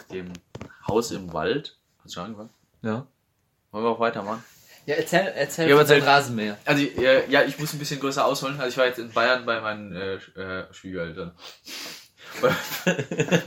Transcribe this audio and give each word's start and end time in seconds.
auf 0.00 0.06
dem 0.08 0.32
Haus 0.88 1.10
im 1.10 1.32
Wald. 1.32 1.76
Hast 1.98 2.14
du 2.14 2.14
schon 2.14 2.24
angefangen? 2.24 2.50
Ja. 2.82 3.06
Wollen 3.70 3.84
wir 3.84 3.90
auch 3.90 4.00
weitermachen? 4.00 4.42
Ja, 4.86 4.96
erzähl, 4.96 5.32
erzähl 5.36 5.68
Ja, 5.68 5.78
erzähl- 5.78 6.02
Rasenmäher. 6.02 6.56
Also, 6.64 6.82
ja, 6.82 7.42
ich 7.44 7.58
muss 7.58 7.72
ein 7.72 7.78
bisschen 7.78 8.00
größer 8.00 8.24
ausholen. 8.24 8.58
Also, 8.58 8.70
ich 8.70 8.76
war 8.78 8.86
jetzt 8.86 8.98
in 8.98 9.12
Bayern 9.12 9.44
bei 9.44 9.60
meinen 9.60 9.94
äh, 9.94 10.14
äh, 10.14 10.72
Schwiegereltern. 10.72 11.32
bei, 12.40 12.54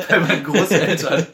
bei 0.09 0.19
meinen 0.19 0.43
Großeltern. 0.43 1.25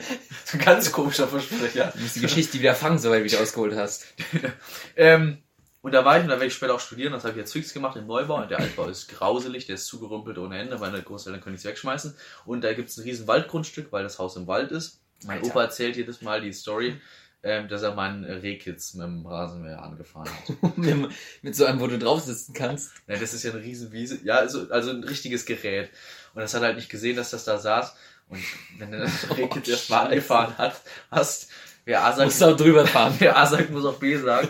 So 0.45 0.57
ein 0.57 0.65
ganz 0.65 0.91
komischer 0.91 1.27
Versprecher. 1.27 1.91
Du 1.93 1.99
musst 2.01 2.15
die 2.15 2.21
Geschichte 2.21 2.59
wieder 2.59 2.73
fangen, 2.75 2.97
soweit 2.97 3.21
du 3.21 3.25
wieder 3.25 3.41
ausgeholt 3.41 3.75
hast. 3.75 4.05
Ähm, 4.95 5.43
und 5.81 5.93
da 5.93 6.03
war 6.03 6.17
ich 6.17 6.23
und 6.23 6.29
da 6.29 6.35
werde 6.35 6.47
ich 6.47 6.53
später 6.53 6.75
auch 6.75 6.79
studieren. 6.81 7.13
Das 7.13 7.23
habe 7.23 7.31
ich 7.31 7.37
jetzt 7.37 7.53
fix 7.53 7.73
gemacht 7.73 7.95
im 7.95 8.05
Neubau. 8.05 8.41
Und 8.41 8.51
der 8.51 8.59
Altbau 8.59 8.85
ist 8.87 9.07
grauselig, 9.07 9.65
der 9.65 9.75
ist 9.75 9.85
zugerümpelt 9.85 10.37
ohne 10.37 10.57
Ende. 10.59 10.77
Meine 10.77 11.01
Großeltern 11.01 11.41
können 11.41 11.53
nichts 11.53 11.65
wegschmeißen. 11.65 12.15
Und 12.45 12.63
da 12.65 12.73
gibt 12.73 12.89
es 12.89 12.97
ein 12.97 13.03
riesen 13.03 13.27
Waldgrundstück, 13.27 13.91
weil 13.91 14.03
das 14.03 14.19
Haus 14.19 14.35
im 14.35 14.45
Wald 14.47 14.71
ist. 14.71 14.99
Mein 15.25 15.37
Alter. 15.39 15.47
Opa 15.47 15.63
erzählt 15.63 15.95
jedes 15.95 16.21
Mal 16.21 16.41
die 16.41 16.53
Story, 16.53 16.99
ähm, 17.43 17.67
dass 17.67 17.83
er 17.83 17.93
meinen 17.95 18.23
Rehkitz 18.25 18.93
mit 18.93 19.05
dem 19.05 19.25
Rasenmäher 19.25 19.81
angefahren 19.81 20.29
hat. 20.29 20.77
mit, 20.77 21.11
mit 21.41 21.55
so 21.55 21.65
einem, 21.65 21.79
wo 21.79 21.87
du 21.87 21.97
drauf 21.97 22.21
sitzen 22.21 22.53
kannst. 22.53 22.91
Ja, 23.07 23.17
das 23.17 23.33
ist 23.33 23.43
ja 23.43 23.51
eine 23.51 23.61
riesen 23.61 23.91
Wiese. 23.91 24.19
Ja, 24.23 24.35
also, 24.35 24.69
also 24.69 24.91
ein 24.91 25.03
richtiges 25.03 25.45
Gerät. 25.45 25.89
Und 26.33 26.41
das 26.41 26.53
hat 26.53 26.61
halt 26.61 26.75
nicht 26.75 26.89
gesehen, 26.89 27.15
dass 27.15 27.31
das 27.31 27.45
da 27.45 27.57
saß. 27.57 27.95
Und 28.29 28.43
wenn 28.77 28.91
du 28.91 28.99
das 28.99 29.29
Rehkitz 29.37 29.67
Oh, 29.67 29.71
erst 29.71 29.89
mal 29.89 29.97
Scheiße. 29.97 30.09
angefahren 30.09 30.57
hat, 30.57 30.81
hast, 31.11 31.49
wer 31.85 32.03
A 32.03 32.11
sagt, 32.11 32.25
Musst 32.25 32.41
du 32.41 32.45
auch 32.45 32.57
drüber 32.57 32.85
fahren. 32.85 33.15
wer 33.19 33.37
A 33.37 33.45
sagt, 33.45 33.71
muss 33.71 33.85
auch 33.85 33.99
B 33.99 34.17
sagen. 34.17 34.49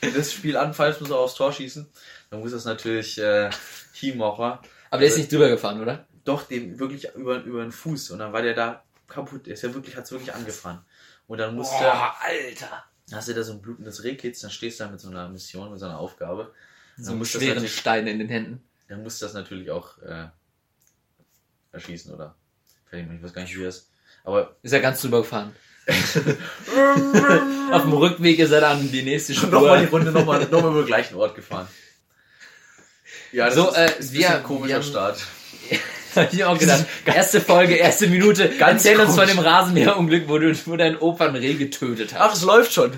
Wenn 0.00 0.14
das 0.14 0.32
Spiel 0.32 0.56
anfällt, 0.56 1.00
muss 1.00 1.10
er 1.10 1.18
aufs 1.18 1.34
Tor 1.34 1.52
schießen. 1.52 1.86
Dann 2.30 2.40
muss 2.40 2.52
das 2.52 2.64
natürlich 2.64 3.18
äh, 3.18 3.50
Teammacher. 3.94 4.62
Aber 4.90 5.00
der 5.00 5.08
ist 5.08 5.18
nicht 5.18 5.32
drüber 5.32 5.48
gefahren, 5.48 5.80
oder? 5.80 6.06
Doch, 6.24 6.42
dem 6.44 6.78
wirklich 6.78 7.08
über, 7.14 7.42
über 7.42 7.62
den 7.62 7.72
Fuß. 7.72 8.10
Und 8.10 8.18
dann 8.20 8.32
war 8.32 8.42
der 8.42 8.54
da 8.54 8.84
kaputt. 9.08 9.46
Ist 9.48 9.62
ja 9.62 9.72
wirklich, 9.74 9.96
hat's 9.96 10.10
wirklich 10.12 10.34
angefahren. 10.34 10.84
Und 11.26 11.38
dann 11.38 11.54
musste, 11.54 11.76
Alter. 11.92 12.84
hast 13.12 13.28
du 13.28 13.34
da 13.34 13.42
so 13.42 13.52
ein 13.52 13.62
blutendes 13.62 14.02
Rehkitz, 14.04 14.40
dann 14.40 14.50
stehst 14.50 14.78
du 14.80 14.84
da 14.84 14.90
mit 14.90 15.00
so 15.00 15.08
einer 15.08 15.28
Mission, 15.28 15.70
mit 15.70 15.80
so 15.80 15.86
einer 15.86 15.98
Aufgabe. 15.98 16.52
So 16.96 17.04
Dann 17.10 17.14
einen 17.16 17.24
schweren 17.26 17.68
Stein 17.68 18.06
in 18.06 18.18
den 18.18 18.28
Händen. 18.28 18.62
Dann 18.88 19.02
muss 19.02 19.18
das 19.18 19.34
natürlich 19.34 19.70
auch 19.70 19.98
äh, 20.02 20.26
erschießen 21.72 22.12
oder. 22.14 22.34
Ich 22.90 23.22
weiß 23.22 23.32
gar 23.34 23.42
nicht, 23.42 23.56
wie 23.58 23.64
das. 23.64 23.88
Aber 24.24 24.56
Ist 24.62 24.72
er 24.72 24.80
ganz 24.80 25.00
drüber 25.02 25.18
gefahren. 25.22 25.54
Auf 27.72 27.82
dem 27.82 27.92
Rückweg 27.92 28.38
ist 28.38 28.50
er 28.50 28.60
dann 28.62 28.90
die 28.90 29.02
nächste 29.02 29.32
nochmal 29.46 29.80
die 29.80 29.86
Spur. 29.86 29.98
Runde 29.98 30.12
nochmal 30.12 30.40
noch 30.46 30.62
mal 30.62 30.70
über 30.70 30.82
den 30.82 30.86
gleichen 30.86 31.14
Ort 31.16 31.34
gefahren. 31.34 31.68
Ja, 33.30 33.46
das 33.46 33.56
So, 33.56 33.68
ist, 33.68 33.76
äh, 33.76 33.98
ist 33.98 34.10
ein 34.10 34.18
wir- 34.18 34.38
komischer 34.40 34.68
wir 34.68 34.74
haben- 34.76 34.82
Start. 34.84 35.20
Hab 36.18 36.32
ich 36.32 36.44
auch 36.44 36.58
gedacht. 36.58 36.84
Erste 37.04 37.40
Folge, 37.40 37.74
erste 37.76 38.06
Minute. 38.08 38.48
Ganz 38.58 38.84
Erzähl 38.84 39.00
uns 39.04 39.14
von 39.14 39.26
dem 39.26 39.38
Rasenmäherunglück, 39.38 40.28
wo 40.28 40.38
du 40.38 40.54
wo 40.66 40.76
dein 40.76 40.96
Opa 40.98 41.26
ein 41.26 41.36
Reh 41.36 41.54
getötet 41.54 42.14
Ach, 42.16 42.30
hast. 42.30 42.38
es 42.38 42.42
läuft 42.44 42.72
schon. 42.72 42.92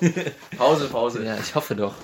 Pause, 0.58 0.88
Pause. 0.88 1.24
Ja, 1.24 1.36
ich 1.42 1.54
hoffe 1.54 1.74
doch. 1.74 1.94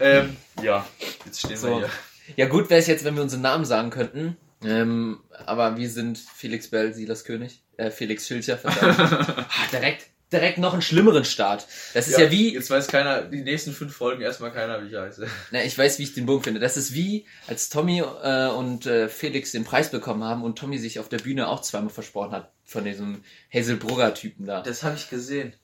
Ähm, 0.00 0.36
ja, 0.62 0.86
jetzt 1.26 1.40
stehen 1.40 1.56
So. 1.56 1.68
wir 1.68 1.76
hier. 1.78 1.90
Ja, 2.36 2.46
gut 2.46 2.70
wäre 2.70 2.80
es 2.80 2.86
jetzt, 2.86 3.04
wenn 3.04 3.14
wir 3.14 3.22
unseren 3.22 3.42
Namen 3.42 3.64
sagen 3.64 3.90
könnten. 3.90 4.36
Ähm, 4.64 5.20
aber 5.44 5.76
wir 5.76 5.90
sind 5.90 6.18
Felix 6.18 6.70
Bell, 6.70 6.94
Silas 6.94 7.24
König. 7.24 7.62
Äh, 7.76 7.90
Felix 7.90 8.26
Schilcher, 8.26 8.56
verdammt. 8.56 8.98
ah, 9.00 9.46
direkt, 9.72 10.06
direkt 10.32 10.58
noch 10.58 10.72
einen 10.72 10.82
schlimmeren 10.82 11.24
Start. 11.24 11.66
Das 11.94 12.08
ist 12.08 12.18
ja, 12.18 12.30
wie, 12.30 12.54
Jetzt 12.54 12.70
weiß 12.70 12.88
keiner, 12.88 13.22
die 13.22 13.42
nächsten 13.42 13.72
fünf 13.72 13.94
Folgen 13.94 14.22
erstmal 14.22 14.52
keiner, 14.52 14.82
wie 14.82 14.88
ich 14.88 14.94
heiße. 14.96 15.26
na, 15.50 15.62
ich 15.64 15.76
weiß, 15.76 15.98
wie 15.98 16.04
ich 16.04 16.14
den 16.14 16.26
Bogen 16.26 16.42
finde. 16.42 16.60
Das 16.60 16.76
ist 16.76 16.94
wie, 16.94 17.26
als 17.46 17.68
Tommy 17.68 18.00
äh, 18.00 18.48
und 18.48 18.86
äh, 18.86 19.08
Felix 19.08 19.52
den 19.52 19.64
Preis 19.64 19.90
bekommen 19.90 20.24
haben 20.24 20.42
und 20.42 20.58
Tommy 20.58 20.78
sich 20.78 20.98
auf 20.98 21.08
der 21.08 21.18
Bühne 21.18 21.48
auch 21.48 21.60
zweimal 21.60 21.90
versprochen 21.90 22.32
hat 22.32 22.52
von 22.64 22.84
diesem 22.84 23.22
Hazelbrugger-Typen 23.52 24.46
da. 24.46 24.62
Das 24.62 24.82
habe 24.82 24.96
ich 24.96 25.10
gesehen. 25.10 25.54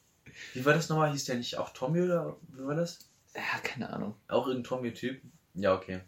Wie 0.55 0.64
war 0.64 0.75
das 0.75 0.88
nochmal? 0.88 1.10
Hieß 1.12 1.25
der 1.25 1.36
nicht 1.36 1.56
auch 1.58 1.70
Tommy 1.70 2.03
oder 2.03 2.36
wie 2.53 2.64
war 2.66 2.75
das? 2.75 2.98
Ja, 3.34 3.42
keine 3.62 3.91
Ahnung. 3.91 4.14
Auch 4.28 4.47
irgendein 4.47 4.69
Tommy-Typ? 4.69 5.20
Ja, 5.54 5.75
okay. 5.75 6.00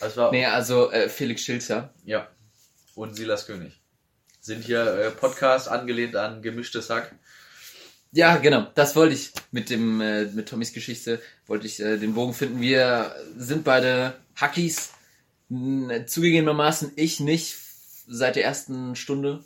Also 0.00 0.20
war, 0.20 0.30
Nee, 0.32 0.46
also 0.46 0.90
äh, 0.90 1.08
Felix 1.08 1.42
Schilzer. 1.42 1.92
ja. 2.04 2.28
Und 2.94 3.14
Silas 3.16 3.46
König. 3.46 3.80
Sind 4.40 4.64
hier 4.64 4.84
äh, 4.84 5.10
Podcast 5.10 5.68
angelehnt 5.68 6.16
an 6.16 6.42
gemischtes 6.42 6.90
Hack. 6.90 7.14
Ja, 8.12 8.36
genau. 8.36 8.66
Das 8.74 8.96
wollte 8.96 9.14
ich 9.14 9.32
mit 9.52 9.70
dem 9.70 10.00
äh, 10.00 10.24
mit 10.26 10.48
Tommys 10.48 10.72
Geschichte 10.72 11.20
wollte 11.46 11.66
ich 11.66 11.80
äh, 11.80 11.96
den 11.96 12.14
Bogen 12.14 12.34
finden. 12.34 12.60
Wir 12.60 13.14
sind 13.36 13.64
beide 13.64 14.14
Hackies. 14.36 14.92
Zugegebenermaßen 16.06 16.92
ich 16.96 17.20
nicht 17.20 17.56
seit 18.06 18.36
der 18.36 18.44
ersten 18.44 18.94
Stunde. 18.96 19.44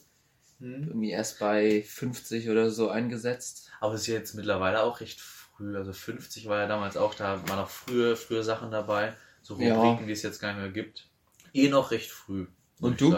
Irgendwie 0.61 1.11
erst 1.11 1.41
bei 1.41 1.83
50 1.87 2.49
oder 2.49 2.71
so 2.71 2.89
eingesetzt. 2.89 3.71
Aber 3.81 3.95
es 3.95 4.03
ist 4.03 4.07
jetzt 4.07 4.35
mittlerweile 4.35 4.83
auch 4.83 5.01
recht 5.01 5.21
früh. 5.21 5.77
Also 5.77 5.93
50 5.93 6.47
war 6.49 6.61
ja 6.61 6.67
damals 6.67 6.97
auch, 6.97 7.15
da 7.15 7.47
waren 7.49 7.59
noch 7.59 7.71
frühe, 7.71 8.17
frühe 8.17 8.43
Sachen 8.43 8.71
dabei. 8.71 9.15
So 9.43 9.59
Ja. 9.61 9.77
Rubriken, 9.77 10.09
wie 10.09 10.13
es 10.13 10.23
jetzt 10.23 10.41
gar 10.41 10.53
nicht 10.53 10.63
mehr 10.63 10.71
gibt. 10.71 11.09
Eh 11.53 11.69
noch 11.69 11.91
recht 11.91 12.11
früh. 12.11 12.47
Und 12.81 13.01
du? 13.01 13.15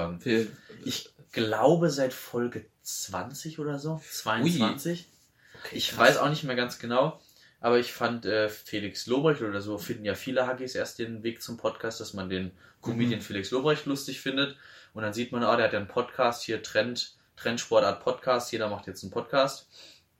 Ich 0.84 1.10
glaube 1.32 1.90
seit 1.90 2.12
Folge 2.12 2.66
20 2.82 3.58
oder 3.58 3.78
so. 3.78 4.00
22. 4.10 5.06
Okay, 5.66 5.76
Ich 5.76 5.96
weiß 5.96 6.18
auch 6.18 6.28
nicht 6.28 6.44
mehr 6.44 6.56
ganz 6.56 6.78
genau. 6.78 7.20
Aber 7.60 7.78
ich 7.78 7.92
fand 7.92 8.26
äh, 8.26 8.48
Felix 8.48 9.06
Lobrecht 9.06 9.42
oder 9.42 9.60
so 9.60 9.78
finden 9.78 10.04
ja 10.04 10.14
viele 10.14 10.46
Hackies 10.46 10.74
erst 10.74 10.98
den 10.98 11.22
Weg 11.22 11.42
zum 11.42 11.56
Podcast, 11.56 12.00
dass 12.00 12.12
man 12.12 12.28
den 12.28 12.52
Comedian 12.82 13.20
Felix 13.20 13.50
Lobrecht 13.50 13.86
lustig 13.86 14.20
findet. 14.20 14.56
Und 14.92 15.02
dann 15.02 15.12
sieht 15.12 15.32
man, 15.32 15.42
ah, 15.42 15.56
der 15.56 15.66
hat 15.66 15.72
ja 15.72 15.78
einen 15.78 15.88
Podcast 15.88 16.42
hier, 16.42 16.62
Trend, 16.62 17.16
Trendsportart 17.36 18.02
Podcast. 18.04 18.52
Jeder 18.52 18.68
macht 18.68 18.86
jetzt 18.86 19.02
einen 19.02 19.10
Podcast 19.10 19.68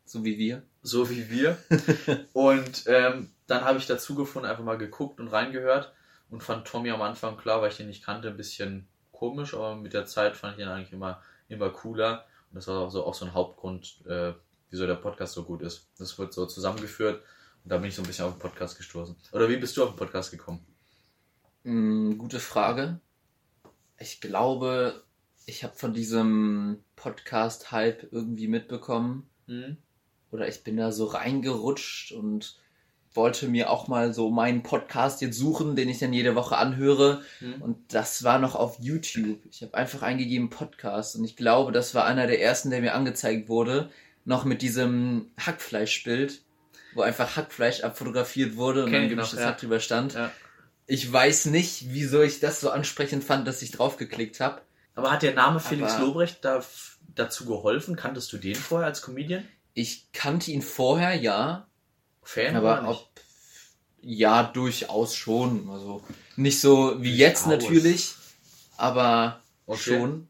So 0.04 0.24
wie 0.24 0.38
wir. 0.38 0.62
so 0.82 1.08
wie 1.10 1.30
wir. 1.30 1.58
und 2.32 2.84
ähm, 2.86 3.30
dann 3.46 3.64
habe 3.64 3.78
ich 3.78 3.86
dazu 3.86 4.14
gefunden, 4.14 4.48
einfach 4.48 4.64
mal 4.64 4.78
geguckt 4.78 5.20
und 5.20 5.28
reingehört 5.28 5.92
und 6.30 6.42
fand 6.42 6.66
Tommy 6.66 6.90
am 6.90 7.02
Anfang 7.02 7.36
klar, 7.36 7.62
weil 7.62 7.70
ich 7.70 7.76
den 7.76 7.86
nicht 7.86 8.04
kannte, 8.04 8.28
ein 8.28 8.36
bisschen 8.36 8.88
komisch, 9.12 9.54
aber 9.54 9.76
mit 9.76 9.92
der 9.92 10.06
Zeit 10.06 10.36
fand 10.36 10.56
ich 10.56 10.64
ihn 10.64 10.68
eigentlich 10.68 10.92
immer, 10.92 11.22
immer 11.48 11.70
cooler. 11.70 12.26
Und 12.50 12.56
das 12.56 12.68
war 12.68 12.80
auch 12.80 12.90
so, 12.90 13.04
auch 13.04 13.14
so 13.14 13.24
ein 13.24 13.34
Hauptgrund, 13.34 14.04
äh, 14.06 14.32
wieso 14.70 14.86
der 14.86 14.94
Podcast 14.94 15.34
so 15.34 15.44
gut 15.44 15.62
ist. 15.62 15.88
Das 15.98 16.18
wird 16.18 16.32
so 16.32 16.46
zusammengeführt 16.46 17.22
und 17.64 17.70
da 17.70 17.78
bin 17.78 17.88
ich 17.88 17.94
so 17.94 18.02
ein 18.02 18.06
bisschen 18.06 18.24
auf 18.24 18.34
den 18.34 18.40
Podcast 18.40 18.76
gestoßen. 18.76 19.16
Oder 19.32 19.48
wie 19.48 19.56
bist 19.56 19.76
du 19.76 19.84
auf 19.84 19.90
den 19.90 19.96
Podcast 19.96 20.30
gekommen? 20.30 20.64
Hm, 21.64 22.18
gute 22.18 22.40
Frage. 22.40 23.00
Ich 23.98 24.20
glaube, 24.20 25.04
ich 25.46 25.64
habe 25.64 25.74
von 25.74 25.94
diesem 25.94 26.84
Podcast-Hype 26.96 28.12
irgendwie 28.12 28.48
mitbekommen. 28.48 29.28
Hm? 29.46 29.78
oder 30.30 30.48
ich 30.48 30.62
bin 30.64 30.76
da 30.76 30.92
so 30.92 31.06
reingerutscht 31.06 32.12
und 32.12 32.56
wollte 33.14 33.48
mir 33.48 33.70
auch 33.70 33.88
mal 33.88 34.12
so 34.12 34.30
meinen 34.30 34.62
Podcast 34.62 35.22
jetzt 35.22 35.38
suchen, 35.38 35.74
den 35.74 35.88
ich 35.88 35.98
dann 35.98 36.12
jede 36.12 36.34
Woche 36.34 36.58
anhöre. 36.58 37.22
Hm? 37.38 37.62
Und 37.62 37.94
das 37.94 38.24
war 38.24 38.38
noch 38.38 38.54
auf 38.54 38.78
YouTube. 38.78 39.38
Ich 39.50 39.62
habe 39.62 39.74
einfach 39.74 40.02
eingegeben 40.02 40.50
Podcast 40.50 41.16
und 41.16 41.24
ich 41.24 41.36
glaube, 41.36 41.72
das 41.72 41.94
war 41.94 42.04
einer 42.04 42.26
der 42.26 42.42
ersten, 42.42 42.68
der 42.68 42.82
mir 42.82 42.94
angezeigt 42.94 43.48
wurde. 43.48 43.90
Noch 44.26 44.44
mit 44.44 44.60
diesem 44.60 45.30
Hackfleischbild, 45.38 46.42
wo 46.94 47.00
einfach 47.02 47.36
Hackfleisch 47.36 47.80
abfotografiert 47.82 48.56
wurde 48.56 48.84
und 48.84 48.92
dann 48.92 49.08
gemischtes 49.08 49.38
ja. 49.40 49.46
Hack 49.46 49.58
drüber 49.58 49.80
stand. 49.80 50.12
Ja. 50.14 50.30
Ich 50.86 51.10
weiß 51.10 51.46
nicht, 51.46 51.86
wieso 51.92 52.20
ich 52.22 52.40
das 52.40 52.60
so 52.60 52.70
ansprechend 52.70 53.24
fand, 53.24 53.46
dass 53.48 53.62
ich 53.62 53.70
draufgeklickt 53.70 54.40
habe. 54.40 54.60
Aber 54.94 55.10
hat 55.12 55.22
der 55.22 55.34
Name 55.34 55.60
Felix 55.60 55.92
Aber- 55.94 56.06
Lobrecht 56.06 56.44
da, 56.44 56.62
dazu 57.14 57.46
geholfen? 57.46 57.96
Kanntest 57.96 58.32
du 58.32 58.36
den 58.38 58.54
vorher 58.56 58.88
als 58.88 59.00
Comedian? 59.00 59.44
Ich 59.74 60.10
kannte 60.12 60.50
ihn 60.50 60.62
vorher, 60.62 61.14
ja, 61.14 61.66
Fan 62.22 62.56
Aber 62.56 62.80
nicht? 62.82 62.90
ob, 62.90 63.08
ja, 64.00 64.42
durchaus 64.42 65.14
schon. 65.14 65.70
Also 65.70 66.02
nicht 66.34 66.60
so 66.60 67.00
wie 67.02 67.14
jetzt 67.14 67.46
natürlich, 67.46 68.14
aber 68.76 69.40
Okay. 69.66 69.80
schon. 69.98 70.28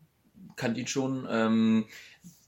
Kannte 0.56 0.80
ihn 0.80 0.86
schon. 0.86 1.26
Ähm, 1.30 1.86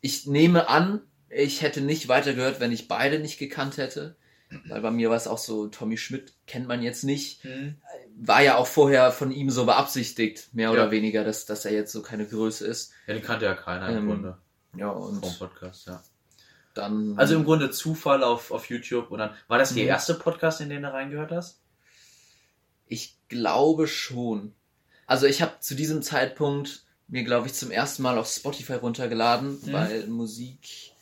ich 0.03 0.27
nehme 0.27 0.69
an, 0.69 1.01
ich 1.31 1.63
hätte 1.63 1.81
nicht 1.81 2.09
weitergehört, 2.09 2.61
wenn 2.61 2.73
ich 2.73 2.89
beide 2.89 3.19
nicht 3.19 3.39
gekannt 3.39 3.77
hätte. 3.77 4.17
Weil 4.67 4.81
bei 4.81 4.91
mir 4.91 5.11
war 5.11 5.17
es 5.19 5.27
auch 5.27 5.37
so, 5.37 5.67
Tommy 5.69 5.99
Schmidt 5.99 6.33
kennt 6.47 6.67
man 6.69 6.83
jetzt 6.83 7.05
nicht. 7.05 7.43
Hm? 7.45 7.75
War 8.17 8.41
ja 8.43 8.57
auch 8.57 8.67
vorher 8.67 9.13
von 9.13 9.31
ihm 9.31 9.51
so 9.51 9.67
beabsichtigt, 9.67 10.49
mehr 10.55 10.73
oder 10.73 10.87
Ja. 10.87 10.91
weniger, 10.91 11.23
dass, 11.23 11.45
dass 11.45 11.67
er 11.67 11.73
jetzt 11.73 11.93
so 11.93 12.01
keine 12.01 12.25
Größe 12.27 12.67
ist. 12.67 12.93
Ja, 13.07 13.13
den 13.13 13.23
kannte 13.23 13.45
ja 13.45 13.55
keiner 13.55 13.91
im 13.91 13.97
Ähm, 13.99 14.07
Grunde. 14.07 14.39
Ja, 14.75 14.91
Vom 14.95 15.19
und 15.23 15.39
Podcast, 15.39 15.87
ja. 15.87 16.03
dann. 16.73 17.19
Also 17.19 17.35
im 17.35 17.45
Grunde 17.45 17.71
Zufall 17.71 18.23
auf, 18.25 18.51
auf 18.51 18.71
YouTube 18.71 19.11
und 19.11 19.19
dann 19.19 19.35
war 19.49 19.59
das 19.59 19.75
der 19.75 19.83
Mhm. 19.83 19.91
erste 19.91 20.15
Podcast, 20.15 20.63
in 20.63 20.71
den 20.71 20.81
du 20.83 20.93
reingehört 20.95 21.31
hast? 21.31 21.61
Ich 22.87 23.19
glaube 23.29 23.87
schon. 23.87 24.55
Also 25.07 25.27
ich 25.27 25.43
habe 25.43 25.61
zu 25.61 25.75
diesem 25.75 26.01
Zeitpunkt 26.03 26.85
mir, 27.07 27.25
glaube 27.25 27.47
ich, 27.49 27.55
zum 27.55 27.71
ersten 27.71 28.03
Mal 28.03 28.17
auf 28.17 28.29
Spotify 28.29 28.75
runtergeladen, 28.75 29.59
Mhm. 29.63 29.73
weil 29.73 30.07
Musik 30.07 30.93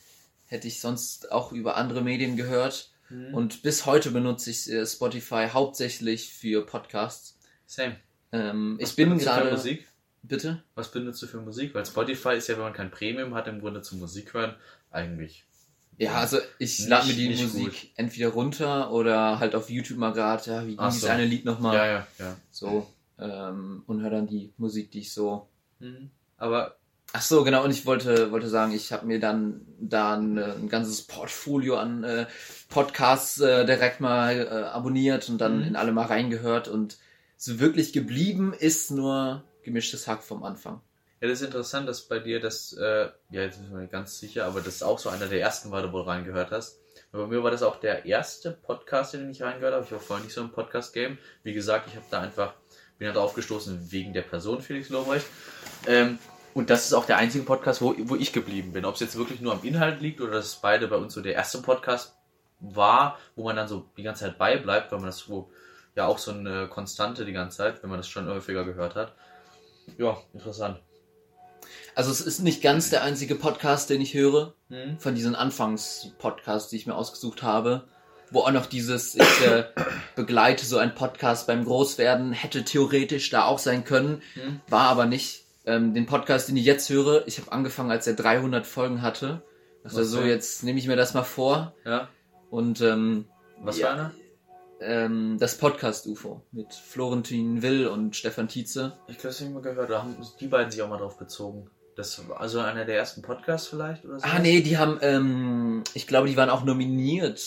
hätte 0.47 0.67
ich 0.67 0.81
sonst 0.81 1.31
auch 1.31 1.51
über 1.51 1.77
andere 1.77 2.01
Medien 2.01 2.35
gehört. 2.35 2.91
Und 3.09 3.33
Und 3.33 3.61
bis 3.61 3.85
heute 3.85 4.11
benutze 4.11 4.51
ich 4.51 4.69
äh, 4.69 4.85
Spotify 4.85 5.47
hauptsächlich 5.51 6.33
für 6.33 6.65
Podcasts. 6.65 7.37
Same. 7.65 7.95
Ähm, 8.31 8.77
Was 8.79 8.89
ich 8.89 8.95
bin 8.95 9.09
benutzt 9.09 9.27
du 9.27 9.31
für 9.31 9.37
gerade 9.37 9.51
Musik. 9.51 9.87
Bitte? 10.23 10.63
Was 10.75 10.91
benutzt 10.91 11.21
du 11.21 11.27
für 11.27 11.39
Musik? 11.39 11.73
Weil 11.73 11.85
Spotify 11.85 12.35
ist 12.35 12.47
ja, 12.47 12.55
wenn 12.55 12.63
man 12.63 12.73
kein 12.73 12.91
Premium 12.91 13.33
hat, 13.33 13.47
im 13.47 13.61
Grunde 13.61 13.81
zum 13.81 13.99
Musik 13.99 14.33
hören, 14.33 14.55
eigentlich. 14.91 15.45
Ja, 15.97 16.15
also 16.15 16.37
ich 16.59 16.85
lade 16.87 17.07
mir 17.07 17.13
die 17.13 17.29
Musik 17.29 17.63
gut. 17.63 17.89
entweder 17.95 18.29
runter 18.29 18.91
oder 18.91 19.39
halt 19.39 19.55
auf 19.55 19.69
YouTube 19.69 19.97
mal 19.97 20.13
gerade, 20.13 20.49
ja, 20.49 20.65
wie 20.67 20.75
ging 20.75 20.85
dieses 20.85 21.01
so. 21.01 21.07
eine 21.07 21.25
Lied 21.25 21.45
nochmal? 21.45 21.75
Ja, 21.75 21.85
ja, 21.85 22.07
ja. 22.19 22.37
So. 22.51 22.87
Ähm, 23.19 23.83
und 23.87 24.01
höre 24.01 24.11
dann 24.11 24.27
die 24.27 24.53
Musik, 24.57 24.91
die 24.91 24.99
ich 24.99 25.11
so. 25.11 25.47
Mhm. 25.79 26.11
Aber 26.37 26.76
Ach 27.13 27.21
so, 27.21 27.43
genau, 27.43 27.63
und 27.63 27.71
ich 27.71 27.85
wollte, 27.85 28.31
wollte 28.31 28.49
sagen, 28.49 28.73
ich 28.73 28.91
habe 28.91 29.05
mir 29.07 29.19
dann 29.19 29.65
da 29.79 30.15
ein, 30.15 30.37
äh, 30.37 30.43
ein 30.53 30.69
ganzes 30.69 31.01
Portfolio 31.03 31.77
an 31.77 32.03
äh, 32.03 32.25
Podcasts 32.69 33.39
äh, 33.39 33.65
direkt 33.65 34.01
mal 34.01 34.35
äh, 34.37 34.49
abonniert 34.65 35.29
und 35.29 35.39
dann 35.39 35.59
Mhm. 35.61 35.67
in 35.67 35.75
alle 35.75 35.91
mal 35.93 36.05
reingehört 36.05 36.67
und 36.67 36.97
so 37.37 37.59
wirklich 37.59 37.93
geblieben 37.93 38.53
ist 38.53 38.91
nur 38.91 39.43
gemischtes 39.63 40.07
Hack 40.07 40.21
vom 40.21 40.43
Anfang. 40.43 40.81
Ja, 41.21 41.27
das 41.27 41.41
ist 41.41 41.47
interessant, 41.47 41.87
dass 41.87 42.01
bei 42.01 42.19
dir 42.19 42.39
das, 42.39 42.73
äh, 42.73 43.07
ja, 43.31 43.41
jetzt 43.41 43.57
bin 43.57 43.65
ich 43.67 43.71
mir 43.73 43.79
nicht 43.81 43.91
ganz 43.91 44.19
sicher, 44.19 44.45
aber 44.45 44.61
das 44.61 44.83
auch 44.83 44.99
so 44.99 45.09
einer 45.09 45.25
der 45.27 45.41
ersten 45.41 45.71
war, 45.71 45.81
wo 45.91 45.97
du 45.97 46.03
reingehört 46.07 46.51
hast. 46.51 46.79
Bei 47.11 47.25
mir 47.25 47.41
war 47.41 47.51
das 47.51 47.63
auch 47.63 47.79
der 47.79 48.05
erste 48.05 48.51
Podcast, 48.51 49.13
in 49.15 49.21
den 49.21 49.31
ich 49.31 49.41
reingehört 49.41 49.73
habe. 49.73 49.85
Ich 49.85 49.91
war 49.91 49.99
vorher 49.99 50.23
nicht 50.23 50.35
so 50.35 50.41
im 50.41 50.51
Podcast-Game. 50.51 51.17
Wie 51.43 51.53
gesagt, 51.53 51.87
ich 51.87 51.95
habe 51.95 52.05
da 52.11 52.19
einfach, 52.21 52.53
bin 52.99 53.07
da 53.07 53.13
drauf 53.13 53.33
gestoßen 53.33 53.91
wegen 53.91 54.13
der 54.13 54.21
Person 54.23 54.61
Felix 54.61 54.89
Lobrecht. 54.89 55.25
Ähm, 55.87 56.19
und 56.57 56.69
das 56.71 56.85
ist 56.85 56.93
auch 56.93 57.05
der 57.05 57.17
einzige 57.17 57.43
Podcast, 57.45 57.81
wo, 57.81 57.93
wo 57.99 58.15
ich 58.15 58.33
geblieben 58.33 58.73
bin. 58.73 58.83
Ob 58.83 58.95
es 58.95 58.99
jetzt 58.99 59.15
wirklich 59.17 59.41
nur 59.41 59.53
am 59.53 59.63
Inhalt 59.63 60.01
liegt 60.01 60.21
oder 60.21 60.31
dass 60.33 60.55
beide 60.55 60.87
bei 60.87 60.95
uns 60.95 61.13
so 61.13 61.21
der 61.21 61.33
erste 61.35 61.61
Podcast 61.61 62.15
war, 62.59 63.19
wo 63.35 63.43
man 63.43 63.55
dann 63.55 63.67
so 63.67 63.85
die 63.95 64.01
ganze 64.03 64.25
Zeit 64.25 64.37
beibleibt, 64.39 64.91
weil 64.91 64.97
man 64.99 65.05
das 65.07 65.19
so, 65.19 65.51
ja 65.95 66.07
auch 66.07 66.17
so 66.17 66.31
eine 66.31 66.67
Konstante 66.67 67.25
die 67.25 67.31
ganze 67.33 67.57
Zeit, 67.57 67.83
wenn 67.83 67.89
man 67.91 67.99
das 67.99 68.07
schon 68.09 68.27
häufiger 68.27 68.65
gehört 68.65 68.95
hat. 68.95 69.13
Ja, 69.97 70.17
interessant. 70.33 70.79
Also 71.95 72.11
es 72.11 72.21
ist 72.21 72.39
nicht 72.39 72.61
ganz 72.61 72.89
der 72.89 73.03
einzige 73.03 73.35
Podcast, 73.35 73.89
den 73.89 74.01
ich 74.01 74.13
höre, 74.13 74.53
Mhm. 74.69 74.99
von 74.99 75.15
diesen 75.15 75.35
Anfangs-Podcasts, 75.35 76.69
die 76.69 76.75
ich 76.77 76.87
mir 76.87 76.95
ausgesucht 76.95 77.43
habe, 77.43 77.87
wo 78.31 78.41
auch 78.41 78.51
noch 78.51 78.65
dieses, 78.65 79.15
ich 79.15 79.41
äh, 79.45 79.65
begleite 80.15 80.65
so 80.65 80.77
einen 80.77 80.95
Podcast 80.95 81.47
beim 81.47 81.63
Großwerden, 81.65 82.33
hätte 82.33 82.63
theoretisch 82.65 83.29
da 83.29 83.45
auch 83.45 83.59
sein 83.59 83.83
können, 83.85 84.21
Mhm. 84.35 84.61
war 84.69 84.89
aber 84.89 85.05
nicht. 85.05 85.43
Ähm, 85.67 85.93
den 85.93 86.05
Podcast, 86.07 86.47
den 86.49 86.57
ich 86.57 86.65
jetzt 86.65 86.89
höre, 86.89 87.27
ich 87.27 87.37
habe 87.39 87.51
angefangen, 87.51 87.91
als 87.91 88.07
er 88.07 88.13
300 88.15 88.65
Folgen 88.65 89.01
hatte. 89.03 89.43
Also 89.83 90.03
so, 90.03 90.21
jetzt 90.21 90.63
nehme 90.63 90.79
ich 90.79 90.87
mir 90.87 90.95
das 90.95 91.13
mal 91.13 91.23
vor 91.23 91.75
Ja. 91.85 92.07
und 92.49 92.81
ähm, 92.81 93.25
Was 93.61 93.77
Ja. 93.77 93.87
für 93.87 93.93
einer? 93.93 94.11
ähm, 94.81 95.37
das 95.39 95.57
Podcast-UFO 95.57 96.41
mit 96.51 96.73
Florentin 96.73 97.61
Will 97.61 97.87
und 97.87 98.15
Stefan 98.15 98.47
Tietze. 98.47 98.97
Ich 99.07 99.17
glaube, 99.17 99.29
das 99.29 99.39
habe 99.39 99.49
ich 99.49 99.53
mal 99.55 99.61
gehört. 99.61 99.89
Da 99.89 99.99
haben 100.03 100.15
die 100.39 100.47
beiden 100.47 100.71
sich 100.71 100.81
auch 100.81 100.89
mal 100.89 100.97
drauf 100.97 101.17
bezogen. 101.17 101.69
Das 101.95 102.27
war 102.29 102.39
also 102.39 102.59
einer 102.59 102.85
der 102.85 102.95
ersten 102.95 103.21
Podcasts 103.23 103.67
vielleicht 103.67 104.05
oder 104.05 104.19
so? 104.19 104.25
Ah 104.27 104.39
nee, 104.39 104.61
die 104.61 104.77
haben, 104.77 104.99
ähm, 105.01 105.83
ich 105.95 106.05
glaube, 106.07 106.27
die 106.29 106.37
waren 106.37 106.49
auch 106.51 106.63
nominiert 106.63 107.39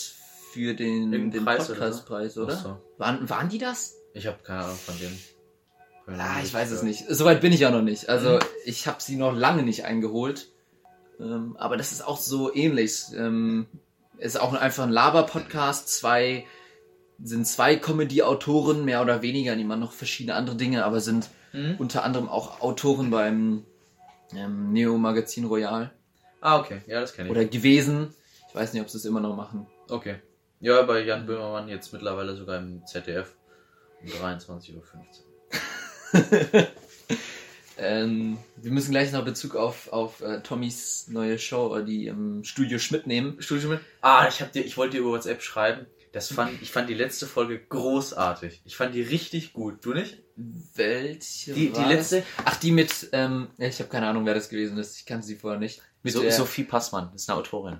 für 0.52 0.74
den, 0.74 1.12
den 1.12 1.28
oder? 1.32 1.56
Podcastpreis, 1.56 2.36
oder? 2.36 2.54
Ach 2.58 2.62
so. 2.62 2.76
Waren, 2.98 3.30
waren 3.30 3.48
die 3.48 3.58
das? 3.58 3.94
Ich 4.12 4.26
habe 4.26 4.38
keine 4.42 4.64
Ahnung 4.64 4.76
von 4.76 4.98
denen. 4.98 5.16
Ah, 6.18 6.40
ich 6.42 6.52
weiß 6.52 6.70
es 6.70 6.80
gehört. 6.80 6.84
nicht. 6.84 7.04
Soweit 7.08 7.40
bin 7.40 7.52
ich 7.52 7.66
auch 7.66 7.70
noch 7.72 7.82
nicht. 7.82 8.08
Also 8.08 8.30
Mhm. 8.34 8.38
ich 8.64 8.86
habe 8.86 9.00
sie 9.02 9.16
noch 9.16 9.34
lange 9.34 9.62
nicht 9.62 9.84
eingeholt. 9.84 10.48
Ähm, 11.20 11.56
aber 11.58 11.76
das 11.76 11.92
ist 11.92 12.04
auch 12.06 12.16
so 12.18 12.54
ähnlich. 12.54 13.04
Ähm, 13.16 13.66
ist 14.18 14.40
auch 14.40 14.52
einfach 14.54 14.84
ein 14.84 14.90
Laber-Podcast. 14.90 15.88
Zwei 15.88 16.46
sind 17.22 17.46
zwei 17.46 17.76
Comedy-Autoren, 17.76 18.84
mehr 18.84 19.02
oder 19.02 19.20
weniger. 19.22 19.54
Die 19.56 19.64
machen 19.64 19.80
noch 19.80 19.92
verschiedene 19.92 20.34
andere 20.34 20.56
Dinge, 20.56 20.84
aber 20.84 21.00
sind 21.00 21.28
Mhm. 21.52 21.76
unter 21.78 22.04
anderem 22.04 22.28
auch 22.28 22.60
Autoren 22.60 23.10
beim 23.10 23.64
ähm, 24.34 24.72
Neo 24.72 24.96
Magazin 24.96 25.44
Royal 25.44 25.90
Ah, 26.40 26.58
okay. 26.60 26.80
Ja, 26.86 27.00
das 27.00 27.12
kenne 27.12 27.28
ich. 27.28 27.32
oder 27.32 27.44
gewesen. 27.44 28.14
Ich 28.48 28.54
weiß 28.54 28.72
nicht, 28.72 28.80
ob 28.82 28.88
sie 28.88 28.96
es 28.98 29.04
immer 29.04 29.20
noch 29.20 29.36
machen. 29.36 29.66
Okay. 29.88 30.16
Ja, 30.60 30.80
bei 30.82 31.00
Jan 31.02 31.26
Böhmermann 31.26 31.68
jetzt 31.68 31.92
mittlerweile 31.92 32.36
sogar 32.36 32.58
im 32.58 32.86
ZDF 32.86 33.34
um 34.02 34.08
23.15 34.08 34.76
Uhr. 34.76 34.82
Ähm, 37.82 38.36
wir 38.56 38.72
müssen 38.72 38.90
gleich 38.90 39.10
noch 39.10 39.24
Bezug 39.24 39.56
auf, 39.56 39.90
auf 39.90 40.20
äh, 40.20 40.42
Tommys 40.42 41.06
neue 41.08 41.38
Show, 41.38 41.80
die 41.80 42.08
im 42.08 42.44
Studio 42.44 42.78
Schmidt 42.78 43.06
nehmen. 43.06 43.40
Studio 43.40 43.70
mit? 43.70 43.80
Ah, 44.02 44.26
ich, 44.28 44.42
hab 44.42 44.52
dir, 44.52 44.62
ich 44.62 44.76
wollte 44.76 44.96
dir 44.96 45.00
über 45.00 45.12
WhatsApp 45.12 45.40
schreiben. 45.42 45.86
Das 46.12 46.30
fand, 46.30 46.60
ich 46.60 46.70
fand 46.72 46.90
die 46.90 46.94
letzte 46.94 47.26
Folge 47.26 47.58
großartig. 47.58 48.60
Ich 48.66 48.76
fand 48.76 48.94
die 48.94 49.00
richtig 49.00 49.54
gut. 49.54 49.82
Du 49.82 49.94
nicht? 49.94 50.18
Welche? 50.36 51.54
Die, 51.54 51.70
die 51.72 51.84
letzte? 51.84 52.22
Ach, 52.44 52.56
die 52.56 52.72
mit, 52.72 53.08
ähm, 53.12 53.48
ich 53.56 53.78
habe 53.78 53.88
keine 53.88 54.08
Ahnung, 54.08 54.26
wer 54.26 54.34
das 54.34 54.50
gewesen 54.50 54.76
ist. 54.76 54.98
Ich 54.98 55.06
kannte 55.06 55.26
sie 55.26 55.36
vorher 55.36 55.58
nicht. 55.58 55.80
Mit 56.02 56.12
So, 56.12 56.20
der, 56.20 56.32
Sophie 56.32 56.64
Passmann, 56.64 57.08
das 57.12 57.22
ist 57.22 57.30
eine 57.30 57.38
Autorin. 57.38 57.78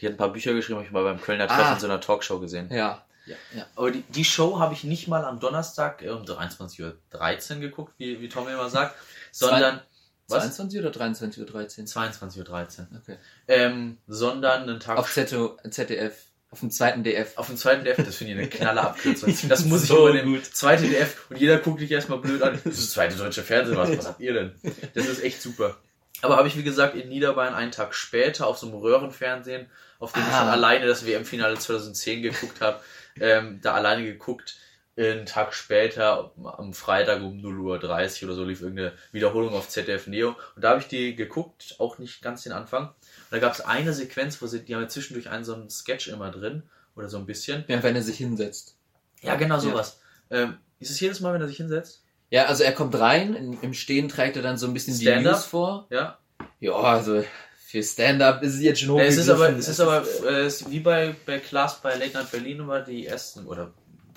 Die 0.00 0.06
hat 0.06 0.14
ein 0.14 0.18
paar 0.18 0.32
Bücher 0.32 0.52
geschrieben, 0.54 0.76
habe 0.76 0.86
ich 0.86 0.92
mal 0.92 1.02
beim 1.02 1.20
Kölner 1.20 1.50
Ah. 1.50 1.56
Treffen 1.56 1.74
in 1.74 1.80
so 1.80 1.86
einer 1.86 2.00
Talkshow 2.00 2.38
gesehen. 2.38 2.68
Ja. 2.70 3.04
Ja, 3.26 3.36
ja. 3.56 3.66
Aber 3.76 3.90
die, 3.90 4.02
die 4.02 4.24
Show 4.24 4.58
habe 4.58 4.74
ich 4.74 4.84
nicht 4.84 5.08
mal 5.08 5.24
am 5.24 5.40
Donnerstag 5.40 6.02
äh, 6.02 6.10
um 6.10 6.22
23.13 6.24 7.54
Uhr 7.54 7.60
geguckt, 7.60 7.94
wie, 7.98 8.20
wie 8.20 8.28
Tommy 8.28 8.52
immer 8.52 8.68
sagt, 8.70 8.96
sondern. 9.32 9.80
Was? 10.28 10.42
22 10.44 10.80
oder 10.80 10.90
23 10.90 11.40
Uhr 11.42 11.46
13? 11.46 11.86
22.13 11.86 12.38
Uhr. 12.80 12.86
Okay. 13.02 13.16
Ähm, 13.46 13.98
sondern 14.06 14.62
einen 14.62 14.80
Tag 14.80 14.96
Auf 14.96 15.12
ZO, 15.12 15.58
ZDF, 15.68 16.14
auf 16.50 16.60
dem 16.60 16.70
zweiten 16.70 17.04
DF. 17.04 17.36
auf 17.36 17.48
dem 17.48 17.58
zweiten 17.58 17.84
DF, 17.84 17.96
das 18.02 18.14
finde 18.16 18.32
ich 18.32 18.38
eine 18.38 18.48
knalle 18.48 18.80
Abkürzung. 18.80 19.36
Das 19.48 19.66
muss 19.66 19.82
ich 19.82 19.88
So 19.88 20.08
übernehmen. 20.08 20.42
Zweite 20.42 20.88
DF 20.88 21.26
und 21.30 21.36
jeder 21.38 21.58
guckt 21.58 21.80
dich 21.82 21.90
erstmal 21.90 22.20
blöd 22.20 22.40
an. 22.42 22.54
Das 22.64 22.72
ist 22.72 22.82
das 22.84 22.90
zweite 22.92 23.16
deutsche 23.16 23.42
Fernsehen, 23.42 23.76
was, 23.76 23.90
was 23.98 24.06
habt 24.06 24.20
ihr 24.20 24.32
denn? 24.32 24.54
Das 24.94 25.04
ist 25.06 25.22
echt 25.22 25.42
super. 25.42 25.76
Aber 26.22 26.38
habe 26.38 26.48
ich, 26.48 26.56
wie 26.56 26.62
gesagt, 26.62 26.94
in 26.94 27.10
Niederbayern 27.10 27.52
einen 27.52 27.70
Tag 27.72 27.94
später 27.94 28.46
auf 28.46 28.56
so 28.56 28.66
einem 28.66 28.76
Röhrenfernsehen, 28.76 29.66
auf 29.98 30.12
dem 30.14 30.22
ich 30.22 30.28
Ah. 30.28 30.38
schon 30.38 30.48
alleine 30.48 30.86
das 30.86 31.04
WM-Finale 31.04 31.58
2010 31.58 32.22
geguckt 32.22 32.62
habe, 32.62 32.80
ähm, 33.20 33.60
da 33.62 33.74
alleine 33.74 34.04
geguckt. 34.04 34.56
Einen 34.96 35.26
Tag 35.26 35.54
später, 35.54 36.32
am 36.44 36.72
Freitag 36.72 37.20
um 37.20 37.40
0.30 37.40 38.22
Uhr 38.22 38.28
oder 38.28 38.36
so, 38.36 38.44
lief 38.44 38.60
irgendeine 38.60 38.92
Wiederholung 39.10 39.52
auf 39.54 39.68
ZDF 39.68 40.06
Neo. 40.06 40.36
Und 40.54 40.62
da 40.62 40.70
habe 40.70 40.80
ich 40.80 40.86
die 40.86 41.16
geguckt, 41.16 41.74
auch 41.80 41.98
nicht 41.98 42.22
ganz 42.22 42.44
den 42.44 42.52
Anfang. 42.52 42.88
Und 42.88 42.94
da 43.30 43.40
gab 43.40 43.52
es 43.52 43.60
eine 43.60 43.92
Sequenz, 43.92 44.40
wo 44.40 44.46
sie, 44.46 44.64
die 44.64 44.72
haben 44.72 44.82
ja 44.82 44.88
zwischendurch 44.88 45.30
einen 45.30 45.44
so 45.44 45.54
einen 45.54 45.68
Sketch 45.68 46.06
immer 46.06 46.30
drin, 46.30 46.62
oder 46.96 47.08
so 47.08 47.18
ein 47.18 47.26
bisschen. 47.26 47.64
Ja, 47.68 47.82
wenn 47.82 47.96
er 47.96 48.02
sich 48.02 48.18
hinsetzt. 48.18 48.76
Ja, 49.22 49.36
genau 49.36 49.58
sowas. 49.58 50.00
Ähm, 50.30 50.58
ist 50.78 50.90
es 50.90 51.00
jedes 51.00 51.20
Mal, 51.20 51.34
wenn 51.34 51.40
er 51.40 51.48
sich 51.48 51.56
hinsetzt? 51.56 52.02
Ja, 52.30 52.46
also 52.46 52.64
er 52.64 52.72
kommt 52.72 52.98
rein, 52.98 53.34
in, 53.34 53.60
im 53.60 53.74
Stehen 53.74 54.08
trägt 54.08 54.36
er 54.36 54.42
dann 54.42 54.58
so 54.58 54.66
ein 54.66 54.74
bisschen 54.74 54.98
die 54.98 55.06
Stand-up? 55.06 55.34
News 55.34 55.44
vor. 55.44 55.86
Ja. 55.90 56.18
Ja, 56.60 56.72
also 56.72 57.24
für 57.74 57.82
Stand-up 57.82 58.40
ist 58.44 58.54
es 58.54 58.60
jetzt 58.60 58.80
schon 58.82 58.98
Äh, 59.00 59.06
es 59.06 59.16
ist 59.16 59.28
aber, 59.28 59.48
hochgegriffen. 59.48 59.58
es 59.60 59.68
ist 59.68 59.80
aber 59.80 60.04
äh, 60.30 60.40
es 60.46 60.60
ist 60.60 60.70
wie 60.70 60.78
bei, 60.78 61.16
bei 61.26 61.40
Klaas 61.40 61.80
bei 61.80 61.96
Late 61.96 62.12
Night 62.16 62.30
Berlin 62.30 62.60
immer 62.60 62.80
die 62.80 63.04
ersten, 63.06 63.46
oder 63.46 63.72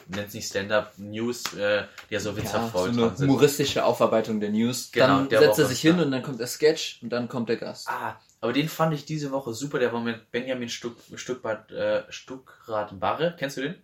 nennt 0.10 0.28
es 0.28 0.36
nicht 0.36 0.48
Stand-up 0.48 0.94
News, 0.98 1.54
äh, 1.56 1.84
die 2.10 2.14
ja 2.14 2.20
so 2.20 2.30
ja, 2.30 2.38
witzhaft 2.38 2.72
so 2.78 2.84
eine 2.84 3.18
humoristische 3.18 3.84
Aufarbeitung 3.84 4.40
der 4.40 4.52
News. 4.52 4.92
Genau, 4.92 5.08
dann 5.08 5.30
der 5.30 5.40
setzt 5.40 5.58
er 5.58 5.66
sich 5.66 5.82
hin 5.82 6.00
und 6.00 6.12
dann 6.12 6.22
kommt 6.22 6.40
der 6.40 6.46
Sketch 6.46 7.00
und 7.02 7.10
dann 7.10 7.28
kommt 7.28 7.50
der 7.50 7.58
Gast. 7.58 7.88
Ah, 7.90 8.16
aber 8.42 8.54
den 8.54 8.70
fand 8.70 8.94
ich 8.94 9.06
diese 9.06 9.32
Woche 9.32 9.54
super. 9.56 9.80
Der 9.80 9.92
war 9.92 10.02
mit 10.02 10.30
Benjamin 10.32 10.70
Stuck, 10.70 10.96
Stuckbart, 11.16 11.72
äh, 11.72 12.04
Stuckrad-Barre. 12.10 13.36
Kennst 13.40 13.58
du 13.58 13.62
den? 13.62 13.76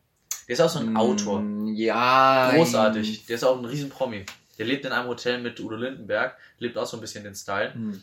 Der 0.48 0.53
ist 0.53 0.62
auch 0.62 0.70
so 0.70 0.80
ein 0.80 0.96
Autor. 0.96 1.39
Mm, 1.42 1.74
Ja. 1.74 2.51
Großartig. 2.53 3.25
Der 3.25 3.36
ist 3.38 3.44
auch 3.44 3.58
ein 3.58 3.65
riesen 3.65 3.89
Promi. 3.89 4.24
Der 4.60 4.68
lebt 4.68 4.86
in 4.86 4.92
einem 4.92 5.08
Hotel 5.08 5.42
mit 5.42 5.60
Udo 5.60 5.75
Lindenberg, 5.77 6.38
lebt 6.60 6.77
auch 6.77 6.86
so 6.86 6.98
ein 6.98 7.01
bisschen 7.01 7.24
den 7.24 7.34
Style. 7.34 7.74
Hm. 7.74 8.01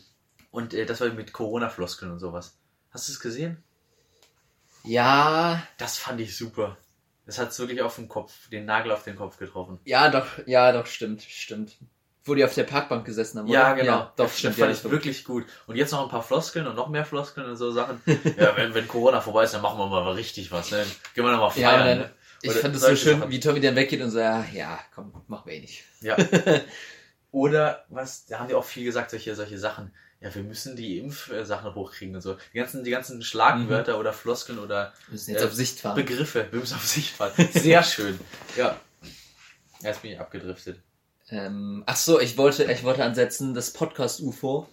Und 0.51 0.73
äh, 0.73 0.85
das 0.85 1.01
war 1.01 1.09
mit 1.09 1.33
Corona-Floskeln 1.33 2.11
und 2.11 2.19
sowas. 2.19 2.57
Hast 2.91 3.07
du 3.07 3.13
es 3.13 3.19
gesehen? 3.19 3.63
Ja, 4.83 5.63
Das 5.77 5.97
fand 5.97 6.19
ich 6.21 6.35
super. 6.35 6.77
Das 7.25 7.39
hat 7.39 7.57
wirklich 7.59 7.81
auf 7.81 7.95
den 7.95 8.09
Kopf, 8.09 8.49
den 8.49 8.65
Nagel 8.65 8.91
auf 8.91 9.03
den 9.03 9.15
Kopf 9.15 9.37
getroffen. 9.37 9.79
ja, 9.85 10.09
doch, 10.09 10.25
ja, 10.47 10.71
doch, 10.71 10.85
stimmt, 10.85 11.21
stimmt. 11.21 11.77
Wo 12.23 12.35
die 12.35 12.43
auf 12.43 12.53
der 12.53 12.65
Parkbank 12.65 13.05
gesessen 13.05 13.39
haben, 13.39 13.47
oder? 13.47 13.59
Ja, 13.59 13.73
genau. 13.73 13.99
doch, 14.15 14.25
das 14.25 14.37
stimmt. 14.37 14.55
fand 14.55 14.71
Ja, 14.71 14.77
ich 14.77 14.91
wirklich 14.91 15.23
gut. 15.23 15.45
Und 15.65 15.75
jetzt 15.75 15.91
noch 15.91 16.03
ein 16.03 16.09
paar 16.09 16.21
Floskeln 16.21 16.67
und 16.67 16.75
noch 16.75 16.89
mehr 16.89 17.05
Floskeln 17.05 17.47
und 17.47 17.55
so 17.55 17.71
Sachen. 17.71 18.01
ja, 18.05 18.55
wenn, 18.57 18.73
wenn 18.75 18.87
Corona 18.87 19.21
vorbei 19.21 19.43
ist, 19.43 19.53
dann 19.53 19.61
machen 19.61 19.79
wir 19.79 19.87
mal 19.87 20.11
richtig 20.11 20.51
was. 20.51 20.71
Ne? 20.71 20.85
Gehen 21.15 21.23
wir 21.23 21.31
nochmal 21.31 21.51
ja, 21.55 21.69
feiern. 21.69 21.81
und 21.81 21.87
dann, 21.87 21.97
ne? 21.99 22.11
ich 22.43 22.51
fand 22.51 22.75
es 22.75 22.81
so 22.81 22.95
schön, 22.95 23.19
Sachen. 23.19 23.31
wie 23.31 23.39
Tommy 23.39 23.59
dann 23.59 23.75
weggeht 23.75 24.01
und 24.01 24.11
so, 24.11 24.19
ja, 24.19 24.45
ja, 24.53 24.79
komm, 24.93 25.13
mach 25.27 25.45
wir 25.45 25.53
eh 25.53 25.61
nicht. 25.61 25.83
Ja. 26.01 26.15
Oder 27.31 27.85
was, 27.89 28.25
da 28.25 28.39
haben 28.39 28.49
die 28.49 28.55
auch 28.55 28.65
viel 28.65 28.83
gesagt, 28.83 29.11
solche, 29.11 29.33
solche 29.35 29.57
Sachen. 29.57 29.91
Ja, 30.21 30.33
wir 30.35 30.43
müssen 30.43 30.75
die 30.75 30.99
Impfsachen 30.99 31.73
hochkriegen 31.73 32.13
und 32.15 32.21
so. 32.21 32.37
Die 32.53 32.57
ganzen, 32.59 32.83
die 32.83 32.91
ganzen 32.91 33.23
Schlagwörter 33.23 33.97
oder 33.99 34.13
Floskeln 34.13 34.59
oder 34.59 34.93
Wir 35.07 35.13
müssen 35.13 35.31
jetzt 35.31 35.41
Äh, 35.41 35.45
auf 35.47 35.53
Sicht 35.53 35.79
fahren. 35.79 35.95
Begriffe. 35.95 36.47
Wir 36.51 36.59
müssen 36.59 36.75
auf 36.75 36.85
Sicht 36.87 37.09
fahren. 37.15 37.31
Sehr 37.53 37.81
schön. 37.83 38.19
Ja. 38.55 38.79
Jetzt 39.81 40.03
bin 40.03 40.11
ich 40.11 40.19
abgedriftet. 40.19 40.79
Ähm, 41.29 41.83
ach 41.87 41.95
so, 41.95 42.19
ich 42.19 42.37
wollte, 42.37 42.71
ich 42.71 42.83
wollte 42.83 43.03
ansetzen, 43.03 43.53
das 43.55 43.71
Podcast 43.73 44.19
UFO 44.21 44.67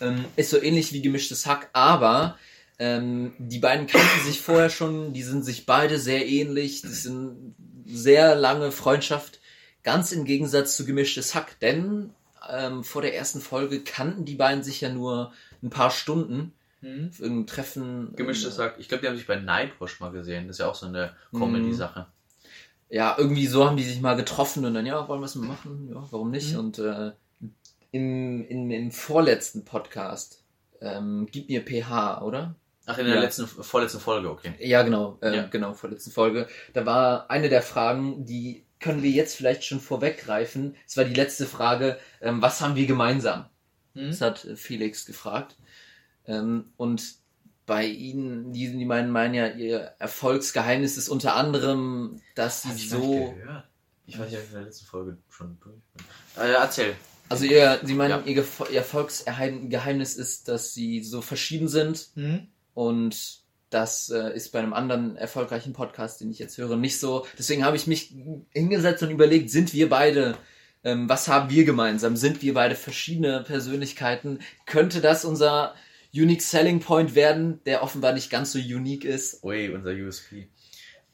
ähm, 0.00 0.24
ist 0.36 0.48
so 0.50 0.60
ähnlich 0.62 0.92
wie 0.92 1.02
gemischtes 1.02 1.44
Hack, 1.44 1.68
aber 1.74 2.38
ähm, 2.78 3.34
die 3.38 3.58
beiden 3.58 3.86
kannten 3.86 4.24
sich 4.24 4.40
vorher 4.40 4.70
schon, 4.70 5.12
die 5.12 5.22
sind 5.22 5.44
sich 5.44 5.66
beide 5.66 5.98
sehr 5.98 6.26
ähnlich, 6.26 6.82
das 6.82 7.02
sind 7.02 7.54
sehr 7.84 8.36
lange 8.36 8.70
Freundschaft, 8.72 9.40
ganz 9.82 10.12
im 10.12 10.24
Gegensatz 10.24 10.76
zu 10.76 10.86
gemischtes 10.86 11.34
Hack, 11.34 11.58
denn 11.60 12.10
ähm, 12.50 12.84
vor 12.84 13.02
der 13.02 13.14
ersten 13.16 13.40
Folge 13.40 13.82
kannten 13.84 14.24
die 14.24 14.34
beiden 14.36 14.62
sich 14.62 14.80
ja 14.80 14.88
nur 14.90 15.32
ein 15.62 15.70
paar 15.70 15.90
Stunden. 15.90 16.52
Hm? 16.80 17.12
Für 17.12 17.22
irgendein 17.22 17.46
Treffen. 17.46 18.14
Gemischtes 18.16 18.54
äh, 18.54 18.56
Sack. 18.56 18.74
Ich 18.78 18.88
glaube, 18.88 19.02
die 19.02 19.08
haben 19.08 19.16
sich 19.16 19.26
bei 19.26 19.36
Nightwash 19.36 20.00
mal 20.00 20.10
gesehen. 20.12 20.46
Das 20.48 20.56
ist 20.56 20.60
ja 20.60 20.68
auch 20.68 20.74
so 20.74 20.86
eine 20.86 21.12
Mhm. 21.32 21.38
Comedy-Sache. 21.38 22.06
ja, 22.90 23.14
irgendwie 23.18 23.46
so 23.46 23.66
haben 23.66 23.76
die 23.78 23.82
sich 23.84 24.00
mal 24.00 24.14
getroffen 24.16 24.64
und 24.66 24.74
dann, 24.74 24.84
ja, 24.86 25.08
wollen 25.08 25.20
wir 25.20 25.24
es 25.26 25.34
mal 25.34 25.48
machen? 25.48 25.88
Ja, 25.92 26.06
warum 26.10 26.30
nicht? 26.30 26.52
Mhm. 26.52 26.58
Und 26.58 26.78
äh, 26.78 27.12
im, 27.92 28.44
im, 28.46 28.70
im 28.70 28.90
vorletzten 28.92 29.64
Podcast, 29.64 30.42
ähm, 30.80 31.26
Gib 31.30 31.48
mir 31.48 31.62
PH, 31.64 32.22
oder? 32.22 32.54
Ach, 32.86 32.98
in 32.98 33.06
der 33.06 33.14
Ja. 33.14 33.20
letzten, 33.22 33.46
vorletzten 33.46 34.00
Folge, 34.00 34.28
okay. 34.30 34.52
Ja, 34.58 34.82
genau, 34.82 35.16
äh, 35.22 35.34
Ja. 35.36 35.46
genau, 35.46 35.72
vorletzten 35.72 36.10
Folge. 36.10 36.46
Da 36.74 36.84
war 36.84 37.30
eine 37.30 37.48
der 37.48 37.62
Fragen, 37.62 38.26
die 38.26 38.63
können 38.84 39.02
wir 39.02 39.10
jetzt 39.10 39.34
vielleicht 39.34 39.64
schon 39.64 39.80
vorweggreifen. 39.80 40.76
Es 40.86 40.96
war 40.98 41.04
die 41.04 41.14
letzte 41.14 41.46
Frage, 41.46 41.98
ähm, 42.20 42.42
was 42.42 42.60
haben 42.60 42.76
wir 42.76 42.86
gemeinsam? 42.86 43.46
Hm? 43.94 44.08
Das 44.08 44.20
hat 44.20 44.44
äh, 44.44 44.56
Felix 44.56 45.06
gefragt. 45.06 45.56
Ähm, 46.26 46.66
und 46.76 47.02
bei 47.64 47.86
ihnen, 47.86 48.52
die, 48.52 48.70
die 48.70 48.84
meinen, 48.84 49.10
meinen 49.10 49.32
ja, 49.32 49.48
ihr 49.48 49.94
Erfolgsgeheimnis 49.98 50.98
ist 50.98 51.08
unter 51.08 51.34
anderem, 51.34 52.20
dass 52.34 52.62
sie 52.64 52.86
so, 52.88 53.32
gehört. 53.34 53.64
Ich 54.06 54.18
weiß 54.18 54.28
nicht, 54.30 54.36
ob 54.38 54.44
ich 54.44 54.50
in 54.50 54.56
der 54.56 54.64
letzten 54.64 54.84
Folge 54.84 55.16
schon 55.30 55.58
durch 55.60 55.80
bin. 55.94 56.44
Äh, 56.44 56.52
erzähl. 56.52 56.94
also 57.30 57.46
ihr, 57.46 57.80
sie 57.82 57.94
meinen, 57.94 58.10
Ja. 58.10 58.22
ihr, 58.26 58.44
ihr 58.70 58.76
Erfolgsgeheimnis 58.76 60.14
ist, 60.16 60.48
dass 60.48 60.74
sie 60.74 61.02
so 61.02 61.22
verschieden 61.22 61.68
sind 61.68 62.10
Hm? 62.16 62.48
und 62.74 63.43
das 63.74 64.08
äh, 64.08 64.34
ist 64.34 64.52
bei 64.52 64.60
einem 64.60 64.72
anderen 64.72 65.16
erfolgreichen 65.16 65.72
Podcast, 65.72 66.20
den 66.20 66.30
ich 66.30 66.38
jetzt 66.38 66.56
höre, 66.58 66.76
nicht 66.76 67.00
so. 67.00 67.26
Deswegen 67.36 67.64
habe 67.64 67.76
ich 67.76 67.88
mich 67.88 68.14
hingesetzt 68.50 69.02
und 69.02 69.10
überlegt, 69.10 69.50
sind 69.50 69.74
wir 69.74 69.88
beide, 69.88 70.36
ähm, 70.84 71.08
was 71.08 71.26
haben 71.26 71.50
wir 71.50 71.64
gemeinsam? 71.64 72.16
Sind 72.16 72.40
wir 72.40 72.54
beide 72.54 72.76
verschiedene 72.76 73.42
Persönlichkeiten? 73.42 74.38
Könnte 74.64 75.00
das 75.00 75.24
unser 75.24 75.74
Unique 76.14 76.42
Selling 76.42 76.78
Point 76.78 77.16
werden, 77.16 77.60
der 77.66 77.82
offenbar 77.82 78.12
nicht 78.12 78.30
ganz 78.30 78.52
so 78.52 78.60
unique 78.60 79.04
ist? 79.04 79.42
Ui, 79.42 79.70
unser 79.70 79.90
USP. 79.90 80.46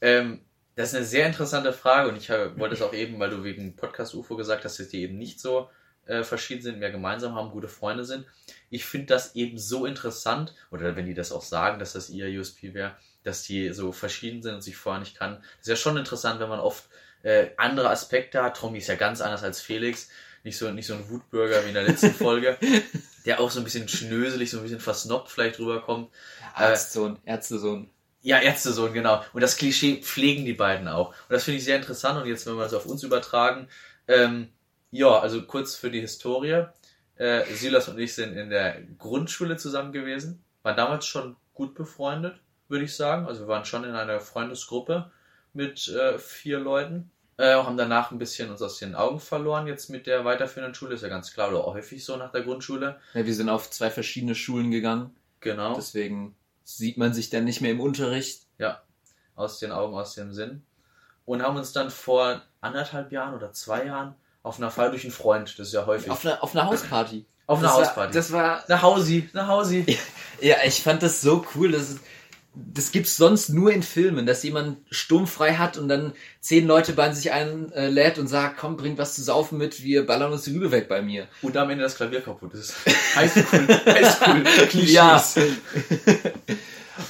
Ähm, 0.02 0.40
das 0.76 0.90
ist 0.90 0.96
eine 0.96 1.06
sehr 1.06 1.26
interessante 1.26 1.72
Frage 1.72 2.10
und 2.10 2.16
ich 2.16 2.28
wollte 2.28 2.74
es 2.74 2.82
auch 2.82 2.92
eben, 2.92 3.18
weil 3.18 3.30
du 3.30 3.42
wegen 3.42 3.74
Podcast 3.74 4.14
UFO 4.14 4.36
gesagt 4.36 4.64
hast, 4.64 4.78
dass 4.78 4.88
die 4.88 5.02
eben 5.02 5.16
nicht 5.16 5.40
so 5.40 5.68
äh, 6.06 6.24
verschieden 6.24 6.62
sind, 6.62 6.78
mehr 6.78 6.90
gemeinsam 6.90 7.34
haben, 7.34 7.50
gute 7.50 7.68
Freunde 7.68 8.04
sind. 8.04 8.26
Ich 8.70 8.84
finde 8.84 9.06
das 9.06 9.34
eben 9.34 9.58
so 9.58 9.84
interessant, 9.84 10.54
oder 10.70 10.96
wenn 10.96 11.06
die 11.06 11.14
das 11.14 11.32
auch 11.32 11.42
sagen, 11.42 11.78
dass 11.78 11.92
das 11.92 12.08
ihr 12.08 12.26
USP 12.40 12.72
wäre, 12.72 12.96
dass 13.22 13.42
die 13.42 13.72
so 13.72 13.92
verschieden 13.92 14.42
sind 14.42 14.54
und 14.54 14.62
sich 14.62 14.76
vorher 14.76 15.00
nicht 15.00 15.18
kannten. 15.18 15.42
Das 15.42 15.62
ist 15.62 15.68
ja 15.68 15.76
schon 15.76 15.96
interessant, 15.96 16.40
wenn 16.40 16.48
man 16.48 16.60
oft 16.60 16.84
äh, 17.22 17.50
andere 17.56 17.90
Aspekte 17.90 18.42
hat. 18.42 18.56
Tommy 18.56 18.78
ist 18.78 18.88
ja 18.88 18.94
ganz 18.94 19.20
anders 19.20 19.42
als 19.42 19.60
Felix. 19.60 20.08
Nicht 20.42 20.56
so, 20.56 20.70
nicht 20.70 20.86
so 20.86 20.94
ein 20.94 21.10
Wutbürger 21.10 21.62
wie 21.64 21.68
in 21.68 21.74
der 21.74 21.82
letzten 21.82 22.14
Folge, 22.14 22.56
der 23.26 23.40
auch 23.40 23.50
so 23.50 23.60
ein 23.60 23.64
bisschen 23.64 23.88
schnöselig, 23.88 24.50
so 24.50 24.56
ein 24.56 24.62
bisschen 24.62 24.80
versnobbt 24.80 25.30
vielleicht 25.30 25.58
rüberkommt. 25.58 26.10
Arztsohn, 26.54 27.18
Ärztesohn. 27.26 27.90
Ja, 28.22 28.38
Ärztesohn, 28.38 28.92
genau. 28.94 29.22
Und 29.32 29.42
das 29.42 29.56
Klischee 29.56 30.00
pflegen 30.00 30.44
die 30.44 30.54
beiden 30.54 30.88
auch. 30.88 31.08
Und 31.08 31.30
das 31.30 31.44
finde 31.44 31.58
ich 31.58 31.64
sehr 31.64 31.76
interessant. 31.76 32.20
Und 32.22 32.28
jetzt, 32.28 32.46
wenn 32.46 32.54
wir 32.54 32.64
das 32.64 32.74
auf 32.74 32.86
uns 32.86 33.02
übertragen, 33.02 33.68
ähm, 34.08 34.48
ja, 34.90 35.18
also 35.18 35.42
kurz 35.42 35.74
für 35.74 35.90
die 35.90 36.00
Historie. 36.00 36.64
Äh, 37.20 37.44
Silas 37.52 37.86
und 37.88 37.98
ich 37.98 38.14
sind 38.14 38.34
in 38.34 38.48
der 38.48 38.80
Grundschule 38.98 39.58
zusammen 39.58 39.92
gewesen, 39.92 40.42
waren 40.62 40.76
damals 40.76 41.04
schon 41.04 41.36
gut 41.52 41.74
befreundet, 41.74 42.40
würde 42.68 42.86
ich 42.86 42.96
sagen. 42.96 43.26
Also 43.26 43.42
wir 43.42 43.48
waren 43.48 43.66
schon 43.66 43.84
in 43.84 43.94
einer 43.94 44.20
Freundesgruppe 44.20 45.10
mit 45.52 45.86
äh, 45.88 46.18
vier 46.18 46.58
Leuten. 46.58 47.10
Äh, 47.36 47.54
haben 47.56 47.76
danach 47.76 48.10
ein 48.10 48.18
bisschen 48.18 48.50
uns 48.50 48.62
aus 48.62 48.78
den 48.78 48.94
Augen 48.94 49.20
verloren, 49.20 49.66
jetzt 49.66 49.90
mit 49.90 50.06
der 50.06 50.24
weiterführenden 50.24 50.74
Schule, 50.74 50.94
ist 50.94 51.02
ja 51.02 51.08
ganz 51.10 51.34
klar, 51.34 51.50
oder 51.50 51.64
auch 51.64 51.74
häufig 51.74 52.02
so 52.02 52.16
nach 52.16 52.32
der 52.32 52.40
Grundschule. 52.40 52.98
Ja, 53.12 53.26
wir 53.26 53.34
sind 53.34 53.50
auf 53.50 53.70
zwei 53.70 53.90
verschiedene 53.90 54.34
Schulen 54.34 54.70
gegangen, 54.70 55.14
Genau. 55.40 55.74
deswegen 55.74 56.34
sieht 56.64 56.96
man 56.96 57.12
sich 57.12 57.28
dann 57.28 57.44
nicht 57.44 57.60
mehr 57.60 57.72
im 57.72 57.80
Unterricht. 57.80 58.46
aus 59.36 59.58
den 59.58 59.72
Augen, 59.72 59.94
aus 59.94 60.14
dem 60.14 60.32
Sinn. 60.34 60.62
Und 61.24 61.42
haben 61.42 61.56
uns 61.56 61.72
dann 61.72 61.90
vor 61.90 62.42
anderthalb 62.60 63.10
Jahren 63.12 63.34
oder 63.34 63.52
zwei 63.52 63.86
Jahren 63.86 64.14
auf 64.42 64.58
einer 64.58 64.70
Feier 64.70 64.90
durch 64.90 65.04
einen 65.04 65.12
Freund, 65.12 65.58
das 65.58 65.68
ist 65.68 65.74
ja 65.74 65.86
häufig. 65.86 66.10
Auf 66.10 66.24
einer, 66.24 66.42
auf 66.42 66.54
einer 66.54 66.66
Hausparty. 66.66 67.26
Auf 67.46 67.58
einer 67.58 67.72
Hausparty. 67.74 68.14
Das 68.14 68.32
war 68.32 68.64
nach 68.68 68.82
Hausi, 68.82 69.28
nach 69.32 69.48
Hausi. 69.48 69.84
Ja, 70.40 70.56
ich 70.64 70.82
fand 70.82 71.02
das 71.02 71.20
so 71.20 71.44
cool. 71.54 71.72
Das, 71.72 71.96
das 72.54 72.92
gibt's 72.92 73.16
sonst 73.16 73.50
nur 73.50 73.72
in 73.72 73.82
Filmen, 73.82 74.24
dass 74.24 74.42
jemand 74.42 74.78
sturmfrei 74.90 75.54
hat 75.54 75.76
und 75.76 75.88
dann 75.88 76.12
zehn 76.40 76.66
Leute 76.66 76.94
bei 76.94 77.12
sich 77.12 77.32
einlädt 77.32 78.18
und 78.18 78.28
sagt, 78.28 78.58
komm, 78.58 78.76
bringt 78.76 78.98
was 78.98 79.14
zu 79.14 79.22
saufen 79.22 79.58
mit, 79.58 79.82
wir 79.82 80.06
ballern 80.06 80.32
uns 80.32 80.42
die 80.42 80.52
Rübe 80.52 80.70
weg 80.70 80.88
bei 80.88 81.02
mir. 81.02 81.28
Und 81.42 81.56
am 81.56 81.70
Ende 81.70 81.84
das 81.84 81.96
Klavier 81.96 82.22
kaputt 82.22 82.54
ist. 82.54 82.74
Highschool, 83.14 83.68
Highschool, 83.84 84.42
Klischees. 84.68 84.92
Ja. 84.92 85.22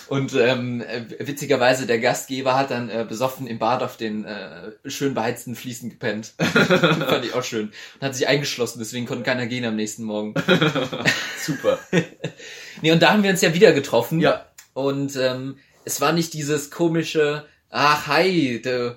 Und 0.08 0.34
ähm, 0.34 0.80
äh, 0.80 1.04
witzigerweise, 1.26 1.86
der 1.86 1.98
Gastgeber 2.00 2.56
hat 2.56 2.70
dann 2.70 2.88
äh, 2.90 3.04
besoffen 3.08 3.46
im 3.46 3.58
Bad 3.58 3.82
auf 3.82 3.96
den 3.96 4.24
äh, 4.24 4.72
schön 4.86 5.14
beheizten 5.14 5.54
Fliesen 5.56 5.90
gepennt. 5.90 6.34
fand 6.38 7.24
ich 7.24 7.34
auch 7.34 7.44
schön. 7.44 7.72
Und 8.00 8.06
hat 8.06 8.14
sich 8.14 8.26
eingeschlossen, 8.28 8.78
deswegen 8.78 9.06
konnte 9.06 9.24
keiner 9.24 9.46
gehen 9.46 9.64
am 9.64 9.76
nächsten 9.76 10.04
Morgen. 10.04 10.34
Super. 11.44 11.78
Nee, 12.82 12.92
und 12.92 13.02
da 13.02 13.12
haben 13.12 13.22
wir 13.22 13.30
uns 13.30 13.42
ja 13.42 13.52
wieder 13.52 13.72
getroffen. 13.72 14.20
Ja, 14.20 14.46
Und 14.72 15.14
ähm, 15.16 15.58
es 15.84 16.00
war 16.00 16.12
nicht 16.12 16.32
dieses 16.32 16.70
komische, 16.70 17.44
ach 17.68 18.06
hi, 18.06 18.62
de, 18.62 18.92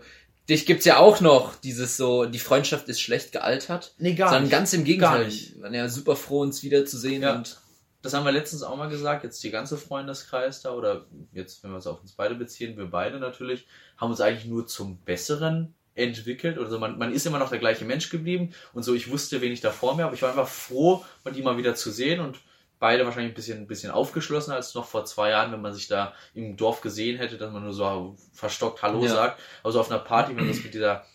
dich 0.48 0.66
gibt's 0.66 0.86
ja 0.86 0.98
auch 1.00 1.20
noch, 1.20 1.56
dieses 1.58 1.98
so, 1.98 2.24
die 2.26 2.40
Freundschaft 2.40 2.88
ist 2.88 3.02
schlecht 3.02 3.34
gealtert. 3.34 3.94
nee, 3.98 4.14
gar 4.14 4.30
sondern 4.30 4.44
nicht. 4.44 4.52
ganz 4.52 4.72
im 4.74 4.86
Gegenteil. 4.86 5.20
Gar 5.22 5.26
nicht. 5.26 5.56
Wir 5.56 5.64
waren 5.64 5.74
ja 5.74 5.90
super 5.90 6.16
froh, 6.16 6.40
uns 6.42 6.64
wiederzusehen 6.64 7.24
Ja. 7.24 7.36
und 7.36 7.60
Das 8.04 8.14
haben 8.14 8.26
wir 8.26 8.32
letztens 8.32 8.62
auch 8.64 8.76
mal 8.76 8.90
gesagt, 8.90 9.24
jetzt 9.24 9.44
die 9.44 9.50
ganze 9.50 9.78
Freundeskreis 9.78 10.62
da, 10.62 10.74
oder 10.74 11.06
jetzt, 11.32 11.64
wenn 11.64 11.72
wir 11.72 11.78
es 11.78 11.88
auf 11.88 12.02
uns 12.02 12.12
beide 12.12 12.36
beziehen, 12.36 12.78
wir 12.78 12.86
beide 12.86 13.18
natürlich, 13.18 13.66
haben 13.98 14.12
uns 14.12 14.22
eigentlich 14.22 14.46
nur 14.46 14.68
zum 14.68 14.98
Besseren 14.98 15.74
entwickelt. 15.96 16.58
Also 16.58 16.80
man, 16.80 16.98
man 16.98 17.14
ist 17.14 17.26
immer 17.26 17.40
noch 17.40 17.50
der 17.50 17.60
gleiche 17.60 17.86
Mensch 17.86 18.10
geblieben 18.10 18.54
und 18.74 18.84
so, 18.84 18.94
ich 18.94 19.10
wusste, 19.10 19.42
wen 19.42 19.54
ich 19.54 19.62
da 19.62 19.72
vor 19.72 19.96
mir 19.96 20.04
habe. 20.04 20.16
Ich 20.16 20.22
war 20.22 20.30
einfach 20.30 20.48
froh, 20.48 21.04
mal 21.24 21.34
die 21.34 21.42
mal 21.42 21.58
wieder 21.58 21.76
zu 21.76 21.92
sehen 21.92 22.20
und 22.20 22.40
beide 22.78 23.06
wahrscheinlich 23.06 23.32
ein 23.32 23.36
bisschen, 23.36 23.60
ein 23.60 23.68
bisschen 23.68 23.92
aufgeschlossener 23.92 24.58
als 24.58 24.74
noch 24.74 24.86
vor 24.86 25.06
zwei 25.06 25.30
Jahren, 25.30 25.54
wenn 25.54 25.62
man 25.62 25.74
sich 25.74 25.88
da 25.88 26.14
im 26.34 26.58
Dorf 26.58 26.82
gesehen 26.82 27.18
hätte, 27.18 27.38
dass 27.38 27.54
man 27.54 27.64
nur 27.64 27.74
so 27.74 28.18
verstockt 28.34 28.82
Hallo 28.82 29.02
Ja. 29.06 29.14
sagt. 29.14 29.40
Also 29.64 29.80
auf 29.80 29.90
einer 29.90 30.02
Party, 30.02 30.32
wenn 30.32 30.44
man 30.44 30.48
das 30.50 30.64
mit 30.64 30.74
dieser 30.74 31.06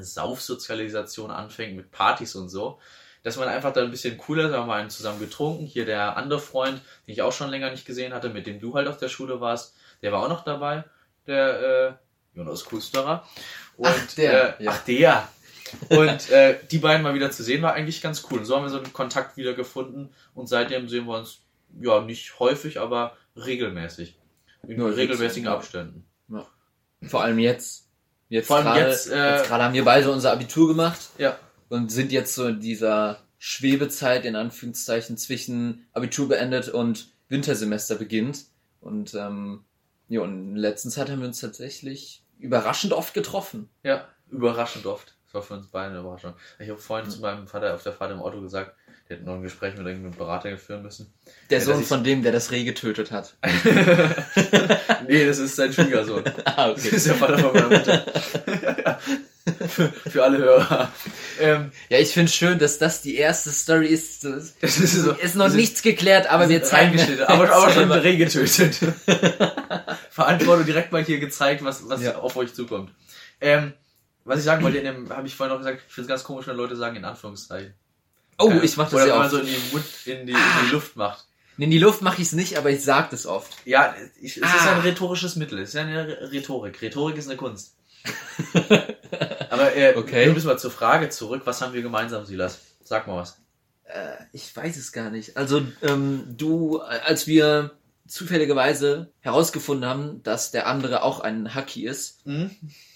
Saufsozialisation 0.00 1.30
anfängt, 1.30 1.76
mit 1.76 1.92
Partys 1.92 2.34
und 2.34 2.48
so, 2.48 2.80
dass 3.26 3.36
man 3.36 3.48
einfach 3.48 3.72
da 3.72 3.82
ein 3.82 3.90
bisschen 3.90 4.16
cooler 4.18 4.50
da 4.50 4.58
haben 4.58 4.68
wir 4.68 4.74
einen 4.74 4.88
zusammen 4.88 5.18
getrunken. 5.18 5.66
Hier 5.66 5.84
der 5.84 6.16
andere 6.16 6.38
Freund, 6.38 6.80
den 7.06 7.12
ich 7.12 7.22
auch 7.22 7.32
schon 7.32 7.50
länger 7.50 7.72
nicht 7.72 7.84
gesehen 7.84 8.14
hatte, 8.14 8.28
mit 8.28 8.46
dem 8.46 8.60
du 8.60 8.74
halt 8.74 8.86
auf 8.86 8.98
der 8.98 9.08
Schule 9.08 9.40
warst, 9.40 9.74
der 10.00 10.12
war 10.12 10.22
auch 10.22 10.28
noch 10.28 10.44
dabei, 10.44 10.84
der 11.26 11.98
äh, 12.34 12.38
Jonas 12.38 12.64
Kusterer. 12.64 13.26
Und, 13.76 13.88
Ach, 13.88 14.14
der, 14.14 14.60
äh, 14.60 14.64
ja. 14.64 14.70
Ach, 14.70 14.84
der. 14.84 15.28
Und 15.88 16.30
äh, 16.30 16.56
die 16.70 16.78
beiden 16.78 17.02
mal 17.02 17.14
wieder 17.14 17.32
zu 17.32 17.42
sehen, 17.42 17.62
war 17.62 17.72
eigentlich 17.72 18.00
ganz 18.00 18.22
cool. 18.30 18.38
Und 18.38 18.44
so 18.44 18.54
haben 18.54 18.62
wir 18.62 18.70
so 18.70 18.78
einen 18.78 18.92
Kontakt 18.92 19.36
wieder 19.36 19.54
gefunden 19.54 20.10
und 20.36 20.48
seitdem 20.48 20.88
sehen 20.88 21.06
wir 21.06 21.18
uns 21.18 21.40
ja 21.80 22.00
nicht 22.02 22.38
häufig, 22.38 22.78
aber 22.78 23.16
regelmäßig. 23.34 24.16
In 24.68 24.78
Ja, 24.78 24.86
regelmäßigen 24.86 25.46
ja. 25.46 25.56
Abständen. 25.56 26.06
vor 27.02 27.24
allem 27.24 27.40
jetzt. 27.40 27.88
Jetzt 28.28 28.46
Vor 28.46 28.58
allem 28.58 28.66
gerade 28.66 28.80
jetzt, 28.88 29.10
äh, 29.10 29.36
jetzt 29.36 29.48
gerade 29.48 29.64
haben 29.64 29.74
wir 29.74 29.84
beide 29.84 30.12
unser 30.12 30.30
Abitur 30.30 30.68
gemacht 30.68 30.98
Ja. 31.18 31.36
Und 31.68 31.90
sind 31.90 32.12
jetzt 32.12 32.34
so 32.34 32.46
in 32.46 32.60
dieser 32.60 33.22
Schwebezeit 33.38 34.24
in 34.24 34.36
Anführungszeichen 34.36 35.16
zwischen 35.16 35.86
Abitur 35.92 36.28
beendet 36.28 36.68
und 36.68 37.08
Wintersemester 37.28 37.96
beginnt. 37.96 38.44
Und 38.80 39.14
ähm, 39.14 39.64
ja, 40.08 40.20
und 40.20 40.48
in 40.48 40.54
der 40.54 40.62
letzten 40.70 40.90
Zeit 40.90 41.10
haben 41.10 41.20
wir 41.20 41.28
uns 41.28 41.40
tatsächlich 41.40 42.22
überraschend 42.38 42.92
oft 42.92 43.14
getroffen. 43.14 43.68
Ja, 43.82 44.08
überraschend 44.30 44.86
oft. 44.86 45.16
Das 45.26 45.34
war 45.34 45.42
für 45.42 45.54
uns 45.54 45.66
beide 45.68 45.90
eine 45.90 46.00
Überraschung. 46.00 46.34
Ich 46.58 46.68
habe 46.70 46.78
vorhin 46.78 47.10
zu 47.10 47.20
meinem 47.20 47.46
Vater 47.46 47.74
auf 47.74 47.82
der 47.82 47.92
Fahrt 47.92 48.12
im 48.12 48.20
Auto 48.20 48.40
gesagt, 48.40 48.76
der 49.08 49.16
hätte 49.16 49.26
noch 49.26 49.34
ein 49.34 49.42
Gespräch 49.42 49.76
mit 49.76 49.86
irgendeinem 49.86 50.16
Berater 50.16 50.56
führen 50.58 50.82
müssen. 50.82 51.12
Der 51.50 51.58
Ja, 51.58 51.64
Sohn 51.64 51.82
von 51.82 52.02
dem, 52.04 52.22
der 52.22 52.32
das 52.32 52.50
Reh 52.50 52.64
getötet 52.64 53.10
hat. 53.12 53.36
nee, 55.08 55.26
das 55.26 55.38
ist 55.38 55.56
sein 55.56 55.72
Schwiegersohn. 55.72 56.24
ah, 56.44 56.70
Das 56.72 56.84
ist 56.86 57.06
der 57.06 57.14
Vater 57.14 57.38
von 57.38 57.52
meiner 57.52 57.68
Mutter. 57.68 58.04
für, 59.68 59.92
für 59.92 60.24
alle 60.24 60.38
Hörer. 60.38 60.92
Ähm, 61.40 61.70
Ja, 61.88 61.98
ich 61.98 62.10
finde 62.12 62.30
schön, 62.32 62.58
dass 62.58 62.78
das 62.78 63.02
die 63.02 63.16
erste 63.16 63.50
Story 63.50 63.86
ist. 63.86 64.24
Es 64.24 64.54
das 64.60 64.78
ist, 64.78 64.94
so, 64.94 65.12
ist 65.12 65.34
noch 65.36 65.44
das 65.44 65.52
ist- 65.54 65.56
nichts 65.60 65.82
geklärt, 65.82 66.28
aber 66.28 66.48
wir 66.48 66.62
zeigen 66.62 66.90
reingeschnitten, 66.90 67.24
aber, 67.26 67.50
aber 67.52 67.64
schon 67.70 67.88
selber. 67.88 68.02
Reh 68.02 68.16
getötet. 68.16 68.78
Verantwortung 70.10 70.64
direkt 70.66 70.92
mal 70.92 71.04
hier 71.04 71.18
gezeigt, 71.18 71.62
was, 71.64 71.88
was 71.88 72.02
Ja. 72.02 72.16
auf 72.16 72.36
euch 72.36 72.54
zukommt. 72.54 72.90
Ähm, 73.40 73.72
was 74.24 74.38
ich 74.40 74.44
sagen 74.44 74.64
wollte, 74.64 74.78
in 74.78 74.84
dem 74.84 75.10
habe 75.10 75.26
ich 75.26 75.34
vorhin 75.34 75.52
noch 75.54 75.58
gesagt, 75.60 75.82
ich 75.86 75.92
finde 75.94 76.06
es 76.06 76.08
ganz 76.08 76.24
komisch, 76.24 76.46
wenn 76.46 76.56
Leute 76.56 76.74
sagen 76.76 76.96
in 76.96 77.04
Anführungszeichen. 77.04 77.74
Oh, 78.38 78.50
Äh, 78.50 78.64
ich 78.64 78.76
mach 78.76 78.86
das 78.86 78.94
Oder 78.94 79.06
ja 79.06 79.14
man 79.16 79.22
oft. 79.26 79.30
so 79.32 79.38
in 79.38 79.46
die, 79.46 79.58
Mund, 79.72 79.84
in 80.06 80.26
die, 80.26 80.32
in 80.32 80.38
Ah. 80.38 80.62
die 80.66 80.72
Luft 80.72 80.96
macht. 80.96 81.24
In 81.58 81.70
die 81.70 81.78
Luft 81.78 82.02
mache 82.02 82.20
ich 82.20 82.28
es 82.28 82.32
nicht, 82.32 82.58
aber 82.58 82.70
ich 82.70 82.82
sag 82.82 83.10
das 83.10 83.24
oft. 83.26 83.50
Ja, 83.64 83.94
ich, 84.20 84.32
es 84.36 84.42
ist 84.42 84.44
Ah. 84.44 84.72
ein 84.74 84.80
rhetorisches 84.80 85.36
Mittel. 85.36 85.58
Es 85.60 85.70
ist 85.70 85.76
eine 85.76 86.30
Rhetorik. 86.32 86.82
Rhetorik 86.82 87.16
ist 87.16 87.28
eine 87.28 87.36
Kunst. 87.36 87.74
Aber 89.50 89.74
äh, 89.76 89.94
Okay. 89.96 90.26
wir 90.26 90.32
müssen 90.32 90.46
mal 90.46 90.58
zur 90.58 90.70
Frage 90.70 91.08
zurück. 91.10 91.42
Was 91.44 91.62
haben 91.62 91.72
wir 91.72 91.82
gemeinsam, 91.82 92.24
Silas? 92.26 92.60
Sag 92.82 93.06
mal 93.06 93.16
was. 93.16 93.38
Äh, 93.84 94.16
ich 94.32 94.54
weiß 94.54 94.76
es 94.76 94.92
gar 94.92 95.10
nicht. 95.10 95.36
Also 95.36 95.62
ähm, 95.82 96.24
du, 96.36 96.78
äh, 96.78 96.98
als 97.04 97.26
wir 97.26 97.72
zufälligerweise 98.06 99.10
herausgefunden 99.20 99.88
haben, 99.88 100.22
dass 100.22 100.50
der 100.52 100.66
andere 100.68 101.02
auch 101.02 101.20
ein 101.20 101.54
Hacky 101.54 101.86
ist, 101.86 102.24
Mhm. 102.26 102.50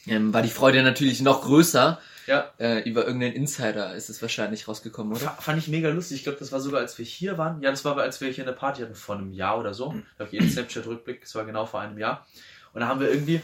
ähm, 0.06 0.32
war 0.32 0.42
die 0.42 0.50
Freude 0.50 0.82
natürlich 0.82 1.20
noch 1.20 1.42
größer. 1.42 2.00
Ja. 2.26 2.52
Äh, 2.58 2.88
über 2.88 3.04
irgendeinen 3.06 3.32
Insider 3.34 3.94
ist 3.96 4.08
es 4.08 4.22
wahrscheinlich 4.22 4.68
rausgekommen, 4.68 5.12
oder? 5.16 5.34
F 5.38 5.44
fand 5.44 5.58
ich 5.58 5.66
mega 5.66 5.88
lustig. 5.88 6.18
Ich 6.18 6.22
glaube, 6.22 6.38
das 6.38 6.52
war 6.52 6.60
sogar, 6.60 6.80
als 6.80 6.96
wir 6.96 7.04
hier 7.04 7.38
waren. 7.38 7.60
Ja, 7.60 7.70
das 7.70 7.84
war, 7.84 7.96
als 7.98 8.20
wir 8.20 8.30
hier 8.30 8.44
eine 8.44 8.52
Party 8.52 8.82
hatten 8.82 8.94
vor 8.94 9.16
einem 9.16 9.32
Jahr 9.32 9.58
oder 9.58 9.74
so. 9.74 9.88
Da 10.16 10.24
habe 10.24 10.26
ich 10.26 10.40
jeden 10.40 10.48
Snapchat-Rückblick. 10.50 11.22
Das 11.22 11.34
war 11.34 11.44
genau 11.44 11.66
vor 11.66 11.80
einem 11.80 11.98
Jahr. 11.98 12.26
Und 12.72 12.82
da 12.82 12.86
haben 12.86 13.00
wir 13.00 13.10
irgendwie, 13.10 13.40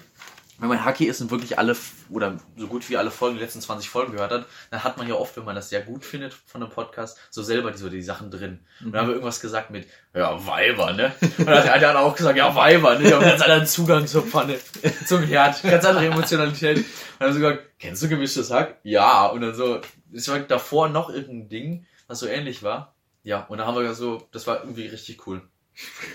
wenn 0.58 0.68
man 0.68 0.84
Hacky 0.84 1.04
ist 1.04 1.20
und 1.20 1.30
wirklich 1.30 1.58
alle, 1.58 1.76
oder 2.08 2.38
so 2.56 2.66
gut 2.66 2.88
wie 2.88 2.96
alle 2.96 3.10
Folgen, 3.10 3.36
die 3.36 3.42
letzten 3.42 3.60
20 3.60 3.90
Folgen 3.90 4.12
gehört 4.12 4.32
hat, 4.32 4.46
dann 4.70 4.84
hat 4.84 4.96
man 4.96 5.06
ja 5.06 5.14
oft, 5.14 5.36
wenn 5.36 5.44
man 5.44 5.54
das 5.54 5.68
sehr 5.68 5.82
gut 5.82 6.04
findet 6.04 6.34
von 6.34 6.62
einem 6.62 6.70
Podcast, 6.70 7.18
so 7.30 7.42
selber 7.42 7.70
die, 7.70 7.78
so 7.78 7.90
die 7.90 8.02
Sachen 8.02 8.30
drin. 8.30 8.60
Und 8.82 8.92
dann 8.92 9.02
haben 9.02 9.08
wir 9.08 9.14
irgendwas 9.14 9.40
gesagt 9.40 9.70
mit, 9.70 9.86
ja, 10.14 10.46
Weiber, 10.46 10.92
ne? 10.92 11.12
Und 11.38 11.46
dann 11.46 11.68
hat 11.68 11.80
der 11.82 11.88
hat 11.90 11.96
auch 11.96 12.16
gesagt, 12.16 12.38
ja, 12.38 12.54
Weiber, 12.54 12.98
ne? 12.98 13.16
Und 13.16 13.22
ganz 13.22 13.42
anderen 13.42 13.66
Zugang 13.66 14.06
zur 14.06 14.22
Pfanne, 14.22 14.58
zum 15.04 15.22
Herd, 15.22 15.62
ganz 15.62 15.84
andere 15.84 16.06
Emotionalität. 16.06 16.78
Und 16.78 16.86
dann 17.18 17.28
haben 17.28 17.34
sie 17.34 17.40
gesagt, 17.40 17.62
kennst 17.78 18.02
du 18.02 18.08
gemischtes 18.08 18.50
Hack? 18.50 18.78
Ja. 18.82 19.26
Und 19.26 19.42
dann 19.42 19.54
so, 19.54 19.80
es 20.12 20.28
war 20.28 20.38
davor 20.38 20.88
noch 20.88 21.10
irgendein 21.10 21.48
Ding, 21.48 21.86
was 22.06 22.20
so 22.20 22.26
ähnlich 22.26 22.62
war. 22.62 22.94
Ja, 23.22 23.44
und 23.48 23.58
dann 23.58 23.66
haben 23.66 23.76
wir 23.76 23.92
so, 23.94 24.26
das 24.30 24.46
war 24.46 24.60
irgendwie 24.60 24.86
richtig 24.86 25.26
cool. 25.26 25.42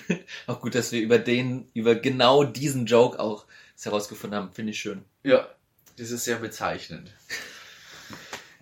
Auch 0.47 0.59
gut, 0.61 0.75
dass 0.75 0.91
wir 0.91 1.01
über 1.01 1.19
den, 1.19 1.69
über 1.73 1.93
genau 1.95 2.43
diesen 2.43 2.85
Joke 2.85 3.19
auch 3.19 3.45
es 3.81 3.85
herausgefunden 3.85 4.39
haben. 4.39 4.53
Finde 4.53 4.71
ich 4.71 4.79
schön. 4.79 5.03
Ja, 5.23 5.47
das 5.97 6.11
ist 6.11 6.23
sehr 6.23 6.37
bezeichnend. 6.37 7.11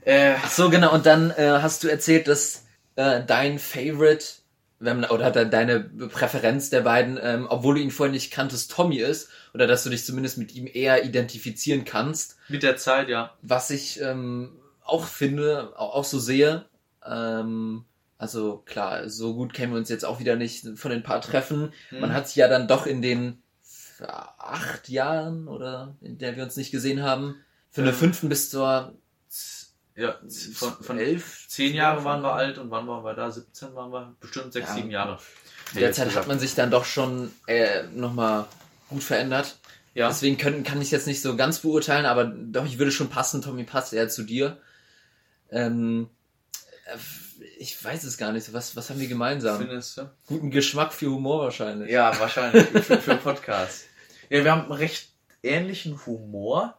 Äh, 0.06 0.36
Ach 0.42 0.50
so, 0.50 0.70
genau. 0.70 0.94
Und 0.94 1.06
dann 1.06 1.30
äh, 1.32 1.60
hast 1.62 1.84
du 1.84 1.90
erzählt, 1.90 2.30
dass 2.30 2.64
äh, 2.96 3.22
dein 3.28 3.60
Favorite 3.60 4.26
wenn, 4.80 5.04
oder 5.04 5.30
de- 5.30 5.50
deine 5.50 5.82
Präferenz 5.82 6.70
der 6.70 6.82
beiden, 6.82 7.20
ähm, 7.22 7.48
obwohl 7.50 7.76
du 7.76 7.82
ihn 7.82 7.92
vorher 7.92 8.14
nicht 8.14 8.32
kanntest, 8.32 8.72
Tommy 8.72 9.00
ist, 9.00 9.30
oder 9.54 9.68
dass 9.68 9.84
du 9.84 9.90
dich 9.90 10.06
zumindest 10.06 10.38
mit 10.38 10.56
ihm 10.56 10.70
eher 10.72 11.04
identifizieren 11.04 11.84
kannst, 11.84 12.38
mit 12.48 12.64
der 12.64 12.78
Zeit, 12.78 13.10
ja. 13.10 13.36
was 13.42 13.70
ich 13.72 14.00
ähm, 14.00 14.58
auch 14.84 15.06
finde, 15.06 15.74
auch, 15.76 15.96
auch 15.96 16.06
so 16.06 16.18
sehe. 16.18 16.66
Ähm, 17.06 17.84
also 18.18 18.64
klar, 18.66 19.10
so 19.10 19.36
gut 19.36 19.54
kennen 19.54 19.74
wir 19.74 19.80
uns 19.80 19.90
jetzt 19.90 20.06
auch 20.06 20.22
wieder 20.22 20.38
nicht 20.38 20.66
von 20.76 20.92
den 20.92 21.04
paar 21.04 21.20
Treffen. 21.20 21.74
Hm. 21.90 22.00
Man 22.00 22.14
hat 22.14 22.28
sich 22.28 22.38
ja 22.38 22.48
dann 22.48 22.70
doch 22.70 22.86
in 22.86 23.02
den 23.02 23.44
acht 24.02 24.90
Jahren 24.90 25.48
oder 25.48 25.96
in 26.02 26.18
der 26.18 26.36
wir 26.36 26.44
uns 26.44 26.56
nicht 26.58 26.72
gesehen 26.72 27.04
haben, 27.04 27.36
von 27.72 27.84
der 27.84 27.94
Ähm, 27.94 28.00
fünften 28.00 28.30
bis 28.30 28.50
zur 28.50 28.94
Ja, 29.96 30.16
von, 30.56 30.74
von 30.82 30.98
elf, 31.00 31.48
zehn 31.50 31.76
Jahre 31.76 32.04
waren 32.04 32.22
wir 32.22 32.34
alt 32.34 32.58
und 32.58 32.72
wann 32.72 32.88
waren 32.88 33.04
wir 33.04 33.14
da? 33.14 33.30
17 33.32 33.76
waren 33.76 33.92
wir? 33.92 34.16
Bestimmt 34.20 34.54
sechs, 34.54 34.70
Ja. 34.70 34.76
sieben 34.76 34.92
Jahre. 34.92 35.20
In 35.74 35.80
der 35.82 35.92
Zeit 35.92 36.16
hat 36.16 36.28
man 36.28 36.40
sich 36.40 36.56
dann 36.56 36.72
doch 36.72 36.86
schon 36.86 37.32
äh, 37.48 37.84
nochmal 37.94 38.46
gut 38.90 39.04
verändert. 39.04 39.58
Ja, 39.94 40.08
Deswegen 40.08 40.38
können, 40.38 40.64
kann 40.64 40.82
ich 40.82 40.92
jetzt 40.92 41.06
nicht 41.08 41.22
so 41.22 41.36
ganz 41.36 41.60
beurteilen, 41.60 42.06
aber 42.06 42.26
doch, 42.26 42.66
ich 42.66 42.78
würde 42.80 42.92
schon 42.92 43.10
passen, 43.10 43.42
Tommy 43.42 43.64
passt 43.66 43.92
eher 43.94 44.08
zu 44.08 44.24
dir. 44.24 44.58
Ähm, 45.52 46.10
äh, 46.86 46.98
ich 47.58 47.84
weiß 47.84 48.04
es 48.06 48.18
gar 48.18 48.32
nicht. 48.32 48.52
Was, 48.54 48.76
was 48.76 48.90
haben 48.90 49.00
wir 49.00 49.08
gemeinsam? 49.08 49.58
findest 49.60 49.98
du? 49.98 50.10
Guten 50.28 50.50
Geschmack 50.52 50.94
für 50.94 51.08
Humor 51.12 51.44
wahrscheinlich. 51.44 51.90
Ja, 51.92 52.18
wahrscheinlich. 52.20 52.66
für, 52.68 52.98
für 53.00 53.16
Podcast. 53.18 53.86
Ja, 54.30 54.44
wir 54.44 54.52
haben 54.52 54.64
einen 54.64 54.72
recht 54.72 55.10
ähnlichen 55.44 56.06
Humor. 56.06 56.78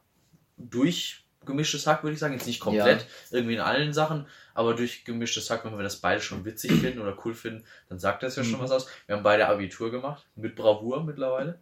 Durch 0.57 1.25
gemischtes 1.47 1.87
Hack, 1.87 2.03
würde 2.03 2.15
ich 2.15 2.21
sagen. 2.21 2.35
Jetzt 2.35 2.47
nicht 2.47 2.61
komplett, 2.61 3.07
irgendwie 3.31 3.55
in 3.55 3.61
allen 3.61 3.93
Sachen, 3.95 4.27
aber 4.55 4.75
durch 4.75 5.05
gemischtes 5.05 5.49
Hack, 5.49 5.65
wenn 5.65 5.75
wir 5.77 5.83
das 5.83 5.97
beide 5.97 6.21
schon 6.21 6.45
witzig 6.45 6.71
finden 6.81 7.01
oder 7.01 7.17
cool 7.25 7.35
finden, 7.35 7.65
dann 7.89 7.99
sagt 7.99 8.23
das 8.23 8.37
ja 8.37 8.45
schon 8.45 8.59
Mhm. 8.59 8.65
was 8.65 8.71
aus. 8.71 8.87
Wir 9.07 9.17
haben 9.17 9.23
beide 9.23 9.49
Abitur 9.49 9.91
gemacht, 9.91 10.27
mit 10.37 10.55
Bravour 10.55 11.03
mittlerweile. 11.05 11.59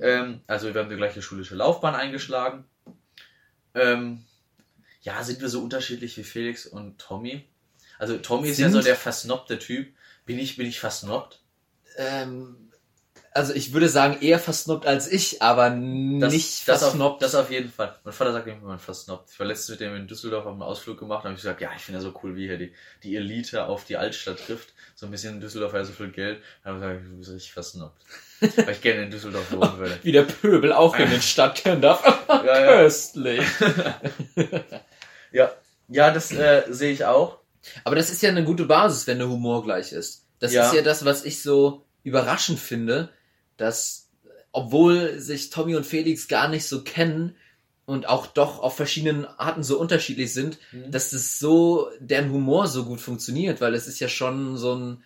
Ähm, 0.00 0.40
also 0.46 0.72
wir 0.72 0.80
haben 0.80 0.88
die 0.88 0.96
gleiche 0.96 1.20
schulische 1.20 1.54
Laufbahn 1.56 1.94
eingeschlagen. 1.94 2.64
Ähm, 3.74 4.24
ja, 5.02 5.22
sind 5.24 5.40
wir 5.40 5.48
so 5.48 5.62
unterschiedlich 5.62 6.16
wie 6.16 6.24
Felix 6.24 6.66
und 6.66 6.98
Tommy? 6.98 7.44
Also 7.98 8.16
Tommy 8.18 8.48
ist 8.50 8.58
ja 8.58 8.66
Sind- 8.70 8.80
so 8.80 8.82
der 8.86 8.96
versnobte 8.96 9.58
Typ. 9.58 9.92
Bin 10.24 10.38
ich, 10.38 10.56
bin 10.56 10.66
ich 10.66 10.78
versnobbt? 10.78 11.42
Ähm, 11.96 12.71
also 13.34 13.54
ich 13.54 13.72
würde 13.72 13.88
sagen, 13.88 14.18
eher 14.20 14.38
versnobbt 14.38 14.86
als 14.86 15.10
ich, 15.10 15.40
aber 15.42 15.70
Das, 15.70 16.32
nicht 16.32 16.68
das, 16.68 16.82
auf, 16.82 16.90
versnobbt. 16.90 17.22
das 17.22 17.34
auf 17.34 17.50
jeden 17.50 17.70
Fall. 17.70 17.96
Mein 18.04 18.12
Vater 18.12 18.32
sagt 18.32 18.46
immer, 18.46 18.66
man 18.68 18.78
versnobbt. 18.78 19.30
Ich 19.32 19.38
war 19.40 19.46
letztens 19.46 19.70
mit 19.70 19.80
dem 19.80 19.96
in 19.96 20.06
Düsseldorf 20.06 20.44
auf 20.46 20.52
einen 20.52 20.62
Ausflug 20.62 20.98
gemacht 20.98 21.24
und 21.24 21.30
habe 21.30 21.36
gesagt, 21.36 21.60
ja, 21.60 21.70
ich 21.76 21.82
finde 21.82 22.00
ja 22.00 22.02
so 22.02 22.12
cool, 22.22 22.36
wie 22.36 22.46
hier 22.46 22.58
die, 22.58 22.72
die 23.02 23.16
Elite 23.16 23.64
auf 23.66 23.84
die 23.84 23.96
Altstadt 23.96 24.38
trifft. 24.46 24.74
So 24.94 25.06
ein 25.06 25.10
bisschen 25.12 25.34
in 25.34 25.40
Düsseldorf 25.40 25.72
hat 25.72 25.80
er 25.80 25.84
so 25.86 25.92
viel 25.92 26.10
Geld. 26.10 26.42
Dann 26.62 26.74
habe 26.82 26.94
ich 26.94 26.98
gesagt, 27.00 27.12
du 27.12 27.18
bist 27.18 27.30
richtig 27.32 27.52
versnobbt. 27.52 28.02
Weil 28.40 28.70
ich 28.70 28.80
gerne 28.82 29.02
in 29.04 29.10
Düsseldorf 29.10 29.50
wohnen 29.52 29.78
würde. 29.78 29.98
Wie 30.02 30.12
der 30.12 30.22
Pöbel 30.22 30.72
auch 30.72 30.96
in 30.98 31.10
den 31.10 31.22
Stadtkern 31.22 31.80
darf. 31.80 32.02
Ja, 32.28 32.60
ja. 32.60 32.66
Köstlich. 32.82 33.42
Ja, 35.32 35.50
ja 35.88 36.10
das 36.10 36.32
äh, 36.32 36.62
sehe 36.68 36.92
ich 36.92 37.04
auch. 37.04 37.38
Aber 37.84 37.96
das 37.96 38.10
ist 38.10 38.22
ja 38.22 38.30
eine 38.30 38.44
gute 38.44 38.64
Basis, 38.64 39.06
wenn 39.06 39.18
der 39.18 39.28
Humor 39.28 39.62
gleich 39.64 39.92
ist. 39.92 40.26
Das 40.40 40.52
Ja. 40.52 40.66
ist 40.66 40.74
ja 40.74 40.82
das, 40.82 41.04
was 41.04 41.24
ich 41.24 41.42
so 41.42 41.86
überraschend 42.02 42.58
finde, 42.58 43.10
dass, 43.62 44.10
obwohl 44.52 45.18
sich 45.20 45.48
Tommy 45.50 45.76
und 45.76 45.86
Felix 45.86 46.28
gar 46.28 46.48
nicht 46.48 46.66
so 46.66 46.82
kennen 46.84 47.36
und 47.86 48.06
auch 48.08 48.26
doch 48.26 48.58
auf 48.60 48.76
verschiedenen 48.76 49.24
Arten 49.24 49.62
so 49.62 49.78
unterschiedlich 49.78 50.32
sind, 50.34 50.58
Mhm. 50.72 50.90
dass 50.90 51.10
das 51.10 51.38
so, 51.38 51.88
deren 52.00 52.30
Humor 52.32 52.66
so 52.66 52.84
gut 52.84 53.00
funktioniert, 53.00 53.60
weil 53.60 53.74
es 53.74 53.86
ist 53.86 54.00
ja 54.00 54.08
schon 54.08 54.56
so 54.56 54.74
ein, 54.74 55.02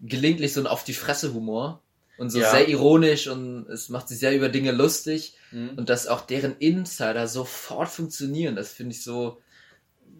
gelegentlich 0.00 0.52
so 0.52 0.60
ein 0.60 0.66
auf 0.66 0.84
die 0.84 0.92
Fresse 0.94 1.32
Humor 1.32 1.80
und 2.16 2.30
so 2.30 2.38
Ja. 2.40 2.50
sehr 2.50 2.68
ironisch 2.68 3.26
und 3.28 3.66
es 3.68 3.88
macht 3.88 4.08
sich 4.08 4.18
sehr 4.18 4.34
über 4.36 4.48
Dinge 4.48 4.72
lustig 4.72 5.34
Mhm. 5.52 5.70
und 5.76 5.88
dass 5.88 6.06
auch 6.06 6.20
deren 6.22 6.56
Insider 6.58 7.26
sofort 7.28 7.88
funktionieren, 7.88 8.54
das 8.56 8.70
finde 8.72 8.94
ich 8.94 9.02
so, 9.02 9.40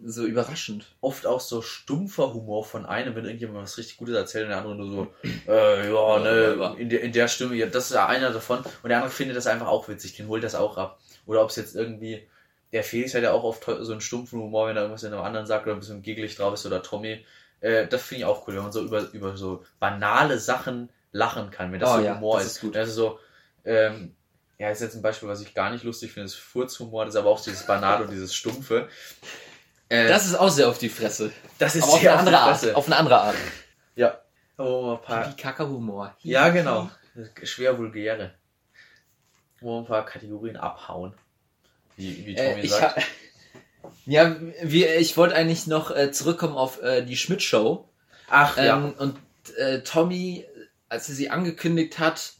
so 0.03 0.25
überraschend. 0.25 0.85
Oft 1.01 1.25
auch 1.25 1.39
so 1.39 1.61
stumpfer 1.61 2.33
Humor 2.33 2.65
von 2.65 2.85
einem, 2.85 3.15
wenn 3.15 3.25
irgendjemand 3.25 3.63
was 3.63 3.77
richtig 3.77 3.97
Gutes 3.97 4.15
erzählt 4.15 4.45
und 4.45 4.49
der 4.49 4.57
andere 4.59 4.75
nur 4.75 4.91
so, 4.91 5.07
äh, 5.47 5.91
ja, 5.91 6.19
ne, 6.19 6.75
in 6.77 6.89
der, 6.89 7.01
in 7.01 7.11
der 7.11 7.27
Stimme, 7.27 7.55
ja, 7.55 7.67
das 7.67 7.85
ist 7.85 7.95
ja 7.95 8.07
einer 8.07 8.31
davon. 8.31 8.59
Und 8.83 8.89
der 8.89 8.97
andere 8.97 9.11
findet 9.11 9.37
das 9.37 9.47
einfach 9.47 9.67
auch 9.67 9.87
witzig, 9.87 10.15
den 10.15 10.27
holt 10.27 10.43
das 10.43 10.55
auch 10.55 10.77
ab. 10.77 10.99
Oder 11.25 11.41
ob 11.43 11.49
es 11.49 11.55
jetzt 11.55 11.75
irgendwie, 11.75 12.27
der 12.71 12.83
Felix 12.83 13.13
hat 13.13 13.23
ja 13.23 13.31
auch 13.31 13.43
oft 13.43 13.65
so 13.65 13.91
einen 13.91 14.01
stumpfen 14.01 14.39
Humor, 14.39 14.67
wenn 14.67 14.75
er 14.75 14.83
irgendwas 14.83 15.03
in 15.03 15.13
einem 15.13 15.23
anderen 15.23 15.47
sagt 15.47 15.65
oder 15.65 15.75
ein 15.75 15.79
bisschen 15.79 16.01
giggelig 16.01 16.35
drauf 16.35 16.53
ist 16.53 16.65
oder 16.65 16.83
Tommy. 16.83 17.25
Äh, 17.61 17.87
das 17.87 18.03
finde 18.03 18.19
ich 18.19 18.25
auch 18.25 18.47
cool, 18.47 18.55
wenn 18.55 18.63
man 18.63 18.71
so 18.71 18.81
über, 18.81 19.09
über 19.11 19.37
so 19.37 19.63
banale 19.79 20.39
Sachen 20.39 20.89
lachen 21.11 21.49
kann, 21.49 21.71
wenn 21.71 21.79
das 21.79 21.89
Oh 21.89 21.97
so 21.97 22.03
ja, 22.03 22.15
Humor 22.15 22.39
das 22.39 22.47
ist. 22.47 22.61
gut. 22.61 22.75
Das 22.75 22.89
ist 22.89 22.95
so, 22.95 23.19
ähm, 23.63 24.13
ja, 24.57 24.69
ist 24.69 24.81
jetzt 24.81 24.95
ein 24.95 25.01
Beispiel, 25.01 25.27
was 25.27 25.41
ich 25.41 25.53
gar 25.53 25.71
nicht 25.71 25.83
lustig 25.83 26.11
finde, 26.11 26.25
ist 26.25 26.35
Furzhumor, 26.35 27.05
das 27.05 27.15
ist 27.15 27.19
aber 27.19 27.29
auch 27.29 27.41
dieses 27.41 27.65
Banale 27.65 28.05
und 28.05 28.11
dieses 28.11 28.33
Stumpfe. 28.33 28.87
Äh, 29.95 30.07
Das 30.07 30.25
ist 30.25 30.35
auch 30.35 30.49
sehr 30.49 30.67
auf 30.69 30.77
die 30.77 30.89
Fresse. 30.89 31.31
das 31.59 31.75
ist 31.75 31.83
Aber 31.83 31.93
auf 31.93 31.99
sehr 31.99 32.11
eine 32.11 32.19
andere 32.19 32.35
die 32.35 32.41
Art. 32.41 32.57
Fresse. 32.59 32.75
Auf 32.75 32.85
eine 32.87 32.97
andere 32.97 33.21
Art. 33.21 33.35
Ja. 33.95 34.19
Wir 34.57 34.65
ein 34.65 35.01
paar, 35.01 35.29
Wie 35.31 35.41
Kackerhumor. 35.41 36.15
ja, 36.21 36.49
genau. 36.49 36.89
Schwer 37.43 37.77
vulgäre. 37.77 38.33
Wo 39.61 39.79
ein 39.79 39.85
paar 39.85 40.05
Kategorien 40.05 40.57
abhauen. 40.57 41.13
Wie, 41.97 42.25
wie 42.25 42.35
Tommy 42.35 42.47
Äh, 42.47 42.61
ich 42.61 42.71
sagt. 42.71 43.01
ja, 44.05 44.35
wir, 44.61 44.97
ich 44.99 45.15
wollte 45.17 45.35
eigentlich 45.35 45.67
noch 45.67 45.91
äh, 45.95 46.11
zurückkommen 46.11 46.55
auf 46.55 46.81
äh, 46.81 47.03
die 47.03 47.17
Schmidt-Show. 47.17 47.87
Ach 48.29 48.57
ja. 48.57 48.77
Ähm, 48.77 48.93
und 48.97 49.17
äh, 49.57 49.81
Tommy, 49.81 50.45
als 50.89 51.09
er 51.09 51.15
sie 51.15 51.29
angekündigt 51.29 51.99
hat, 51.99 52.33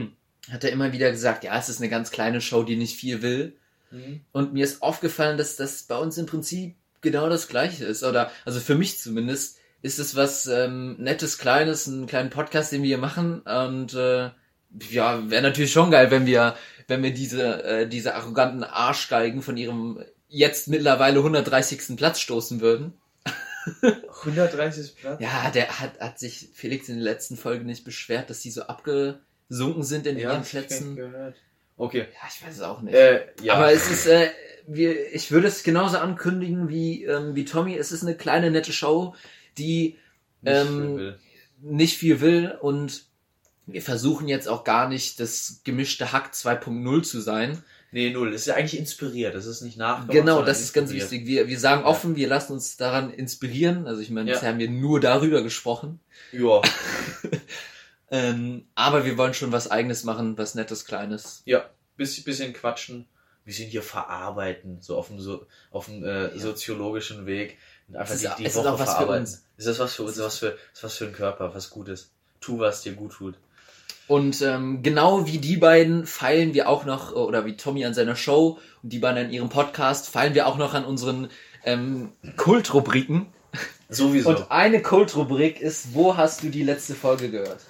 hat 0.50 0.64
er 0.64 0.70
immer 0.72 0.92
wieder 0.92 1.10
gesagt, 1.10 1.44
ja, 1.44 1.58
es 1.58 1.68
ist 1.68 1.80
eine 1.80 1.90
ganz 1.90 2.10
kleine 2.10 2.40
Show, 2.40 2.62
die 2.62 2.76
nicht 2.76 2.96
viel 2.98 3.22
will. 3.22 3.56
Mhm. 3.90 4.24
Und 4.32 4.52
mir 4.54 4.64
ist 4.64 4.82
aufgefallen, 4.82 5.36
dass 5.38 5.56
das 5.56 5.82
bei 5.84 5.96
uns 5.96 6.16
im 6.18 6.26
Prinzip 6.26 6.76
genau 7.02 7.28
das 7.28 7.48
Gleiche 7.48 7.84
ist. 7.84 8.02
Oder, 8.02 8.30
also 8.44 8.60
für 8.60 8.74
mich 8.74 8.98
zumindest, 8.98 9.58
ist 9.82 9.98
es 9.98 10.14
was 10.16 10.46
ähm, 10.46 10.96
Nettes, 10.98 11.38
Kleines, 11.38 11.88
einen 11.88 12.06
kleinen 12.06 12.30
Podcast, 12.30 12.72
den 12.72 12.82
wir 12.82 12.88
hier 12.88 12.98
machen. 12.98 13.40
Und 13.40 13.94
äh, 13.94 14.30
ja, 14.90 15.30
wäre 15.30 15.42
natürlich 15.42 15.72
schon 15.72 15.90
geil, 15.90 16.10
wenn 16.10 16.24
wir, 16.24 16.56
wenn 16.86 17.02
wir 17.02 17.12
diese, 17.12 17.64
äh, 17.64 17.88
diese 17.88 18.14
arroganten 18.14 18.64
Arschgeigen 18.64 19.42
von 19.42 19.56
ihrem 19.56 20.02
jetzt 20.28 20.68
mittlerweile 20.68 21.18
130. 21.18 21.96
Platz 21.96 22.20
stoßen 22.20 22.60
würden. 22.60 22.94
130 23.82 24.96
Platz? 24.96 25.20
Ja, 25.20 25.50
der 25.50 25.78
hat, 25.78 26.00
hat 26.00 26.18
sich 26.18 26.50
Felix 26.54 26.88
in 26.88 26.96
den 26.96 27.04
letzten 27.04 27.36
Folgen 27.36 27.66
nicht 27.66 27.84
beschwert, 27.84 28.30
dass 28.30 28.40
die 28.40 28.50
so 28.50 28.62
abgesunken 28.62 29.82
sind 29.82 30.06
in 30.06 30.16
ihren 30.16 30.30
gar 30.30 30.38
nicht 30.38 30.50
Plätzen. 30.50 30.96
Okay. 31.76 32.06
Ja, 32.12 32.28
ich 32.28 32.46
weiß 32.46 32.54
es 32.54 32.60
auch 32.62 32.80
nicht. 32.82 32.94
Äh, 32.94 33.26
ja. 33.42 33.54
Aber 33.54 33.72
es 33.72 33.90
ist, 33.90 34.06
äh, 34.06 34.28
wir, 34.66 35.12
ich 35.14 35.30
würde 35.30 35.48
es 35.48 35.62
genauso 35.62 35.98
ankündigen 35.98 36.68
wie, 36.68 37.04
ähm, 37.04 37.34
wie 37.34 37.44
Tommy. 37.44 37.76
Es 37.76 37.90
ist 37.92 38.02
eine 38.02 38.16
kleine, 38.16 38.50
nette 38.50 38.72
Show, 38.72 39.14
die 39.58 39.96
Nicht 40.42 40.54
ähm, 40.54 40.66
viel 40.68 40.96
will. 40.98 41.18
nicht 41.62 41.96
viel 41.98 42.20
will 42.20 42.56
und 42.60 43.04
wir 43.66 43.82
versuchen 43.82 44.28
jetzt 44.28 44.48
auch 44.48 44.64
gar 44.64 44.88
nicht 44.88 45.20
das 45.20 45.60
gemischte 45.64 46.12
Hack 46.12 46.32
2.0 46.34 47.02
zu 47.02 47.20
sein. 47.20 47.62
Nee, 47.94 48.10
null. 48.10 48.32
Es 48.32 48.42
ist 48.42 48.46
ja 48.46 48.54
eigentlich 48.54 48.78
inspiriert. 48.78 49.34
Das 49.34 49.44
ist 49.46 49.60
nicht 49.60 49.76
nachgemacht. 49.76 50.12
Genau, 50.12 50.42
das 50.42 50.60
ist 50.62 50.72
ganz 50.72 50.92
wichtig. 50.92 51.26
Wir, 51.26 51.46
wir 51.46 51.58
sagen 51.58 51.84
offen, 51.84 52.16
wir 52.16 52.26
lassen 52.26 52.54
uns 52.54 52.76
daran 52.78 53.12
inspirieren. 53.12 53.86
Also 53.86 54.00
ich 54.00 54.10
meine, 54.10 54.30
Ja. 54.30 54.34
bisher 54.36 54.48
haben 54.48 54.58
wir 54.58 54.70
nur 54.70 54.98
darüber 54.98 55.42
gesprochen. 55.42 56.00
Ja, 56.32 56.60
Ähm, 58.12 58.66
aber 58.74 59.04
wir 59.04 59.16
wollen 59.18 59.34
schon 59.34 59.50
was 59.50 59.70
eigenes 59.70 60.04
machen, 60.04 60.36
was 60.38 60.54
nettes, 60.54 60.84
kleines. 60.84 61.42
ja. 61.46 61.64
Bisschen, 61.96 62.24
bisschen 62.24 62.52
quatschen. 62.52 63.06
Bisschen 63.44 63.68
hier 63.68 63.82
verarbeiten. 63.82 64.78
So 64.80 64.96
auf 64.96 65.08
dem, 65.08 65.20
so, 65.20 65.46
auf 65.72 65.86
dem 65.86 66.04
äh, 66.04 66.38
soziologischen 66.38 67.26
Weg. 67.26 67.58
Und 67.88 67.96
einfach 67.96 68.16
die, 68.16 68.24
ist- 68.26 68.38
die 68.38 68.44
ist 68.44 68.56
Woche 68.56 68.68
auch 68.72 68.78
was 68.78 68.90
für 68.90 68.96
verarbeiten. 68.96 69.22
uns. 69.22 69.44
Ist 69.56 69.66
das 69.66 69.78
was 69.78 69.94
für 69.94 70.02
uns? 70.04 70.18
Was 70.18 70.38
für, 70.38 70.56
ist 70.72 70.84
was 70.84 70.94
für 70.96 71.06
ein 71.06 71.12
Körper? 71.12 71.54
Was 71.54 71.68
Gutes. 71.70 72.10
Tu, 72.40 72.58
was 72.58 72.82
dir 72.82 72.92
gut 72.92 73.12
tut. 73.12 73.34
Und 74.08 74.42
ähm, 74.42 74.82
genau 74.82 75.26
wie 75.26 75.38
die 75.38 75.56
beiden 75.56 76.06
feilen 76.06 76.54
wir 76.54 76.68
auch 76.68 76.84
noch, 76.84 77.12
oder 77.12 77.44
wie 77.46 77.56
Tommy 77.56 77.84
an 77.84 77.94
seiner 77.94 78.16
Show 78.16 78.58
und 78.82 78.92
die 78.92 78.98
beiden 78.98 79.26
an 79.26 79.32
ihrem 79.32 79.48
Podcast, 79.48 80.08
feilen 80.08 80.34
wir 80.34 80.46
auch 80.46 80.56
noch 80.58 80.74
an 80.74 80.84
unseren 80.84 81.28
ähm, 81.64 82.12
Kultrubriken. 82.36 83.26
Sowieso. 83.88 84.30
Und 84.30 84.50
eine 84.50 84.82
Kultrubrik 84.82 85.60
ist, 85.60 85.94
wo 85.94 86.16
hast 86.16 86.42
du 86.42 86.48
die 86.48 86.62
letzte 86.62 86.94
Folge 86.94 87.30
gehört? 87.30 87.60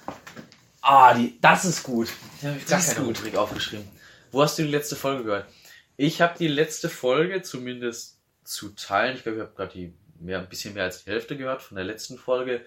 Ah, 0.83 1.13
die, 1.13 1.39
das 1.41 1.65
ist 1.65 1.81
gut. 1.83 2.09
Ich 2.39 2.45
habe 2.47 2.57
Das 2.59 2.69
gar 2.69 2.79
ist 2.79 2.93
keine 2.95 3.07
gut. 3.07 3.17
Rubrik 3.19 3.35
aufgeschrieben. 3.37 3.87
Wo 4.31 4.41
hast 4.43 4.57
du 4.59 4.63
die 4.63 4.69
letzte 4.69 4.95
Folge 4.95 5.23
gehört? 5.23 5.45
Ich 5.95 6.21
habe 6.21 6.37
die 6.37 6.47
letzte 6.47 6.89
Folge 6.89 7.41
zumindest 7.41 8.17
zu 8.43 8.69
teilen. 8.69 9.15
Ich 9.15 9.23
glaube, 9.23 9.37
ich 9.37 9.43
habe 9.43 9.53
gerade 9.55 9.73
die 9.73 9.93
mehr, 10.19 10.39
ein 10.39 10.49
bisschen 10.49 10.73
mehr 10.73 10.83
als 10.83 11.03
die 11.03 11.09
Hälfte 11.11 11.37
gehört 11.37 11.61
von 11.61 11.75
der 11.75 11.85
letzten 11.85 12.17
Folge. 12.17 12.61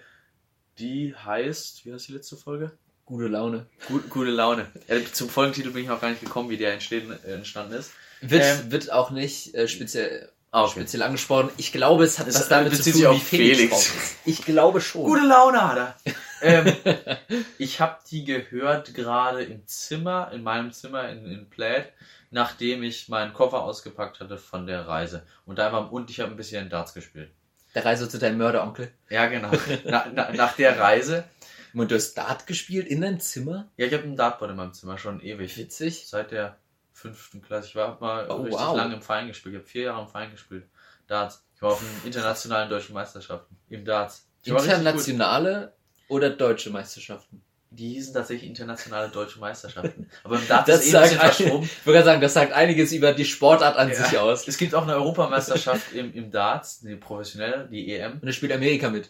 Die 0.79 1.13
heißt, 1.15 1.85
wie 1.85 1.93
heißt 1.93 2.07
die 2.07 2.13
letzte 2.13 2.37
Folge? 2.37 2.71
Gute 3.05 3.27
Laune. 3.27 3.67
Gut, 3.87 4.09
gute 4.09 4.31
Laune. 4.31 4.67
Ja, 4.87 4.97
zum 5.13 5.29
Folgentitel 5.29 5.69
bin 5.71 5.83
ich 5.83 5.87
noch 5.89 6.01
gar 6.01 6.09
nicht 6.09 6.21
gekommen, 6.21 6.49
wie 6.49 6.57
der 6.57 6.73
entstehen, 6.73 7.11
äh, 7.25 7.33
entstanden 7.33 7.73
ist. 7.73 7.91
Wird, 8.21 8.43
Ähm, 8.43 8.71
wird 8.71 8.91
auch 8.91 9.11
nicht 9.11 9.53
äh, 9.55 9.67
speziell, 9.67 10.29
Ah, 10.51 10.63
okay. 10.63 10.71
speziell 10.81 11.03
angesprochen. 11.03 11.49
Ich 11.57 11.71
glaube, 11.71 12.03
es 12.05 12.19
hat 12.19 12.27
Es 12.27 12.35
was 12.35 12.47
damit 12.49 12.71
zu 12.73 12.77
bezieht 12.77 12.93
tun, 12.93 13.01
sich 13.01 13.03
wie 13.03 13.07
auf 13.15 13.23
Felix, 13.23 13.59
Felix. 13.85 14.15
Ich 14.25 14.45
glaube 14.45 14.81
schon. 14.81 15.03
Gute 15.03 15.25
Laune 15.25 15.61
hat 15.67 15.77
er. 15.77 16.13
ähm, 16.41 16.73
ich 17.57 17.79
habe 17.81 17.97
die 18.09 18.25
gehört 18.25 18.93
gerade 18.93 19.43
im 19.43 19.65
Zimmer, 19.67 20.31
in 20.33 20.43
meinem 20.43 20.71
Zimmer 20.71 21.09
in, 21.09 21.25
in 21.25 21.49
Plaid, 21.49 21.91
nachdem 22.31 22.83
ich 22.83 23.09
meinen 23.09 23.33
Koffer 23.33 23.63
ausgepackt 23.63 24.19
hatte 24.19 24.37
von 24.37 24.67
der 24.67 24.87
Reise. 24.87 25.25
Und 25.45 25.59
da 25.59 25.71
war 25.71 25.91
und 25.91 26.09
ich 26.09 26.19
habe 26.19 26.31
ein 26.31 26.37
bisschen 26.37 26.69
Darts 26.69 26.93
gespielt. 26.93 27.31
Der 27.75 27.85
Reise 27.85 28.09
zu 28.09 28.17
deinem 28.17 28.37
Mörderonkel. 28.37 28.91
Ja, 29.09 29.27
genau. 29.27 29.51
na, 29.85 30.07
na, 30.13 30.31
nach 30.31 30.55
der 30.55 30.79
Reise. 30.79 31.25
Und 31.73 31.91
du 31.91 31.95
hast 31.95 32.15
Dart 32.15 32.47
gespielt 32.47 32.87
in 32.87 33.01
deinem 33.01 33.19
Zimmer? 33.19 33.69
Ja, 33.77 33.85
ich 33.85 33.93
habe 33.93 34.03
ein 34.03 34.15
Dartboard 34.15 34.51
in 34.51 34.57
meinem 34.57 34.73
Zimmer 34.73 34.97
schon 34.97 35.21
ewig. 35.21 35.57
Witzig. 35.57 36.07
Seit 36.07 36.31
der 36.31 36.57
fünften 36.91 37.41
Klasse. 37.41 37.67
Ich 37.67 37.75
war 37.75 37.99
mal 37.99 38.27
Oh, 38.29 38.37
richtig 38.41 38.59
wow. 38.59 38.75
lange 38.75 38.95
im 38.95 39.01
Verein 39.01 39.27
gespielt. 39.27 39.53
Ich 39.53 39.59
habe 39.59 39.69
vier 39.69 39.83
Jahre 39.83 40.01
im 40.01 40.07
Verein 40.07 40.31
gespielt. 40.31 40.65
Darts. 41.05 41.45
Ich 41.55 41.61
war 41.61 41.73
auf 41.73 41.79
den 41.79 42.07
internationalen 42.07 42.69
deutschen 42.69 42.93
Meisterschaften. 42.93 43.55
Im 43.69 43.85
Darts. 43.85 44.27
Ich. 44.43 44.51
Internationale 44.51 45.73
oder 46.09 46.29
deutsche 46.29 46.69
Meisterschaften? 46.69 47.41
Die 47.69 47.89
hießen 47.89 48.13
tatsächlich 48.13 48.49
internationale 48.49 49.09
deutsche 49.09 49.39
Meisterschaften. 49.39 50.09
Aber 50.23 50.37
im 50.37 50.47
Darts 50.47 50.65
Das 50.67 50.85
ist 50.85 50.93
eh 50.93 50.97
ein 50.97 51.09
verschoben. 51.09 51.63
ich 51.65 51.85
würde 51.85 51.97
gerade 51.97 52.05
sagen, 52.05 52.21
das 52.21 52.33
sagt 52.33 52.53
einiges 52.53 52.93
über 52.93 53.11
die 53.11 53.25
Sportart 53.25 53.75
an 53.75 53.89
Ja. 53.89 53.95
sich 53.95 54.17
aus. 54.17 54.47
Es 54.47 54.57
gibt 54.57 54.73
auch 54.73 54.83
eine 54.83 54.95
Europameisterschaft 54.95 55.93
im, 55.93 56.13
im 56.13 56.31
Darts, 56.31 56.79
die 56.79 56.95
professionelle, 56.95 57.67
die 57.69 57.93
EM. 57.93 58.13
Und 58.13 58.25
da 58.25 58.31
spielt 58.31 58.53
Amerika 58.53 58.89
mit. 58.89 59.09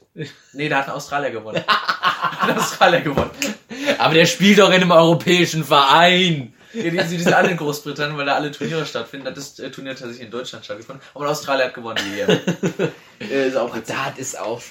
Nee, 0.53 0.69
da 0.69 0.79
hat 0.79 0.87
ein 0.87 0.93
Australier 0.93 1.29
gewonnen. 1.29 1.63
hat 1.67 2.49
ein 2.49 2.57
Australier 2.57 3.01
gewonnen. 3.01 3.29
Aber 3.99 4.13
der 4.15 4.25
spielt 4.25 4.57
doch 4.57 4.69
in 4.69 4.75
einem 4.81 4.91
europäischen 4.91 5.63
Verein. 5.63 6.53
Ja, 6.73 6.83
die, 6.83 6.97
die 6.97 7.17
sind 7.19 7.33
alle 7.33 7.51
in 7.51 7.57
Großbritannien, 7.57 8.17
weil 8.17 8.25
da 8.25 8.35
alle 8.35 8.51
Turniere 8.51 8.85
stattfinden. 8.85 9.33
Das 9.33 9.57
äh, 9.59 9.69
Turnier 9.69 9.91
tatsächlich 9.95 10.21
in 10.25 10.31
Deutschland 10.31 10.65
stattgefunden. 10.65 11.01
Aber 11.13 11.25
ein 11.25 11.31
Australier 11.31 11.65
hat 11.65 11.73
gewonnen, 11.73 11.99
die 12.05 12.19
EM. 12.19 12.39
äh, 13.31 13.47
ist 13.47 13.55
auch. 13.55 13.75
Dart 13.77 14.17
ist 14.17 14.37
auch. 14.39 14.61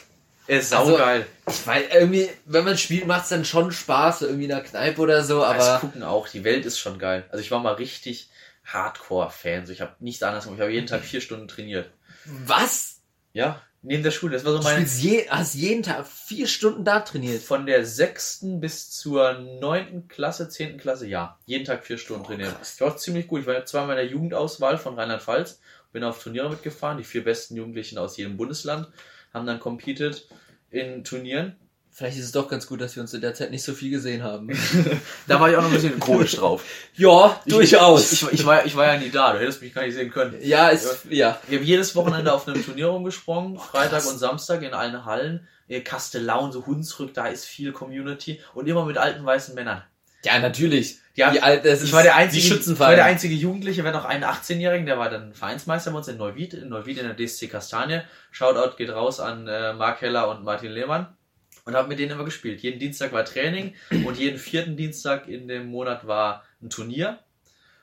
Er 0.48 0.61
ist 0.61 0.72
Also- 0.72 0.92
saugeil. 0.92 1.26
Ich 1.48 1.66
weiß, 1.66 1.85
irgendwie, 1.94 2.28
wenn 2.44 2.64
man 2.64 2.78
spielt, 2.78 3.06
macht 3.06 3.24
es 3.24 3.28
dann 3.30 3.44
schon 3.44 3.72
Spaß, 3.72 4.20
so 4.20 4.26
irgendwie 4.26 4.44
in 4.44 4.50
der 4.50 4.62
Kneipe 4.62 5.00
oder 5.00 5.22
so, 5.24 5.44
Aber 5.44 5.62
aber. 5.64 5.80
gucken 5.80 6.02
auch, 6.02 6.28
die 6.28 6.44
Welt 6.44 6.64
ist 6.66 6.78
schon 6.78 6.98
geil. 6.98 7.24
Also 7.30 7.42
ich 7.42 7.50
war 7.50 7.61
mal 7.61 7.74
richtig 7.74 8.30
Hardcore-Fan. 8.64 9.66
So, 9.66 9.72
ich 9.72 9.80
habe 9.80 9.94
nichts 10.00 10.22
anderes 10.22 10.44
gemacht. 10.44 10.59
Ich 10.59 10.62
habe 10.62 10.72
jeden 10.72 10.87
Tag 10.87 11.02
vier 11.02 11.20
Stunden 11.20 11.48
trainiert. 11.48 11.90
Was? 12.24 13.00
Ja, 13.32 13.61
neben 13.82 14.02
der 14.02 14.11
Schule. 14.11 14.32
Das 14.35 14.44
war 14.44 14.52
so 14.52 14.59
Du 14.59 14.64
mein... 14.64 14.76
spielst 14.76 15.02
je, 15.02 15.28
hast 15.28 15.54
jeden 15.54 15.82
Tag 15.82 16.06
vier 16.06 16.46
Stunden 16.48 16.85
Dart 16.85 17.09
trainiert. 17.09 17.42
Von 17.42 17.66
der 17.66 17.85
sechsten 17.87 18.61
bis 18.61 18.90
zur 18.90 19.35
neunten 19.35 20.09
Klasse, 20.09 20.48
zehnten 20.48 20.78
Klasse, 20.78 21.06
ja. 21.06 21.38
Jeden 21.46 21.64
Tag 21.64 21.85
vier 21.85 21.98
Stunden 21.98 22.22
Oh, 22.24 22.26
trainiert. 22.28 22.56
krass. 22.56 22.74
Ich 22.74 22.80
war 22.80 22.88
auch 22.92 22.96
ziemlich 22.96 23.28
gut. 23.28 23.42
Ich 23.42 23.46
war 23.46 23.64
zweimal 23.64 23.96
in 23.98 24.04
der 24.04 24.12
Jugendauswahl 24.12 24.78
von 24.78 24.98
Rheinland-Pfalz, 24.98 25.61
bin 25.92 26.02
auf 26.04 26.22
Turniere 26.22 26.50
mitgefahren. 26.50 26.98
Die 26.98 27.04
vier 27.04 27.22
besten 27.24 27.56
Jugendlichen 27.56 27.98
aus 27.98 28.16
jedem 28.16 28.37
Bundesland 28.37 28.88
haben 29.37 29.46
dann 29.46 29.61
competed 29.61 30.27
in 30.70 31.05
Turnieren. 31.05 31.57
Vielleicht 31.90 32.18
ist 32.18 32.27
es 32.27 32.33
doch 32.33 32.49
ganz 32.49 32.66
gut, 32.66 32.83
dass 32.83 32.94
wir 32.94 33.03
uns 33.03 33.14
in 33.14 33.22
der 33.22 33.33
Zeit 33.33 33.51
nicht 33.51 33.62
so 33.62 33.72
viel 33.72 33.90
gesehen 33.90 34.22
haben. 34.22 34.51
Da 35.29 35.40
war 35.40 35.49
ich 35.49 35.57
auch 35.57 35.62
noch 35.62 35.70
ein 35.70 35.75
bisschen 35.75 35.99
komisch 35.99 36.37
drauf. 36.37 36.62
ja, 36.94 37.40
durchaus. 37.46 38.12
Ich, 38.12 38.22
ich, 38.22 38.33
ich, 38.33 38.46
war, 38.46 38.66
ich 38.66 38.77
war 38.77 38.87
ja 38.87 38.99
nie 38.99 39.09
da, 39.09 39.33
du 39.33 39.40
hättest 39.40 39.62
mich 39.62 39.72
gar 39.72 39.83
nicht 39.83 39.94
sehen 39.94 40.11
können. 40.11 40.37
ja, 40.42 40.68
ist, 40.68 41.07
ja. 41.09 41.40
Ich 41.49 41.55
habe 41.55 41.64
jedes 41.64 41.96
Wochenende 41.96 42.33
auf 42.33 42.46
einem 42.46 42.62
Turnier 42.62 42.88
rumgesprungen, 42.88 43.59
Freitag 43.59 44.03
krass. 44.03 44.12
und 44.12 44.18
Samstag 44.18 44.62
in 44.62 44.75
allen 44.75 45.05
Hallen. 45.07 45.49
Kastellaun, 45.85 46.53
so 46.53 46.66
Hunsrück, 46.66 47.12
da 47.14 47.27
ist 47.27 47.44
viel 47.44 47.72
Community 47.72 48.40
und 48.55 48.68
immer 48.68 48.85
mit 48.85 48.99
alten 48.99 49.25
weißen 49.25 49.55
Männern. 49.55 49.83
Ja, 50.24 50.38
natürlich. 50.38 50.98
Ja, 51.14 51.33
Wie 51.33 51.40
alt, 51.40 51.64
das 51.64 51.83
Ich 51.83 51.92
war 51.92 52.02
der 52.02 52.14
einzige, 52.14 52.55
ich 52.55 52.79
war 52.79 52.94
der 52.94 53.07
einzige 53.07 53.35
Jugendliche, 53.35 53.83
hatten 53.83 53.96
auch 53.96 54.05
einen 54.05 54.24
18-Jährigen, 54.24 54.85
der 54.85 54.98
war 54.98 55.09
dann 55.09 55.33
Vereinsmeister 55.33 55.90
bei 55.90 55.98
uns 55.98 56.09
in 56.09 56.18
Neuwied, 56.18 56.52
in 56.52 56.68
Neuwied 56.68 56.98
in 56.98 57.07
der 57.07 57.16
DSC 57.16 57.48
Kastanie. 57.48 58.02
Shoutout 58.31 58.76
geht 58.76 58.90
raus 58.90 59.18
an 59.18 59.48
äh, 59.48 59.72
Mark 59.72 60.02
Heller 60.02 60.29
und 60.29 60.44
Martin 60.44 60.72
Lehmann. 60.72 61.16
Und 61.64 61.74
habe 61.74 61.88
mit 61.88 61.98
denen 61.98 62.12
immer 62.12 62.24
gespielt. 62.24 62.61
Jeden 62.61 62.79
Dienstag 62.79 63.12
war 63.12 63.24
Training 63.24 63.74
und 64.05 64.16
jeden 64.18 64.38
vierten 64.38 64.76
Dienstag 64.76 65.26
in 65.26 65.48
dem 65.48 65.66
Monat 65.66 66.07
war 66.07 66.44
ein 66.62 66.70
Turnier. 66.70 67.18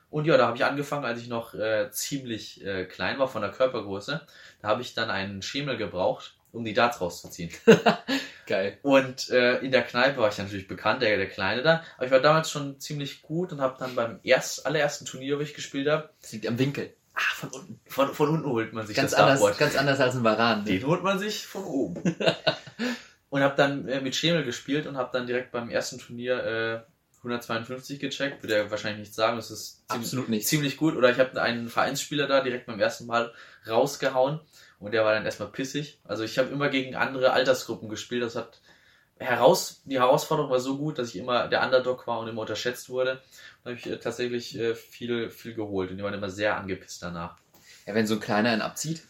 Und 0.08 0.26
ja, 0.26 0.38
da 0.38 0.46
habe 0.46 0.56
ich 0.56 0.64
angefangen, 0.64 1.04
als 1.04 1.20
ich 1.20 1.28
noch 1.28 1.54
äh, 1.54 1.90
ziemlich 1.90 2.64
äh, 2.64 2.84
klein 2.84 3.18
war 3.18 3.28
von 3.28 3.42
der 3.42 3.50
Körpergröße. 3.50 4.24
Da 4.62 4.68
habe 4.68 4.80
ich 4.80 4.94
dann 4.94 5.10
einen 5.10 5.42
Schemel 5.42 5.76
gebraucht, 5.76 6.33
um 6.54 6.64
die 6.64 6.74
Darts 6.74 7.00
rauszuziehen. 7.00 7.50
Geil. 8.46 8.78
Und 8.82 9.30
äh, 9.30 9.58
in 9.58 9.72
der 9.72 9.82
Kneipe 9.82 10.18
war 10.18 10.28
ich 10.28 10.38
natürlich 10.38 10.68
bekannt, 10.68 11.02
der, 11.02 11.16
der 11.16 11.28
Kleine 11.28 11.62
da. 11.62 11.82
Aber 11.96 12.06
ich 12.06 12.12
war 12.12 12.20
damals 12.20 12.50
schon 12.50 12.78
ziemlich 12.78 13.22
gut 13.22 13.52
und 13.52 13.60
habe 13.60 13.76
dann 13.78 13.94
beim 13.94 14.20
erst, 14.22 14.66
allerersten 14.66 15.06
Turnier, 15.06 15.38
wo 15.38 15.42
ich 15.42 15.54
gespielt 15.54 15.88
habe, 15.88 16.10
Das 16.20 16.32
liegt 16.32 16.46
am 16.46 16.58
Winkel. 16.58 16.94
Ah, 17.14 17.20
von 17.36 17.48
unten. 17.50 17.80
von, 17.86 18.12
von 18.12 18.28
unten 18.28 18.48
holt 18.50 18.72
man 18.72 18.86
sich 18.86 18.96
Ganz 18.96 19.12
das 19.12 19.20
anders, 19.20 19.40
Dartboard. 19.40 19.58
ganz 19.58 19.76
anders 19.76 20.00
als 20.00 20.16
ein 20.16 20.24
Varan. 20.24 20.64
Ne? 20.64 20.70
Den 20.72 20.86
holt 20.86 21.02
man 21.02 21.18
sich 21.18 21.46
von 21.46 21.64
oben. 21.64 22.02
und 23.30 23.40
habe 23.42 23.56
dann 23.56 23.88
äh, 23.88 24.00
mit 24.00 24.14
Schemel 24.16 24.44
gespielt 24.44 24.86
und 24.86 24.96
habe 24.96 25.10
dann 25.12 25.26
direkt 25.26 25.52
beim 25.52 25.70
ersten 25.70 25.98
Turnier 25.98 26.84
äh, 26.84 26.90
152 27.18 28.00
gecheckt. 28.00 28.42
Würde 28.42 28.56
er 28.56 28.70
wahrscheinlich 28.70 29.00
nicht 29.00 29.14
sagen, 29.14 29.36
das 29.36 29.50
ist 29.50 29.88
ziemlich, 29.88 30.06
Absolut 30.06 30.28
nicht. 30.28 30.46
ziemlich 30.46 30.76
gut. 30.76 30.96
Oder 30.96 31.10
ich 31.10 31.18
habe 31.18 31.40
einen 31.40 31.68
Vereinsspieler 31.68 32.26
da 32.26 32.40
direkt 32.42 32.66
beim 32.66 32.80
ersten 32.80 33.06
Mal 33.06 33.32
rausgehauen 33.66 34.40
und 34.84 34.92
der 34.92 35.04
war 35.04 35.14
dann 35.14 35.24
erstmal 35.24 35.48
pissig. 35.48 35.98
Also 36.04 36.24
ich 36.24 36.38
habe 36.38 36.50
immer 36.50 36.68
gegen 36.68 36.94
andere 36.94 37.32
Altersgruppen 37.32 37.88
gespielt. 37.88 38.22
Das 38.22 38.36
hat 38.36 38.60
heraus, 39.18 39.82
die 39.84 39.98
Herausforderung 39.98 40.50
war 40.50 40.60
so 40.60 40.76
gut, 40.76 40.98
dass 40.98 41.08
ich 41.08 41.16
immer 41.16 41.48
der 41.48 41.62
Underdog 41.62 42.06
war 42.06 42.20
und 42.20 42.28
immer 42.28 42.42
unterschätzt 42.42 42.88
wurde. 42.88 43.22
Da 43.62 43.70
habe 43.70 43.78
ich 43.78 43.86
äh, 43.86 43.98
tatsächlich 43.98 44.58
äh, 44.58 44.74
viel, 44.74 45.30
viel 45.30 45.54
geholt 45.54 45.90
und 45.90 45.96
die 45.96 46.02
waren 46.02 46.14
immer 46.14 46.30
sehr 46.30 46.56
angepisst 46.56 47.02
danach. 47.02 47.36
Ja, 47.86 47.94
wenn 47.94 48.06
so 48.06 48.14
ein 48.14 48.20
kleiner 48.20 48.50
einen 48.50 48.62
abzieht. 48.62 49.02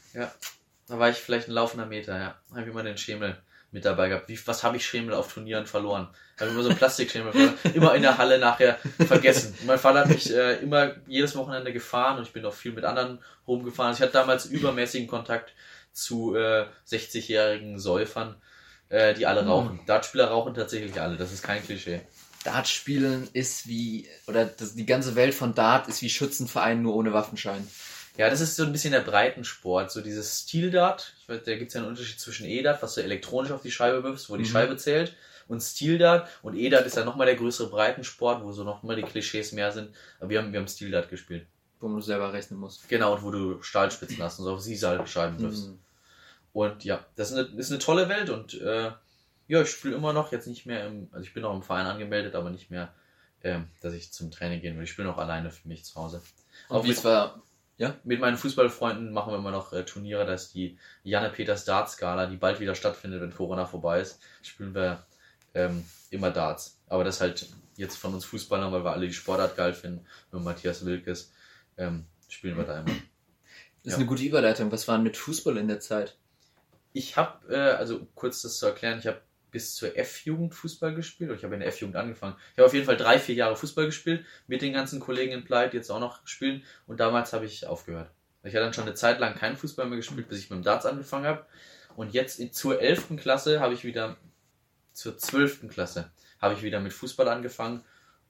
Da 0.86 0.98
war 0.98 1.08
ich 1.08 1.16
vielleicht 1.16 1.48
ein 1.48 1.52
laufender 1.52 1.86
Meter, 1.86 2.18
ja. 2.18 2.38
Habe 2.50 2.62
ich 2.62 2.66
immer 2.68 2.82
den 2.82 2.98
Schemel 2.98 3.36
mit 3.74 3.84
dabei 3.84 4.08
gehabt. 4.08 4.28
Wie, 4.28 4.38
was 4.46 4.62
habe 4.62 4.76
ich 4.76 4.86
Schemel 4.86 5.14
auf 5.14 5.32
Turnieren 5.34 5.66
verloren? 5.66 6.08
Habe 6.38 6.50
immer 6.52 6.62
so 6.62 6.68
einen 6.68 6.78
Plastikschemel 6.78 7.32
verloren. 7.32 7.54
Immer 7.74 7.94
in 7.96 8.02
der 8.02 8.16
Halle 8.16 8.38
nachher 8.38 8.78
vergessen. 9.06 9.52
Mein 9.66 9.80
Vater 9.80 10.00
hat 10.00 10.08
mich 10.08 10.32
äh, 10.32 10.54
immer 10.62 10.92
jedes 11.08 11.34
Wochenende 11.34 11.72
gefahren 11.72 12.18
und 12.18 12.22
ich 12.22 12.32
bin 12.32 12.44
auch 12.46 12.54
viel 12.54 12.72
mit 12.72 12.84
anderen 12.84 13.18
rumgefahren. 13.48 13.88
Also 13.88 13.98
ich 13.98 14.02
hatte 14.02 14.12
damals 14.12 14.46
übermäßigen 14.46 15.08
Kontakt 15.08 15.54
zu 15.92 16.36
äh, 16.36 16.66
60-jährigen 16.88 17.80
Säufern, 17.80 18.36
äh, 18.90 19.12
die 19.12 19.26
alle 19.26 19.40
Hm. 19.40 19.48
rauchen. 19.48 19.80
Dartspieler 19.86 20.28
rauchen 20.28 20.54
tatsächlich 20.54 21.00
alle, 21.00 21.16
das 21.16 21.32
ist 21.32 21.42
kein 21.42 21.62
Klischee. 21.62 22.00
Dart 22.44 22.68
spielen 22.68 23.28
ist 23.32 23.66
wie, 23.66 24.06
oder 24.28 24.44
das, 24.44 24.76
die 24.76 24.86
ganze 24.86 25.16
Welt 25.16 25.34
von 25.34 25.52
Dart 25.54 25.88
ist 25.88 26.00
wie 26.00 26.10
Schützenverein, 26.10 26.80
nur 26.80 26.94
ohne 26.94 27.12
Waffenschein. 27.12 27.66
Ja, 28.16 28.30
das 28.30 28.40
ist 28.40 28.54
so 28.56 28.62
ein 28.62 28.72
bisschen 28.72 28.92
der 28.92 29.00
Breitensport, 29.00 29.90
so 29.90 30.00
dieses 30.00 30.40
Stil-Dart. 30.40 31.14
Ich 31.20 31.28
weiß, 31.28 31.42
da 31.44 31.56
gibt 31.56 31.68
es 31.68 31.74
ja 31.74 31.80
einen 31.80 31.88
Unterschied 31.90 32.20
zwischen 32.20 32.46
E-Dart, 32.46 32.80
was 32.82 32.94
du 32.94 33.02
elektronisch 33.02 33.50
auf 33.50 33.62
die 33.62 33.72
Scheibe 33.72 34.04
wirfst, 34.04 34.30
wo 34.30 34.36
die 34.36 34.44
Mhm. 34.44 34.48
Scheibe 34.48 34.76
zählt, 34.76 35.16
und 35.48 35.60
Stil-Dart. 35.60 36.28
Und 36.42 36.56
E-Dart 36.56 36.86
ist 36.86 36.96
ja 36.96 37.04
nochmal 37.04 37.26
der 37.26 37.36
größere 37.36 37.68
Breitensport, 37.68 38.42
wo 38.44 38.52
so 38.52 38.64
nochmal 38.64 38.96
die 38.96 39.02
Klischees 39.02 39.52
mehr 39.52 39.72
sind. 39.72 39.94
Aber 40.20 40.30
wir 40.30 40.38
haben, 40.38 40.52
wir 40.52 40.60
haben 40.60 40.68
Stil-Dart 40.68 41.08
gespielt. 41.10 41.46
Wo 41.80 41.88
man 41.88 42.00
selber 42.00 42.32
rechnen 42.32 42.58
muss. 42.58 42.82
Genau, 42.88 43.14
und 43.14 43.22
wo 43.22 43.30
du 43.30 43.62
Stahlspitzen 43.62 44.22
hast 44.22 44.38
und 44.38 44.46
so 44.46 44.54
auf 44.54 44.60
Sisal-Scheiben 44.60 45.40
wirfst. 45.40 45.68
Mhm. 45.68 45.78
Und 46.52 46.84
ja, 46.84 47.04
das 47.16 47.32
ist 47.32 47.36
eine, 47.36 47.48
ist 47.58 47.70
eine 47.70 47.80
tolle 47.80 48.08
Welt 48.08 48.30
und 48.30 48.54
äh, 48.54 48.92
ja, 49.48 49.60
ich 49.60 49.68
spiele 49.70 49.96
immer 49.96 50.12
noch, 50.12 50.30
jetzt 50.32 50.46
nicht 50.46 50.66
mehr 50.66 50.86
im, 50.86 51.08
also 51.12 51.24
ich 51.24 51.34
bin 51.34 51.42
noch 51.42 51.52
im 51.54 51.62
Verein 51.62 51.86
angemeldet, 51.86 52.36
aber 52.36 52.50
nicht 52.50 52.70
mehr 52.70 52.94
ähm, 53.44 53.68
dass 53.82 53.92
ich 53.92 54.10
zum 54.12 54.30
Training 54.30 54.60
gehen 54.60 54.76
will. 54.76 54.84
Ich 54.84 54.90
spiele 54.90 55.06
noch 55.06 55.18
alleine 55.18 55.50
für 55.50 55.68
mich 55.68 55.84
zu 55.84 55.94
Hause. 55.96 56.22
Und 56.68 56.76
Auch 56.76 56.84
wie 56.84 56.90
es 56.90 57.04
war, 57.04 57.42
ja? 57.78 57.96
mit 58.04 58.20
meinen 58.20 58.36
Fußballfreunden 58.36 59.12
machen 59.12 59.32
wir 59.32 59.38
immer 59.38 59.50
noch 59.50 59.72
äh, 59.72 59.84
Turniere. 59.84 60.26
Da 60.26 60.34
ist 60.34 60.54
die 60.54 60.78
Janne 61.02 61.30
Peters 61.30 61.64
Darts 61.64 61.96
Gala, 61.96 62.26
die 62.26 62.36
bald 62.36 62.60
wieder 62.60 62.74
stattfindet, 62.74 63.20
wenn 63.20 63.34
Corona 63.34 63.66
vorbei 63.66 64.00
ist. 64.00 64.20
Spielen 64.42 64.74
wir 64.74 65.04
ähm, 65.54 65.84
immer 66.10 66.30
Darts. 66.30 66.80
Aber 66.88 67.04
das 67.04 67.20
halt 67.20 67.48
jetzt 67.76 67.96
von 67.96 68.14
uns 68.14 68.24
Fußballern, 68.24 68.72
weil 68.72 68.84
wir 68.84 68.92
alle 68.92 69.06
die 69.06 69.12
Sportart 69.12 69.56
geil 69.56 69.72
finden, 69.72 70.06
mit 70.32 70.42
Matthias 70.42 70.84
Wilkes, 70.84 71.32
ähm, 71.76 72.06
spielen 72.28 72.56
wir 72.56 72.64
da 72.64 72.80
immer. 72.80 72.86
Das 72.86 72.94
ist 73.84 73.92
Ja. 73.92 73.96
eine 73.96 74.06
gute 74.06 74.22
Überleitung. 74.22 74.70
Was 74.72 74.86
war 74.88 74.96
denn 74.96 75.04
mit 75.04 75.16
Fußball 75.16 75.56
in 75.56 75.68
der 75.68 75.80
Zeit? 75.80 76.16
Ich 76.92 77.16
habe, 77.16 77.52
äh, 77.52 77.72
also 77.72 78.06
kurz 78.14 78.42
das 78.42 78.58
zu 78.58 78.66
erklären, 78.66 78.98
ich 79.00 79.06
habe 79.08 79.20
bis 79.54 79.76
zur 79.76 79.96
F-Jugend 79.96 80.52
Fußball 80.52 80.96
gespielt. 80.96 81.30
Ich 81.30 81.44
habe 81.44 81.54
in 81.54 81.60
der 81.60 81.68
F-Jugend 81.68 81.94
angefangen. 81.94 82.34
Ich 82.50 82.58
habe 82.58 82.66
auf 82.66 82.74
jeden 82.74 82.86
Fall 82.86 82.96
drei, 82.96 83.20
vier 83.20 83.36
Jahre 83.36 83.54
Fußball 83.54 83.86
gespielt, 83.86 84.26
mit 84.48 84.62
den 84.62 84.72
ganzen 84.72 84.98
Kollegen 84.98 85.30
in 85.30 85.44
Pleit, 85.44 85.72
die 85.72 85.76
jetzt 85.76 85.90
auch 85.90 86.00
noch 86.00 86.26
spielen. 86.26 86.64
Und 86.88 86.98
damals 86.98 87.32
habe 87.32 87.46
ich 87.46 87.64
aufgehört. 87.64 88.10
Ich 88.42 88.52
hatte 88.52 88.64
dann 88.64 88.72
schon 88.72 88.82
eine 88.84 88.94
Zeit 88.94 89.20
lang 89.20 89.36
keinen 89.36 89.56
Fußball 89.56 89.86
mehr 89.86 89.96
gespielt, 89.96 90.28
bis 90.28 90.40
ich 90.40 90.50
mit 90.50 90.58
dem 90.58 90.64
Darts 90.64 90.86
angefangen 90.86 91.26
habe. 91.26 91.46
Und 91.94 92.12
jetzt 92.12 92.42
zur 92.52 92.82
11. 92.82 93.16
Klasse 93.16 93.60
habe 93.60 93.74
ich 93.74 93.84
wieder, 93.84 94.16
zur 94.92 95.16
12. 95.16 95.68
Klasse 95.68 96.10
habe 96.40 96.54
ich 96.54 96.64
wieder 96.64 96.80
mit 96.80 96.92
Fußball 96.92 97.28
angefangen. 97.28 97.84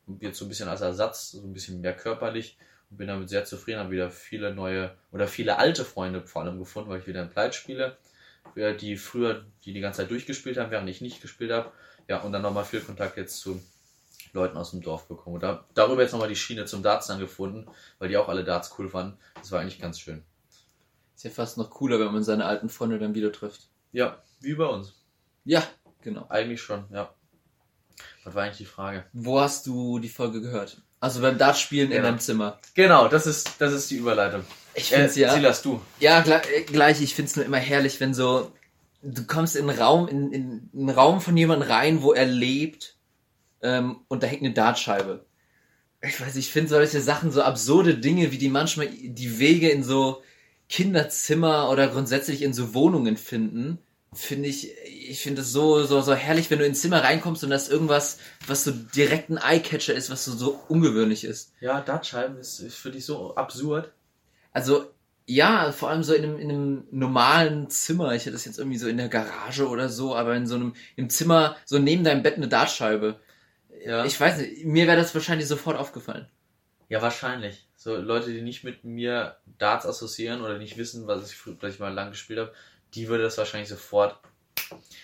Und 0.06 0.20
jetzt 0.20 0.36
so 0.36 0.44
ein 0.44 0.50
bisschen 0.50 0.68
als 0.68 0.82
Ersatz, 0.82 1.30
so 1.30 1.42
ein 1.42 1.54
bisschen 1.54 1.80
mehr 1.80 1.96
körperlich. 1.96 2.58
Und 2.90 2.98
bin 2.98 3.08
damit 3.08 3.30
sehr 3.30 3.46
zufrieden, 3.46 3.80
habe 3.80 3.92
wieder 3.92 4.10
viele 4.10 4.54
neue 4.54 4.94
oder 5.10 5.26
viele 5.26 5.56
alte 5.56 5.86
Freunde 5.86 6.20
vor 6.20 6.42
allem 6.42 6.58
gefunden, 6.58 6.90
weil 6.90 7.00
ich 7.00 7.06
wieder 7.06 7.22
in 7.22 7.30
Pleit 7.30 7.54
spiele 7.54 7.96
die 8.56 8.96
früher, 8.96 9.44
die 9.64 9.72
die 9.72 9.80
ganze 9.80 10.02
Zeit 10.02 10.10
durchgespielt 10.10 10.56
haben, 10.58 10.70
während 10.70 10.88
ich 10.88 11.00
nicht 11.00 11.20
gespielt 11.20 11.50
habe. 11.50 11.72
Ja, 12.08 12.20
und 12.20 12.32
dann 12.32 12.42
nochmal 12.42 12.64
viel 12.64 12.80
Kontakt 12.80 13.16
jetzt 13.16 13.38
zu 13.38 13.60
Leuten 14.32 14.56
aus 14.56 14.72
dem 14.72 14.82
Dorf 14.82 15.08
bekommen. 15.08 15.36
Und 15.36 15.42
da, 15.42 15.64
darüber 15.74 16.02
jetzt 16.02 16.12
nochmal 16.12 16.28
die 16.28 16.36
Schiene 16.36 16.64
zum 16.64 16.82
Darts 16.82 17.06
dann 17.06 17.18
gefunden, 17.18 17.66
weil 17.98 18.08
die 18.08 18.16
auch 18.16 18.28
alle 18.28 18.44
Darts 18.44 18.74
cool 18.78 18.88
fanden. 18.88 19.18
Das 19.34 19.52
war 19.52 19.60
eigentlich 19.60 19.80
ganz 19.80 19.98
schön. 19.98 20.22
Ist 21.14 21.24
ja 21.24 21.30
fast 21.30 21.56
noch 21.56 21.70
cooler, 21.70 21.98
wenn 22.00 22.12
man 22.12 22.24
seine 22.24 22.44
alten 22.44 22.68
Freunde 22.68 22.98
dann 22.98 23.14
wieder 23.14 23.32
trifft. 23.32 23.68
Ja, 23.92 24.22
wie 24.40 24.54
bei 24.54 24.66
uns. 24.66 24.94
Ja, 25.44 25.62
genau. 26.02 26.26
Eigentlich 26.28 26.60
schon, 26.60 26.84
ja. 26.90 27.14
Was 28.24 28.34
war 28.34 28.44
eigentlich 28.44 28.58
die 28.58 28.64
Frage? 28.64 29.04
Wo 29.12 29.40
hast 29.40 29.66
du 29.66 29.98
die 29.98 30.08
Folge 30.08 30.40
gehört? 30.40 30.80
Also 31.00 31.20
beim 31.20 31.36
Dartspielen 31.38 31.90
in 31.90 31.98
Ja. 31.98 32.02
deinem 32.02 32.18
Zimmer. 32.18 32.58
Genau, 32.74 33.08
das 33.08 33.26
ist, 33.26 33.56
das 33.58 33.72
ist 33.72 33.90
die 33.90 33.96
Überleitung. 33.96 34.42
Ich 34.74 34.92
Äh, 34.92 35.00
find's 35.00 35.16
ja. 35.16 35.32
Silas, 35.34 35.60
du. 35.62 35.80
Ja, 36.00 36.22
gleich, 36.22 36.42
gleich 36.66 37.00
ich 37.02 37.14
find's 37.14 37.36
nur 37.36 37.44
immer 37.44 37.58
herrlich, 37.58 38.00
wenn 38.00 38.14
so, 38.14 38.52
du 39.02 39.24
kommst 39.26 39.54
in 39.56 39.68
einen 39.68 39.78
Raum, 39.78 40.08
in, 40.08 40.32
in 40.32 40.70
einen 40.74 40.90
Raum 40.90 41.20
von 41.20 41.36
jemandem 41.36 41.68
rein, 41.68 42.02
wo 42.02 42.12
er 42.12 42.24
lebt, 42.26 42.96
ähm, 43.62 44.00
und 44.08 44.22
da 44.22 44.26
hängt 44.26 44.42
eine 44.42 44.54
Dartscheibe. 44.54 45.24
Ich 46.00 46.20
weiß, 46.20 46.36
ich 46.36 46.50
finde 46.50 46.70
solche 46.70 47.00
Sachen, 47.00 47.30
so 47.30 47.42
absurde 47.42 47.96
Dinge, 47.96 48.30
wie 48.32 48.38
die 48.38 48.48
manchmal 48.50 48.88
die 48.88 49.38
Wege 49.38 49.68
in 49.70 49.82
so 49.82 50.22
Kinderzimmer 50.68 51.70
oder 51.70 51.88
grundsätzlich 51.88 52.42
in 52.42 52.52
so 52.52 52.74
Wohnungen 52.74 53.16
finden, 53.16 53.78
finde 54.14 54.48
ich, 54.48 54.70
ich 54.84 55.20
finde 55.20 55.42
es 55.42 55.52
so, 55.52 55.84
so, 55.84 56.00
so 56.00 56.14
herrlich, 56.14 56.50
wenn 56.50 56.58
du 56.58 56.66
ins 56.66 56.80
Zimmer 56.80 57.02
reinkommst 57.02 57.44
und 57.44 57.50
das 57.50 57.68
irgendwas, 57.68 58.18
was 58.46 58.64
so 58.64 58.70
direkt 58.70 59.30
ein 59.30 59.38
Eyecatcher 59.38 59.94
ist, 59.94 60.10
was 60.10 60.24
so, 60.24 60.32
so 60.32 60.60
ungewöhnlich 60.68 61.24
ist. 61.24 61.52
Ja, 61.60 61.80
Dartscheiben 61.80 62.38
ist, 62.38 62.60
ist 62.60 62.76
für 62.76 62.90
dich 62.90 63.04
so 63.04 63.34
absurd. 63.34 63.92
Also, 64.52 64.90
ja, 65.26 65.72
vor 65.72 65.90
allem 65.90 66.02
so 66.02 66.14
in 66.14 66.24
einem, 66.24 66.38
in 66.38 66.50
einem 66.50 66.84
normalen 66.90 67.70
Zimmer. 67.70 68.14
Ich 68.14 68.22
hätte 68.22 68.32
das 68.32 68.44
jetzt 68.44 68.58
irgendwie 68.58 68.78
so 68.78 68.88
in 68.88 68.98
der 68.98 69.08
Garage 69.08 69.68
oder 69.68 69.88
so, 69.88 70.14
aber 70.14 70.34
in 70.36 70.46
so 70.46 70.54
einem 70.54 70.74
im 70.96 71.08
Zimmer, 71.08 71.56
so 71.64 71.78
neben 71.78 72.04
deinem 72.04 72.22
Bett 72.22 72.36
eine 72.36 72.48
Dartscheibe. 72.48 73.20
Ja. 73.84 74.04
Ich 74.04 74.20
weiß 74.20 74.38
nicht, 74.38 74.64
mir 74.64 74.86
wäre 74.86 74.96
das 74.96 75.14
wahrscheinlich 75.14 75.48
sofort 75.48 75.78
aufgefallen. 75.78 76.28
Ja, 76.88 77.00
wahrscheinlich. 77.02 77.66
So 77.76 77.96
Leute, 77.96 78.32
die 78.32 78.42
nicht 78.42 78.64
mit 78.64 78.84
mir 78.84 79.36
Darts 79.58 79.86
assoziieren 79.86 80.42
oder 80.42 80.58
nicht 80.58 80.76
wissen, 80.76 81.06
was 81.06 81.30
ich 81.30 81.36
früher 81.36 81.56
vielleicht 81.58 81.80
mal 81.80 81.92
lang 81.92 82.10
gespielt 82.10 82.38
habe, 82.38 82.52
die 82.94 83.08
würde 83.08 83.24
das 83.24 83.36
wahrscheinlich 83.38 83.68
sofort. 83.68 84.16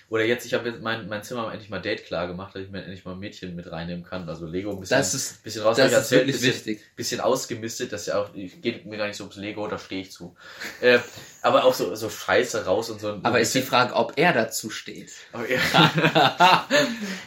Oder 0.08 0.24
jetzt, 0.24 0.44
ich 0.44 0.54
habe 0.54 0.68
jetzt 0.68 0.80
mein, 0.80 1.08
mein 1.08 1.22
Zimmer 1.22 1.52
endlich 1.52 1.70
mal 1.70 1.80
Date 1.80 2.04
klar 2.04 2.26
gemacht, 2.26 2.54
dass 2.54 2.62
ich 2.62 2.70
mir 2.70 2.82
endlich 2.82 3.04
mal 3.04 3.12
ein 3.12 3.20
Mädchen 3.20 3.54
mit 3.54 3.70
reinnehmen 3.70 4.04
kann. 4.04 4.28
Also 4.28 4.44
Lego 4.46 4.72
ein 4.72 4.80
bisschen, 4.80 4.98
Das 4.98 5.14
ist, 5.14 5.42
bisschen 5.44 5.62
raus, 5.62 5.76
das 5.76 5.92
ist 5.92 6.10
wirklich 6.10 6.40
bisschen, 6.40 6.54
wichtig. 6.66 6.96
bisschen 6.96 7.20
ausgemistet, 7.20 7.92
das 7.92 8.02
ist 8.02 8.06
ja 8.08 8.20
auch, 8.20 8.34
ich 8.34 8.60
geht 8.60 8.86
mir 8.86 8.96
gar 8.96 9.06
nicht 9.06 9.16
so 9.16 9.24
ums 9.24 9.36
Lego, 9.36 9.68
da 9.68 9.78
stehe 9.78 10.00
ich 10.02 10.10
zu. 10.10 10.34
Äh, 10.80 10.98
aber 11.42 11.62
auch 11.64 11.74
so, 11.74 11.94
so 11.94 12.10
Scheiße 12.10 12.64
raus 12.64 12.90
und 12.90 13.00
so. 13.00 13.12
ein 13.12 13.24
Aber 13.24 13.38
ist 13.38 13.54
die 13.54 13.62
Frage, 13.62 13.94
ob 13.94 14.14
er 14.16 14.32
dazu 14.32 14.70
steht. 14.70 15.12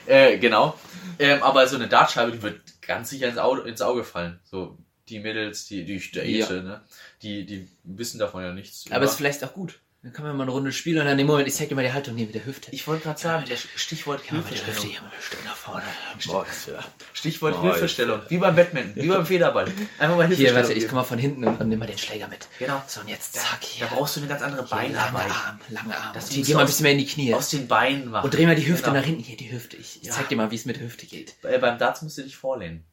Äh, 0.08 0.38
genau. 0.40 0.78
Ähm, 1.20 1.42
aber 1.44 1.68
so 1.68 1.76
eine 1.76 1.88
Dartscheibe, 1.88 2.32
die 2.32 2.42
wird 2.42 2.62
ganz 2.82 3.10
sicher 3.10 3.28
ins 3.30 3.38
Auge, 3.38 3.62
ins 3.68 3.82
Auge 3.82 4.04
fallen. 4.04 4.40
So 4.44 4.78
die 5.10 5.20
Mädels, 5.20 5.66
die, 5.68 5.86
die 5.86 5.96
ich 5.96 6.12
date, 6.12 6.50
Ja. 6.50 6.62
ne? 6.62 6.82
Die, 7.22 7.46
die 7.46 7.70
wissen 7.84 8.20
davon 8.20 8.44
ja 8.44 8.52
nichts. 8.52 8.86
Aber 8.92 9.06
ist 9.06 9.16
vielleicht 9.16 9.44
auch 9.44 9.54
gut. 9.54 9.80
Dann 10.04 10.12
kann 10.12 10.26
man 10.26 10.36
mal 10.36 10.44
eine 10.44 10.52
Runde 10.52 10.74
spielen 10.74 11.00
und 11.00 11.06
dann 11.06 11.18
im 11.18 11.28
Moment, 11.28 11.48
ich 11.48 11.54
zeig 11.56 11.70
dir 11.70 11.76
mal 11.76 11.82
die 11.86 11.94
Haltung 11.94 12.18
hier 12.18 12.26
mit 12.26 12.36
der 12.36 12.46
Hüfte. 12.46 12.68
ich 12.72 12.86
wollte 12.88 13.04
gerade 13.04 13.18
sagen, 13.22 13.46
der 13.48 13.56
Stichwort 13.56 14.22
Ja, 14.30 14.34
mit 14.34 14.44
der 14.44 14.52
Hüfte 14.52 14.66
Hilfestellung. 14.66 14.92
hier 14.92 15.02
mal 15.02 15.12
schön 15.22 15.40
nach 15.46 15.56
vorne. 15.56 15.84
Boah, 16.26 16.46
das 16.46 16.70
Stichwort 17.14 17.54
Boah, 17.62 17.72
Hilfestellung. 17.72 18.20
Wie 18.28 18.38
beim 18.38 18.54
Badminton, 18.54 19.02
wie 19.02 19.08
beim 19.08 19.26
Federball. 19.26 19.64
Einfach 19.64 20.18
mal 20.18 20.28
Hier, 20.28 20.36
Hilfestellung. 20.36 20.56
warte, 20.62 20.74
ich 20.74 20.88
komm 20.90 20.96
mal 20.98 21.04
von 21.06 21.18
hinten 21.20 21.46
und 21.48 21.70
nimm 21.70 21.80
mal 21.80 21.86
den 21.88 21.98
Schläger 21.98 22.28
mit. 22.28 22.50
Genau. 22.60 22.84
So, 22.86 23.00
und 23.00 23.08
jetzt 23.08 23.34
zack, 23.36 23.64
hier. 23.64 23.88
Da 23.88 23.96
brauchst 23.96 24.18
du 24.18 24.20
eine 24.20 24.28
ganz 24.28 24.42
andere 24.42 24.66
Hier, 24.68 24.76
lange 24.76 24.90
Beinarbeit. 24.90 25.32
Arm, 25.32 25.60
lange 25.70 25.98
Arm. 25.98 26.14
Das 26.14 26.26
Und 26.26 26.32
hier, 26.34 26.44
geh 26.44 26.54
mal 26.56 26.60
ein 26.60 26.66
bisschen 26.66 26.84
mehr 26.84 26.92
in 26.92 26.98
die 26.98 27.06
Knie. 27.08 27.34
Aus 27.34 27.50
den 27.50 27.70
Beinen 27.70 28.10
machen. 28.10 28.26
Und 28.26 28.34
dreh 28.34 28.46
mal 28.46 28.56
die 28.58 28.68
Hüfte 28.68 28.84
Genau. 28.90 28.98
nach 28.98 29.06
hinten. 29.06 29.24
Hier, 29.24 29.38
die 29.38 29.54
Hüfte. 29.54 29.78
Ich, 29.78 30.02
ich 30.02 30.08
Ja. 30.10 30.12
zeig 30.16 30.28
dir 30.28 30.36
mal, 30.36 30.52
wie 30.52 30.56
es 30.56 30.66
mit 30.66 30.76
der 30.76 30.84
Hüfte 30.84 31.06
geht. 31.06 31.36
Äh, 31.44 31.60
beim 31.60 31.78
Darts 31.80 32.02
musst 32.02 32.18
du 32.18 32.24
dich 32.24 32.36
vorlehnen. 32.36 32.84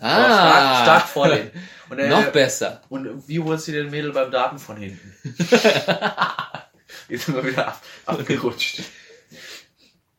Ah, 0.00 0.24
stark, 0.24 0.82
stark 0.82 1.08
vorlehnen. 1.08 1.50
Und, 1.90 1.98
äh, 1.98 2.08
noch 2.08 2.26
besser. 2.32 2.82
Und 2.90 3.26
wie 3.28 3.40
holst 3.40 3.68
du 3.68 3.72
den 3.72 3.90
Mädel 3.90 4.12
beim 4.12 4.30
Daten 4.30 4.58
von 4.58 4.76
hinten? 4.76 5.14
Jetzt 7.08 7.26
sind 7.26 7.34
wir 7.34 7.46
wieder 7.46 7.68
ab, 7.68 7.82
abgerutscht. 8.06 8.82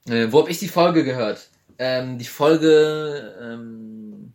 Äh, 0.08 0.32
wo 0.32 0.40
habe 0.40 0.50
ich 0.50 0.58
die 0.58 0.70
Folge 0.70 1.04
gehört? 1.04 1.50
Ähm, 1.78 2.18
die 2.18 2.26
Folge, 2.26 3.38
ähm, 3.40 4.34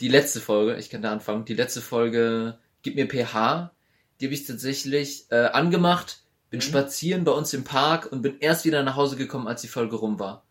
die 0.00 0.08
letzte 0.08 0.40
Folge, 0.40 0.76
ich 0.76 0.90
kann 0.90 1.02
da 1.02 1.12
anfangen, 1.12 1.44
die 1.44 1.54
letzte 1.54 1.80
Folge 1.80 2.58
Gib 2.82 2.96
mir 2.96 3.06
pH, 3.06 3.70
die 4.20 4.26
habe 4.26 4.34
ich 4.34 4.46
tatsächlich 4.46 5.26
äh, 5.30 5.44
angemacht, 5.44 6.22
bin 6.50 6.58
Mhm. 6.58 6.64
spazieren 6.64 7.22
bei 7.22 7.30
uns 7.30 7.52
im 7.54 7.62
Park 7.62 8.10
und 8.10 8.22
bin 8.22 8.38
erst 8.40 8.64
wieder 8.64 8.82
nach 8.82 8.96
Hause 8.96 9.14
gekommen, 9.16 9.46
als 9.46 9.60
die 9.60 9.68
Folge 9.68 9.94
rum 9.94 10.18
war. 10.18 10.44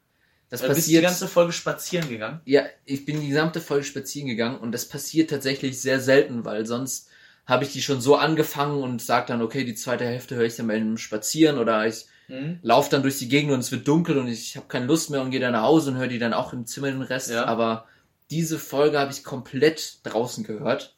Das 0.49 0.62
Du 0.62 0.67
bist 0.67 0.79
die 0.88 0.93
passiert. 0.93 1.03
ganze 1.03 1.27
Folge 1.27 1.51
spazieren 1.51 2.07
gegangen. 2.10 2.41
Ja, 2.45 2.63
ich 2.86 3.05
bin 3.05 3.19
die 3.21 3.27
gesamte 3.29 3.60
Folge 3.62 3.83
spazieren 3.83 4.27
gegangen 4.29 4.57
und 4.60 4.71
das 4.71 4.86
passiert 4.88 5.29
tatsächlich 5.29 5.81
sehr 5.81 5.99
selten, 5.99 6.45
weil 6.45 6.65
sonst 6.65 7.10
habe 7.45 7.63
ich 7.65 7.73
die 7.73 7.81
schon 7.81 8.01
so 8.01 8.15
angefangen 8.15 8.81
und 8.81 9.01
sag 9.01 9.27
dann, 9.27 9.41
okay, 9.41 9.63
die 9.65 9.75
zweite 9.75 10.05
Hälfte 10.05 10.36
höre 10.36 10.45
ich 10.45 10.55
dann 10.55 10.67
beim 10.67 10.97
Spazieren 10.97 11.57
oder 11.57 11.86
ich 11.88 12.05
Mhm. 12.29 12.60
laufe 12.62 12.89
dann 12.91 13.03
durch 13.03 13.19
die 13.19 13.29
Gegend 13.29 13.53
und 13.53 13.60
es 13.62 13.71
wird 13.71 13.88
dunkel 13.88 14.17
und 14.17 14.27
ich 14.27 14.57
habe 14.57 14.67
keine 14.67 14.86
Lust 14.86 15.10
mehr 15.10 15.21
und 15.21 15.31
gehe 15.31 15.39
dann 15.39 15.53
nach 15.53 15.62
Hause 15.62 15.91
und 15.91 15.97
höre 15.97 16.10
die 16.10 16.19
dann 16.19 16.33
auch 16.33 16.51
im 16.51 16.65
Zimmer 16.65 16.88
den 16.91 17.01
Rest. 17.01 17.29
Ja. 17.29 17.45
Aber 17.45 17.86
diese 18.31 18.60
Folge 18.60 18.99
habe 18.99 19.13
ich 19.13 19.23
komplett 19.23 19.99
draußen 20.03 20.43
gehört, 20.43 20.93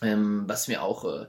ähm, 0.00 0.44
was 0.46 0.68
mir 0.68 0.82
auch 0.84 1.04
äh, 1.04 1.26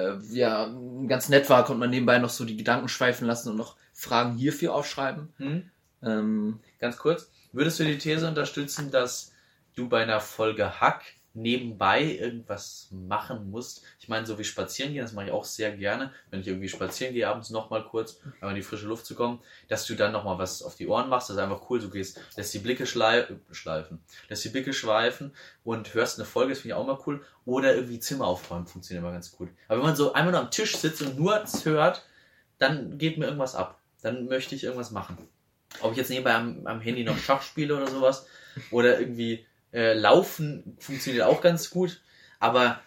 äh, 0.00 0.18
ja 0.30 0.72
ganz 1.08 1.28
nett 1.28 1.50
war, 1.50 1.64
konnte 1.64 1.80
man 1.80 1.90
nebenbei 1.90 2.18
noch 2.20 2.30
so 2.30 2.44
die 2.44 2.56
Gedanken 2.56 2.86
schweifen 2.88 3.26
lassen 3.26 3.48
und 3.50 3.56
noch 3.56 3.74
Fragen 3.92 4.36
hierfür 4.36 4.72
aufschreiben. 4.72 5.32
Mhm. 5.38 5.70
Ähm, 6.02 6.60
Ganz 6.78 6.98
kurz, 6.98 7.30
würdest 7.52 7.80
du 7.80 7.84
die 7.84 7.96
These 7.96 8.28
unterstützen, 8.28 8.90
dass 8.90 9.32
du 9.74 9.88
bei 9.88 10.02
einer 10.02 10.20
Folge 10.20 10.78
Hack 10.78 11.04
nebenbei 11.32 12.02
irgendwas 12.02 12.88
machen 12.90 13.50
musst? 13.50 13.82
Ich 13.98 14.08
meine, 14.08 14.26
so 14.26 14.38
wie 14.38 14.44
spazieren 14.44 14.92
gehen, 14.92 15.02
das 15.02 15.14
mache 15.14 15.26
ich 15.26 15.32
auch 15.32 15.44
sehr 15.44 15.74
gerne, 15.74 16.12
wenn 16.30 16.40
ich 16.40 16.48
irgendwie 16.48 16.68
spazieren 16.68 17.14
gehe, 17.14 17.26
abends 17.26 17.48
nochmal 17.48 17.84
kurz, 17.84 18.20
um 18.42 18.48
in 18.50 18.56
die 18.56 18.62
frische 18.62 18.86
Luft 18.86 19.06
zu 19.06 19.14
kommen, 19.14 19.40
dass 19.68 19.86
du 19.86 19.94
dann 19.94 20.12
nochmal 20.12 20.38
was 20.38 20.62
auf 20.62 20.76
die 20.76 20.86
Ohren 20.86 21.08
machst, 21.08 21.30
das 21.30 21.36
ist 21.36 21.42
einfach 21.42 21.70
cool, 21.70 21.80
du 21.80 21.88
gehst, 21.88 22.20
lässt 22.36 22.52
die 22.52 22.58
Blicke 22.58 22.86
schlei 22.86 23.26
schleifen, 23.50 24.00
lässt 24.28 24.44
die 24.44 24.50
Blicke 24.50 24.74
schweifen 24.74 25.34
und 25.64 25.94
hörst 25.94 26.18
eine 26.18 26.26
Folge, 26.26 26.52
das 26.52 26.60
finde 26.60 26.74
ich 26.74 26.78
auch 26.78 26.86
mal 26.86 26.98
cool, 27.06 27.24
oder 27.46 27.74
irgendwie 27.74 28.00
Zimmer 28.00 28.26
aufräumen, 28.26 28.66
funktioniert 28.66 29.02
immer 29.02 29.12
ganz 29.12 29.32
gut. 29.32 29.48
Aber 29.68 29.78
wenn 29.78 29.86
man 29.86 29.96
so 29.96 30.12
einmal 30.12 30.32
nur 30.32 30.42
am 30.42 30.50
Tisch 30.50 30.76
sitzt 30.76 31.00
und 31.00 31.18
nur 31.18 31.42
hört, 31.64 32.06
dann 32.58 32.98
geht 32.98 33.16
mir 33.18 33.26
irgendwas 33.26 33.54
ab. 33.54 33.80
Dann 34.02 34.26
möchte 34.26 34.54
ich 34.54 34.64
irgendwas 34.64 34.90
machen. 34.90 35.18
Ob 35.80 35.92
ich 35.92 35.98
jetzt 35.98 36.10
nebenbei 36.10 36.34
am, 36.34 36.66
am 36.66 36.80
Handy 36.80 37.04
noch 37.04 37.18
Schach 37.18 37.42
spiele 37.42 37.76
oder 37.76 37.88
sowas. 37.88 38.26
Oder 38.70 38.98
irgendwie 38.98 39.46
äh, 39.72 39.92
laufen 39.94 40.76
funktioniert 40.80 41.24
auch 41.24 41.40
ganz 41.40 41.70
gut. 41.70 42.00
Aber 42.38 42.80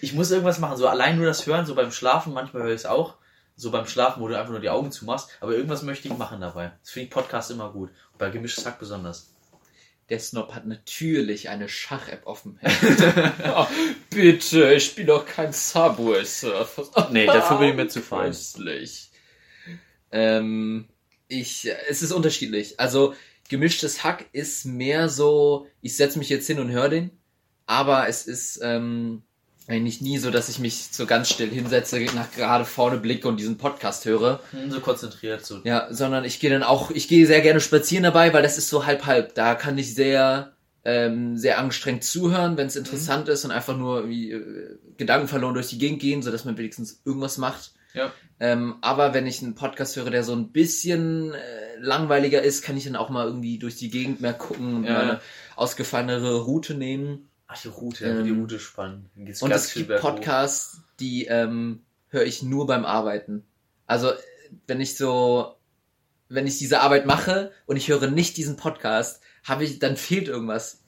ich 0.00 0.12
muss 0.12 0.30
irgendwas 0.30 0.58
machen. 0.58 0.76
So 0.76 0.88
allein 0.88 1.16
nur 1.16 1.26
das 1.26 1.46
Hören, 1.46 1.66
so 1.66 1.74
beim 1.74 1.92
Schlafen, 1.92 2.32
manchmal 2.32 2.62
höre 2.62 2.70
ich 2.70 2.80
es 2.80 2.86
auch. 2.86 3.16
So 3.56 3.70
beim 3.70 3.86
Schlafen, 3.86 4.22
wo 4.22 4.28
du 4.28 4.38
einfach 4.38 4.50
nur 4.50 4.60
die 4.60 4.68
Augen 4.68 4.92
zumachst. 4.92 5.30
Aber 5.40 5.52
irgendwas 5.52 5.82
möchte 5.82 6.08
ich 6.08 6.16
machen 6.16 6.40
dabei. 6.40 6.72
Das 6.82 6.90
finde 6.90 7.06
ich 7.06 7.10
Podcast 7.10 7.50
immer 7.50 7.72
gut. 7.72 7.90
Und 8.12 8.18
bei 8.18 8.30
Gemischtes 8.30 8.66
Hack 8.66 8.78
besonders. 8.78 9.32
Der 10.08 10.20
Snob 10.20 10.54
hat 10.54 10.66
natürlich 10.66 11.48
eine 11.48 11.68
Schach-App 11.68 12.26
offen. 12.26 12.60
oh, 13.56 13.66
bitte, 14.10 14.72
ich 14.72 14.94
bin 14.94 15.08
doch 15.08 15.26
kein 15.26 15.52
Subway 15.52 16.24
Surfer. 16.24 17.08
Nee, 17.10 17.26
dafür 17.26 17.58
bin 17.58 17.70
ich 17.70 17.74
mir 17.74 17.88
zu 17.88 18.02
fein. 18.02 18.34
Ähm, 20.12 20.88
ich, 21.28 21.68
es 21.88 22.02
ist 22.02 22.12
unterschiedlich. 22.12 22.78
Also, 22.78 23.14
gemischtes 23.48 24.04
Hack 24.04 24.26
ist 24.32 24.64
mehr 24.64 25.08
so, 25.08 25.66
ich 25.80 25.96
setze 25.96 26.18
mich 26.18 26.28
jetzt 26.28 26.46
hin 26.46 26.58
und 26.58 26.70
höre 26.70 26.88
den, 26.88 27.10
aber 27.66 28.08
es 28.08 28.26
ist 28.26 28.60
ähm, 28.62 29.22
eigentlich 29.68 30.00
nie 30.00 30.18
so, 30.18 30.30
dass 30.30 30.48
ich 30.48 30.58
mich 30.58 30.88
so 30.92 31.06
ganz 31.06 31.28
still 31.28 31.50
hinsetze, 31.50 32.00
nach 32.14 32.30
gerade 32.32 32.64
vorne 32.64 32.98
blicke 32.98 33.26
und 33.28 33.38
diesen 33.38 33.58
Podcast 33.58 34.04
höre. 34.04 34.40
Hm, 34.52 34.70
so 34.70 34.80
konzentriert 34.80 35.44
so. 35.44 35.60
Ja, 35.64 35.92
sondern 35.92 36.24
ich 36.24 36.38
gehe 36.38 36.50
dann 36.50 36.62
auch, 36.62 36.90
ich 36.90 37.08
gehe 37.08 37.26
sehr 37.26 37.40
gerne 37.40 37.60
spazieren 37.60 38.04
dabei, 38.04 38.32
weil 38.32 38.42
das 38.42 38.58
ist 38.58 38.68
so 38.68 38.86
halb 38.86 39.06
halb. 39.06 39.34
Da 39.34 39.54
kann 39.54 39.78
ich 39.78 39.94
sehr 39.94 40.56
ähm, 40.86 41.36
sehr 41.36 41.58
angestrengt 41.58 42.04
zuhören, 42.04 42.56
wenn 42.56 42.68
es 42.68 42.76
interessant 42.76 43.26
mhm. 43.26 43.32
ist 43.32 43.44
und 43.44 43.50
einfach 43.50 43.76
nur 43.76 44.08
wie 44.08 44.30
äh, 44.30 44.78
Gedanken 44.96 45.26
verloren 45.26 45.54
durch 45.54 45.66
die 45.66 45.78
Gegend 45.78 46.00
gehen, 46.00 46.22
so 46.22 46.30
dass 46.30 46.44
man 46.44 46.56
wenigstens 46.56 47.02
irgendwas 47.04 47.38
macht. 47.38 47.72
Ja. 47.96 48.12
Ähm, 48.38 48.76
aber 48.82 49.14
wenn 49.14 49.26
ich 49.26 49.42
einen 49.42 49.54
Podcast 49.54 49.96
höre, 49.96 50.10
der 50.10 50.22
so 50.22 50.34
ein 50.34 50.52
bisschen 50.52 51.32
äh, 51.32 51.78
langweiliger 51.80 52.42
ist, 52.42 52.62
kann 52.62 52.76
ich 52.76 52.84
dann 52.84 52.94
auch 52.94 53.08
mal 53.08 53.26
irgendwie 53.26 53.58
durch 53.58 53.76
die 53.76 53.90
Gegend 53.90 54.20
mehr 54.20 54.34
gucken 54.34 54.76
und 54.76 54.84
ja. 54.84 55.00
eine 55.00 55.20
ausgefallenere 55.56 56.42
Route 56.42 56.74
nehmen. 56.74 57.30
Ach, 57.46 57.60
die 57.60 57.68
Route, 57.68 58.04
ähm, 58.04 58.24
die 58.24 58.30
Route 58.30 58.58
spannend. 58.58 59.08
Und 59.40 59.50
es 59.50 59.72
gibt 59.72 59.96
Podcasts, 59.96 60.82
die 61.00 61.24
ähm, 61.24 61.82
höre 62.08 62.24
ich 62.24 62.42
nur 62.42 62.66
beim 62.66 62.84
Arbeiten. 62.84 63.44
Also 63.86 64.12
wenn 64.66 64.80
ich 64.80 64.96
so, 64.96 65.56
wenn 66.28 66.46
ich 66.46 66.58
diese 66.58 66.80
Arbeit 66.80 67.06
mache 67.06 67.52
und 67.64 67.76
ich 67.76 67.88
höre 67.88 68.10
nicht 68.10 68.36
diesen 68.36 68.56
Podcast, 68.56 69.22
habe 69.44 69.64
ich, 69.64 69.78
dann 69.78 69.96
fehlt 69.96 70.28
irgendwas. 70.28 70.82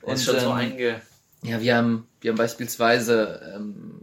Und, 0.00 0.14
ist 0.14 0.24
schon 0.24 0.36
ähm, 0.36 0.40
so 0.40 0.52
einge... 0.52 1.02
Ja, 1.42 1.60
wir 1.60 1.76
haben, 1.76 2.08
wir 2.22 2.30
haben 2.30 2.38
beispielsweise, 2.38 3.52
ähm, 3.54 4.00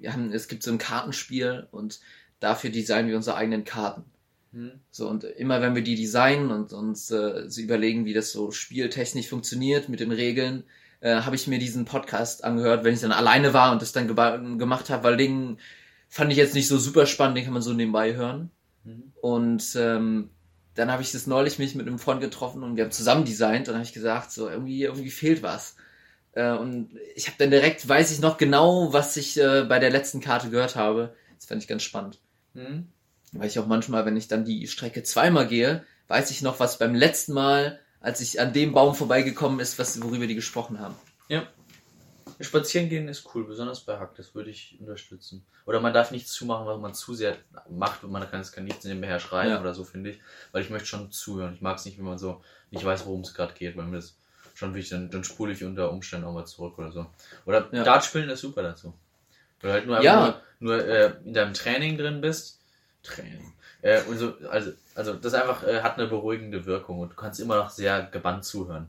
wir 0.00 0.12
haben, 0.12 0.32
es 0.32 0.48
gibt 0.48 0.62
so 0.62 0.70
ein 0.70 0.78
Kartenspiel 0.78 1.68
und 1.70 2.00
dafür 2.40 2.70
designen 2.70 3.08
wir 3.08 3.16
unsere 3.16 3.36
eigenen 3.36 3.64
Karten. 3.64 4.04
Hm. 4.52 4.72
So, 4.90 5.08
und 5.08 5.24
immer 5.24 5.60
wenn 5.60 5.74
wir 5.74 5.82
die 5.82 5.94
designen 5.94 6.50
und 6.50 6.72
uns 6.72 7.10
äh, 7.10 7.48
so 7.48 7.60
überlegen, 7.60 8.04
wie 8.04 8.14
das 8.14 8.32
so 8.32 8.50
spieltechnisch 8.50 9.28
funktioniert 9.28 9.88
mit 9.88 10.00
den 10.00 10.12
Regeln, 10.12 10.64
äh, 11.00 11.22
habe 11.22 11.36
ich 11.36 11.46
mir 11.46 11.58
diesen 11.58 11.84
Podcast 11.84 12.44
angehört, 12.44 12.84
wenn 12.84 12.94
ich 12.94 13.00
dann 13.00 13.12
alleine 13.12 13.54
war 13.54 13.72
und 13.72 13.82
das 13.82 13.92
dann 13.92 14.08
ge 14.08 14.58
gemacht 14.58 14.90
habe, 14.90 15.04
weil 15.04 15.16
den 15.16 15.58
fand 16.08 16.32
ich 16.32 16.38
jetzt 16.38 16.54
nicht 16.54 16.68
so 16.68 16.78
super 16.78 17.06
spannend, 17.06 17.36
den 17.36 17.44
kann 17.44 17.52
man 17.52 17.62
so 17.62 17.72
nebenbei 17.72 18.14
hören. 18.16 18.50
Mhm. 18.84 19.12
Und 19.20 19.76
ähm, 19.76 20.30
dann 20.74 20.90
habe 20.90 21.02
ich 21.02 21.12
das 21.12 21.26
neulich 21.26 21.58
mich 21.58 21.74
mit 21.74 21.86
einem 21.86 21.98
Freund 21.98 22.20
getroffen 22.20 22.62
und 22.62 22.76
wir 22.76 22.84
haben 22.84 22.90
zusammen 22.90 23.24
designt 23.24 23.68
und 23.68 23.74
habe 23.74 23.84
ich 23.84 23.92
gesagt, 23.92 24.32
so 24.32 24.48
irgendwie, 24.48 24.82
irgendwie 24.82 25.10
fehlt 25.10 25.42
was. 25.42 25.76
Äh, 26.32 26.52
und 26.52 26.90
ich 27.14 27.26
habe 27.26 27.36
dann 27.38 27.50
direkt, 27.50 27.88
weiß 27.88 28.10
ich 28.12 28.20
noch 28.20 28.38
genau, 28.38 28.92
was 28.92 29.16
ich 29.16 29.38
äh, 29.38 29.64
bei 29.64 29.78
der 29.78 29.90
letzten 29.90 30.20
Karte 30.20 30.50
gehört 30.50 30.76
habe. 30.76 31.14
Das 31.36 31.46
fand 31.46 31.62
ich 31.62 31.68
ganz 31.68 31.82
spannend. 31.82 32.18
Mhm. 32.54 32.88
Weil 33.32 33.48
ich 33.48 33.58
auch 33.58 33.66
manchmal, 33.66 34.04
wenn 34.06 34.16
ich 34.16 34.28
dann 34.28 34.44
die 34.44 34.66
Strecke 34.66 35.02
zweimal 35.02 35.46
gehe, 35.46 35.84
weiß 36.08 36.30
ich 36.30 36.42
noch, 36.42 36.60
was 36.60 36.78
beim 36.78 36.94
letzten 36.94 37.32
Mal 37.32 37.80
als 38.00 38.20
ich 38.20 38.40
an 38.40 38.52
dem 38.52 38.72
Baum 38.72 38.94
vorbeigekommen 38.94 39.60
ist, 39.60 39.78
was, 39.78 40.02
worüber 40.02 40.26
die 40.26 40.34
gesprochen 40.34 40.80
haben. 40.80 40.96
Ja. 41.28 41.46
Spazieren 42.40 42.88
gehen 42.88 43.06
ist 43.08 43.34
cool, 43.34 43.46
besonders 43.46 43.80
bei 43.80 43.98
Hack, 43.98 44.14
das 44.14 44.34
würde 44.34 44.48
ich 44.48 44.78
unterstützen. 44.80 45.44
Oder 45.66 45.80
man 45.80 45.92
darf 45.92 46.10
nichts 46.10 46.32
zumachen, 46.32 46.66
was 46.66 46.80
man 46.80 46.94
zu 46.94 47.12
sehr 47.14 47.36
macht 47.68 48.02
und 48.02 48.10
man 48.10 48.28
kann 48.30 48.40
es 48.40 48.52
kann 48.52 48.64
nichts 48.64 48.84
nebenher 48.84 49.20
schreien 49.20 49.50
ja. 49.50 49.60
oder 49.60 49.74
so, 49.74 49.84
finde 49.84 50.10
ich. 50.10 50.20
Weil 50.50 50.62
ich 50.62 50.70
möchte 50.70 50.88
schon 50.88 51.10
zuhören. 51.10 51.54
Ich 51.54 51.60
mag 51.60 51.76
es 51.76 51.84
nicht, 51.84 51.98
wenn 51.98 52.06
man 52.06 52.16
so 52.16 52.42
nicht 52.70 52.84
weiß, 52.84 53.04
worum 53.04 53.20
es 53.20 53.34
gerade 53.34 53.52
geht, 53.52 53.76
weil 53.76 53.84
mir 53.84 53.96
das 53.96 54.16
schon 54.60 54.74
wichtig 54.74 54.90
dann, 54.90 55.10
dann 55.10 55.24
spule 55.24 55.52
ich 55.52 55.64
unter 55.64 55.90
Umständen 55.90 56.26
auch 56.26 56.34
mal 56.34 56.44
zurück 56.44 56.78
oder 56.78 56.92
so. 56.92 57.06
Oder 57.46 57.68
ja. 57.72 57.82
Dart 57.82 58.04
spielen 58.04 58.28
ist 58.28 58.42
super 58.42 58.62
dazu. 58.62 58.94
Weil 59.60 59.70
du 59.70 59.72
halt 59.72 59.86
nur, 59.86 60.02
ja. 60.02 60.40
nur, 60.60 60.76
nur 60.76 60.84
äh, 60.86 61.12
in 61.24 61.34
deinem 61.34 61.54
Training 61.54 61.96
drin 61.96 62.20
bist. 62.20 62.60
Training. 63.02 63.52
Äh, 63.82 64.02
und 64.02 64.18
so, 64.18 64.34
also, 64.50 64.72
also 64.94 65.14
das 65.14 65.32
einfach 65.32 65.64
äh, 65.64 65.80
hat 65.80 65.98
eine 65.98 66.06
beruhigende 66.06 66.66
Wirkung 66.66 67.00
und 67.00 67.12
du 67.12 67.16
kannst 67.16 67.40
immer 67.40 67.56
noch 67.56 67.70
sehr 67.70 68.02
gebannt 68.02 68.44
zuhören. 68.44 68.88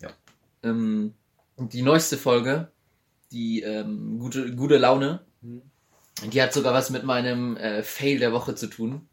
Ja. 0.00 0.10
Ähm, 0.62 1.14
die 1.56 1.82
neueste 1.82 2.18
Folge, 2.18 2.68
die 3.32 3.62
ähm, 3.62 4.18
gute, 4.18 4.54
gute 4.54 4.76
Laune, 4.76 5.20
mhm. 5.40 5.62
die 6.30 6.42
hat 6.42 6.52
sogar 6.52 6.74
was 6.74 6.90
mit 6.90 7.04
meinem 7.04 7.56
äh, 7.56 7.82
Fail 7.82 8.18
der 8.18 8.32
Woche 8.32 8.54
zu 8.54 8.66
tun. 8.66 9.08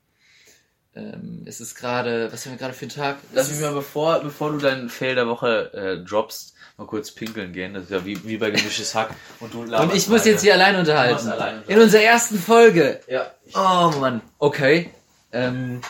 Ähm, 0.95 1.41
es 1.45 1.59
ist 1.59 1.75
gerade, 1.75 2.31
was 2.31 2.45
haben 2.45 2.53
wir 2.53 2.59
gerade 2.59 2.73
für 2.73 2.85
einen 2.85 2.91
Tag? 2.91 3.17
Lass 3.33 3.49
mich 3.49 3.59
mal, 3.59 3.73
bevor, 3.73 4.19
bevor 4.19 4.51
du 4.51 4.59
deinen 4.59 4.89
Fail 4.89 5.15
der 5.15 5.27
Woche 5.27 5.73
äh, 5.73 6.03
droppst, 6.07 6.53
mal 6.77 6.85
kurz 6.85 7.11
pinkeln 7.11 7.51
gehen. 7.51 7.73
Das 7.73 7.85
ist 7.85 7.91
ja 7.91 8.05
wie, 8.05 8.23
wie 8.27 8.37
bei 8.37 8.51
gemischtes 8.51 8.93
Hack. 8.93 9.09
Und, 9.39 9.53
du 9.53 9.61
und 9.61 9.95
ich 9.95 10.07
muss 10.07 10.25
jetzt 10.25 10.41
hier 10.41 10.53
allein 10.53 10.75
unterhalten. 10.75 11.27
allein 11.27 11.33
unterhalten. 11.33 11.71
In 11.71 11.79
unserer 11.79 12.03
ersten 12.03 12.37
Folge. 12.37 12.99
Ja. 13.07 13.31
Oh 13.55 13.97
Mann. 13.99 14.21
Okay. 14.37 14.91
Ähm, 15.31 15.81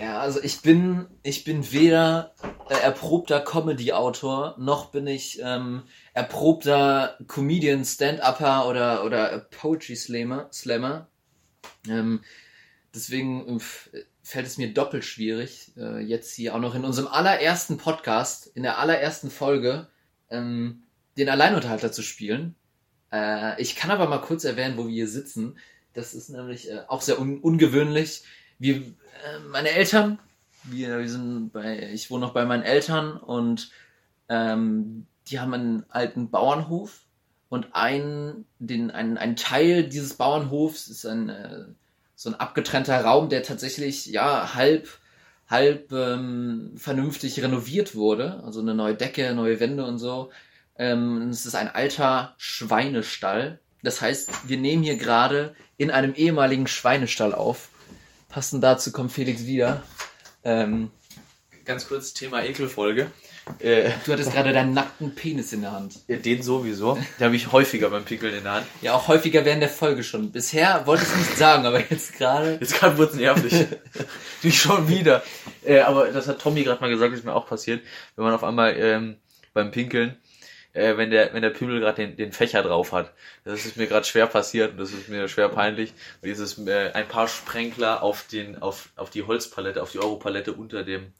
ja, 0.00 0.18
also 0.20 0.40
ich 0.42 0.62
bin, 0.62 1.06
ich 1.22 1.44
bin 1.44 1.72
weder 1.72 2.32
äh, 2.68 2.74
erprobter 2.74 3.40
Comedy-Autor, 3.40 4.56
noch 4.58 4.90
bin 4.90 5.06
ich 5.06 5.40
ähm, 5.42 5.82
erprobter 6.14 7.16
Comedian, 7.28 7.84
Stand-Upper 7.84 8.68
oder, 8.68 9.04
oder 9.04 9.38
Poetry-Slammer. 9.50 10.48
Slammer. 10.52 11.08
Ähm, 11.88 12.20
deswegen 12.94 13.60
fällt 14.22 14.46
es 14.46 14.58
mir 14.58 14.72
doppelt 14.72 15.04
schwierig, 15.04 15.72
äh, 15.76 16.00
jetzt 16.00 16.34
hier 16.34 16.54
auch 16.54 16.60
noch 16.60 16.74
in 16.74 16.84
unserem 16.84 17.08
allerersten 17.08 17.76
Podcast, 17.76 18.46
in 18.46 18.62
der 18.62 18.78
allerersten 18.78 19.30
Folge, 19.30 19.88
ähm, 20.30 20.82
den 21.18 21.28
Alleinunterhalter 21.28 21.92
zu 21.92 22.02
spielen. 22.02 22.54
Äh, 23.12 23.60
ich 23.60 23.76
kann 23.76 23.90
aber 23.90 24.08
mal 24.08 24.20
kurz 24.20 24.44
erwähnen, 24.44 24.76
wo 24.76 24.86
wir 24.86 24.94
hier 24.94 25.08
sitzen. 25.08 25.58
Das 25.92 26.14
ist 26.14 26.30
nämlich 26.30 26.70
äh, 26.70 26.82
auch 26.88 27.02
sehr 27.02 27.20
un 27.20 27.38
ungewöhnlich. 27.38 28.24
Wir, 28.58 28.76
äh, 28.76 29.38
meine 29.50 29.70
Eltern, 29.70 30.18
wir, 30.64 30.98
wir 30.98 31.08
sind 31.08 31.52
bei, 31.52 31.90
ich 31.92 32.10
wohne 32.10 32.26
noch 32.26 32.32
bei 32.32 32.44
meinen 32.44 32.62
Eltern 32.62 33.16
und 33.16 33.70
ähm, 34.28 35.06
die 35.28 35.38
haben 35.40 35.54
einen 35.54 35.84
alten 35.90 36.30
Bauernhof 36.30 37.04
und 37.48 37.68
ein, 37.74 38.46
den, 38.58 38.90
ein, 38.90 39.18
ein 39.18 39.36
Teil 39.36 39.88
dieses 39.88 40.14
Bauernhofs 40.14 40.88
ist 40.88 41.04
ein, 41.04 41.28
äh, 41.28 41.66
so 42.24 42.30
ein 42.30 42.40
abgetrennter 42.40 43.04
Raum, 43.04 43.28
der 43.28 43.42
tatsächlich 43.42 44.06
ja 44.06 44.54
halb 44.54 44.88
halb 45.46 45.92
ähm, 45.92 46.72
vernünftig 46.74 47.42
renoviert 47.42 47.94
wurde, 47.94 48.42
also 48.46 48.60
eine 48.60 48.74
neue 48.74 48.94
Decke, 48.94 49.34
neue 49.34 49.60
Wände 49.60 49.84
und 49.84 49.98
so. 49.98 50.30
Ähm, 50.78 51.28
es 51.28 51.44
ist 51.44 51.54
ein 51.54 51.68
alter 51.68 52.34
Schweinestall. 52.38 53.60
Das 53.82 54.00
heißt, 54.00 54.48
wir 54.48 54.56
nehmen 54.56 54.82
hier 54.82 54.96
gerade 54.96 55.54
in 55.76 55.90
einem 55.90 56.14
ehemaligen 56.14 56.66
Schweinestall 56.66 57.34
auf. 57.34 57.68
Passend 58.30 58.64
dazu 58.64 58.90
kommt 58.90 59.12
Felix 59.12 59.44
wieder. 59.44 59.82
Ähm, 60.44 60.90
Ganz 61.66 61.86
kurz 61.86 62.14
Thema 62.14 62.42
Ekelfolge. 62.42 63.10
Äh, 63.58 63.90
du 64.04 64.12
hattest 64.12 64.32
gerade 64.32 64.52
deinen 64.52 64.72
nackten 64.72 65.14
Penis 65.14 65.52
in 65.52 65.60
der 65.62 65.72
Hand. 65.72 66.00
Ja, 66.08 66.16
den 66.16 66.42
sowieso. 66.42 66.94
Den 67.18 67.26
habe 67.26 67.36
ich 67.36 67.52
häufiger 67.52 67.90
beim 67.90 68.04
Pickeln 68.04 68.34
in 68.34 68.44
der 68.44 68.52
Hand. 68.52 68.66
Ja, 68.80 68.94
auch 68.94 69.08
häufiger 69.08 69.44
während 69.44 69.62
der 69.62 69.68
Folge 69.68 70.02
schon. 70.02 70.32
Bisher 70.32 70.86
wollte 70.86 71.02
ich 71.04 71.10
es 71.10 71.16
nicht 71.16 71.36
sagen, 71.36 71.66
aber 71.66 71.80
jetzt 71.80 72.14
gerade. 72.14 72.58
Jetzt 72.60 72.74
gerade 72.74 72.96
wurde 72.96 73.12
es 73.12 73.16
nervig. 73.16 73.66
nicht 74.42 74.58
schon 74.58 74.88
wieder. 74.88 75.22
Äh, 75.62 75.80
aber 75.80 76.08
das 76.08 76.26
hat 76.26 76.40
Tommy 76.40 76.64
gerade 76.64 76.80
mal 76.80 76.88
gesagt, 76.88 77.12
das 77.12 77.20
ist 77.20 77.26
mir 77.26 77.34
auch 77.34 77.46
passiert. 77.46 77.82
Wenn 78.16 78.24
man 78.24 78.34
auf 78.34 78.44
einmal 78.44 78.76
ähm, 78.78 79.16
beim 79.52 79.70
Pinkeln 79.70 80.16
äh, 80.74 80.96
wenn 80.96 81.10
der, 81.10 81.32
wenn 81.32 81.42
der 81.42 81.50
Pübel 81.50 81.80
gerade 81.80 82.06
den, 82.06 82.16
den 82.16 82.32
Fächer 82.32 82.62
drauf 82.62 82.92
hat. 82.92 83.12
Das 83.44 83.64
ist 83.64 83.76
mir 83.76 83.86
gerade 83.86 84.04
schwer 84.04 84.26
passiert 84.26 84.72
und 84.72 84.78
das 84.78 84.92
ist 84.92 85.08
mir 85.08 85.28
schwer 85.28 85.48
peinlich. 85.48 85.92
Und 86.20 86.28
dieses 86.28 86.58
äh, 86.66 86.90
ein 86.92 87.08
paar 87.08 87.28
Sprenkler 87.28 88.02
auf 88.02 88.26
den, 88.26 88.60
auf, 88.60 88.90
auf 88.96 89.10
die 89.10 89.22
Holzpalette, 89.22 89.82
auf 89.82 89.92
die 89.92 90.00
Europalette 90.00 90.52
unter 90.52 90.84
dem, 90.84 91.12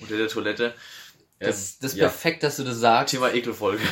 unter 0.00 0.16
der 0.16 0.28
Toilette. 0.28 0.74
Ähm, 1.40 1.48
das, 1.48 1.78
das 1.78 1.92
ist 1.92 1.98
ja. 1.98 2.08
perfekt, 2.08 2.42
dass 2.42 2.56
du 2.56 2.64
das 2.64 2.76
sagst. 2.76 3.12
Thema 3.12 3.32
Ekelfolge. 3.32 3.82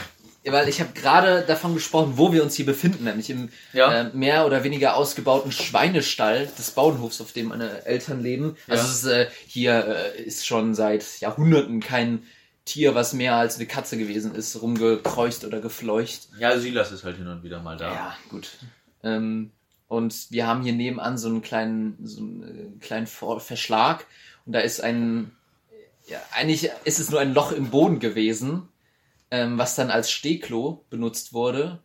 Weil 0.45 0.69
ich 0.69 0.81
habe 0.81 0.93
gerade 0.95 1.43
davon 1.43 1.75
gesprochen, 1.75 2.13
wo 2.17 2.33
wir 2.33 2.43
uns 2.43 2.55
hier 2.55 2.65
befinden, 2.65 3.05
nämlich 3.05 3.29
im 3.29 3.51
ja. 3.73 3.93
äh, 3.93 4.17
mehr 4.17 4.47
oder 4.47 4.65
weniger 4.65 4.97
ausgebauten 4.97 5.53
Schweinestall 5.53 6.49
des 6.59 6.71
Bauernhofs, 6.71 7.21
auf 7.21 7.33
dem 7.33 7.49
meine 7.49 7.85
Eltern 7.85 8.23
leben. 8.23 8.57
Also 8.67 8.85
ja. 8.85 8.89
es 8.89 8.97
ist, 8.97 9.05
äh, 9.05 9.29
hier 9.47 10.15
äh, 10.17 10.23
ist 10.23 10.47
schon 10.47 10.75
seit 10.75 11.21
Jahrhunderten 11.21 11.81
kein 11.81 12.23
Tier, 12.65 12.95
was 12.95 13.15
mehr 13.15 13.35
als 13.35 13.57
eine 13.57 13.67
Katze 13.67 13.97
gewesen 13.99 14.35
ist, 14.35 14.61
rumgekreucht 14.61 15.45
oder 15.45 15.61
gefleucht. 15.61 16.29
Ja, 16.39 16.59
Silas 16.59 16.93
ist 16.93 17.05
halt 17.05 17.17
hin 17.17 17.27
und 17.27 17.43
wieder 17.43 17.61
mal 17.61 17.77
da. 17.77 17.93
Ja, 17.93 18.17
gut. 18.29 18.51
Ähm, 19.03 19.53
und 19.89 20.31
wir 20.31 20.47
haben 20.47 20.63
hier 20.63 20.75
nebenan 20.75 21.17
so 21.17 21.29
einen 21.29 21.43
kleinen, 21.43 21.97
so 22.05 22.21
einen 22.21 22.77
äh, 22.77 22.85
kleinen 22.85 23.07
Verschlag 23.07 24.07
und 24.45 24.53
da 24.53 24.61
ist 24.61 24.83
ein, 24.83 25.33
ja, 26.09 26.19
eigentlich 26.33 26.71
ist 26.85 26.99
es 26.99 27.11
nur 27.11 27.21
ein 27.21 27.35
Loch 27.35 27.53
im 27.53 27.71
Boden 27.71 27.99
gewesen, 28.01 28.69
ähm, 29.31 29.59
was 29.59 29.75
dann 29.75 29.91
als 29.91 30.11
Stehklo 30.11 30.85
benutzt 30.91 31.33
wurde. 31.33 31.83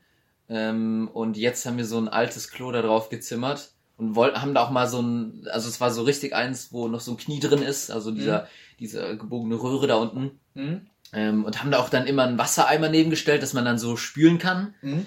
Ähm, 0.50 1.10
und 1.14 1.38
jetzt 1.38 1.66
haben 1.66 1.78
wir 1.78 1.86
so 1.86 1.98
ein 1.98 2.08
altes 2.08 2.50
Klo 2.50 2.72
da 2.72 2.82
drauf 2.82 3.10
gezimmert 3.10 3.72
und 3.98 4.16
wollten, 4.16 4.42
haben 4.42 4.54
da 4.54 4.64
auch 4.64 4.72
mal 4.72 4.88
so 4.88 5.02
ein, 5.02 5.48
also 5.52 5.68
es 5.68 5.80
war 5.80 5.92
so 5.92 6.04
richtig 6.04 6.34
eins, 6.34 6.72
wo 6.72 6.88
noch 6.88 7.02
so 7.02 7.12
ein 7.12 7.18
Knie 7.18 7.40
drin 7.40 7.62
ist, 7.62 7.92
also 7.92 8.12
dieser, 8.12 8.44
mhm. 8.44 8.48
diese 8.80 9.18
gebogene 9.18 9.56
Röhre 9.56 9.88
da 9.88 9.96
unten. 9.96 10.40
Mhm. 10.54 10.88
Ähm, 11.12 11.46
und 11.46 11.60
haben 11.60 11.72
da 11.72 11.80
auch 11.80 11.90
dann 11.90 12.08
immer 12.08 12.24
einen 12.24 12.38
Wassereimer 12.38 12.90
nebengestellt, 12.90 13.44
dass 13.44 13.54
man 13.54 13.66
dann 13.66 13.78
so 13.78 13.98
spülen 13.98 14.40
kann. 14.40 14.74
Mhm. 14.82 15.06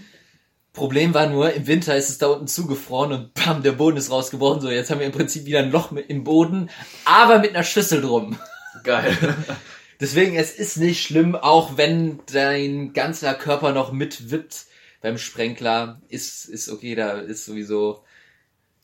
Problem 0.72 1.14
war 1.14 1.26
nur, 1.26 1.52
im 1.54 1.66
Winter 1.66 1.96
ist 1.96 2.10
es 2.10 2.18
da 2.18 2.26
unten 2.26 2.48
zugefroren 2.48 3.12
und 3.12 3.34
bam, 3.34 3.62
der 3.62 3.72
Boden 3.72 3.96
ist 3.96 4.10
rausgebrochen. 4.10 4.60
So, 4.60 4.70
jetzt 4.70 4.90
haben 4.90 5.00
wir 5.00 5.06
im 5.06 5.12
Prinzip 5.12 5.46
wieder 5.46 5.60
ein 5.60 5.70
Loch 5.70 5.90
mit 5.90 6.10
im 6.10 6.22
Boden, 6.22 6.68
aber 7.06 7.38
mit 7.38 7.54
einer 7.54 7.64
Schüssel 7.64 8.02
drum. 8.02 8.38
Geil. 8.86 9.16
Deswegen, 10.00 10.36
es 10.36 10.56
ist 10.56 10.76
nicht 10.76 11.02
schlimm, 11.02 11.34
auch 11.34 11.76
wenn 11.76 12.20
dein 12.32 12.92
ganzer 12.92 13.34
Körper 13.34 13.72
noch 13.72 13.90
mitwippt 13.90 14.66
beim 15.02 15.18
Sprenkler. 15.18 16.00
Ist, 16.08 16.44
ist 16.44 16.68
okay, 16.68 16.94
da 16.94 17.18
ist 17.18 17.46
sowieso. 17.46 18.04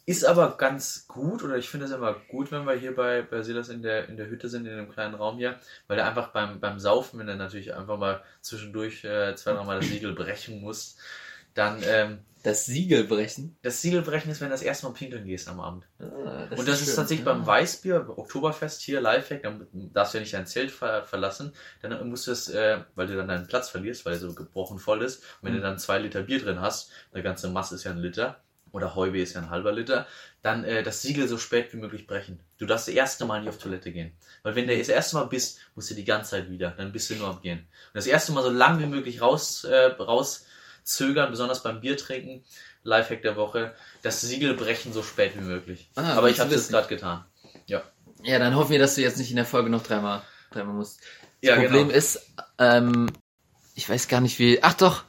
Ist 0.04 0.24
aber 0.24 0.56
ganz 0.56 1.06
gut, 1.06 1.44
oder 1.44 1.56
ich 1.56 1.68
finde 1.68 1.86
es 1.86 1.92
immer 1.92 2.14
gut, 2.28 2.50
wenn 2.50 2.64
wir 2.64 2.74
hier 2.74 2.96
bei, 2.96 3.22
bei 3.22 3.42
Silas 3.42 3.68
in 3.68 3.82
der, 3.82 4.08
in 4.08 4.16
der 4.16 4.28
Hütte 4.28 4.48
sind, 4.48 4.66
in 4.66 4.76
dem 4.76 4.90
kleinen 4.90 5.14
Raum 5.14 5.38
hier, 5.38 5.60
weil 5.86 6.00
er 6.00 6.08
einfach 6.08 6.32
beim, 6.32 6.58
beim 6.58 6.80
Saufen, 6.80 7.20
wenn 7.20 7.28
er 7.28 7.36
natürlich 7.36 7.72
einfach 7.72 7.96
mal 7.98 8.24
zwischendurch 8.40 9.04
äh, 9.04 9.36
zwei, 9.36 9.52
dreimal 9.52 9.78
das 9.78 9.88
Siegel 9.88 10.14
brechen 10.14 10.60
muss, 10.60 10.96
dann 11.54 11.80
ähm, 11.86 12.18
Das 12.42 12.66
Siegel 12.66 13.04
brechen. 13.04 13.56
das 13.62 13.80
Siegel 13.82 14.02
brechen 14.02 14.30
ist, 14.30 14.40
wenn 14.40 14.48
du 14.48 14.54
das 14.54 14.62
erste 14.62 14.86
Mal 14.86 14.92
pinkeln 14.94 15.24
gehst 15.26 15.48
am 15.48 15.60
Abend. 15.60 15.84
Ah, 16.00 16.48
und 16.56 16.66
das 16.68 16.80
ist, 16.80 16.86
schön. 16.88 16.96
tatsächlich 16.96 17.26
Ja. 17.26 17.32
beim 17.32 17.46
Weißbier, 17.46 18.08
Oktoberfest 18.18 18.80
hier, 18.82 19.00
Lifehack, 19.00 19.42
dann 19.42 19.66
darfst 19.92 20.14
du 20.14 20.18
ja 20.18 20.22
nicht 20.22 20.34
dein 20.34 20.46
Zelt 20.46 20.70
ver 20.70 21.04
verlassen. 21.04 21.52
Dann 21.82 22.08
musst 22.08 22.26
du 22.26 22.32
es, 22.32 22.48
äh, 22.48 22.80
weil 22.94 23.06
du 23.06 23.16
dann 23.16 23.28
deinen 23.28 23.46
Platz 23.46 23.68
verlierst, 23.68 24.04
weil 24.04 24.14
er 24.14 24.18
so 24.18 24.34
gebrochen 24.34 24.78
voll 24.78 25.02
ist. 25.02 25.18
Und 25.18 25.24
wenn 25.42 25.52
Mhm. 25.52 25.56
du 25.58 25.62
dann 25.62 25.78
zwei 25.78 25.98
Liter 25.98 26.22
Bier 26.22 26.40
drin 26.42 26.60
hast, 26.60 26.90
eine 27.12 27.22
ganze 27.22 27.48
Masse 27.48 27.74
ist 27.76 27.84
ja 27.84 27.92
ein 27.92 27.98
Liter, 27.98 28.40
oder 28.72 28.94
Heube 28.94 29.20
ist 29.20 29.34
ja 29.34 29.42
ein 29.42 29.50
halber 29.50 29.70
Liter, 29.70 30.06
dann 30.40 30.64
äh, 30.64 30.82
das 30.82 31.02
Siegel 31.02 31.28
so 31.28 31.36
spät 31.36 31.72
wie 31.74 31.76
möglich 31.76 32.06
brechen. 32.06 32.40
Du 32.58 32.64
darfst 32.64 32.88
das 32.88 32.94
erste 32.94 33.26
Mal 33.26 33.40
nicht 33.40 33.50
auf 33.50 33.58
Toilette 33.58 33.92
gehen. 33.92 34.12
Weil 34.42 34.54
wenn 34.54 34.66
du 34.66 34.76
das 34.76 34.88
erste 34.88 35.16
Mal 35.16 35.24
bist, 35.26 35.58
musst 35.74 35.90
du 35.90 35.94
die 35.94 36.06
ganze 36.06 36.30
Zeit 36.30 36.50
wieder. 36.50 36.70
Dann 36.70 36.90
bist 36.90 37.10
du 37.10 37.14
nur 37.16 37.28
am 37.28 37.40
Gehen. 37.42 37.58
Und 37.58 37.66
das 37.94 38.06
erste 38.06 38.32
Mal 38.32 38.42
so 38.42 38.48
lang 38.50 38.78
wie 38.80 38.86
möglich 38.86 39.20
raus, 39.20 39.64
äh, 39.64 39.90
rauszögern, 40.82 41.30
besonders 41.30 41.62
beim 41.62 41.80
Bier 41.80 41.96
trinken. 41.96 42.44
Lifehack 42.84 43.22
der 43.22 43.36
Woche, 43.36 43.74
das 44.02 44.20
Siegel 44.22 44.54
brechen 44.54 44.92
so 44.92 45.02
spät 45.04 45.32
wie 45.36 45.40
möglich. 45.44 45.88
Ah, 45.94 46.14
Aber 46.14 46.30
ich 46.30 46.40
habe 46.40 46.50
das 46.50 46.62
wissen. 46.62 46.72
gerade 46.72 46.88
getan. 46.88 47.24
Ja. 47.66 47.82
Ja, 48.24 48.38
dann 48.40 48.56
hoffen 48.56 48.72
wir, 48.72 48.78
dass 48.80 48.96
du 48.96 49.02
jetzt 49.02 49.18
nicht 49.18 49.30
in 49.30 49.36
der 49.36 49.44
Folge 49.44 49.70
noch 49.70 49.84
dreimal, 49.84 50.22
dreimal 50.50 50.74
musst. 50.74 50.98
Das 51.00 51.50
Ja, 51.50 51.54
Problem 51.56 51.88
genau. 51.88 51.96
ist, 51.98 52.26
ähm, 52.58 53.08
ich 53.76 53.88
weiß 53.88 54.08
gar 54.08 54.20
nicht 54.20 54.38
wie. 54.40 54.62
Ach 54.64 54.74
doch, 54.74 55.04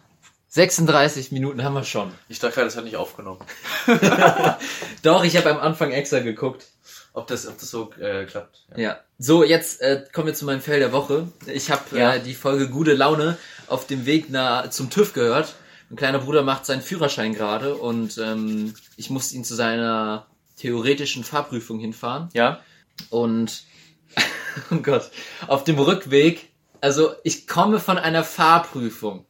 36 0.49 1.31
Minuten 1.31 1.63
haben 1.63 1.73
wir 1.73 1.83
schon. 1.83 2.13
Ich 2.29 2.37
dachte 2.39 2.53
gerade, 2.55 2.67
das 2.67 2.77
hat 2.77 2.83
nicht 2.83 2.95
aufgenommen. 2.95 3.39
Doch, 5.01 5.23
ich 5.23 5.35
habe 5.35 5.49
am 5.49 5.57
Anfang 5.57 5.91
extra 5.91 6.19
geguckt. 6.19 6.65
Ob 7.13 7.25
das, 7.27 7.47
ob 7.47 7.59
das 7.59 7.69
so 7.71 7.91
äh, 7.99 8.25
klappt. 8.25 8.65
Ja. 8.75 8.99
So, 9.19 9.43
jetzt 9.43 9.81
äh, 9.81 10.03
kommen 10.13 10.27
wir 10.27 10.33
zu 10.35 10.45
meinem 10.45 10.61
Fell 10.61 10.79
der 10.79 10.91
Woche. 10.91 11.27
Ich 11.47 11.69
habe 11.71 11.97
Ja. 11.97 12.15
äh, 12.15 12.19
die 12.21 12.33
Folge 12.35 12.69
Gute 12.69 12.93
Laune 12.93 13.37
auf 13.67 13.85
dem 13.87 14.05
Weg 14.05 14.29
nach, 14.29 14.69
zum 14.69 14.89
TÜV 14.91 15.13
gehört. 15.13 15.55
Mein 15.93 15.97
kleiner 15.97 16.19
Bruder 16.19 16.41
macht 16.41 16.65
seinen 16.65 16.81
Führerschein 16.81 17.35
gerade 17.35 17.75
und 17.75 18.17
ähm, 18.17 18.73
ich 18.97 19.11
musste 19.11 19.35
ihn 19.35 19.43
zu 19.43 19.53
seiner 19.53 20.25
theoretischen 20.57 21.23
Fahrprüfung 21.23 21.77
hinfahren. 21.77 22.29
Ja. 22.33 22.61
Und 23.11 23.65
oh 24.71 24.77
Gott, 24.77 25.11
auf 25.45 25.63
dem 25.65 25.77
Rückweg, 25.77 26.49
also 26.81 27.13
ich 27.23 27.45
komme 27.45 27.79
von 27.79 27.99
einer 27.99 28.23
Fahrprüfung. 28.23 29.27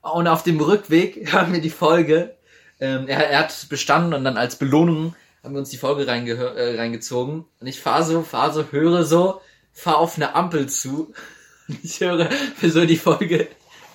Und 0.00 0.28
auf 0.28 0.44
dem 0.44 0.60
Rückweg 0.60 1.32
haben 1.32 1.52
wir 1.52 1.60
die 1.60 1.68
Folge, 1.68 2.36
ähm, 2.78 3.08
er, 3.08 3.28
er 3.30 3.40
hat 3.40 3.66
bestanden 3.68 4.14
und 4.14 4.22
dann 4.22 4.36
als 4.36 4.54
Belohnung 4.54 5.16
haben 5.42 5.54
wir 5.54 5.58
uns 5.58 5.70
die 5.70 5.78
Folge 5.78 6.04
äh, 6.06 6.76
reingezogen. 6.78 7.44
Und 7.58 7.66
ich 7.66 7.80
fahre 7.80 8.04
so, 8.04 8.22
fahre 8.22 8.52
so, 8.52 8.66
höre 8.70 9.02
so, 9.02 9.40
fahre 9.72 9.96
auf 9.96 10.14
eine 10.14 10.36
Ampel 10.36 10.68
zu. 10.68 11.12
Und 11.66 11.80
ich 11.82 12.00
höre 12.00 12.30
für 12.30 12.70
so 12.70 12.86
die 12.86 12.96
Folge, 12.96 13.48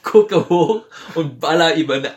gucke 0.04 0.50
hoch 0.50 0.82
und 1.16 1.40
baller 1.40 1.76
über 1.76 1.96
eine, 1.96 2.12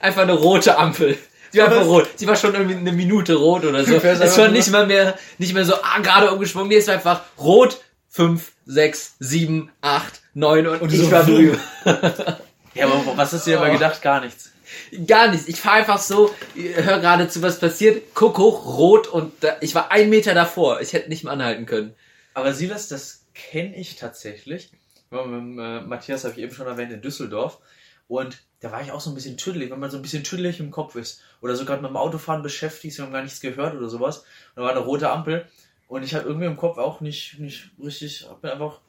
einfach 0.00 0.22
eine 0.22 0.34
rote 0.34 0.76
Ampel. 0.76 1.16
Die 1.52 1.58
war 1.58 1.66
einfach 1.66 1.84
rot. 1.86 2.08
Die 2.18 2.26
war 2.26 2.36
schon 2.36 2.54
irgendwie 2.54 2.76
eine 2.76 2.92
Minute 2.92 3.34
rot 3.34 3.64
oder 3.64 3.84
so. 3.84 3.94
Es 4.02 4.38
war 4.38 4.48
nicht 4.48 4.70
mal 4.70 4.86
mehr, 4.86 5.18
nicht 5.38 5.52
mehr 5.54 5.64
so, 5.64 5.74
ah, 5.82 5.98
gerade 6.02 6.30
umgesprungen. 6.32 6.68
Nee, 6.68 6.76
es 6.76 6.86
war 6.88 6.94
einfach 6.94 7.22
rot, 7.38 7.80
fünf, 8.08 8.52
sechs, 8.66 9.14
sieben, 9.18 9.70
acht, 9.82 10.20
neun 10.34 10.66
und, 10.66 10.80
Und 10.82 10.92
ich 10.92 11.00
so 11.00 11.10
war 11.10 11.24
drüber. 11.24 11.58
Ja, 12.74 12.86
aber 12.86 13.18
was 13.18 13.34
hast 13.34 13.46
du 13.46 13.50
dir 13.50 13.60
Oh. 13.60 13.64
immer 13.64 13.72
gedacht? 13.74 14.00
Gar 14.00 14.22
nichts. 14.22 14.50
Gar 15.06 15.28
nichts. 15.28 15.46
Ich 15.46 15.60
fahr 15.60 15.74
einfach 15.74 15.98
so, 15.98 16.34
hör 16.54 17.00
gerade 17.00 17.28
zu, 17.28 17.42
was 17.42 17.58
passiert, 17.60 18.14
guck 18.14 18.38
hoch, 18.38 18.78
rot 18.78 19.08
und 19.08 19.32
da, 19.42 19.56
ich 19.60 19.74
war 19.74 19.90
ein 19.90 20.08
Meter 20.08 20.32
davor. 20.32 20.80
Ich 20.80 20.94
hätte 20.94 21.10
nicht 21.10 21.22
mehr 21.22 21.34
anhalten 21.34 21.66
können. 21.66 21.94
Aber 22.32 22.54
Silas, 22.54 22.88
das 22.88 23.24
kenne 23.34 23.76
ich 23.76 23.96
tatsächlich. 23.96 24.70
Mit, 25.12 25.26
mit, 25.26 25.64
äh, 25.64 25.80
Matthias 25.82 26.24
habe 26.24 26.34
ich 26.34 26.40
eben 26.40 26.54
schon 26.54 26.66
erwähnt 26.66 26.92
in 26.92 27.02
Düsseldorf. 27.02 27.58
Und 28.08 28.42
da 28.60 28.72
war 28.72 28.82
ich 28.82 28.92
auch 28.92 29.00
so 29.00 29.10
ein 29.10 29.14
bisschen 29.14 29.36
tüdelig, 29.36 29.70
wenn 29.70 29.80
man 29.80 29.90
so 29.90 29.96
ein 29.96 30.02
bisschen 30.02 30.24
tüdelig 30.24 30.60
im 30.60 30.70
Kopf 30.70 30.96
ist. 30.96 31.22
Oder 31.40 31.54
so 31.54 31.64
gerade 31.64 31.82
mit 31.82 31.90
dem 31.90 31.96
Autofahren 31.96 32.42
beschäftigt, 32.42 32.98
wir 32.98 33.04
haben 33.04 33.12
gar 33.12 33.22
nichts 33.22 33.40
gehört 33.40 33.74
oder 33.74 33.88
sowas. 33.88 34.18
Und 34.18 34.56
da 34.56 34.62
war 34.62 34.70
eine 34.70 34.80
rote 34.80 35.10
Ampel. 35.10 35.46
Und 35.88 36.02
ich 36.02 36.14
habe 36.14 36.26
irgendwie 36.26 36.46
im 36.46 36.56
Kopf 36.56 36.78
auch 36.78 37.00
nicht, 37.00 37.38
nicht 37.38 37.70
richtig, 37.82 38.26
hab 38.28 38.42
mir 38.42 38.52
einfach 38.52 38.80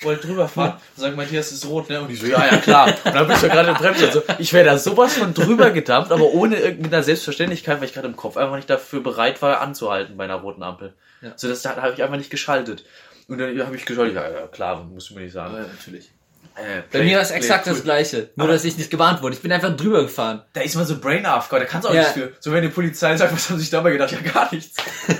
wollte 0.00 0.26
drüber 0.26 0.48
fahren. 0.48 0.72
Und 0.96 1.02
sagt 1.02 1.16
Matthias, 1.16 1.52
ist 1.52 1.66
rot, 1.66 1.88
ne? 1.88 2.00
Und 2.00 2.10
ich 2.10 2.20
so, 2.20 2.26
ja, 2.26 2.46
ja, 2.46 2.56
klar. 2.58 2.86
Und 2.86 3.14
dann 3.14 3.26
bin 3.26 3.36
ich 3.36 3.42
ja 3.42 3.48
gerade 3.48 3.70
im 3.70 3.76
Bremsen. 3.76 4.10
So, 4.12 4.22
ich 4.38 4.52
wäre 4.52 4.64
da 4.64 4.78
sowas 4.78 5.14
von 5.14 5.34
drüber 5.34 5.70
gedampft, 5.70 6.12
aber 6.12 6.24
ohne 6.24 6.56
irgendeiner 6.56 7.02
Selbstverständlichkeit, 7.02 7.78
weil 7.78 7.86
ich 7.86 7.94
gerade 7.94 8.08
im 8.08 8.16
Kopf 8.16 8.36
einfach 8.36 8.56
nicht 8.56 8.70
dafür 8.70 9.02
bereit 9.02 9.40
war, 9.42 9.60
anzuhalten 9.60 10.16
bei 10.16 10.24
einer 10.24 10.36
roten 10.36 10.62
Ampel. 10.62 10.94
Ja. 11.20 11.32
So, 11.36 11.48
das 11.48 11.62
da 11.62 11.76
habe 11.76 11.94
ich 11.94 12.02
einfach 12.02 12.16
nicht 12.16 12.30
geschaltet. 12.30 12.84
Und 13.28 13.38
dann 13.38 13.58
habe 13.66 13.76
ich 13.76 13.84
geschaltet, 13.86 14.14
ja, 14.16 14.30
ja, 14.30 14.46
klar, 14.48 14.84
muss 14.84 15.10
ich 15.10 15.16
mir 15.16 15.22
nicht 15.22 15.32
sagen. 15.32 15.54
natürlich. 15.54 16.10
Äh, 16.56 16.82
Bei 16.82 16.98
play- 16.98 17.04
mir 17.04 17.16
war 17.16 17.22
es 17.22 17.28
play 17.28 17.38
exakt 17.38 17.66
cool. 17.66 17.72
das 17.72 17.82
gleiche. 17.82 18.30
Nur, 18.36 18.46
dass 18.48 18.64
ich 18.64 18.76
nicht 18.78 18.90
gewarnt 18.90 19.22
wurde. 19.22 19.34
Ich 19.34 19.42
bin 19.42 19.50
einfach 19.50 19.76
drüber 19.76 20.02
gefahren. 20.02 20.42
Da 20.52 20.60
ist 20.60 20.76
man 20.76 20.86
so 20.86 20.98
brain 21.00 21.24
AFK, 21.26 21.50
da 21.58 21.64
kannst 21.64 21.84
du 21.86 21.88
auch 21.90 21.94
Ja. 21.94 22.02
nichts 22.02 22.14
für. 22.14 22.32
So, 22.38 22.52
wenn 22.52 22.62
die 22.62 22.68
Polizei 22.68 23.16
sagt, 23.16 23.32
was 23.32 23.48
haben 23.48 23.56
sie 23.56 23.62
sich 23.62 23.70
dabei 23.70 23.90
gedacht? 23.92 24.12
Ja, 24.12 24.20
gar 24.20 24.52
nichts. 24.54 24.76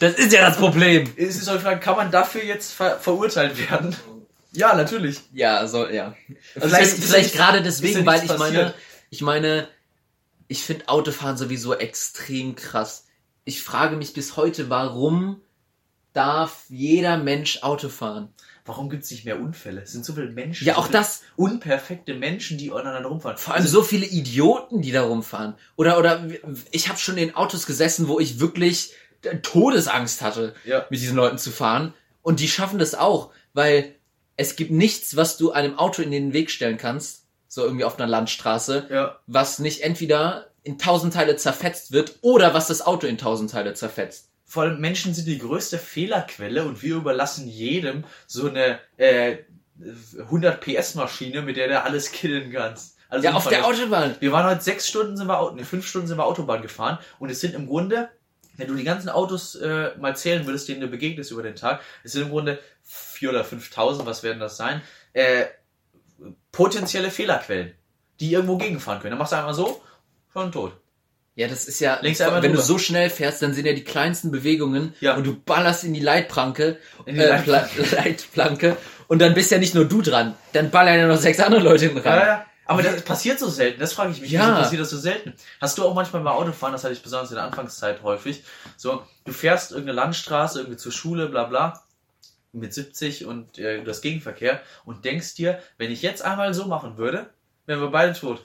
Das 0.00 0.14
ist 0.14 0.32
ja 0.32 0.46
das 0.48 0.56
Problem. 0.56 1.12
Es 1.16 1.36
ist 1.36 1.50
die 1.50 1.58
Frage, 1.58 1.80
kann 1.80 1.96
man 1.96 2.10
dafür 2.10 2.42
jetzt 2.44 2.72
ver 2.72 2.98
verurteilt 2.98 3.70
werden? 3.70 3.94
Ja, 4.52 4.74
natürlich. 4.74 5.20
Ja, 5.32 5.66
so, 5.66 5.88
ja. 5.88 6.14
Also 6.54 6.68
vielleicht 6.68 6.92
ist 6.92 6.98
ja- 6.98 7.04
ist 7.04 7.10
vielleicht 7.10 7.34
ja 7.34 7.40
gerade 7.44 7.62
deswegen, 7.62 8.00
ja 8.00 8.06
weil 8.06 8.22
ich 8.24 8.28
meine, 8.38 8.38
passiert. 8.38 8.74
ich 9.10 9.20
meine, 9.20 9.68
ich 10.48 10.62
finde 10.62 10.88
Autofahren 10.88 11.36
sowieso 11.36 11.74
extrem 11.74 12.54
krass. 12.54 13.06
Ich 13.44 13.62
frage 13.62 13.96
mich 13.96 14.14
bis 14.14 14.36
heute, 14.36 14.70
warum 14.70 15.40
darf 16.12 16.64
jeder 16.68 17.16
Mensch 17.16 17.62
Auto 17.62 17.88
fahren? 17.88 18.28
Warum 18.64 18.90
gibt 18.90 19.02
es 19.04 19.10
nicht 19.10 19.24
mehr 19.24 19.40
Unfälle? 19.40 19.82
Es 19.82 19.92
sind 19.92 20.04
so 20.04 20.12
viele 20.12 20.28
Menschen. 20.30 20.66
Ja, 20.66 20.74
so 20.74 20.80
auch 20.80 20.86
viele 20.86 20.98
das. 20.98 21.22
Unperfekte 21.36 22.14
Menschen, 22.14 22.58
die 22.58 22.70
aneinander 22.70 23.08
rumfahren. 23.08 23.36
Vor 23.38 23.54
allem 23.54 23.66
so 23.66 23.82
viele 23.82 24.06
Idioten, 24.06 24.82
die 24.82 24.92
da 24.92 25.02
rumfahren. 25.02 25.54
Oder, 25.76 25.98
oder 25.98 26.24
ich 26.70 26.88
habe 26.88 26.98
schon 26.98 27.16
in 27.18 27.34
Autos 27.34 27.66
gesessen, 27.66 28.06
wo 28.08 28.20
ich 28.20 28.38
wirklich 28.38 28.92
äh, 29.22 29.38
Todesangst 29.38 30.22
hatte, 30.22 30.54
Ja. 30.64 30.86
mit 30.90 31.00
diesen 31.00 31.16
Leuten 31.16 31.38
zu 31.38 31.50
fahren. 31.50 31.94
Und 32.22 32.38
die 32.40 32.48
schaffen 32.48 32.78
das 32.78 32.94
auch, 32.94 33.30
weil 33.52 33.96
es 34.36 34.54
gibt 34.54 34.70
nichts, 34.70 35.16
was 35.16 35.36
du 35.36 35.50
einem 35.50 35.76
Auto 35.78 36.00
in 36.02 36.10
den 36.12 36.32
Weg 36.32 36.50
stellen 36.50 36.78
kannst, 36.78 37.26
so 37.48 37.64
irgendwie 37.64 37.84
auf 37.84 37.98
einer 37.98 38.06
Landstraße, 38.08 38.86
Ja. 38.90 39.18
was 39.26 39.58
nicht 39.58 39.80
entweder 39.82 40.46
in 40.62 40.78
tausend 40.78 41.14
Teile 41.14 41.34
zerfetzt 41.36 41.90
wird 41.90 42.18
oder 42.22 42.54
was 42.54 42.68
das 42.68 42.80
Auto 42.86 43.08
in 43.08 43.18
tausend 43.18 43.50
Teile 43.50 43.74
zerfetzt. 43.74 44.28
Vor 44.52 44.64
allem 44.64 44.82
Menschen 44.82 45.14
sind 45.14 45.26
die 45.26 45.38
größte 45.38 45.78
Fehlerquelle 45.78 46.66
und 46.66 46.82
wir 46.82 46.96
überlassen 46.96 47.48
jedem 47.48 48.04
so 48.26 48.50
eine 48.50 48.80
äh, 48.98 49.38
100 50.18 50.60
PS 50.60 50.94
Maschine, 50.94 51.40
mit 51.40 51.56
der 51.56 51.68
du 51.68 51.82
alles 51.82 52.12
killen 52.12 52.52
kannst. 52.52 52.98
Also 53.08 53.24
Ja, 53.24 53.32
auf 53.32 53.48
der 53.48 53.64
Autobahn. 53.64 54.14
Wir 54.20 54.30
waren 54.30 54.44
heute 54.44 54.60
sechs 54.60 54.86
Stunden 54.86 55.16
sind 55.16 55.26
wir 55.26 55.52
nee, 55.52 55.64
fünf 55.64 55.88
Stunden 55.88 56.06
sind 56.06 56.18
wir 56.18 56.26
Autobahn 56.26 56.60
gefahren 56.60 56.98
und 57.18 57.30
es 57.30 57.40
sind 57.40 57.54
im 57.54 57.66
Grunde, 57.66 58.10
wenn 58.58 58.68
du 58.68 58.74
die 58.74 58.84
ganzen 58.84 59.08
Autos 59.08 59.54
äh, 59.54 59.92
mal 59.98 60.14
zählen 60.16 60.44
würdest, 60.44 60.68
denen 60.68 60.82
du 60.82 60.88
begegnest 60.88 61.30
über 61.30 61.42
den 61.42 61.56
Tag, 61.56 61.80
es 62.04 62.12
sind 62.12 62.24
im 62.24 62.28
Grunde 62.28 62.58
vier 62.82 63.30
oder 63.30 63.46
5.000, 63.46 64.04
was 64.04 64.22
werden 64.22 64.38
das 64.38 64.58
sein, 64.58 64.82
äh, 65.14 65.46
potenzielle 66.50 67.10
Fehlerquellen, 67.10 67.72
die 68.20 68.34
irgendwo 68.34 68.58
gegenfahren 68.58 69.00
können. 69.00 69.12
Dann 69.12 69.18
machst 69.18 69.32
du 69.32 69.36
einmal 69.36 69.54
so, 69.54 69.82
schon 70.30 70.52
tot. 70.52 70.81
Ja, 71.34 71.48
das 71.48 71.64
ist 71.66 71.80
ja, 71.80 71.94
einmal 71.96 72.42
wenn 72.42 72.50
du 72.52 72.56
drüber. 72.58 72.62
so 72.62 72.76
schnell 72.78 73.08
fährst, 73.08 73.40
dann 73.40 73.54
sind 73.54 73.64
ja 73.66 73.72
die 73.72 73.84
kleinsten 73.84 74.30
Bewegungen 74.30 74.94
Ja. 75.00 75.16
und 75.16 75.26
du 75.26 75.34
ballerst 75.34 75.82
in 75.84 75.94
die 75.94 76.00
Leitplanke, 76.00 76.78
In 77.06 77.14
die 77.14 77.20
äh, 77.22 77.28
Leitplanke. 77.28 77.82
Pla 77.82 77.98
Leitplanke 78.04 78.76
und 79.08 79.20
dann 79.20 79.32
bist 79.32 79.50
ja 79.50 79.56
nicht 79.58 79.74
nur 79.74 79.86
du 79.86 80.02
dran, 80.02 80.34
dann 80.52 80.70
ballern 80.70 80.98
ja 80.98 81.06
noch 81.06 81.16
sechs 81.16 81.40
andere 81.40 81.62
Leute 81.62 81.86
Ja, 81.86 82.00
rein. 82.00 82.18
ja. 82.20 82.46
Aber 82.66 82.82
das 82.82 83.02
passiert 83.02 83.38
so 83.38 83.48
selten, 83.48 83.80
das 83.80 83.92
frage 83.92 84.12
ich 84.12 84.20
mich. 84.20 84.30
Ja. 84.30 84.42
Wieso 84.46 84.52
passiert 84.60 84.80
das 84.82 84.90
so 84.90 84.98
selten? 84.98 85.32
Hast 85.60 85.76
du 85.78 85.84
auch 85.84 85.94
manchmal 85.94 86.22
beim 86.22 86.32
Autofahren, 86.32 86.72
das 86.72 86.84
hatte 86.84 86.92
ich 86.94 87.02
besonders 87.02 87.30
in 87.30 87.34
der 87.36 87.44
Anfangszeit 87.44 88.02
häufig, 88.02 88.44
so, 88.76 89.02
du 89.24 89.32
fährst 89.32 89.72
irgendeine 89.72 89.96
Landstraße, 89.96 90.60
irgendwie 90.60 90.76
zur 90.78 90.92
Schule, 90.92 91.28
bla 91.28 91.44
bla, 91.44 91.82
mit 92.52 92.72
70 92.74 93.24
und 93.26 93.58
äh, 93.58 93.82
du 93.82 93.90
hast 93.90 94.02
Gegenverkehr 94.02 94.60
und 94.84 95.04
denkst 95.06 95.34
dir, 95.34 95.58
wenn 95.78 95.90
ich 95.90 96.02
jetzt 96.02 96.22
einmal 96.24 96.52
so 96.54 96.66
machen 96.66 96.98
würde, 96.98 97.30
wären 97.66 97.80
wir 97.80 97.88
beide 97.90 98.12
tot. 98.12 98.44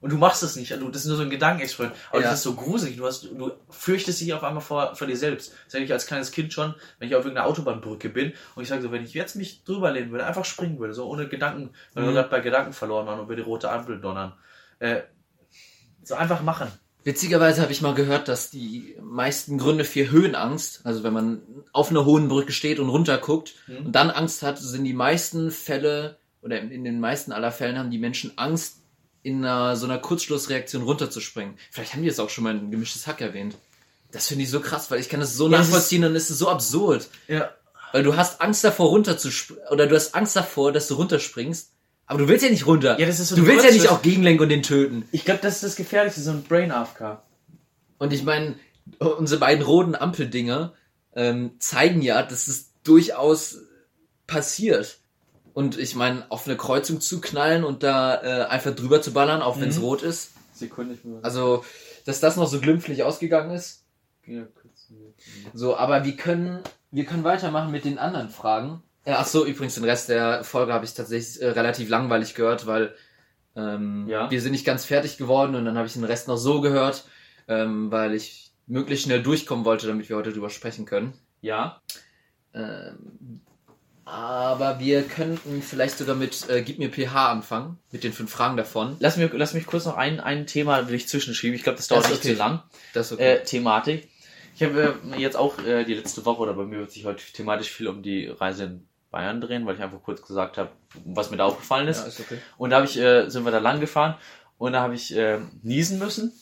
Und 0.00 0.12
du 0.12 0.16
machst 0.16 0.44
es 0.44 0.54
nicht, 0.54 0.70
du, 0.70 0.88
das 0.90 1.02
ist 1.02 1.08
nur 1.08 1.16
so 1.16 1.24
ein 1.24 1.30
Gedankenexperiment. 1.30 1.98
Aber 2.10 2.20
Ja. 2.20 2.28
das 2.30 2.38
ist 2.38 2.44
so 2.44 2.54
gruselig, 2.54 2.96
du, 2.98 3.04
hast, 3.06 3.24
du 3.24 3.50
fürchtest 3.68 4.20
dich 4.20 4.32
auf 4.32 4.44
einmal 4.44 4.62
vor, 4.62 4.94
vor 4.94 5.06
dir 5.08 5.16
selbst. 5.16 5.50
Das 5.64 5.72
sage 5.72 5.84
ich 5.84 5.92
als 5.92 6.06
kleines 6.06 6.30
Kind 6.30 6.52
schon, 6.52 6.74
wenn 7.00 7.08
ich 7.08 7.16
auf 7.16 7.24
irgendeiner 7.24 7.48
Autobahnbrücke 7.48 8.08
bin 8.08 8.32
und 8.54 8.62
ich 8.62 8.68
sage 8.68 8.82
so, 8.82 8.92
wenn 8.92 9.02
ich 9.02 9.12
jetzt 9.14 9.34
mich 9.34 9.64
drüber 9.64 9.90
lehnen 9.90 10.12
würde, 10.12 10.24
einfach 10.26 10.44
springen 10.44 10.78
würde, 10.78 10.94
so 10.94 11.06
ohne 11.08 11.26
Gedanken, 11.28 11.70
weil 11.94 12.04
wir 12.04 12.10
Mhm. 12.10 12.14
gerade 12.14 12.28
bei 12.28 12.40
Gedanken 12.40 12.72
verloren 12.72 13.06
waren 13.06 13.18
und 13.18 13.26
über 13.26 13.34
die 13.34 13.42
rote 13.42 13.70
Ampel 13.70 14.00
donnern. 14.00 14.34
Äh, 14.78 15.00
so 16.04 16.14
einfach 16.14 16.42
machen. 16.42 16.68
Witzigerweise 17.04 17.62
habe 17.62 17.72
ich 17.72 17.80
mal 17.82 17.94
gehört, 17.94 18.28
dass 18.28 18.50
die 18.50 18.96
meisten 19.00 19.58
Gründe 19.58 19.84
für 19.84 20.10
Höhenangst, 20.10 20.82
also 20.84 21.02
wenn 21.02 21.12
man 21.12 21.42
auf 21.72 21.90
einer 21.90 22.04
hohen 22.04 22.28
Brücke 22.28 22.52
steht 22.52 22.78
und 22.78 22.88
runterguckt 22.88 23.54
Mhm. 23.66 23.86
und 23.86 23.92
dann 23.92 24.10
Angst 24.10 24.42
hat, 24.42 24.58
sind 24.58 24.84
die 24.84 24.92
meisten 24.94 25.50
Fälle 25.50 26.18
oder 26.42 26.60
in 26.60 26.84
den 26.84 27.00
meisten 27.00 27.32
aller 27.32 27.50
Fällen 27.50 27.78
haben 27.78 27.90
die 27.90 27.98
Menschen 27.98 28.32
Angst, 28.36 28.77
in 29.22 29.44
einer, 29.44 29.76
so 29.76 29.86
einer 29.86 29.98
Kurzschlussreaktion 29.98 30.82
runterzuspringen. 30.82 31.54
Vielleicht 31.70 31.94
haben 31.94 32.02
die 32.02 32.08
es 32.08 32.20
auch 32.20 32.30
schon 32.30 32.44
mal 32.44 32.56
in 32.56 32.70
gemischtes 32.70 33.06
Hack 33.06 33.20
erwähnt. 33.20 33.56
Das 34.10 34.28
finde 34.28 34.44
ich 34.44 34.50
so 34.50 34.60
krass, 34.60 34.90
weil 34.90 35.00
ich 35.00 35.08
kann 35.08 35.20
das 35.20 35.34
so 35.34 35.50
Ja, 35.50 35.58
nachvollziehen 35.58 36.04
und 36.04 36.16
es 36.16 36.30
ist 36.30 36.38
so 36.38 36.48
absurd. 36.48 37.08
Ja. 37.26 37.50
Weil 37.92 38.02
du 38.02 38.16
hast 38.16 38.40
Angst 38.40 38.64
davor 38.64 38.88
runterzuspringen, 38.88 39.62
oder 39.70 39.86
du 39.86 39.94
hast 39.94 40.14
Angst 40.14 40.36
davor, 40.36 40.72
dass 40.72 40.88
du 40.88 40.94
runterspringst, 40.94 41.70
aber 42.06 42.20
du 42.20 42.28
willst 42.28 42.44
ja 42.44 42.50
nicht 42.50 42.66
runter. 42.66 42.98
Ja, 42.98 43.06
das 43.06 43.20
ist 43.20 43.28
so 43.28 43.36
du 43.36 43.42
ein 43.42 43.48
willst 43.48 43.66
ja 43.66 43.70
nicht 43.70 43.88
auch 43.88 44.00
gegenlenken 44.00 44.42
und 44.42 44.48
den 44.48 44.62
töten. 44.62 45.06
Ich 45.12 45.26
glaube, 45.26 45.40
das 45.42 45.56
ist 45.56 45.64
das 45.64 45.76
Gefährlichste, 45.76 46.22
so 46.22 46.30
ein 46.30 46.42
Brain 46.42 46.72
AFK. 46.72 47.22
Und 47.98 48.14
ich 48.14 48.22
meine, 48.22 48.54
unsere 48.98 49.40
beiden 49.40 49.62
roten 49.62 49.94
Ampeldinger 49.94 50.72
ähm, 51.14 51.52
zeigen 51.58 52.00
ja, 52.00 52.22
dass 52.22 52.48
es 52.48 52.72
durchaus 52.82 53.58
passiert. 54.26 55.00
Und 55.58 55.76
ich 55.76 55.96
meine, 55.96 56.24
auf 56.28 56.46
eine 56.46 56.56
Kreuzung 56.56 57.00
zu 57.00 57.20
knallen 57.20 57.64
und 57.64 57.82
da 57.82 58.14
äh, 58.22 58.44
einfach 58.46 58.74
drüber 58.76 59.02
zu 59.02 59.12
ballern, 59.12 59.42
auch 59.42 59.58
wenn 59.60 59.70
es 59.70 59.78
Mhm. 59.78 59.82
rot 59.84 60.02
ist. 60.02 60.30
Sekunde, 60.52 60.94
ich 60.94 61.04
muss 61.04 61.24
Also, 61.24 61.64
dass 62.04 62.20
das 62.20 62.36
noch 62.36 62.46
so 62.46 62.60
glimpflich 62.60 63.02
ausgegangen 63.02 63.50
ist. 63.50 63.84
ja, 64.24 64.42
kurz. 64.54 64.86
So, 65.54 65.76
aber 65.76 66.04
wir 66.04 66.14
können, 66.14 66.60
wir 66.92 67.04
können 67.06 67.24
weitermachen 67.24 67.72
mit 67.72 67.84
den 67.84 67.98
anderen 67.98 68.28
Fragen. 68.30 68.82
Ja, 69.04 69.16
ach 69.18 69.26
so, 69.26 69.44
übrigens, 69.44 69.74
den 69.74 69.82
Rest 69.84 70.08
der 70.10 70.44
Folge 70.44 70.72
habe 70.72 70.84
ich 70.84 70.94
tatsächlich 70.94 71.42
äh, 71.42 71.48
relativ 71.48 71.88
langweilig 71.88 72.34
gehört, 72.36 72.66
weil 72.68 72.94
ähm, 73.56 74.06
Ja. 74.08 74.30
wir 74.30 74.40
sind 74.40 74.52
nicht 74.52 74.64
ganz 74.66 74.84
fertig 74.84 75.16
geworden 75.16 75.56
und 75.56 75.64
dann 75.64 75.76
habe 75.76 75.88
ich 75.88 75.94
den 75.94 76.04
Rest 76.04 76.28
noch 76.28 76.36
so 76.36 76.60
gehört, 76.60 77.04
ähm, 77.48 77.90
weil 77.90 78.14
ich 78.14 78.52
möglichst 78.68 79.06
schnell 79.06 79.22
durchkommen 79.24 79.64
wollte, 79.64 79.88
damit 79.88 80.08
wir 80.08 80.16
heute 80.16 80.32
drüber 80.32 80.50
sprechen 80.50 80.84
können. 80.84 81.14
Ja. 81.40 81.80
Ähm, 82.54 83.40
aber 84.10 84.80
wir 84.80 85.02
könnten 85.02 85.60
vielleicht 85.60 85.98
sogar 85.98 86.16
mit 86.16 86.48
äh, 86.48 86.62
Gib 86.62 86.78
mir 86.78 86.90
PH 86.90 87.30
anfangen, 87.30 87.78
mit 87.92 88.04
den 88.04 88.14
fünf 88.14 88.30
Fragen 88.30 88.56
davon. 88.56 88.96
Lass, 89.00 89.18
mir, 89.18 89.30
lass 89.34 89.52
mich 89.52 89.66
kurz 89.66 89.84
noch 89.84 89.98
ein, 89.98 90.18
ein 90.18 90.46
Thema 90.46 90.88
will 90.88 90.94
ich 90.94 91.08
zwischenschieben. 91.08 91.54
Ich 91.54 91.62
glaube, 91.62 91.76
das 91.76 91.88
dauert 91.88 92.04
Das 92.04 92.10
nicht 92.12 92.20
okay. 92.20 92.32
zu 92.32 92.38
lang. 92.38 92.62
Das 92.94 93.06
ist 93.06 93.12
okay. 93.12 93.34
Äh, 93.34 93.44
Thematik. 93.44 94.08
Ich 94.54 94.62
habe 94.62 94.98
äh, 95.12 95.20
jetzt 95.20 95.36
auch 95.36 95.58
äh, 95.58 95.84
die 95.84 95.92
letzte 95.92 96.24
Woche 96.24 96.40
oder 96.40 96.54
bei 96.54 96.64
mir 96.64 96.78
wird 96.78 96.90
sich 96.90 97.04
heute 97.04 97.22
thematisch 97.34 97.70
viel 97.70 97.86
um 97.86 98.02
die 98.02 98.28
Reise 98.28 98.64
in 98.64 98.88
Bayern 99.10 99.42
drehen, 99.42 99.66
weil 99.66 99.74
ich 99.74 99.82
einfach 99.82 100.02
kurz 100.02 100.22
gesagt 100.22 100.56
habe, 100.56 100.70
was 101.04 101.30
mir 101.30 101.36
da 101.36 101.44
aufgefallen 101.44 101.86
ist. 101.86 102.00
ja, 102.00 102.06
ist 102.06 102.20
okay. 102.20 102.38
Und 102.56 102.70
da 102.70 102.76
habe 102.76 102.86
ich, 102.86 102.98
äh, 102.98 103.28
sind 103.28 103.44
wir 103.44 103.50
da 103.50 103.58
lang 103.58 103.78
gefahren 103.78 104.14
und 104.56 104.72
da 104.72 104.80
habe 104.80 104.94
ich 104.94 105.14
äh, 105.14 105.38
niesen 105.62 105.98
müssen. 105.98 106.32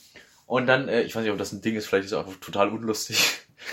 Und 0.45 0.67
dann, 0.67 0.87
äh, 0.87 1.01
ich 1.01 1.13
weiß 1.13 1.23
nicht, 1.23 1.31
ob 1.31 1.37
das 1.37 1.51
ein 1.51 1.61
Ding 1.61 1.75
ist, 1.75 1.87
vielleicht 1.87 2.05
ist 2.05 2.13
es 2.13 2.17
einfach 2.17 2.39
total 2.39 2.69
unlustig. 2.69 3.17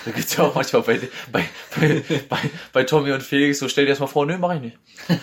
Da 0.04 0.10
gibt's 0.10 0.36
ja 0.36 0.44
auch 0.44 0.54
manchmal 0.54 0.82
bei, 0.82 1.00
bei, 1.30 1.44
bei, 1.78 2.04
bei, 2.28 2.38
bei 2.72 2.84
Tommy 2.84 3.12
und 3.12 3.22
Felix 3.22 3.58
so, 3.58 3.68
stell 3.68 3.84
dir 3.86 3.92
das 3.92 4.00
mal 4.00 4.06
vor, 4.06 4.26
nö, 4.26 4.38
mach 4.38 4.54
ich 4.54 4.60
nicht. 4.60 4.78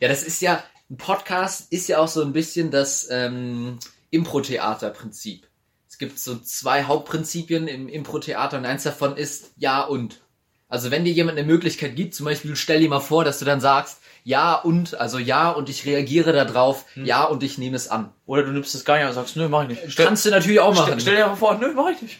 Ja, 0.00 0.06
das 0.06 0.22
ist 0.22 0.40
ja, 0.40 0.62
ein 0.90 0.96
Podcast 0.96 1.72
ist 1.72 1.88
ja 1.88 1.98
auch 1.98 2.06
so 2.06 2.22
ein 2.22 2.32
bisschen 2.32 2.70
das 2.70 3.08
ähm, 3.10 3.80
Impro-Theater-Prinzip. 4.10 5.46
Es 5.88 5.98
gibt 5.98 6.18
so 6.20 6.38
zwei 6.38 6.84
Hauptprinzipien 6.84 7.66
im 7.66 7.88
Impro-Theater 7.88 8.58
und 8.58 8.64
eins 8.64 8.84
davon 8.84 9.16
ist 9.16 9.52
Ja 9.56 9.82
und. 9.82 10.20
Also 10.68 10.90
wenn 10.90 11.04
dir 11.04 11.12
jemand 11.12 11.38
eine 11.38 11.46
Möglichkeit 11.46 11.96
gibt, 11.96 12.14
zum 12.14 12.26
Beispiel 12.26 12.54
stell 12.54 12.78
dir 12.80 12.88
mal 12.88 13.00
vor, 13.00 13.24
dass 13.24 13.38
du 13.38 13.44
dann 13.44 13.60
sagst, 13.60 13.98
ja 14.22 14.54
und, 14.54 15.00
also 15.00 15.18
ja 15.18 15.50
und 15.50 15.68
ich 15.68 15.86
reagiere 15.86 16.32
darauf, 16.32 16.84
ja 16.94 17.24
und 17.24 17.42
ich 17.42 17.58
nehme 17.58 17.74
es 17.74 17.88
an. 17.88 18.12
Oder 18.26 18.42
du 18.42 18.52
nimmst 18.52 18.74
das 18.74 18.84
gar 18.84 18.98
nicht 18.98 19.06
und 19.06 19.14
sagst, 19.14 19.34
nö, 19.36 19.48
mach 19.48 19.62
ich 19.62 19.68
nicht. 19.70 19.82
Stell, 19.92 20.06
Kannst 20.06 20.26
du 20.26 20.30
natürlich 20.30 20.60
auch 20.60 20.74
machen. 20.74 20.84
stell, 20.88 21.00
stell 21.00 21.16
dir 21.16 21.26
mal 21.26 21.36
vor, 21.36 21.54
nö, 21.58 21.72
mach 21.74 21.90
ich 21.90 22.02
nicht. 22.02 22.18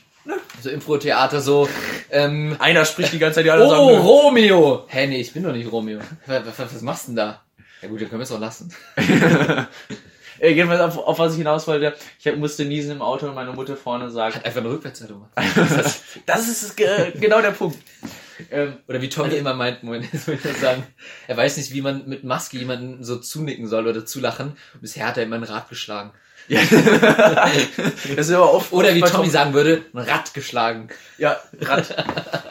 Also 0.57 0.70
Impro-Theater 0.70 1.41
so, 1.41 1.68
ähm, 2.11 2.57
Einer 2.59 2.85
spricht 2.85 3.12
die 3.12 3.18
ganze 3.18 3.37
Zeit, 3.37 3.47
die 3.47 3.51
anderen 3.51 3.70
oh, 3.70 3.74
sagen, 3.74 3.87
nö. 3.87 4.01
Romeo! 4.01 4.85
Hä, 4.89 5.07
nee, 5.07 5.20
ich 5.20 5.33
bin 5.33 5.43
doch 5.43 5.53
nicht 5.53 5.70
Romeo. 5.70 6.01
Was, 6.26 6.43
was, 6.59 6.74
was 6.74 6.83
machst 6.83 7.05
du 7.05 7.12
denn 7.12 7.16
da? 7.16 7.43
Ja 7.83 7.89
gut, 7.89 8.01
dann 8.01 8.09
können 8.09 8.20
wir 8.20 8.24
es 8.24 8.33
auch 8.33 8.41
lassen. 8.41 8.74
Äh, 10.41 10.51
jedenfalls 10.51 10.81
auf, 10.81 10.99
auf 10.99 11.18
was 11.18 11.33
ich 11.33 11.39
hinaus 11.39 11.66
wollte, 11.66 11.95
ich 12.18 12.26
hab, 12.26 12.37
musste 12.37 12.64
niesen 12.64 12.93
im 12.93 13.03
Auto 13.03 13.26
und 13.26 13.35
meine 13.35 13.53
Mutter 13.53 13.76
vorne 13.76 14.11
sagt, 14.11 14.37
Hat 14.37 14.45
einfach 14.45 14.61
eine 14.61 14.70
Rückwärtszeitung 14.70 15.26
gemacht. 15.35 16.01
das 16.26 16.49
ist 16.49 16.76
ge 16.76 17.12
genau 17.18 17.41
der 17.41 17.51
Punkt. 17.51 17.79
Ähm, 18.51 18.76
Oder 18.87 19.03
wie 19.03 19.09
Tommy 19.09 19.35
immer 19.35 19.55
meint, 19.55 19.83
Moment, 19.83 20.12
jetzt 20.12 20.29
will 20.29 20.37
ich 20.37 20.43
das 20.43 20.61
sagen, 20.61 20.87
er 21.26 21.37
weiß 21.37 21.57
nicht, 21.57 21.72
wie 21.72 21.83
man 21.83 22.09
mit 22.09 22.22
Maske 22.22 22.57
jemanden 22.57 23.03
so 23.03 23.16
zunicken 23.16 23.66
soll 23.66 23.89
oder 23.89 24.07
zulachen. 24.07 24.57
Bisher 24.81 25.09
hat 25.09 25.16
er 25.16 25.24
immer 25.24 25.37
ein 25.37 25.43
Rad 25.43 25.68
geschlagen. 25.68 26.12
Ja. 26.49 26.61
das 28.16 28.28
ist 28.28 28.32
aber 28.32 28.53
oft 28.53 28.72
Oder 28.72 28.94
wie 28.94 29.03
Tommy 29.03 29.28
sagen 29.28 29.53
würde, 29.53 29.84
ein 29.92 29.99
Rad 29.99 30.32
geschlagen. 30.32 30.88
Ja, 31.18 31.36
Rad. 31.61 31.94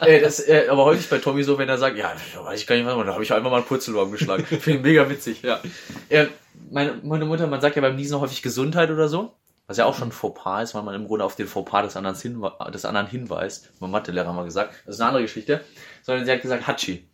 äh, 0.02 0.20
das, 0.20 0.40
äh, 0.40 0.66
aber 0.70 0.84
häufig 0.84 1.08
bei 1.08 1.18
Tommy 1.18 1.42
so, 1.42 1.58
wenn 1.58 1.68
er 1.68 1.78
sagt, 1.78 1.96
ja, 1.96 2.12
weiß 2.36 2.60
ich 2.60 2.66
gar 2.66 2.76
nicht 2.76 2.86
was, 2.86 2.94
da 3.06 3.12
habe 3.12 3.22
ich 3.22 3.32
einfach 3.32 3.50
mal 3.50 3.56
einen 3.56 3.66
Purzelbaum 3.66 4.12
geschlagen. 4.12 4.44
Finde 4.46 4.78
ich 4.78 4.82
mega 4.82 5.10
witzig, 5.10 5.42
ja. 5.42 5.60
Äh, 6.08 6.26
meine, 6.70 6.94
meine 7.02 7.24
Mutter, 7.24 7.46
man 7.46 7.60
sagt 7.60 7.76
ja 7.76 7.82
beim 7.82 7.96
Niesen 7.96 8.20
häufig 8.20 8.42
Gesundheit 8.42 8.90
oder 8.90 9.08
so. 9.08 9.34
Was 9.66 9.76
ja 9.76 9.84
auch 9.84 9.94
schon 9.94 10.08
ein 10.08 10.12
Fauxpas 10.12 10.62
ist, 10.62 10.74
weil 10.74 10.82
man 10.82 10.94
im 10.94 11.06
Grunde 11.06 11.26
auf 11.26 11.36
den 11.36 11.46
Fauxpas 11.46 11.82
des 11.82 11.96
anderen, 11.96 12.16
hinwe 12.16 12.52
des 12.72 12.86
anderen 12.86 13.06
hinweist. 13.06 13.70
Mein 13.80 13.90
Mathelehrer 13.90 14.32
mal 14.32 14.44
gesagt. 14.44 14.72
Das 14.86 14.94
ist 14.94 15.00
eine 15.00 15.08
andere 15.08 15.24
Geschichte. 15.24 15.60
Sondern 16.02 16.24
sie 16.24 16.32
hat 16.32 16.40
gesagt, 16.40 16.66
Hatschi. 16.66 17.06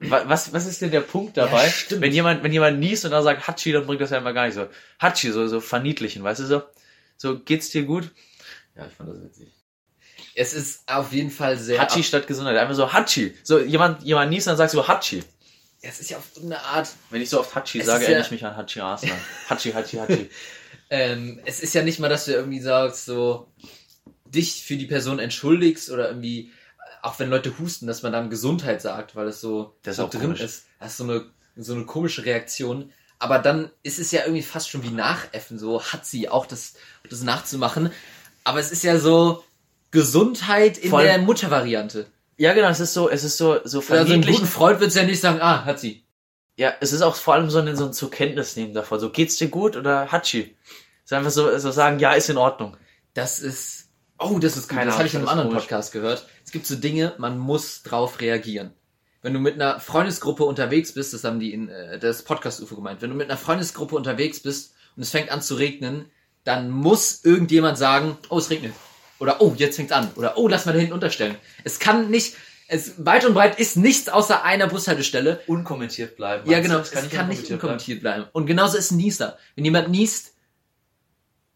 Wa- 0.00 0.24
Was, 0.26 0.52
was 0.52 0.66
ist 0.66 0.80
denn 0.82 0.90
der 0.90 1.00
Punkt 1.00 1.36
dabei? 1.36 1.66
Ja, 1.66 2.00
wenn 2.00 2.12
jemand, 2.12 2.42
wenn 2.42 2.52
jemand 2.52 2.78
niest 2.78 3.04
und 3.04 3.10
dann 3.10 3.22
sagt 3.22 3.46
Hatschi, 3.46 3.72
dann 3.72 3.86
bringt 3.86 4.00
das 4.00 4.10
ja 4.10 4.18
immer 4.18 4.32
gar 4.32 4.46
nicht 4.46 4.54
so. 4.54 4.68
Hatschi, 4.98 5.30
so, 5.32 5.46
so 5.48 5.60
verniedlichen, 5.60 6.22
weißt 6.22 6.40
du 6.40 6.46
so? 6.46 6.62
So, 7.16 7.38
geht's 7.40 7.70
dir 7.70 7.82
gut? 7.84 8.10
Ja, 8.76 8.86
ich 8.86 8.92
fand 8.94 9.10
das 9.10 9.22
witzig. 9.22 9.48
Es 10.34 10.52
ist 10.52 10.82
auf 10.86 11.12
jeden 11.12 11.30
Fall 11.30 11.56
sehr... 11.58 11.80
Hatschi 11.80 12.02
statt 12.02 12.26
Gesundheit. 12.26 12.56
Einfach 12.56 12.74
so 12.74 12.92
Hatschi. 12.92 13.34
So, 13.42 13.58
jemand, 13.58 14.02
jemand 14.02 14.30
niest, 14.30 14.46
dann 14.46 14.56
sagst 14.56 14.74
du 14.74 14.86
Hatschi. 14.86 15.22
Es 15.80 16.00
ist 16.00 16.10
ja 16.10 16.18
auf 16.18 16.24
eine 16.42 16.60
Art... 16.60 16.88
Wenn 17.10 17.22
ich 17.22 17.30
so 17.30 17.40
oft 17.40 17.54
Hatschi 17.54 17.80
sage, 17.82 18.04
ja- 18.04 18.10
erinnere 18.10 18.26
ich 18.26 18.30
mich 18.32 18.44
an 18.44 18.56
Hatschi 18.56 18.80
Arsenal. 18.80 19.16
Hatschi, 19.48 19.72
Hatschi, 19.72 19.96
Hatschi. 19.96 20.30
Ähm, 20.90 21.40
es 21.44 21.60
ist 21.60 21.74
ja 21.74 21.82
nicht 21.82 21.98
mal, 22.00 22.08
dass 22.08 22.26
du 22.26 22.32
irgendwie 22.32 22.60
sagst, 22.60 23.06
so 23.06 23.50
dich 24.26 24.62
für 24.64 24.76
die 24.76 24.86
Person 24.86 25.18
entschuldigst 25.18 25.90
oder 25.90 26.08
irgendwie, 26.08 26.50
auch 27.06 27.18
wenn 27.18 27.30
Leute 27.30 27.58
husten, 27.58 27.86
dass 27.86 28.02
man 28.02 28.12
dann 28.12 28.30
Gesundheit 28.30 28.82
sagt, 28.82 29.16
weil 29.16 29.28
es 29.28 29.40
so, 29.40 29.74
Das 29.82 29.96
so 29.96 30.04
auch 30.04 30.10
drin 30.10 30.22
komisch. 30.22 30.40
ist. 30.40 30.66
Das 30.80 30.92
ist 30.92 30.96
so 30.98 31.04
eine, 31.04 31.24
so 31.56 31.74
eine 31.74 31.84
komische 31.84 32.24
Reaktion. 32.24 32.92
Aber 33.18 33.38
dann 33.38 33.70
ist 33.82 33.98
es 33.98 34.10
ja 34.12 34.22
irgendwie 34.22 34.42
fast 34.42 34.68
schon 34.68 34.82
wie 34.82 34.90
Nachäffen, 34.90 35.58
so 35.58 35.82
hat 35.82 36.04
sie 36.04 36.28
auch 36.28 36.44
das, 36.46 36.74
das 37.08 37.22
nachzumachen. 37.22 37.90
Aber 38.44 38.60
es 38.60 38.70
ist 38.70 38.84
ja 38.84 38.98
so 38.98 39.42
Gesundheit 39.90 40.78
in 40.78 40.90
Vor 40.90 40.98
allem- 40.98 41.08
der 41.08 41.18
Muttervariante. 41.20 42.06
Ja, 42.36 42.52
genau, 42.52 42.68
es 42.68 42.80
ist 42.80 42.92
so, 42.92 43.08
es 43.08 43.24
ist 43.24 43.38
so, 43.38 43.54
so 43.64 43.78
Also 43.78 43.80
verniedlich. 43.80 44.36
guten 44.36 44.46
Freund 44.46 44.80
wird 44.80 44.90
es 44.90 44.96
ja 44.96 45.04
nicht 45.04 45.20
sagen, 45.20 45.40
ah, 45.40 45.64
hat 45.64 45.80
sie. 45.80 46.04
ja, 46.56 46.74
es 46.80 46.92
ist 46.92 47.00
auch 47.02 47.16
vor 47.16 47.34
allem 47.34 47.48
so 47.50 47.58
ein, 47.58 47.74
so 47.76 47.86
ein 47.86 47.92
zur 47.94 48.10
Kenntnis 48.10 48.56
nehmen 48.56 48.74
davon. 48.74 49.00
So, 49.00 49.08
geht's 49.10 49.36
dir 49.36 49.48
gut 49.48 49.76
oder 49.76 50.12
Hatschi? 50.12 50.54
Es 51.04 51.10
ist 51.10 51.12
einfach 51.14 51.30
so, 51.30 51.56
so 51.58 51.70
sagen, 51.70 51.98
ja, 51.98 52.12
ist 52.12 52.28
in 52.28 52.36
Ordnung. 52.36 52.76
Das 53.14 53.38
ist. 53.38 53.85
Oh, 54.18 54.38
das 54.38 54.56
ist 54.56 54.68
Keine 54.68 54.86
Das 54.86 54.96
habe 54.96 55.06
ich 55.06 55.14
in 55.14 55.20
einem 55.20 55.28
anderen. 55.28 55.50
Podcast 55.50 55.92
gehört. 55.92 56.26
Es 56.44 56.52
gibt 56.52 56.66
so 56.66 56.76
Dinge, 56.76 57.14
man 57.18 57.38
muss 57.38 57.82
drauf 57.82 58.20
reagieren. 58.20 58.72
Wenn 59.22 59.34
du 59.34 59.40
mit 59.40 59.54
einer 59.54 59.80
Freundesgruppe 59.80 60.44
unterwegs 60.44 60.92
bist, 60.92 61.12
das 61.12 61.24
haben 61.24 61.40
die 61.40 61.52
in 61.52 61.68
äh, 61.68 61.98
das 61.98 62.22
Podcast-UFO 62.22 62.76
gemeint, 62.76 63.02
wenn 63.02 63.10
du 63.10 63.16
mit 63.16 63.28
einer 63.28 63.38
Freundesgruppe 63.38 63.96
unterwegs 63.96 64.40
bist 64.40 64.74
und 64.94 65.02
es 65.02 65.10
fängt 65.10 65.30
an 65.30 65.42
zu 65.42 65.56
regnen, 65.56 66.06
dann 66.44 66.70
muss 66.70 67.24
irgendjemand 67.24 67.76
sagen, 67.76 68.16
oh, 68.28 68.38
es 68.38 68.50
regnet. 68.50 68.72
Oder 69.18 69.40
oh, 69.40 69.54
jetzt 69.56 69.76
fängt's 69.76 69.92
an. 69.92 70.10
Oder 70.14 70.38
oh, 70.38 70.48
lass 70.48 70.66
mal 70.66 70.72
da 70.72 70.78
hinten 70.78 70.94
unterstellen. 70.94 71.36
Es 71.64 71.78
kann 71.78 72.10
nicht, 72.10 72.36
es 72.68 73.04
weit 73.04 73.24
und 73.24 73.34
breit 73.34 73.58
ist 73.58 73.76
nichts 73.76 74.08
außer 74.08 74.44
einer 74.44 74.68
Bushaltestelle. 74.68 75.40
Unkommentiert 75.46 76.16
bleiben. 76.16 76.48
Ja, 76.48 76.60
genau, 76.60 76.78
es 76.78 76.90
kann, 76.90 77.02
nicht 77.28 77.42
bleiben? 77.42 77.52
unkommentiert 77.54 78.00
bleiben. 78.00 78.26
Und 78.32 78.46
genauso 78.46 78.78
ist 78.78 78.92
ein 78.92 78.98
Nieser. 78.98 79.38
Wenn 79.56 79.64
jemand 79.64 79.88
niest 79.88 80.34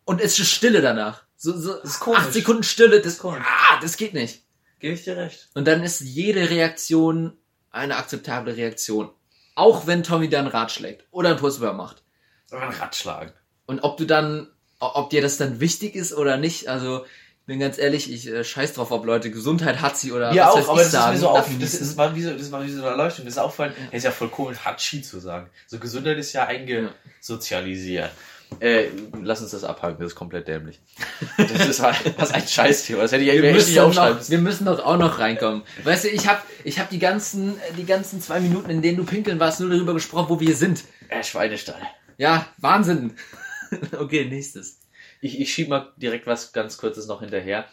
und 0.05 0.21
es 0.21 0.39
ist 0.39 0.49
Stille 0.49 0.81
danach. 0.81 1.23
So, 1.43 1.59
so 1.59 1.75
ist 1.77 2.01
komisch. 2.01 2.19
acht 2.21 2.33
Sekunden 2.35 2.63
Stille, 2.63 3.01
das, 3.01 3.17
komisch. 3.17 3.43
ah, 3.43 3.81
das 3.81 3.97
geht 3.97 4.13
nicht. 4.13 4.43
Gebe 4.79 4.93
ich 4.93 5.05
dir 5.05 5.17
recht. 5.17 5.49
Und 5.55 5.67
dann 5.67 5.83
ist 5.83 6.01
jede 6.01 6.51
Reaktion 6.51 7.33
eine 7.71 7.97
akzeptable 7.97 8.57
Reaktion. 8.57 9.09
Auch 9.55 9.87
wenn 9.87 10.03
Tommy 10.03 10.29
dann 10.29 10.47
Rad 10.47 10.71
schlägt 10.71 11.05
oder 11.11 11.31
ein 11.31 11.37
Pulsüber 11.39 11.73
macht. 11.73 12.03
Ein 12.51 12.69
Rad 12.75 12.95
schlagen. 12.95 13.33
Und 13.65 13.81
ob 13.81 13.97
du 13.97 14.05
dann, 14.05 14.49
ob 14.81 15.09
dir 15.09 15.23
das 15.23 15.39
dann 15.39 15.61
wichtig 15.61 15.95
ist 15.95 16.13
oder 16.13 16.37
nicht, 16.37 16.69
also 16.69 17.05
ich 17.07 17.47
bin 17.47 17.59
ganz 17.59 17.79
ehrlich, 17.79 18.13
ich 18.13 18.27
äh, 18.29 18.45
scheiß 18.45 18.75
drauf, 18.75 18.91
ob 18.91 19.07
Leute 19.07 19.31
Gesundheit 19.31 19.81
hat 19.81 19.97
sie 19.97 20.13
oder 20.13 20.33
Ja, 20.35 20.49
was 20.49 20.55
auch, 20.55 20.59
weiß 20.59 20.69
aber 20.69 20.77
ich 20.77 20.83
das 20.83 20.87
ist 20.87 20.93
sagen. 20.93 21.13
mir 21.15 21.19
so 21.21 21.29
auf, 21.31 21.49
das, 21.59 21.97
war 21.97 22.15
wie 22.15 22.23
so, 22.23 22.35
das 22.37 22.53
war 22.53 22.63
wie 22.65 22.71
so 22.71 22.83
eine 22.83 22.91
Erleuchtung. 22.91 23.25
Das 23.25 23.35
ist 23.35 23.39
auffallend. 23.39 23.77
Es 23.91 23.99
ist 23.99 24.05
ja 24.05 24.11
voll 24.11 24.29
komisch, 24.29 24.59
Hatschi 24.63 25.01
zu 25.01 25.19
sagen. 25.21 25.49
So 25.67 25.79
Gesundheit 25.79 26.19
ist 26.19 26.35
ja 26.35 26.47
eingesozialisiert. 26.47 28.11
Äh, 28.59 28.89
lass 29.23 29.41
uns 29.41 29.53
das 29.53 29.65
abhaken, 29.65 29.97
das 30.01 30.09
ist 30.09 30.15
komplett 30.17 30.49
dämlich. 30.49 30.81
Das 31.39 31.69
ist 31.69 31.81
halt, 31.81 31.97
was 32.19 32.33
ein 32.33 32.47
Scheißthema. 32.47 33.03
Das 33.03 33.13
hätte 33.13 33.25
ich 33.25 33.41
wir 33.41 33.53
müssen, 33.53 33.71
nicht 33.71 33.81
aufschreiben 33.81 34.19
noch, 34.19 34.29
wir 34.29 34.39
müssen 34.39 34.65
doch 34.67 34.85
auch 34.85 34.99
noch 34.99 35.19
reinkommen. 35.19 35.63
Weißt 35.85 36.05
du, 36.05 36.09
ich 36.09 36.27
habe 36.27 36.43
ich 36.65 36.79
hab 36.79 36.91
die 36.91 36.99
ganzen 36.99 37.55
die 37.77 37.87
ganzen 37.87 38.21
zwei 38.21 38.41
Minuten, 38.41 38.69
in 38.69 38.83
denen 38.83 38.99
du 38.99 39.05
pinkeln 39.05 39.39
warst, 39.41 39.61
nur 39.61 39.71
darüber 39.71 39.95
gesprochen, 39.95 40.27
wo 40.29 40.41
wir 40.41 40.55
sind. 40.57 40.85
Äh, 41.09 41.23
Schweinestall. 41.23 41.81
Ja, 42.19 42.47
Wahnsinn. 42.59 43.15
okay, 43.99 44.27
nächstes. 44.27 44.81
Ich, 45.21 45.41
ich 45.41 45.53
schiebe 45.53 45.71
mal 45.71 45.93
direkt 45.97 46.27
was 46.27 46.53
ganz 46.53 46.77
Kurzes 46.77 47.07
noch 47.07 47.21
hinterher. 47.21 47.67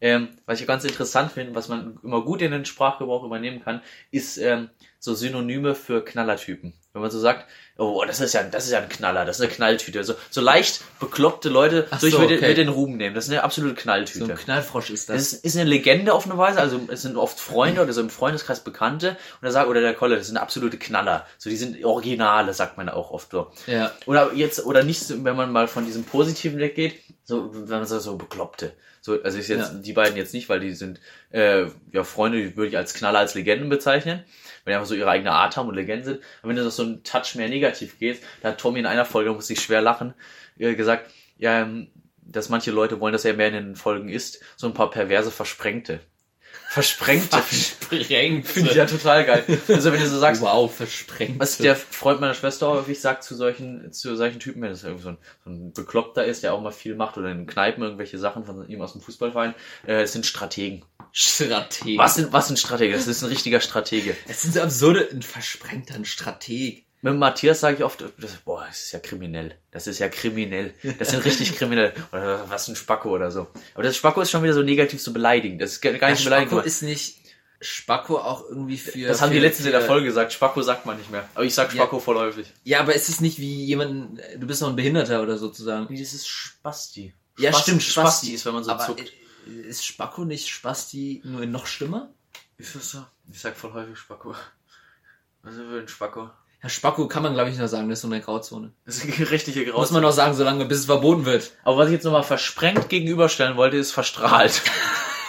Ähm, 0.00 0.28
was 0.46 0.60
ich 0.60 0.66
ganz 0.66 0.84
interessant 0.84 1.32
finde, 1.32 1.54
was 1.54 1.68
man 1.68 1.98
immer 2.04 2.22
gut 2.24 2.42
in 2.42 2.52
den 2.52 2.64
Sprachgebrauch 2.64 3.24
übernehmen 3.24 3.62
kann, 3.62 3.82
ist 4.12 4.38
ähm, 4.38 4.70
so 5.00 5.14
Synonyme 5.14 5.74
für 5.74 6.04
Knallertypen. 6.04 6.74
Wenn 6.94 7.02
man 7.02 7.10
so 7.10 7.20
sagt, 7.20 7.44
oh, 7.76 8.02
das 8.06 8.20
ist 8.20 8.32
ja, 8.32 8.42
das 8.42 8.64
ist 8.64 8.72
ja 8.72 8.80
ein 8.80 8.88
Knaller, 8.88 9.24
das 9.24 9.36
ist 9.38 9.42
eine 9.42 9.52
Knalltüte. 9.52 10.02
So, 10.04 10.14
so 10.30 10.40
leicht 10.40 10.80
bekloppte 11.00 11.48
Leute, 11.48 11.86
Ach 11.90 12.00
so, 12.00 12.06
ich 12.06 12.18
würde 12.18 12.36
okay. 12.36 12.48
würd 12.48 12.56
den 12.58 12.68
Ruben 12.68 12.96
nehmen. 12.96 13.14
Das 13.14 13.26
ist 13.26 13.30
eine 13.30 13.44
absolute 13.44 13.74
Knalltüte. 13.74 14.24
So 14.24 14.30
ein 14.30 14.36
Knallfrosch 14.36 14.90
ist 14.90 15.08
Das 15.08 15.16
das. 15.16 15.32
ist, 15.34 15.44
ist 15.44 15.56
eine 15.56 15.68
Legende 15.68 16.14
auf 16.14 16.24
eine 16.24 16.38
Weise, 16.38 16.60
also 16.60 16.80
es 16.88 17.02
sind 17.02 17.16
oft 17.16 17.38
Freunde 17.38 17.82
oder 17.82 17.92
so 17.92 18.00
im 18.00 18.10
Freundeskreis 18.10 18.64
Bekannte 18.64 19.10
und 19.40 19.46
er 19.46 19.52
sagt, 19.52 19.68
oder 19.68 19.80
der 19.80 19.94
Kolle, 19.94 20.16
das 20.16 20.28
sind 20.28 20.38
absolute 20.38 20.78
Knaller. 20.78 21.26
So, 21.36 21.50
die 21.50 21.56
sind 21.56 21.84
Originale, 21.84 22.54
sagt 22.54 22.78
man 22.78 22.88
auch 22.88 23.10
oft 23.10 23.30
so. 23.30 23.52
Ja. 23.66 23.92
Oder 24.06 24.32
jetzt, 24.32 24.64
oder 24.64 24.82
nicht, 24.82 25.08
wenn 25.24 25.36
man 25.36 25.52
mal 25.52 25.68
von 25.68 25.84
diesem 25.84 26.04
Positiven 26.04 26.58
weggeht, 26.58 27.00
so, 27.24 27.50
wenn 27.52 27.78
man 27.78 27.86
so, 27.86 27.98
so 27.98 28.16
Bekloppte. 28.16 28.72
So, 29.08 29.22
also 29.22 29.38
ich 29.38 29.48
jetzt, 29.48 29.72
Ja. 29.72 29.78
die 29.78 29.92
beiden 29.94 30.18
jetzt 30.18 30.34
nicht, 30.34 30.50
weil 30.50 30.60
die 30.60 30.72
sind, 30.72 31.00
äh, 31.30 31.64
ja, 31.92 32.04
Freunde, 32.04 32.42
die 32.42 32.56
würde 32.58 32.68
ich 32.68 32.76
als 32.76 32.92
Knaller, 32.92 33.20
als 33.20 33.34
Legenden 33.34 33.70
bezeichnen. 33.70 34.22
Wenn 34.64 34.72
die 34.72 34.74
einfach 34.74 34.86
so 34.86 34.94
ihre 34.94 35.08
eigene 35.08 35.32
Art 35.32 35.56
haben 35.56 35.66
und 35.66 35.76
Legenden 35.76 36.04
sind. 36.04 36.20
Aber 36.42 36.50
wenn 36.50 36.56
du 36.56 36.64
das 36.64 36.76
so 36.76 36.82
einen 36.82 37.02
Touch 37.04 37.34
mehr 37.34 37.48
negativ 37.48 37.98
geht, 37.98 38.20
da 38.42 38.50
hat 38.50 38.58
Tommy 38.60 38.80
in 38.80 38.86
einer 38.86 39.06
Folge, 39.06 39.30
da 39.30 39.34
musste 39.34 39.54
ich 39.54 39.60
schwer 39.60 39.80
lachen, 39.80 40.12
äh, 40.58 40.74
gesagt, 40.74 41.10
ja, 41.38 41.62
ähm, 41.62 41.88
dass 42.20 42.50
manche 42.50 42.70
Leute 42.70 43.00
wollen, 43.00 43.14
dass 43.14 43.24
er 43.24 43.32
mehr 43.32 43.48
in 43.48 43.54
den 43.54 43.76
Folgen 43.76 44.10
isst, 44.10 44.42
so 44.56 44.66
ein 44.66 44.74
paar 44.74 44.90
perverse 44.90 45.30
Versprengte. 45.30 46.00
Versprengte. 46.70 47.38
Versprengt. 47.38 48.46
Finde 48.46 48.70
ich 48.70 48.76
ja 48.76 48.84
total 48.84 49.24
geil. 49.24 49.42
Also 49.68 49.90
wenn 49.90 50.00
du 50.00 50.06
so 50.06 50.18
sagst, 50.18 50.42
wow, 50.42 50.70
versprengt. 50.72 51.40
was 51.40 51.56
der 51.56 51.74
Freund 51.74 52.20
meiner 52.20 52.34
Schwester 52.34 52.68
häufig 52.68 53.00
sagt 53.00 53.24
zu 53.24 53.34
solchen, 53.34 53.90
zu 53.90 54.14
solchen 54.16 54.38
Typen, 54.38 54.60
wenn 54.60 54.72
es 54.72 54.84
irgendwie 54.84 55.02
so 55.02 55.08
ein, 55.08 55.18
so 55.44 55.50
ein 55.50 55.72
Bekloppter 55.72 56.26
ist, 56.26 56.42
der 56.42 56.52
auch 56.52 56.60
mal 56.60 56.70
viel 56.70 56.94
macht 56.94 57.16
oder 57.16 57.30
in 57.30 57.46
Kneipen 57.46 57.82
irgendwelche 57.82 58.18
Sachen 58.18 58.44
von 58.44 58.68
ihm 58.68 58.82
aus 58.82 58.92
dem 58.92 59.00
Fußballverein, 59.00 59.54
äh, 59.86 60.02
es 60.02 60.12
sind 60.12 60.26
Strategen. 60.26 60.84
Strateg. 61.10 61.96
Was 61.96 62.16
sind, 62.16 62.34
was 62.34 62.48
sind 62.48 62.58
Stratege? 62.58 62.92
Das 62.92 63.06
ist 63.06 63.22
ein 63.22 63.30
richtiger 63.30 63.60
Stratege. 63.60 64.14
Das 64.26 64.42
sind 64.42 64.52
so 64.52 64.60
absurde, 64.60 65.08
ein 65.10 65.22
versprengter 65.22 66.04
Strateg. 66.04 66.84
Mit 67.00 67.14
Matthias 67.16 67.60
sage 67.60 67.76
ich 67.76 67.84
oft, 67.84 68.02
das, 68.18 68.32
boah, 68.44 68.64
das 68.66 68.80
ist 68.80 68.92
ja 68.92 68.98
kriminell. 68.98 69.54
Das 69.70 69.86
ist 69.86 70.00
ja 70.00 70.08
kriminell. 70.08 70.74
Das 70.98 71.10
sind 71.10 71.24
richtig 71.24 71.54
kriminell. 71.56 71.92
Oder 72.12 72.50
was 72.50 72.66
ein 72.68 72.74
Spacko 72.76 73.10
oder 73.10 73.30
so. 73.30 73.46
Aber 73.74 73.84
das 73.84 73.96
Spacko 73.96 74.20
ist 74.20 74.30
schon 74.32 74.42
wieder 74.42 74.54
so 74.54 74.62
negativ 74.62 75.00
zu 75.00 75.12
beleidigen. 75.12 75.58
Das 75.60 75.72
ist 75.72 75.80
gar 75.80 75.92
nicht 75.92 76.24
beleidigend. 76.24 76.50
Spacko 76.52 76.60
ist 76.66 76.82
nicht 76.82 77.18
Spacko 77.60 78.18
auch 78.18 78.48
irgendwie 78.48 78.78
für. 78.78 79.06
Das 79.06 79.22
haben 79.22 79.30
die 79.30 79.36
für- 79.38 79.42
letztens 79.42 79.66
in 79.66 79.72
der 79.72 79.82
Folge 79.82 80.06
gesagt. 80.06 80.32
Spacko 80.32 80.60
sagt 80.62 80.86
man 80.86 80.96
nicht 80.98 81.10
mehr. 81.10 81.28
Aber 81.34 81.44
ich 81.44 81.54
sag 81.54 81.68
Ja. 81.68 81.76
Spacko 81.82 82.00
voll 82.00 82.16
häufig. 82.16 82.52
Ja, 82.64 82.80
aber 82.80 82.94
ist 82.94 83.08
es 83.08 83.20
nicht 83.20 83.38
wie 83.38 83.64
jemand, 83.64 84.20
du 84.36 84.46
bist 84.48 84.60
noch 84.60 84.68
ein 84.68 84.76
Behinderter 84.76 85.22
oder 85.22 85.38
sozusagen? 85.38 85.86
Nee, 85.90 86.00
das 86.00 86.12
ist 86.14 86.26
Spasti. 86.26 87.14
Ja, 87.38 87.50
Spasti- 87.50 87.62
stimmt, 87.62 87.82
Spasti 87.84 88.32
ist, 88.34 88.44
wenn 88.46 88.54
man 88.54 88.64
so 88.64 88.72
aber 88.72 88.84
zuckt. 88.86 89.12
i- 89.46 89.50
ist 89.68 89.86
Spacko 89.86 90.24
nicht 90.24 90.48
Spasti 90.48 91.20
nur 91.24 91.46
noch 91.46 91.66
schlimmer? 91.68 92.10
Ist 92.58 92.74
das 92.74 92.90
so? 92.90 93.04
Ich 93.32 93.38
sag 93.40 93.56
voll 93.56 93.72
häufig 93.72 93.96
Spacko. 93.98 94.34
Was 95.42 95.54
ist 95.54 95.60
für 95.60 95.78
ein 95.80 95.86
Spacko? 95.88 96.30
Ja, 96.62 96.68
Spacko 96.68 97.06
kann 97.06 97.22
man 97.22 97.34
glaube 97.34 97.50
ich 97.50 97.56
noch 97.58 97.68
sagen, 97.68 97.88
das 97.88 97.98
ist 97.98 98.02
so 98.02 98.08
eine 98.08 98.20
Grauzone. 98.20 98.72
Das 98.84 98.96
ist 98.96 99.04
eine 99.16 99.30
richtige 99.30 99.60
Muss 99.66 99.70
Graus. 99.72 99.90
man 99.92 100.02
noch 100.02 100.12
sagen, 100.12 100.34
solange 100.34 100.64
bis 100.64 100.78
es 100.78 100.84
verboten 100.86 101.24
wird. 101.24 101.52
Aber 101.64 101.76
was 101.78 101.86
ich 101.86 101.92
jetzt 101.94 102.04
nochmal 102.04 102.24
versprengt 102.24 102.88
gegenüberstellen 102.88 103.56
wollte, 103.56 103.76
ist 103.76 103.92
verstrahlt. 103.92 104.62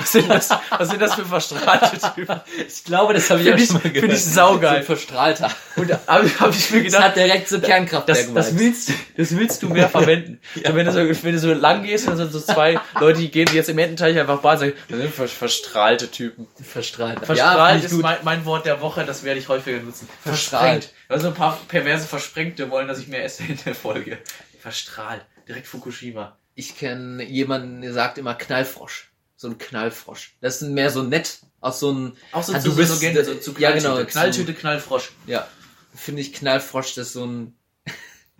Was 0.01 0.13
sind 0.13 0.29
das, 0.29 0.47
was 0.69 0.87
sind 0.87 1.01
das 1.01 1.15
für 1.15 1.25
verstrahlte 1.25 1.99
Typen? 2.15 2.39
Ich 2.65 2.85
glaube, 2.85 3.13
das 3.13 3.29
habe 3.29 3.41
ich 3.41 3.47
Find 3.49 3.59
auch 3.61 3.65
schon 3.65 3.73
mal 3.83 3.91
gehört. 3.91 4.13
ich 4.13 4.23
saugeil. 4.23 4.79
So 4.79 4.85
Verstrahlter. 4.95 5.51
Und 5.75 5.89
da 5.89 5.99
habe 6.07 6.29
hab 6.39 6.51
ich 6.55 6.71
mir 6.71 6.83
Das 6.85 6.93
gedacht, 6.93 7.03
hat 7.03 7.15
direkt 7.17 7.49
so 7.49 7.59
Kernkraftwerk 7.59 8.17
das, 8.33 8.47
das, 8.51 8.57
willst, 8.57 8.91
das 9.17 9.35
willst 9.35 9.61
du 9.61 9.67
mehr 9.67 9.89
verwenden. 9.89 10.39
so, 10.55 10.73
wenn, 10.73 10.85
du 10.85 10.91
so, 10.93 10.99
wenn 11.25 11.33
du 11.33 11.39
so 11.39 11.51
lang 11.53 11.83
gehst, 11.83 12.07
dann 12.07 12.15
sind 12.15 12.31
so 12.31 12.39
zwei 12.39 12.79
Leute, 12.97 13.19
die 13.19 13.29
gehen 13.29 13.49
jetzt 13.51 13.67
im 13.67 13.77
Ententeich 13.77 14.17
einfach 14.17 14.39
Bahn 14.39 14.53
und 14.53 14.59
sagen, 14.59 14.73
das 14.87 14.99
sind 14.99 15.13
ver- 15.13 15.27
verstrahlte 15.27 16.09
Typen. 16.09 16.47
Verstrahlt. 16.63 17.25
Verstrahlt 17.25 17.79
ich 17.83 17.91
ist 17.91 17.93
mein, 18.01 18.19
mein 18.23 18.45
Wort 18.45 18.65
der 18.65 18.79
Woche, 18.79 19.03
das 19.03 19.25
werde 19.25 19.41
ich 19.41 19.49
häufiger 19.49 19.81
nutzen. 19.81 20.07
Verstrahlt. 20.23 20.93
Also 21.09 21.27
ein 21.29 21.33
paar 21.33 21.59
perverse 21.67 22.07
Versprengte 22.07 22.69
wollen, 22.69 22.87
dass 22.87 22.99
ich 22.99 23.07
mehr 23.07 23.23
esse 23.25 23.43
in 23.43 23.57
der 23.65 23.75
Folge. 23.75 24.19
Verstrahlt. 24.59 25.25
Direkt 25.47 25.67
Fukushima. 25.67 26.37
Ich 26.55 26.77
kenne 26.77 27.23
jemanden, 27.23 27.81
der 27.81 27.93
sagt 27.93 28.17
immer 28.17 28.35
Knallfrosch. 28.35 29.09
So 29.35 29.47
ein 29.47 29.57
Knallfrosch. 29.57 30.35
Das 30.41 30.61
ist 30.61 30.69
mehr 30.69 30.89
so 30.91 31.01
nett. 31.03 31.39
Aus 31.61 31.79
so 31.79 31.89
einem, 31.89 32.13
Auch 32.31 32.43
so 32.43 32.53
Ah, 32.53 32.59
zu 32.59 32.69
du 32.69 32.75
bist- 32.75 32.93
Legende, 33.01 33.25
so 33.25 33.35
zu 33.35 33.51
ja, 33.57 33.71
Knalltüte. 33.71 33.89
genau, 33.95 34.05
Knalltüte, 34.05 34.53
Knallfrosch. 34.53 35.09
ja, 35.27 35.47
finde 35.95 36.21
ich 36.21 36.31
Knallfrosch, 36.33 36.93
das 36.95 37.07
ist 37.07 37.13
so 37.13 37.25
ein, 37.25 37.53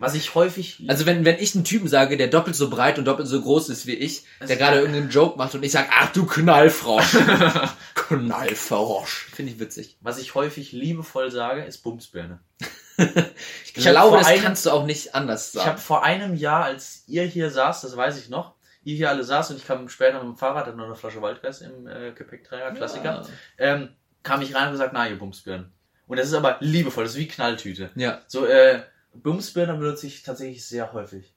Was 0.00 0.14
ich 0.14 0.34
häufig... 0.34 0.82
also 0.88 1.04
wenn, 1.06 1.24
wenn 1.24 1.38
ich 1.38 1.54
einen 1.54 1.62
Typen 1.64 1.86
sage, 1.86 2.16
der 2.16 2.28
doppelt 2.28 2.56
so 2.56 2.70
breit 2.70 2.98
und 2.98 3.04
doppelt 3.04 3.28
so 3.28 3.40
groß 3.40 3.68
ist 3.68 3.86
wie 3.86 3.94
ich, 3.94 4.24
Das 4.40 4.48
der 4.48 4.56
gerade 4.56 4.78
irgendeinen 4.78 5.10
Joke 5.10 5.36
macht 5.38 5.54
und 5.54 5.62
ich 5.62 5.72
sag, 5.72 5.88
ach 5.92 6.10
du 6.12 6.24
Knallfrosch. 6.26 7.16
Knallfrosch. 7.94 9.26
Finde 9.32 9.52
ich 9.52 9.60
witzig. 9.60 9.96
Was 10.00 10.18
ich 10.18 10.34
häufig 10.34 10.72
liebevoll 10.72 11.30
sage, 11.30 11.62
ist 11.64 11.78
Bumsbirne. 11.78 12.40
Ich, 12.98 13.76
Ich 13.76 13.82
glaube, 13.84 14.18
das 14.18 14.26
einem- 14.26 14.42
kannst 14.42 14.66
du 14.66 14.70
auch 14.72 14.84
nicht 14.84 15.14
anders 15.14 15.54
Ich 15.54 15.60
habe 15.60 15.70
sagen. 15.70 15.80
vor 15.80 16.04
einem 16.04 16.34
Jahr, 16.34 16.64
als 16.64 17.04
ihr 17.06 17.22
hier 17.22 17.48
saß, 17.50 17.80
das 17.80 17.96
weiß 17.96 18.18
ich 18.18 18.28
noch, 18.28 18.54
ihr 18.84 18.94
hier 18.94 19.08
alle 19.08 19.24
saß 19.24 19.50
und 19.52 19.56
ich 19.56 19.66
kam 19.66 19.88
später 19.88 20.18
mit 20.18 20.24
dem 20.24 20.36
Fahrrad, 20.36 20.66
hatte 20.66 20.76
noch 20.76 20.84
eine 20.84 20.96
Flasche 20.96 21.22
Waldgeist 21.22 21.62
im 21.62 21.86
äh, 21.86 22.12
Gepäckträger, 22.12 22.72
Klassiker, 22.72 23.26
ähm, 23.56 23.88
kam 24.22 24.42
ich 24.42 24.54
rein 24.54 24.66
und 24.66 24.72
gesagt, 24.72 24.90
na, 24.92 25.08
ihr 25.08 25.18
Bumsbirnen. 25.18 25.72
Und 26.08 26.18
das 26.18 26.26
ist 26.26 26.34
aber 26.34 26.58
liebevoll, 26.60 27.04
das 27.04 27.12
ist 27.14 27.18
wie 27.18 27.28
Knalltüte. 27.28 27.90
Ja, 27.94 28.02
ja. 28.10 28.20
So, 28.26 28.44
äh, 28.44 28.82
Bumsbirne 29.14 29.74
benutze 29.74 30.06
ich 30.06 30.22
tatsächlich 30.22 30.64
sehr 30.64 30.92
häufig. 30.92 31.32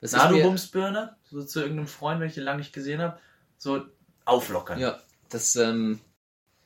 Das 0.00 0.12
Na, 0.12 0.28
du 0.28 0.40
Bumsbirne, 0.42 1.16
so 1.30 1.44
zu 1.44 1.60
irgendeinem 1.60 1.86
Freund, 1.88 2.20
wenn 2.20 2.28
ich 2.28 2.34
den 2.34 2.44
lange 2.44 2.58
nicht 2.58 2.72
gesehen 2.72 3.00
habe, 3.02 3.18
so 3.58 3.82
auflockern. 4.24 4.78
Ja, 4.78 4.98
das, 5.28 5.56
ähm, 5.56 6.00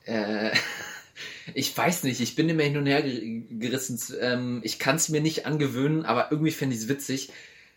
äh, 0.05 0.51
ich 1.53 1.77
weiß 1.77 2.03
nicht, 2.03 2.21
ich 2.21 2.35
bin 2.35 2.47
immer 2.49 2.63
hin 2.63 2.77
und 2.77 2.85
her 2.85 3.01
ge- 3.01 3.45
gerissen. 3.59 3.99
Ähm, 4.21 4.61
ich 4.63 4.79
kann 4.79 4.95
es 4.95 5.09
mir 5.09 5.21
nicht 5.21 5.45
angewöhnen, 5.45 6.05
aber 6.05 6.31
irgendwie 6.31 6.51
fände 6.51 6.75
ich 6.75 6.81
es 6.83 6.87
witzig, 6.87 7.31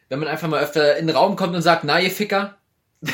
wenn 0.09 0.21
man 0.21 0.29
einfach 0.29 0.49
mal 0.49 0.63
öfter 0.63 0.97
in 0.97 1.07
den 1.09 1.17
Raum 1.17 1.37
kommt 1.37 1.55
und 1.57 1.63
sagt, 1.63 1.85
na 1.85 2.01
ihr 2.01 2.11
Ficker. 2.11 2.57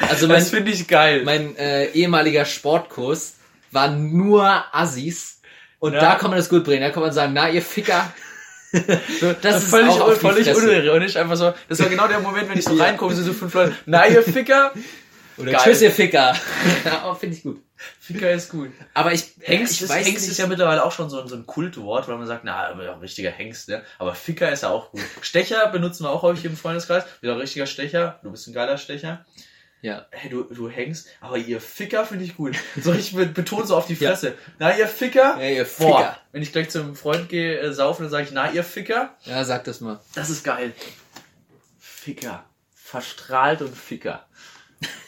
also 0.00 0.26
mein, 0.26 0.38
das 0.40 0.50
finde 0.50 0.70
ich 0.72 0.86
geil. 0.88 1.24
mein 1.24 1.56
äh, 1.56 1.86
ehemaliger 1.92 2.44
Sportkurs 2.44 3.34
war 3.70 3.90
nur 3.90 4.64
Assis. 4.74 5.37
Und 5.78 5.92
Ja. 5.94 6.00
da 6.00 6.14
kann 6.16 6.30
man 6.30 6.38
das 6.38 6.48
gut 6.48 6.64
bringen. 6.64 6.82
Da 6.82 6.90
kann 6.90 7.02
man 7.02 7.12
sagen, 7.12 7.32
na 7.32 7.48
ihr 7.48 7.62
Ficker. 7.62 8.12
das 9.42 9.62
ist 9.62 9.70
völlig, 9.70 9.90
auch 9.92 10.12
völlig 10.12 10.54
unironisch, 10.54 11.16
einfach 11.16 11.36
so. 11.36 11.54
Das 11.68 11.78
war 11.80 11.88
genau 11.88 12.06
der 12.08 12.20
Moment, 12.20 12.50
wenn 12.50 12.58
ich 12.58 12.64
so 12.64 12.74
reinkomme, 12.82 13.14
sind 13.14 13.24
so 13.24 13.32
fünf 13.32 13.54
Leute, 13.54 13.74
na 13.86 14.06
ihr 14.06 14.22
Ficker. 14.22 14.72
Oder 15.38 15.52
Geil. 15.52 15.60
Tschüss 15.64 15.82
ihr 15.82 15.92
Ficker. 15.92 16.34
ja, 16.84 17.14
finde 17.14 17.36
ich 17.36 17.42
gut. 17.44 17.62
Ficker 18.00 18.30
ist 18.32 18.50
gut. 18.50 18.70
Aber 18.92 19.12
ich, 19.12 19.34
Hengst, 19.40 19.74
ich 19.74 19.82
ist, 19.82 19.88
weiß 19.88 20.04
Hengst 20.04 20.22
nicht. 20.22 20.32
ist 20.32 20.38
ja 20.38 20.48
mittlerweile 20.48 20.82
auch 20.84 20.90
schon 20.90 21.08
so, 21.08 21.20
ein- 21.20 21.28
so 21.28 21.36
ein 21.36 21.46
Kultwort, 21.46 22.08
weil 22.08 22.16
man 22.18 22.26
sagt, 22.26 22.42
na, 22.42 22.66
aber 22.68 22.84
ja, 22.84 22.92
ein 22.92 22.98
richtiger 22.98 23.30
Hengst, 23.30 23.68
ne? 23.68 23.82
Aber 24.00 24.16
Ficker 24.16 24.50
ist 24.50 24.64
ja 24.64 24.70
auch 24.70 24.90
gut. 24.90 25.00
Stecher 25.22 25.68
benutzen 25.68 26.02
wir 26.04 26.10
auch 26.10 26.22
häufig 26.22 26.44
im 26.44 26.56
Freundeskreis. 26.56 27.04
Wieder 27.20 27.34
ein 27.34 27.38
richtiger 27.38 27.66
Stecher. 27.66 28.18
Du 28.24 28.32
bist 28.32 28.48
ein 28.48 28.52
geiler 28.52 28.78
Stecher. 28.78 29.24
Ja. 29.80 30.06
Hey, 30.10 30.28
du, 30.30 30.42
du 30.44 30.68
hängst. 30.68 31.08
Aber 31.20 31.36
ihr 31.38 31.60
Ficker 31.60 32.04
finde 32.04 32.24
ich 32.24 32.36
gut. 32.36 32.56
So 32.80 32.90
richtig 32.90 33.14
be- 33.16 33.26
betont 33.26 33.68
so 33.68 33.76
auf 33.76 33.86
die 33.86 33.94
Ja. 33.94 34.10
Fresse. 34.10 34.34
Na, 34.58 34.76
ihr 34.76 34.88
Ficker. 34.88 35.36
Ja, 35.40 35.48
ihr 35.48 35.64
Boah, 35.64 35.98
Ficker. 35.98 36.18
wenn 36.32 36.42
ich 36.42 36.52
gleich 36.52 36.68
zum 36.70 36.96
Freund 36.96 37.28
gehe, 37.28 37.58
äh, 37.60 37.72
saufen, 37.72 38.02
dann 38.02 38.10
sage 38.10 38.24
ich, 38.24 38.32
na, 38.32 38.50
ihr 38.50 38.64
Ficker. 38.64 39.14
Ja, 39.24 39.44
sag 39.44 39.64
das 39.64 39.80
mal. 39.80 40.00
Das 40.14 40.30
ist 40.30 40.42
geil. 40.44 40.72
Ficker. 41.78 42.44
Verstrahlt 42.74 43.62
und 43.62 43.76
Ficker. 43.76 44.26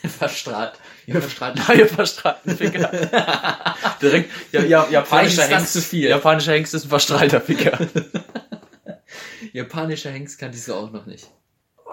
Verstrahlt. 0.19 0.73
Ihr 1.07 1.21
verstrahlt. 1.21 1.59
Na, 1.67 1.75
ihr 1.75 1.87
verstrahlten 1.89 2.57
Ficker. 2.57 2.91
Direkt, 4.03 4.31
ja, 4.53 4.63
ja, 4.63 4.89
japanischer 4.91 5.45
Hengst. 5.47 5.73
zu 5.73 5.81
viel. 5.81 6.09
Japanischer 6.09 6.53
Hengst 6.53 6.75
ist 6.75 6.85
ein 6.85 6.89
verstrahlter 6.91 7.41
Ficker. 7.41 7.79
Japanischer 9.53 10.11
Hengst 10.11 10.39
kannte 10.39 10.57
ich 10.59 10.65
so 10.65 10.75
auch 10.75 10.91
noch 10.91 11.07
nicht. 11.07 11.29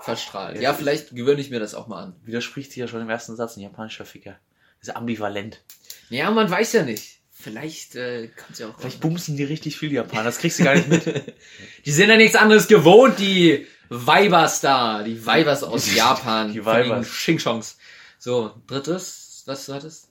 Verstrahlt. 0.02 0.56
Ja, 0.58 0.62
Ja, 0.64 0.72
ich- 0.72 0.78
vielleicht 0.78 1.16
gewöhne 1.16 1.42
ich 1.42 1.50
mir 1.50 1.60
das 1.60 1.74
auch 1.76 1.88
mal 1.88 2.02
an. 2.04 2.16
Widerspricht 2.24 2.72
sich 2.72 2.78
ja 2.80 2.88
schon 2.88 3.02
im 3.02 3.10
ersten 3.10 3.36
Satz, 3.36 3.58
ein 3.58 3.62
japanischer 3.62 4.06
Ficker. 4.06 4.38
Das 4.80 4.90
ist 4.90 4.96
ambivalent. 4.96 5.62
Ja, 6.10 6.30
man 6.32 6.50
weiß 6.50 6.74
ja 6.74 6.84
nicht. 6.84 7.20
Vielleicht 7.32 7.96
äh, 7.96 8.30
kann's 8.36 8.58
ja 8.60 8.68
auch. 8.70 8.80
Vielleicht 8.80 9.00
bumsen 9.00 9.38
die 9.38 9.44
richtig 9.44 9.78
viel 9.78 9.92
Japaner, 9.94 10.24
das 10.24 10.40
kriegst 10.40 10.60
du 10.60 10.64
gar 10.64 10.74
nicht 10.76 10.88
mit. 10.88 11.06
Die 11.86 11.92
sind 11.92 12.10
ja 12.10 12.18
nichts 12.18 12.36
anderes 12.36 12.68
gewohnt, 12.68 13.20
die 13.20 13.68
Weibers 13.90 14.60
da. 14.62 15.04
Die 15.04 15.24
Weibers 15.24 15.62
aus 15.64 15.94
Japan. 15.94 16.52
Die 16.52 16.66
Weibers. 16.66 17.08
Xingchongs. 17.08 17.78
So, 18.18 18.54
drittes. 18.66 19.44
Was 19.46 19.66
du 19.68 19.74
hattest? 19.76 20.10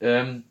ähm, 0.00 0.44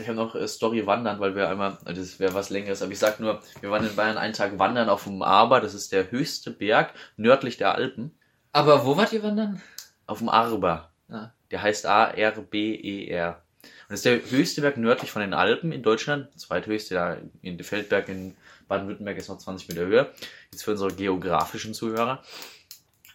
ich 0.00 0.06
habe 0.08 0.16
noch 0.16 0.34
äh, 0.34 0.46
Story 0.46 0.86
wandern, 0.86 1.18
weil 1.20 1.34
wir 1.34 1.48
einmal, 1.48 1.78
äh, 1.86 1.94
das 1.94 2.20
wäre 2.20 2.34
was 2.34 2.50
längeres, 2.50 2.82
aber 2.82 2.92
ich 2.92 2.98
sag 2.98 3.18
nur, 3.20 3.40
wir 3.60 3.70
waren 3.70 3.86
in 3.86 3.96
Bayern 3.96 4.18
einen 4.18 4.34
Tag 4.34 4.58
wandern 4.58 4.88
auf 4.88 5.04
dem 5.04 5.22
Arber, 5.22 5.60
das 5.60 5.74
ist 5.74 5.92
der 5.92 6.10
höchste 6.10 6.50
Berg 6.50 6.92
nördlich 7.16 7.56
der 7.56 7.74
Alpen, 7.74 8.12
Aber 8.52 8.84
wo 8.86 8.96
wart 8.96 9.12
ihr 9.12 9.22
wandern? 9.22 9.60
auf 10.06 10.18
dem 10.18 10.28
Arber. 10.28 10.90
Ah. 11.08 11.30
Der 11.50 11.62
heißt 11.62 11.86
A-R-B-E-R. 11.86 13.42
Und 13.62 13.70
das 13.90 14.00
ist 14.00 14.04
der 14.04 14.20
höchste 14.30 14.60
Berg 14.60 14.76
nördlich 14.76 15.10
von 15.10 15.22
den 15.22 15.34
Alpen 15.34 15.72
in 15.72 15.82
Deutschland. 15.82 16.28
Zweithöchste 16.38 16.94
da 16.94 17.16
in 17.42 17.62
Feldberg 17.62 18.08
in 18.08 18.36
Baden-Württemberg 18.68 19.16
ist 19.18 19.28
noch 19.28 19.38
20 19.38 19.68
Meter 19.68 19.86
höher. 19.86 20.12
Jetzt 20.52 20.64
für 20.64 20.72
unsere 20.72 20.92
geografischen 20.92 21.74
Zuhörer. 21.74 22.22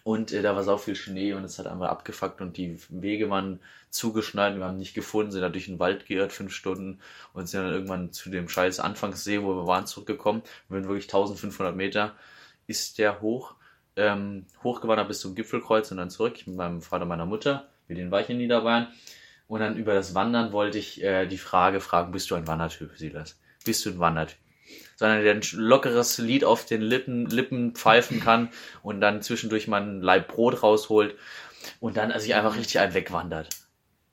Und 0.06 0.30
äh, 0.30 0.40
da 0.40 0.54
war 0.54 0.62
so 0.62 0.76
viel 0.76 0.94
Schnee 0.94 1.32
und 1.32 1.42
es 1.42 1.58
hat 1.58 1.66
einfach 1.66 1.88
abgefuckt 1.88 2.40
und 2.40 2.56
die 2.56 2.78
Wege 2.90 3.28
waren 3.28 3.58
zugeschneit. 3.90 4.56
Wir 4.56 4.64
haben 4.64 4.78
nicht 4.78 4.94
gefunden, 4.94 5.32
sind 5.32 5.40
da 5.40 5.48
durch 5.48 5.66
den 5.66 5.80
Wald 5.80 6.06
geirrt, 6.06 6.32
fünf 6.32 6.52
Stunden 6.52 7.00
und 7.32 7.48
sind 7.48 7.64
dann 7.64 7.72
irgendwann 7.72 8.12
zu 8.12 8.30
dem 8.30 8.48
scheiß 8.48 8.78
Anfangssee, 8.78 9.42
wo 9.42 9.56
wir 9.56 9.66
waren, 9.66 9.84
zurückgekommen. 9.84 10.42
Wir 10.68 10.78
sind 10.78 10.88
wirklich 10.88 11.06
1500 11.06 11.74
Meter 11.74 12.14
ist 12.68 12.98
der 12.98 13.20
hoch, 13.20 13.56
ähm, 13.96 14.46
hochgewandert 14.62 15.08
bis 15.08 15.18
zum 15.18 15.34
Gipfelkreuz 15.34 15.90
und 15.90 15.96
dann 15.96 16.10
zurück 16.10 16.36
mit 16.46 16.54
meinem 16.54 16.82
Vater 16.82 17.04
meiner 17.04 17.26
Mutter. 17.26 17.66
Mit 17.88 17.98
denen 17.98 18.12
war 18.12 18.20
ich 18.20 18.30
in 18.30 18.38
Niederbayern. 18.38 18.86
Und 19.48 19.58
dann 19.58 19.76
über 19.76 19.94
das 19.94 20.14
Wandern 20.14 20.52
wollte 20.52 20.78
ich 20.78 21.02
äh, 21.02 21.26
die 21.26 21.36
Frage 21.36 21.80
fragen, 21.80 22.12
bist 22.12 22.30
du 22.30 22.36
ein 22.36 22.46
Wandertyp, 22.46 22.92
Silas? 22.96 23.40
Bist 23.64 23.84
du 23.84 23.90
ein 23.90 23.98
Wandertyp? 23.98 24.38
Sondern 24.96 25.22
der 25.22 25.34
ein 25.34 25.42
lockeres 25.52 26.18
Lied 26.18 26.44
auf 26.44 26.64
den 26.64 26.80
Lippen, 26.82 27.26
Lippen 27.26 27.74
pfeifen 27.74 28.20
kann 28.20 28.48
und 28.82 29.00
dann 29.00 29.22
zwischendurch 29.22 29.68
mal 29.68 29.82
ein 29.82 30.00
Leib 30.00 30.28
Brot 30.28 30.62
rausholt 30.62 31.14
und 31.80 31.96
dann 31.96 32.18
sich 32.18 32.34
einfach 32.34 32.56
richtig 32.56 32.78
ein 32.80 32.94
wegwandert. 32.94 33.48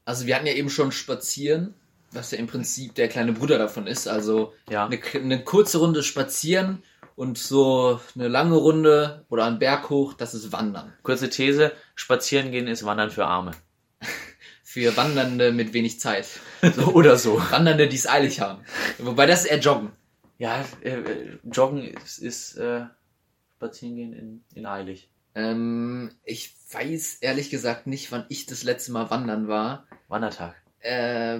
Also 0.06 0.26
wir 0.26 0.36
hatten 0.36 0.46
ja 0.48 0.54
eben 0.54 0.70
schon 0.70 0.92
Spazieren, 0.92 1.74
was 2.12 2.32
ja 2.32 2.38
im 2.38 2.48
Prinzip 2.48 2.96
der 2.96 3.08
kleine 3.08 3.32
Bruder 3.32 3.58
davon 3.58 3.88
ist. 3.88 4.08
Also 4.08 4.54
Ja. 4.70 4.86
eine, 4.88 5.00
eine 5.16 5.44
kurze 5.44 5.78
Runde 5.78 6.04
spazieren 6.04 6.84
und 7.16 7.38
so 7.38 8.02
eine 8.16 8.28
lange 8.28 8.56
Runde 8.56 9.24
oder 9.30 9.46
einen 9.46 9.60
Berg 9.60 9.90
hoch, 9.90 10.14
das 10.14 10.34
ist 10.34 10.52
Wandern. 10.52 10.92
Kurze 11.04 11.30
These, 11.30 11.72
spazieren 11.96 12.52
gehen 12.52 12.68
ist 12.68 12.86
Wandern 12.86 13.10
für 13.12 13.26
Arme. 13.26 13.52
Für 14.66 14.98
Wandernde 14.98 15.52
mit 15.52 15.74
wenig 15.74 16.00
Zeit. 16.00 16.26
So 16.76 16.94
oder 16.94 17.16
so. 17.16 17.40
Wandernde, 17.52 17.88
die 17.88 17.96
es 17.96 18.10
eilig 18.10 18.40
haben. 18.40 18.64
Wobei 18.98 19.28
das 19.28 19.42
ist 19.46 19.52
eher 19.52 19.60
Joggen. 19.60 19.92
Ja, 20.44 20.66
äh, 20.84 20.90
äh, 20.90 21.38
Joggen 21.50 21.84
ist, 22.04 22.18
ist 22.18 22.58
äh, 22.58 22.82
spazieren 23.56 23.96
gehen 23.96 24.12
in, 24.12 24.44
in 24.54 24.66
eilig. 24.66 25.10
Ähm, 25.36 26.12
ich 26.26 26.54
weiß 26.70 27.20
ehrlich 27.22 27.50
gesagt 27.50 27.88
nicht, 27.88 28.12
wann 28.12 28.26
ich 28.28 28.46
das 28.46 28.64
letzte 28.64 28.92
Mal 28.92 29.10
wandern 29.10 29.48
war. 29.48 29.88
Wandertag. 30.10 30.54
Äh, 30.82 31.40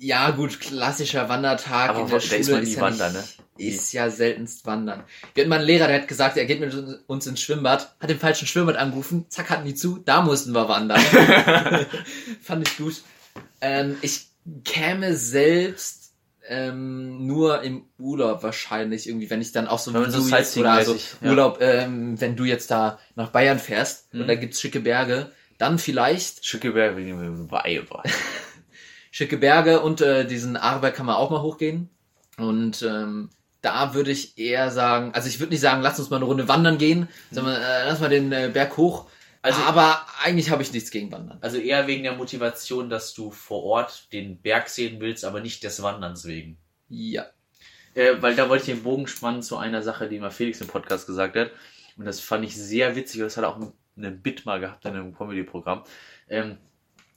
ja, 0.00 0.32
gut, 0.32 0.58
klassischer 0.58 1.28
Wandertag 1.28 1.90
Aber 1.90 2.00
in 2.00 2.08
der 2.08 2.18
Schule 2.18 2.38
ist 2.40 2.50
man 2.50 2.64
nie 2.64 2.72
ja 2.72 2.80
wandern, 2.80 3.12
nicht, 3.12 3.38
ne? 3.38 3.64
Ist 3.64 3.92
ja 3.92 4.10
seltenst 4.10 4.66
wandern. 4.66 5.04
Wir 5.34 5.42
hatten 5.42 5.50
mal 5.50 5.58
einen 5.58 5.66
Lehrer, 5.66 5.86
der 5.86 6.00
hat 6.00 6.08
gesagt, 6.08 6.36
er 6.36 6.46
geht 6.46 6.58
mit 6.58 6.74
uns 7.06 7.24
ins 7.28 7.40
Schwimmbad, 7.40 7.94
hat 8.00 8.10
den 8.10 8.18
falschen 8.18 8.48
Schwimmbad 8.48 8.74
angerufen, 8.74 9.26
zack, 9.28 9.50
hatten 9.50 9.64
die 9.64 9.76
zu, 9.76 9.98
da 9.98 10.22
mussten 10.22 10.50
wir 10.56 10.68
wandern. 10.68 11.00
Fand 12.42 12.66
ich 12.66 12.76
gut. 12.78 13.00
Ähm, 13.60 13.96
ich 14.02 14.26
käme 14.64 15.14
selbst 15.14 16.07
ähm, 16.48 17.26
nur 17.26 17.62
im 17.62 17.84
Urlaub 17.98 18.42
wahrscheinlich 18.42 19.08
irgendwie, 19.08 19.30
wenn 19.30 19.40
ich 19.40 19.52
dann 19.52 19.66
auch 19.68 19.78
so 19.78 19.92
Wenn 19.94 20.10
so 20.10 20.20
du 20.28 20.28
jetzt 20.36 20.56
oder 20.56 20.84
so 20.84 20.94
ja. 20.94 21.30
Urlaub, 21.30 21.58
ähm, 21.60 22.20
wenn 22.20 22.36
du 22.36 22.44
jetzt 22.44 22.70
da 22.70 22.98
nach 23.14 23.30
Bayern 23.30 23.58
fährst 23.58 24.12
Mhm. 24.12 24.22
und 24.22 24.26
da 24.28 24.34
gibt's 24.34 24.60
schicke 24.60 24.80
Berge, 24.80 25.30
dann 25.58 25.78
vielleicht 25.78 26.44
Schückeberg 26.46 26.96
wegen 26.96 27.20
dem 27.20 27.50
Weiber. 27.50 28.02
schicke 29.10 29.36
Berge 29.38 29.80
und 29.80 30.00
äh, 30.00 30.26
diesen 30.26 30.56
Ahrberg 30.56 30.94
kann 30.94 31.06
man 31.06 31.16
auch 31.16 31.30
mal 31.30 31.42
hochgehen. 31.42 31.90
Und 32.36 32.82
ähm, 32.82 33.30
da 33.62 33.94
würde 33.94 34.12
ich 34.12 34.38
eher 34.38 34.70
sagen, 34.70 35.12
also 35.14 35.28
ich 35.28 35.40
würde 35.40 35.52
nicht 35.52 35.60
sagen, 35.60 35.82
lass 35.82 35.98
uns 35.98 36.10
mal 36.10 36.16
eine 36.16 36.26
Runde 36.26 36.46
wandern 36.46 36.78
gehen, 36.78 37.08
sondern 37.32 37.56
äh, 37.60 37.86
lass 37.88 38.00
mal 38.00 38.08
den 38.08 38.30
äh, 38.32 38.50
Berg 38.52 38.76
hoch. 38.76 39.06
Also- 39.42 39.60
aber 39.62 40.04
eigentlich 40.22 40.50
habe 40.50 40.62
ich 40.62 40.72
nichts 40.72 40.90
gegen 40.90 41.10
Wandern. 41.12 41.38
Also 41.40 41.58
eher 41.58 41.86
wegen 41.86 42.02
der 42.02 42.14
Motivation, 42.14 42.90
dass 42.90 43.14
du 43.14 43.30
vor 43.30 43.62
Ort 43.64 44.12
den 44.12 44.40
Berg 44.40 44.68
sehen 44.68 45.00
willst, 45.00 45.24
aber 45.24 45.40
nicht 45.40 45.62
des 45.62 45.82
Wanderns 45.82 46.24
wegen. 46.26 46.58
Ja. 46.88 47.26
Äh, 47.94 48.20
weil 48.20 48.34
da 48.36 48.48
wollte 48.48 48.70
ich 48.70 48.76
den 48.76 48.82
Bogen 48.84 49.06
spannen 49.06 49.42
zu 49.42 49.56
einer 49.56 49.82
Sache, 49.82 50.08
die 50.08 50.18
mal 50.18 50.30
Felix 50.30 50.60
im 50.60 50.66
Podcast 50.68 51.06
gesagt 51.06 51.36
hat. 51.36 51.50
Und 51.96 52.04
das 52.04 52.20
fand 52.20 52.44
ich 52.44 52.56
sehr 52.56 52.94
witzig. 52.96 53.20
Das 53.20 53.36
hat 53.36 53.44
er 53.44 53.50
auch 53.50 53.60
einen 53.96 54.22
Bit 54.22 54.46
mal 54.46 54.60
gehabt 54.60 54.84
in 54.84 54.92
einem 54.92 55.14
Comedy-Programm. 55.14 55.84
Ähm, 56.28 56.58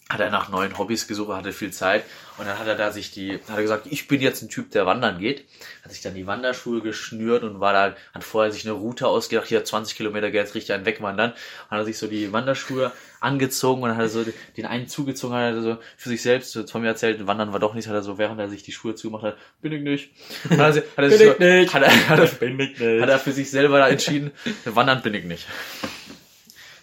hat 0.10 0.20
er 0.20 0.30
nach 0.30 0.50
neuen 0.50 0.78
Hobbys 0.78 1.08
gesucht, 1.08 1.32
hatte 1.32 1.54
viel 1.54 1.72
Zeit. 1.72 2.04
Und 2.38 2.48
dann 2.48 2.60
hat 2.60 2.68
er 2.68 2.76
da 2.76 2.92
sich 2.92 3.12
die, 3.12 3.34
hat 3.34 3.56
er 3.56 3.62
gesagt, 3.62 3.88
ich 3.90 4.08
bin 4.08 4.20
jetzt 4.20 4.42
ein 4.42 4.50
Typ, 4.50 4.72
der 4.72 4.86
wandern 4.86 5.20
geht. 5.20 5.46
Hat 5.84 5.92
sich 5.92 6.02
dann 6.02 6.16
die 6.16 6.28
Wanderschuhe 6.28 6.82
geschnürt 6.82 7.44
und 7.44 7.60
war 7.60 7.72
da, 7.72 7.96
hat 8.14 8.24
vorher 8.24 8.52
sich 8.52 8.66
eine 8.66 8.74
Route 8.74 9.08
ausgedacht, 9.08 9.48
hier 9.48 9.64
20 9.64 9.96
Kilometer 9.96 10.32
geht 10.32 10.42
jetzt 10.42 10.56
richtig 10.56 10.74
ein 10.74 10.86
Wegwandern. 10.86 11.32
Hat 11.70 11.80
er 11.80 11.86
sich 11.86 11.98
so 11.98 12.08
die 12.08 12.34
Wanderschuhe 12.34 12.92
angezogen 13.22 13.84
und 13.84 13.92
hat 13.92 14.02
er 14.02 14.10
so 14.10 14.26
den 14.58 14.66
einen 14.66 14.88
zugezogen, 14.88 15.36
hat 15.36 15.56
er 15.56 15.62
so 15.62 15.78
für 15.96 16.10
sich 16.10 16.22
selbst, 16.22 16.52
so 16.52 16.66
von 16.66 16.82
mir 16.82 16.90
erzählt, 16.90 17.26
wandern 17.28 17.54
war 17.54 17.60
doch 17.60 17.74
nichts, 17.74 17.88
hat 17.88 17.96
er 17.96 18.02
so, 18.02 18.18
während 18.18 18.40
er 18.40 18.50
sich 18.50 18.64
die 18.64 18.72
Schuhe 18.72 18.96
zugemacht 18.96 19.24
hat, 19.24 19.38
bin 19.62 19.72
ich 19.72 19.82
nicht. 19.82 20.10
Hat 20.50 20.60
er, 20.60 20.76
hat 20.76 20.84
er, 20.98 21.10
Bin 21.10 21.22
ich 21.22 21.40
nicht. 21.40 21.74
Hat 21.74 21.84
er, 21.84 22.10
hat 22.10 22.20
er, 22.20 22.26
Bin 22.40 22.60
ich 22.60 22.80
nicht. 22.80 23.02
hat 23.02 23.10
er 23.10 23.20
für 23.20 23.32
sich 23.32 23.50
selber 23.50 23.80
da 23.80 23.88
entschieden, 23.88 24.32
wandern 24.66 25.02
bin 25.02 25.14
ich 25.14 25.24
nicht. 25.24 25.48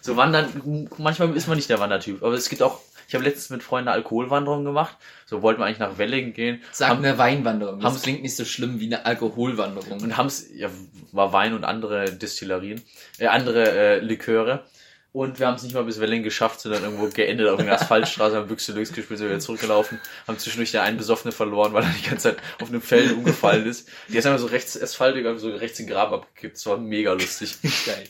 So 0.01 0.15
wandern, 0.15 0.89
manchmal 0.97 1.35
ist 1.35 1.47
man 1.47 1.57
nicht 1.57 1.69
der 1.69 1.79
Wandertyp, 1.79 2.23
aber 2.23 2.33
es 2.33 2.49
gibt 2.49 2.61
auch, 2.61 2.79
ich 3.09 3.15
habe 3.15 3.23
letztens 3.25 3.49
mit 3.49 3.63
Freunden 3.63 3.87
eine 3.89 3.97
Alkoholwanderung 3.97 4.63
gemacht, 4.63 4.95
so 5.25 5.41
wollten 5.41 5.59
wir 5.59 5.65
eigentlich 5.65 5.79
nach 5.79 5.97
Wellingen 5.97 6.33
gehen, 6.33 6.61
Sag 6.71 6.89
haben, 6.89 7.03
eine 7.03 7.17
Weinwanderung. 7.17 7.79
Das 7.79 7.85
haben's- 7.91 8.03
klingt 8.03 8.21
nicht 8.21 8.35
so 8.35 8.45
schlimm 8.45 8.79
wie 8.79 8.85
eine 8.85 9.05
Alkoholwanderung. 9.05 9.99
und 10.01 10.15
haben's, 10.15 10.45
ja, 10.53 10.69
war 11.11 11.33
Wein 11.33 11.53
und 11.53 11.63
andere 11.63 12.11
Destillerien, 12.13 12.81
äh, 13.17 13.27
andere 13.27 13.69
äh, 13.71 13.99
Liköre. 13.99 14.63
Und 15.11 15.39
wir 15.39 15.47
haben 15.47 15.55
es 15.55 15.63
nicht 15.63 15.73
mal 15.73 15.83
bis 15.85 15.99
Wellingen 15.99 16.23
geschafft, 16.23 16.59
sind 16.61 16.71
dann 16.71 16.83
irgendwo 16.83 17.09
geendet 17.09 17.47
auf 17.49 17.59
einer 17.59 17.71
Asphaltstraße, 17.73 18.35
haben 18.35 18.47
Büchse 18.47 18.75
durchgespielt, 18.75 19.17
sind 19.17 19.27
wieder 19.27 19.39
zurückgelaufen, 19.39 19.99
haben 20.27 20.37
zwischendurch 20.37 20.71
der 20.71 20.83
einen 20.83 20.97
Besoffene 20.97 21.31
verloren, 21.31 21.73
weil 21.73 21.83
er 21.83 21.89
die 21.89 22.07
ganze 22.07 22.35
Zeit 22.35 22.37
auf 22.61 22.69
einem 22.69 22.79
Feld 22.83 23.13
umgefallen 23.13 23.65
ist. 23.65 23.89
Die 24.07 24.17
ist 24.17 24.27
einfach 24.27 24.39
so 24.39 24.45
rechts 24.45 24.77
einfach 24.79 25.39
so 25.39 25.49
rechts 25.49 25.77
den 25.77 25.87
Graben 25.87 26.13
abgekippt. 26.13 26.57
Das 26.57 26.65
war 26.67 26.77
mega 26.77 27.13
lustig. 27.13 27.57
Geil. 27.87 28.03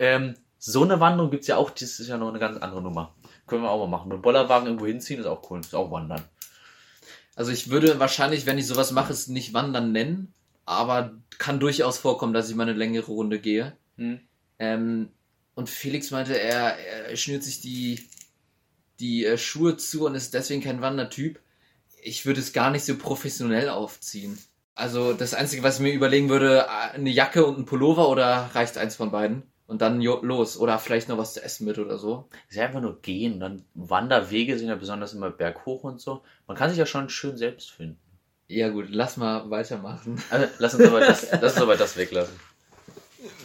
Ähm, 0.00 0.34
so 0.58 0.82
eine 0.82 0.98
Wanderung 0.98 1.30
gibt's 1.30 1.46
ja 1.46 1.56
auch, 1.56 1.70
das 1.70 2.00
ist 2.00 2.08
ja 2.08 2.16
noch 2.16 2.30
eine 2.30 2.40
ganz 2.40 2.58
andere 2.58 2.82
Nummer. 2.82 3.14
Können 3.54 3.66
wir 3.66 3.70
auch 3.70 3.86
mal 3.86 3.98
machen. 3.98 4.08
Mit 4.08 4.20
Bollerwagen 4.20 4.66
irgendwo 4.66 4.86
hinziehen 4.86 5.20
ist 5.20 5.26
auch 5.26 5.48
cool, 5.48 5.60
ist 5.60 5.76
auch 5.76 5.92
wandern. 5.92 6.24
Also 7.36 7.52
ich 7.52 7.70
würde 7.70 8.00
wahrscheinlich, 8.00 8.46
wenn 8.46 8.58
ich 8.58 8.66
sowas 8.66 8.90
mache, 8.90 9.12
es 9.12 9.28
nicht 9.28 9.54
Wandern 9.54 9.92
nennen, 9.92 10.34
aber 10.64 11.12
kann 11.38 11.60
durchaus 11.60 11.98
vorkommen, 11.98 12.34
dass 12.34 12.50
ich 12.50 12.56
mal 12.56 12.64
eine 12.64 12.72
längere 12.72 13.12
Runde 13.12 13.38
gehe. 13.38 13.76
Hm. 13.96 14.18
Ähm, 14.58 15.10
und 15.54 15.70
Felix 15.70 16.10
meinte, 16.10 16.36
er, 16.36 16.76
er 17.08 17.16
schnürt 17.16 17.44
sich 17.44 17.60
die, 17.60 18.08
die 18.98 19.24
äh, 19.24 19.38
Schuhe 19.38 19.76
zu 19.76 20.06
und 20.06 20.16
ist 20.16 20.34
deswegen 20.34 20.60
kein 20.60 20.80
Wandertyp. 20.80 21.38
Ich 22.02 22.26
würde 22.26 22.40
es 22.40 22.52
gar 22.52 22.72
nicht 22.72 22.84
so 22.84 22.98
professionell 22.98 23.68
aufziehen. 23.68 24.36
Also 24.74 25.12
das 25.12 25.32
Einzige, 25.32 25.62
was 25.62 25.76
ich 25.76 25.82
mir 25.82 25.92
überlegen 25.92 26.28
würde, 26.28 26.66
äh, 26.66 26.94
eine 26.94 27.10
Jacke 27.10 27.46
und 27.46 27.56
ein 27.56 27.66
Pullover 27.66 28.08
oder 28.08 28.50
reicht 28.52 28.78
eins 28.78 28.96
von 28.96 29.12
beiden? 29.12 29.44
Und 29.66 29.80
dann 29.80 30.00
los. 30.02 30.58
Oder 30.58 30.78
vielleicht 30.78 31.08
noch 31.08 31.16
was 31.16 31.34
zu 31.34 31.42
essen 31.42 31.64
mit 31.64 31.78
oder 31.78 31.98
so. 31.98 32.28
ist 32.50 32.56
ja 32.56 32.66
einfach 32.66 32.82
nur 32.82 33.00
gehen. 33.00 33.40
Dann 33.40 33.64
Wanderwege 33.74 34.58
sind 34.58 34.68
ja 34.68 34.74
besonders 34.76 35.14
immer 35.14 35.30
berghoch 35.30 35.84
und 35.84 36.00
so. 36.00 36.22
Man 36.46 36.56
kann 36.56 36.68
sich 36.68 36.78
ja 36.78 36.84
schon 36.86 37.08
schön 37.08 37.36
selbst 37.38 37.70
finden. 37.70 37.98
Ja 38.46 38.68
gut, 38.68 38.86
lass 38.90 39.16
mal 39.16 39.48
weitermachen. 39.48 40.22
Also, 40.28 40.46
lass 40.58 40.74
uns 40.74 40.84
aber 40.86 41.00
das, 41.00 41.28
lass 41.32 41.54
uns 41.54 41.62
aber 41.62 41.76
das 41.76 41.96
weglassen. 41.96 42.38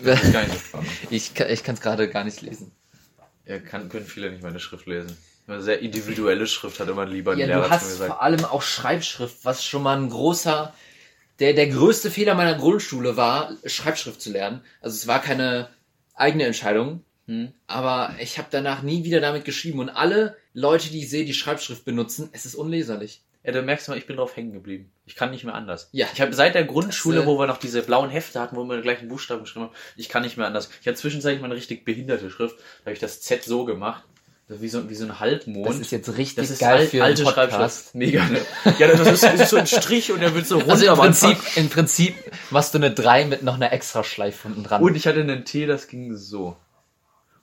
Das. 0.03 0.19
Ich, 1.09 1.33
kann- 1.33 1.49
ich 1.49 1.63
kann 1.63 1.75
es 1.75 1.81
gerade 1.81 2.09
gar 2.09 2.25
nicht 2.25 2.41
lesen. 2.41 2.71
Ja, 3.45 3.59
kann, 3.59 3.87
können 3.89 4.05
viele 4.05 4.29
nicht 4.29 4.43
meine 4.43 4.59
Schrift 4.59 4.85
lesen. 4.87 5.17
Eine 5.47 5.61
sehr 5.61 5.79
individuelle 5.79 6.45
Schrift 6.45 6.79
hat 6.81 6.89
immer 6.89 7.05
lieber 7.05 7.31
ein 7.31 7.39
Ja, 7.39 7.47
Lehrer 7.47 7.61
du 7.61 7.63
zu 7.63 7.69
mir 7.69 7.75
hast 7.75 7.89
gesagt. 7.89 8.07
vor 8.11 8.21
allem 8.21 8.43
auch 8.45 8.61
Schreibschrift, 8.61 9.37
was 9.45 9.63
schon 9.65 9.81
mal 9.83 9.97
ein 9.97 10.09
großer, 10.09 10.73
der, 11.39 11.53
der 11.53 11.67
größte 11.67 12.11
Fehler 12.11 12.35
meiner 12.35 12.55
Grundschule 12.55 13.15
war, 13.17 13.53
Schreibschrift 13.65 14.21
zu 14.21 14.31
lernen. 14.31 14.61
Also 14.81 14.95
es 14.95 15.07
war 15.07 15.21
keine 15.21 15.69
eigene 16.19 16.45
Entscheidung, 16.45 17.03
Hm? 17.27 17.53
aber 17.67 18.15
ich 18.19 18.37
habe 18.39 18.47
danach 18.49 18.81
nie 18.81 19.03
wieder 19.03 19.21
damit 19.21 19.45
geschrieben 19.45 19.79
und 19.79 19.89
alle 19.89 20.35
Leute, 20.53 20.89
die 20.89 20.99
ich 20.99 21.09
sehe, 21.09 21.25
die 21.25 21.33
Schreibschrift 21.33 21.85
benutzen, 21.85 22.29
es 22.31 22.45
ist 22.45 22.55
unleserlich. 22.55 23.21
Ja, 23.43 23.53
du 23.53 23.61
merkst 23.61 23.87
mal, 23.87 23.97
ich 23.97 24.05
bin 24.05 24.17
drauf 24.17 24.35
hängen 24.35 24.51
geblieben. 24.51 24.91
Ich 25.05 25.15
kann 25.15 25.31
nicht 25.31 25.45
mehr 25.45 25.53
anders. 25.55 25.89
Ja. 25.93 26.07
Ich 26.13 26.19
habe 26.19 26.33
seit 26.33 26.55
der 26.55 26.65
Grundschule, 26.65 27.17
Das, 27.17 27.23
äh, 27.23 27.27
wo 27.27 27.39
wir 27.39 27.47
noch 27.47 27.57
diese 27.57 27.81
blauen 27.83 28.09
Hefte 28.09 28.39
hatten, 28.39 28.55
wo 28.57 28.63
wir 28.65 28.75
die 28.75 28.81
gleichen 28.81 29.07
Buchstaben 29.07 29.43
geschrieben 29.43 29.65
haben, 29.67 29.75
ich 29.95 30.09
kann 30.09 30.23
nicht 30.23 30.35
mehr 30.37 30.45
anders. 30.45 30.69
Ich 30.81 30.87
hatte 30.87 30.97
zwischenzeitlich 30.97 31.39
mal 31.39 31.45
eine 31.47 31.55
richtig 31.55 31.85
behinderte 31.85 32.29
Schrift. 32.29 32.57
Da 32.59 32.85
habe 32.85 32.93
ich 32.93 32.99
das 32.99 33.21
Z 33.21 33.43
so 33.43 33.63
gemacht. 33.63 34.03
Wie 34.51 34.67
so, 34.67 34.89
wie 34.89 34.95
so 34.95 35.05
ein 35.05 35.19
Halbmond. 35.19 35.67
Das 35.67 35.77
ist 35.77 35.91
jetzt 35.91 36.17
richtig 36.17 36.37
Das 36.37 36.49
ist 36.49 36.59
geil 36.59 36.87
für 36.87 37.03
alte 37.03 37.23
Podcast. 37.23 37.53
Schreibschrift. 37.53 37.95
Mega, 37.95 38.25
ne? 38.25 38.41
Ja, 38.79 38.87
das 38.87 39.07
ist, 39.07 39.23
das 39.23 39.39
ist 39.41 39.49
so 39.49 39.57
ein 39.57 39.67
Strich 39.67 40.11
und 40.11 40.21
der 40.21 40.33
wird 40.33 40.47
so 40.47 40.57
runter 40.57 40.71
Also 40.71 40.87
im. 40.87 40.97
Prinzip, 40.97 41.37
im 41.55 41.69
Prinzip 41.69 42.15
machst 42.49 42.73
du 42.73 42.79
eine 42.79 42.89
3 42.89 43.25
mit 43.25 43.43
noch 43.43 43.53
einer 43.53 43.71
extra 43.71 44.03
Schleife 44.03 44.47
unten 44.47 44.63
dran. 44.63 44.81
Und 44.81 44.95
ich 44.95 45.05
hatte 45.05 45.19
einen 45.19 45.45
T, 45.45 45.67
das 45.67 45.87
ging 45.87 46.15
so. 46.15 46.57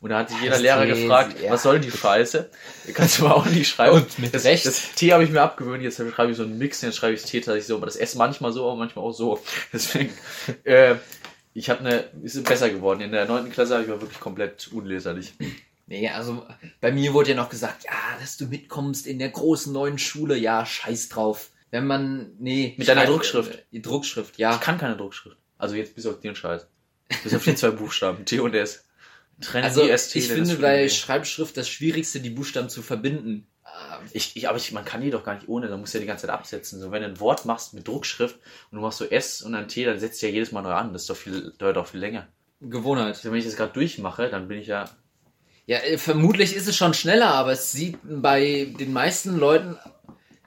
Und 0.00 0.10
da 0.10 0.18
hat 0.18 0.30
sich 0.30 0.40
jeder 0.40 0.54
Das 0.54 0.62
Lehrer 0.62 0.82
T, 0.82 0.88
gefragt, 0.88 1.40
ja. 1.40 1.52
was 1.52 1.62
soll 1.62 1.78
die 1.78 1.92
Scheiße? 1.92 2.50
Kannst 2.92 3.20
du 3.20 3.26
aber 3.26 3.36
auch 3.36 3.46
nicht 3.46 3.68
schreiben. 3.68 3.96
Und 3.98 4.18
mit 4.18 4.34
das, 4.34 4.44
Recht. 4.44 4.66
Das 4.66 4.94
T 4.96 5.12
habe 5.12 5.22
ich 5.22 5.30
mir 5.30 5.42
abgewöhnt, 5.42 5.84
jetzt 5.84 6.02
schreibe 6.12 6.32
ich 6.32 6.36
so 6.36 6.42
einen 6.42 6.58
Mix, 6.58 6.82
jetzt 6.82 6.96
schreibe 6.96 7.14
ich 7.14 7.22
das 7.22 7.30
T 7.30 7.38
tatsächlich 7.38 7.66
so, 7.66 7.76
aber 7.76 7.86
das 7.86 7.94
S 7.94 8.16
manchmal 8.16 8.52
so, 8.52 8.66
aber 8.66 8.74
manchmal 8.74 9.04
auch 9.04 9.12
so. 9.12 9.40
Deswegen, 9.72 10.12
äh, 10.64 10.96
ich 11.54 11.70
habe 11.70 11.80
eine, 11.80 12.04
ist 12.24 12.42
besser 12.44 12.68
geworden. 12.68 13.00
In 13.00 13.12
der 13.12 13.26
neunten 13.26 13.52
Klasse 13.52 13.74
habe 13.74 13.84
ich 13.84 13.90
war 13.90 14.00
wirklich 14.00 14.18
komplett 14.18 14.68
unleserlich. 14.72 15.34
Nee, 15.86 16.08
also 16.08 16.46
bei 16.80 16.90
mir 16.90 17.12
wurde 17.14 17.30
ja 17.30 17.36
noch 17.36 17.48
gesagt, 17.48 17.84
ja, 17.84 17.92
dass 18.20 18.36
du 18.36 18.46
mitkommst 18.46 19.06
in 19.06 19.18
der 19.18 19.28
großen 19.28 19.72
neuen 19.72 19.98
Schule, 19.98 20.36
ja, 20.36 20.66
scheiß 20.66 21.08
drauf. 21.08 21.50
Wenn 21.70 21.86
man, 21.86 22.32
nee. 22.38 22.74
Mit 22.76 22.88
deiner 22.88 23.06
Druckschrift? 23.06 23.54
äh, 23.54 23.62
Die 23.72 23.82
Druckschrift, 23.82 24.38
ja. 24.38 24.54
Ich 24.54 24.60
kann 24.60 24.78
keine 24.78 24.96
Druckschrift. 24.96 25.36
Also 25.58 25.74
jetzt 25.76 25.94
bis 25.94 26.06
auf 26.06 26.20
den 26.20 26.34
Scheiß. 26.34 26.66
Bis 27.22 27.34
auf 27.34 27.44
die 27.44 27.54
zwei 27.54 27.70
Buchstaben, 27.70 28.24
T 28.24 28.40
und 28.40 28.54
S. 28.54 28.84
Trennen 29.40 29.64
Also 29.64 29.86
die 29.86 29.96
ST, 29.96 30.16
ich 30.16 30.28
das 30.28 30.36
finde 30.36 30.56
bei 30.56 30.88
Schreibschrift 30.88 31.56
das 31.56 31.68
Schwierigste, 31.68 32.20
die 32.20 32.30
Buchstaben 32.30 32.68
zu 32.68 32.82
verbinden. 32.82 33.46
Ah, 33.62 34.00
Ich, 34.12 34.36
ich, 34.36 34.48
aber 34.48 34.56
ich, 34.58 34.72
man 34.72 34.84
kann 34.84 35.02
die 35.02 35.10
doch 35.10 35.24
gar 35.24 35.34
nicht 35.34 35.48
ohne, 35.48 35.68
da 35.68 35.76
musst 35.76 35.92
du 35.94 35.98
ja 35.98 36.00
die 36.00 36.06
ganze 36.06 36.26
Zeit 36.26 36.34
absetzen. 36.34 36.80
So, 36.80 36.90
wenn 36.90 37.02
du 37.02 37.08
ein 37.08 37.20
Wort 37.20 37.44
machst 37.44 37.74
mit 37.74 37.86
Druckschrift 37.86 38.36
und 38.70 38.76
du 38.76 38.82
machst 38.82 38.98
so 38.98 39.04
S 39.04 39.42
und 39.42 39.52
dann 39.52 39.68
T, 39.68 39.84
dann 39.84 39.98
setzt 40.00 40.22
du 40.22 40.26
ja 40.26 40.32
jedes 40.32 40.52
Mal 40.52 40.62
neu 40.62 40.72
an. 40.72 40.92
Das 40.92 41.02
ist 41.02 41.10
doch 41.10 41.16
viel, 41.16 41.52
dauert 41.58 41.76
auch 41.76 41.86
viel 41.86 42.00
länger. 42.00 42.26
Gewohnheit. 42.60 43.16
Also, 43.16 43.30
wenn 43.30 43.38
ich 43.38 43.44
das 43.44 43.56
gerade 43.56 43.72
durchmache, 43.72 44.30
dann 44.30 44.48
bin 44.48 44.58
ich 44.58 44.66
ja. 44.68 44.88
Ja, 45.66 45.78
äh, 45.78 45.98
vermutlich 45.98 46.54
ist 46.54 46.68
es 46.68 46.76
schon 46.76 46.94
schneller, 46.94 47.28
aber 47.34 47.52
es 47.52 47.72
sieht 47.72 47.98
bei 48.04 48.72
den 48.78 48.92
meisten 48.92 49.36
Leuten, 49.36 49.76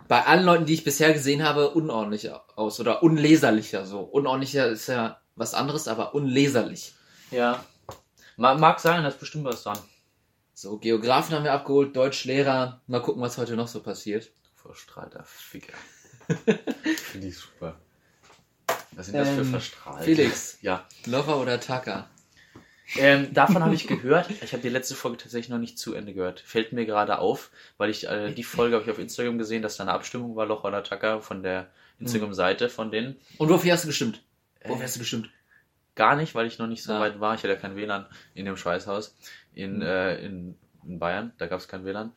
bei 0.07 0.25
allen 0.25 0.43
Leuten, 0.45 0.65
die 0.65 0.73
ich 0.73 0.83
bisher 0.83 1.13
gesehen 1.13 1.43
habe, 1.43 1.69
unordentlich 1.69 2.29
aus 2.55 2.79
oder 2.79 3.03
unleserlicher. 3.03 3.85
So 3.85 3.99
unordentlicher 3.99 4.67
ist 4.67 4.87
ja 4.87 5.19
was 5.35 5.53
anderes, 5.53 5.87
aber 5.87 6.15
unleserlich. 6.15 6.93
Ja. 7.31 7.63
Ma- 8.37 8.55
Mag 8.55 8.79
sein, 8.79 9.03
da 9.03 9.09
ist 9.09 9.19
bestimmt 9.19 9.43
was 9.45 9.63
dran. 9.63 9.77
So, 10.53 10.77
Geografen 10.77 11.35
haben 11.35 11.43
wir 11.43 11.53
abgeholt, 11.53 11.95
Deutschlehrer. 11.95 12.81
Mal 12.87 13.01
gucken, 13.01 13.21
was 13.21 13.37
heute 13.37 13.55
noch 13.55 13.67
so 13.67 13.81
passiert. 13.81 14.31
Verstrahlter 14.55 15.23
Ficker. 15.25 15.77
Finde 17.11 17.27
ich 17.27 17.37
super. 17.37 17.75
Was 18.93 19.05
sind 19.07 19.17
das 19.17 19.29
für 19.29 19.41
Ähm, 19.41 19.49
verstrahlt? 19.51 20.03
Felix. 20.03 20.57
Ja. 20.61 20.85
Lover 21.05 21.37
oder 21.39 21.59
Tucker? 21.59 22.09
Ähm, 22.97 23.33
davon 23.33 23.63
habe 23.63 23.75
ich 23.75 23.87
gehört. 23.87 24.29
Ich 24.41 24.51
habe 24.53 24.61
die 24.63 24.69
letzte 24.69 24.95
Folge 24.95 25.17
tatsächlich 25.17 25.49
noch 25.49 25.59
nicht 25.59 25.77
zu 25.77 25.93
Ende 25.93 26.13
gehört. 26.13 26.39
Fällt 26.39 26.73
mir 26.73 26.85
gerade 26.85 27.19
auf, 27.19 27.51
weil 27.77 27.89
ich 27.89 28.07
äh, 28.07 28.31
die 28.33 28.43
Folge 28.43 28.75
habe 28.75 28.85
ich 28.85 28.91
auf 28.91 28.99
Instagram 28.99 29.37
gesehen, 29.37 29.61
dass 29.61 29.77
da 29.77 29.83
eine 29.83 29.93
Abstimmung 29.93 30.35
war, 30.35 30.45
Loch 30.45 30.63
oder 30.63 30.83
Tucker 30.83 31.21
von 31.21 31.43
der 31.43 31.67
Instagram-Seite 31.99 32.69
von 32.69 32.91
denen. 32.91 33.17
Und 33.37 33.49
wofür 33.49 33.73
hast 33.73 33.83
du 33.83 33.87
gestimmt? 33.89 34.21
Äh, 34.61 34.69
Wofür 34.69 34.83
hast 34.85 34.95
du 34.95 34.99
gestimmt? 34.99 35.29
Gar 35.95 36.15
nicht, 36.15 36.33
weil 36.33 36.47
ich 36.47 36.57
noch 36.59 36.67
nicht 36.67 36.81
so 36.83 36.93
Ah. 36.93 36.99
weit 37.01 37.19
war. 37.19 37.35
Ich 37.35 37.41
hatte 37.41 37.53
ja 37.53 37.59
kein 37.59 37.75
WLAN 37.75 38.05
in 38.33 38.45
dem 38.45 38.55
Scheißhaus 38.57 39.15
in, 39.53 39.81
äh, 39.81 40.15
in, 40.23 40.57
in 40.85 40.97
Bayern. 40.99 41.33
Da 41.37 41.47
gab 41.47 41.59
es 41.59 41.67
kein 41.67 41.83
WLAN. 41.85 42.13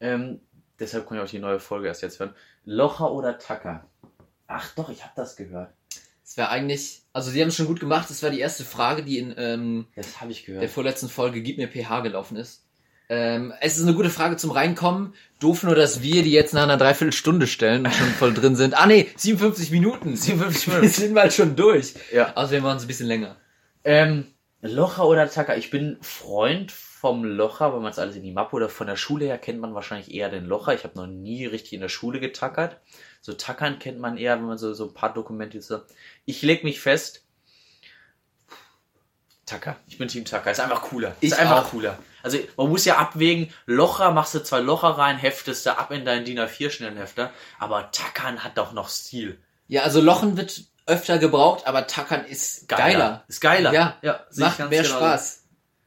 Ähm, 0.00 0.40
deshalb 0.78 1.06
konnte 1.06 1.22
ich 1.22 1.28
auch 1.28 1.30
die 1.30 1.38
neue 1.40 1.58
Folge 1.58 1.88
erst 1.88 2.02
jetzt 2.02 2.20
hören. 2.20 2.34
Locher 2.64 3.10
oder 3.12 3.38
Tucker? 3.38 3.84
Ach 4.46 4.70
doch, 4.76 4.88
ich 4.88 5.02
habe 5.02 5.12
das 5.16 5.36
gehört. 5.36 5.72
Es 6.24 6.36
wäre 6.36 6.48
eigentlich, 6.48 7.02
also 7.12 7.30
sie 7.30 7.40
haben 7.40 7.48
es 7.48 7.56
schon 7.56 7.66
gut 7.66 7.80
gemacht. 7.80 8.08
Das 8.08 8.22
war 8.22 8.30
die 8.30 8.40
erste 8.40 8.64
Frage, 8.64 9.02
die 9.02 9.18
in 9.18 9.34
ähm, 9.36 9.86
Das 9.94 10.20
habe 10.20 10.32
ich 10.32 10.46
der 10.46 10.54
gehört. 10.54 10.70
vorletzten 10.70 11.08
Folge 11.08 11.42
Gib 11.42 11.58
mir 11.58 11.68
PH 11.68 12.00
gelaufen 12.00 12.36
ist. 12.36 12.62
Ähm, 13.10 13.52
es 13.60 13.76
ist 13.76 13.82
eine 13.82 13.94
gute 13.94 14.08
Frage 14.08 14.36
zum 14.36 14.50
Reinkommen. 14.50 15.14
Doof 15.38 15.62
nur, 15.62 15.74
dass 15.74 16.02
wir 16.02 16.22
die 16.22 16.32
jetzt 16.32 16.54
nach 16.54 16.62
einer 16.62 16.78
Dreiviertelstunde 16.78 17.46
stellen 17.46 17.84
und 17.84 17.92
schon 17.94 18.08
voll 18.08 18.32
drin 18.32 18.56
sind. 18.56 18.74
Ah 18.74 18.86
nee, 18.86 19.08
57 19.16 19.70
Minuten. 19.70 20.16
57 20.16 20.72
Wir 20.82 20.88
sind 20.88 21.12
mal 21.12 21.30
schon 21.30 21.54
durch. 21.54 21.94
Ja. 22.12 22.34
Außerdem 22.34 22.64
waren 22.64 22.78
es 22.78 22.84
ein 22.84 22.88
bisschen 22.88 23.06
länger. 23.08 23.36
Ähm, 23.84 24.28
Locher 24.62 25.06
oder 25.06 25.30
Tucker? 25.30 25.58
Ich 25.58 25.68
bin 25.68 25.98
Freund 26.00 26.72
vom 26.72 27.22
Locher, 27.24 27.74
weil 27.74 27.80
man 27.80 27.90
es 27.90 27.98
alles 27.98 28.16
in 28.16 28.22
die 28.22 28.32
Mappe 28.32 28.56
oder 28.56 28.70
von 28.70 28.86
der 28.86 28.96
Schule 28.96 29.26
her 29.26 29.36
kennt 29.36 29.60
man 29.60 29.74
wahrscheinlich 29.74 30.14
eher 30.14 30.30
den 30.30 30.46
Locher. 30.46 30.72
Ich 30.72 30.84
habe 30.84 30.96
noch 30.96 31.06
nie 31.06 31.44
richtig 31.44 31.74
in 31.74 31.82
der 31.82 31.90
Schule 31.90 32.18
getackert. 32.18 32.78
So 33.24 33.32
Tackern 33.32 33.78
kennt 33.78 33.98
man 34.00 34.18
eher, 34.18 34.36
wenn 34.36 34.44
man 34.44 34.58
so, 34.58 34.74
so 34.74 34.84
ein 34.84 34.92
paar 34.92 35.14
Dokumente 35.14 35.62
so. 35.62 35.80
Ich 36.26 36.42
leg 36.42 36.62
mich 36.62 36.78
fest. 36.78 37.24
Tacker. 39.46 39.76
Ich 39.86 39.96
bin 39.96 40.08
Team 40.08 40.26
Tacker. 40.26 40.50
Ist 40.50 40.60
einfach 40.60 40.82
cooler. 40.82 41.16
Ich 41.20 41.32
ist 41.32 41.38
einfach 41.38 41.64
auch. 41.64 41.70
cooler. 41.70 41.98
Also 42.22 42.36
man 42.58 42.68
muss 42.68 42.84
ja 42.84 42.98
abwägen, 42.98 43.50
Locher 43.64 44.10
machst 44.10 44.34
du 44.34 44.44
zwei 44.44 44.60
Locher 44.60 44.98
rein, 44.98 45.16
heftest 45.16 45.64
du 45.64 45.70
ab 45.70 45.90
in 45.90 46.04
deinen 46.04 46.26
DIN 46.26 46.38
A4 46.38 46.68
Schnellhefter, 46.68 47.32
aber 47.58 47.90
Tackern 47.92 48.44
hat 48.44 48.58
doch 48.58 48.72
noch 48.72 48.90
Stil. 48.90 49.40
Ja, 49.68 49.84
also 49.84 50.02
Lochen 50.02 50.36
wird 50.36 50.62
öfter 50.84 51.16
gebraucht, 51.16 51.66
aber 51.66 51.86
Tackern 51.86 52.26
ist 52.26 52.68
geiler. 52.68 53.24
Ist 53.26 53.40
geiler. 53.40 53.72
Ja, 53.72 53.96
ja 54.02 54.26
ich 54.30 54.36
Macht 54.36 54.58
mehr 54.58 54.68
genauso. 54.68 54.96
Spaß. 54.96 55.44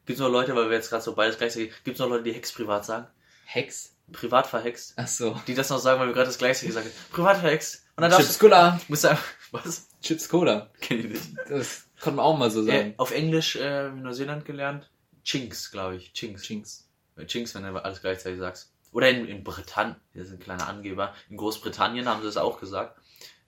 Gibt 0.07 0.17
es 0.17 0.23
noch 0.23 0.31
Leute, 0.31 0.55
weil 0.55 0.71
wir 0.71 0.75
jetzt 0.75 0.89
gerade 0.89 1.03
so 1.03 1.13
beides 1.13 1.37
gleich 1.37 1.53
sagen, 1.53 1.69
gibt 1.83 1.97
es 1.97 1.99
noch 1.99 2.09
Leute, 2.09 2.23
die 2.23 2.33
Hex 2.33 2.51
privat 2.51 2.83
sagen? 2.83 3.05
Hex. 3.45 3.91
Privat 4.11 4.47
verhext? 4.47 4.93
Ach 4.95 5.07
so. 5.07 5.39
Die 5.47 5.53
das 5.53 5.69
noch 5.69 5.79
sagen, 5.79 5.99
weil 5.99 6.07
wir 6.07 6.13
gerade 6.13 6.27
das 6.27 6.37
gleiche 6.37 6.65
gesagt 6.65 6.85
haben. 6.85 6.93
Privat 7.11 7.37
verhext. 7.37 7.85
Und 7.95 8.03
dann 8.03 8.11
Chips 8.11 8.39
Cola. 8.39 8.79
musst 8.87 9.03
du 9.03 9.17
was? 9.51 9.87
Chips 10.01 10.29
Cola. 10.29 10.69
Kenn 10.79 10.99
ich 10.99 11.05
nicht. 11.07 11.23
Das 11.49 11.87
konnte 11.99 12.17
man 12.17 12.25
auch 12.25 12.37
mal 12.37 12.49
so 12.51 12.61
Äh, 12.63 12.65
sagen. 12.77 12.93
auf 12.97 13.11
Englisch 13.11 13.55
äh, 13.55 13.87
in 13.87 14.03
Neuseeland 14.03 14.45
gelernt. 14.45 14.89
Chinks, 15.23 15.71
glaube 15.71 15.95
ich. 15.97 16.13
Chinks. 16.13 16.43
Chinks. 16.43 16.87
Äh, 17.17 17.25
Chinks, 17.25 17.53
wenn 17.55 17.63
du 17.63 17.83
alles 17.83 18.01
gleichzeitig 18.01 18.39
sagst. 18.39 18.71
Oder 18.93 19.09
in, 19.09 19.27
in 19.27 19.43
Britannien, 19.43 19.97
das 20.13 20.27
ist 20.27 20.33
ein 20.33 20.39
kleiner 20.39 20.67
Angeber. 20.67 21.13
In 21.29 21.37
Großbritannien 21.37 22.07
haben 22.07 22.21
sie 22.21 22.29
es 22.29 22.37
auch 22.37 22.59
gesagt. 22.59 22.97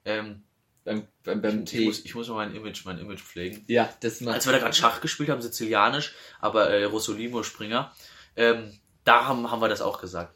Ähm, 0.05 0.43
Beim, 0.83 1.07
beim, 1.23 1.41
beim 1.41 1.63
ich, 1.63 1.69
Tee. 1.69 1.85
muss, 1.85 2.03
ich 2.05 2.15
muss 2.15 2.27
mal 2.29 2.35
mein 2.47 2.55
Image, 2.55 2.83
mein 2.85 2.97
Image 2.99 3.21
pflegen. 3.21 3.63
Ja, 3.67 3.89
das 4.01 4.21
macht. 4.21 4.35
Als 4.35 4.45
wir 4.45 4.53
da 4.53 4.59
gerade 4.59 4.73
Schach 4.73 5.01
gespielt 5.01 5.29
haben, 5.29 5.41
sizilianisch, 5.41 6.15
aber 6.39 6.69
äh, 6.69 6.83
Rossolimo 6.85 7.43
Springer, 7.43 7.93
ähm, 8.35 8.77
da 9.03 9.25
haben, 9.25 9.49
haben 9.51 9.61
wir 9.61 9.67
das 9.69 9.81
auch 9.81 9.99
gesagt. 10.01 10.33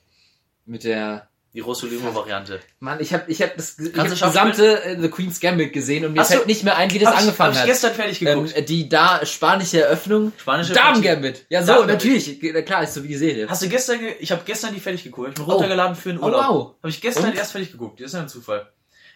Mit 0.65 0.83
der. 0.83 1.27
Die 1.55 1.59
Rossolimo-Variante. 1.59 2.61
Mann, 2.79 2.99
ich 2.99 3.13
habe 3.13 3.25
ich 3.31 3.39
hab 3.43 3.55
das, 3.55 3.77
ich 3.77 3.95
hab 3.95 4.07
das 4.09 4.19
gesamte 4.19 4.83
äh, 4.83 4.99
The 4.99 5.07
Queen's 5.09 5.39
Gambit 5.39 5.71
gesehen 5.71 6.03
und 6.03 6.13
mir 6.13 6.21
Ach 6.21 6.25
so. 6.25 6.33
fällt 6.33 6.47
nicht 6.47 6.63
mehr 6.63 6.75
ein, 6.77 6.89
wie 6.91 6.97
das 6.97 7.09
Hab 7.09 7.13
ich- 7.15 7.21
angefangen 7.21 7.49
hab 7.49 7.53
ich 7.55 7.59
hat. 7.61 7.67
gestern 7.67 7.93
fertig 7.93 8.21
Ähm, 8.23 8.43
geguckt. 8.45 8.69
die 8.69 8.89
da 8.89 9.23
spanische 9.23 9.81
Eröffnung. 9.83 10.31
Spanische 10.35 10.73
Damen 10.73 11.03
Gambit. 11.03 11.45
Ja, 11.49 11.61
so, 11.61 11.73
Damen 11.73 11.87
natürlich. 11.89 12.39
Ge- 12.39 12.59
Klar, 12.63 12.81
ist 12.83 12.95
so 12.95 13.03
wie 13.03 13.09
die 13.09 13.15
Serie. 13.17 13.47
Hast 13.47 13.61
du 13.61 13.69
gestern, 13.69 13.99
ge 13.99 14.15
ich 14.19 14.31
habe 14.31 14.41
gestern 14.45 14.73
die 14.73 14.79
fertig 14.79 15.03
geguckt. 15.03 15.29
Ich 15.33 15.39
habe 15.39 15.47
Oh. 15.47 15.53
runtergeladen 15.53 15.95
für 15.95 16.09
den 16.09 16.17
Oh, 16.21 16.25
Urlaub. 16.25 16.49
wow. 16.49 16.75
Habe 16.81 16.89
ich 16.89 16.99
gestern 17.01 17.25
Und? 17.25 17.35
erst 17.35 17.51
fertig 17.51 17.71
geguckt. 17.71 17.99
Das 17.99 18.07
ist 18.07 18.13
ja 18.13 18.21
ein 18.21 18.29
Zufall. 18.29 18.67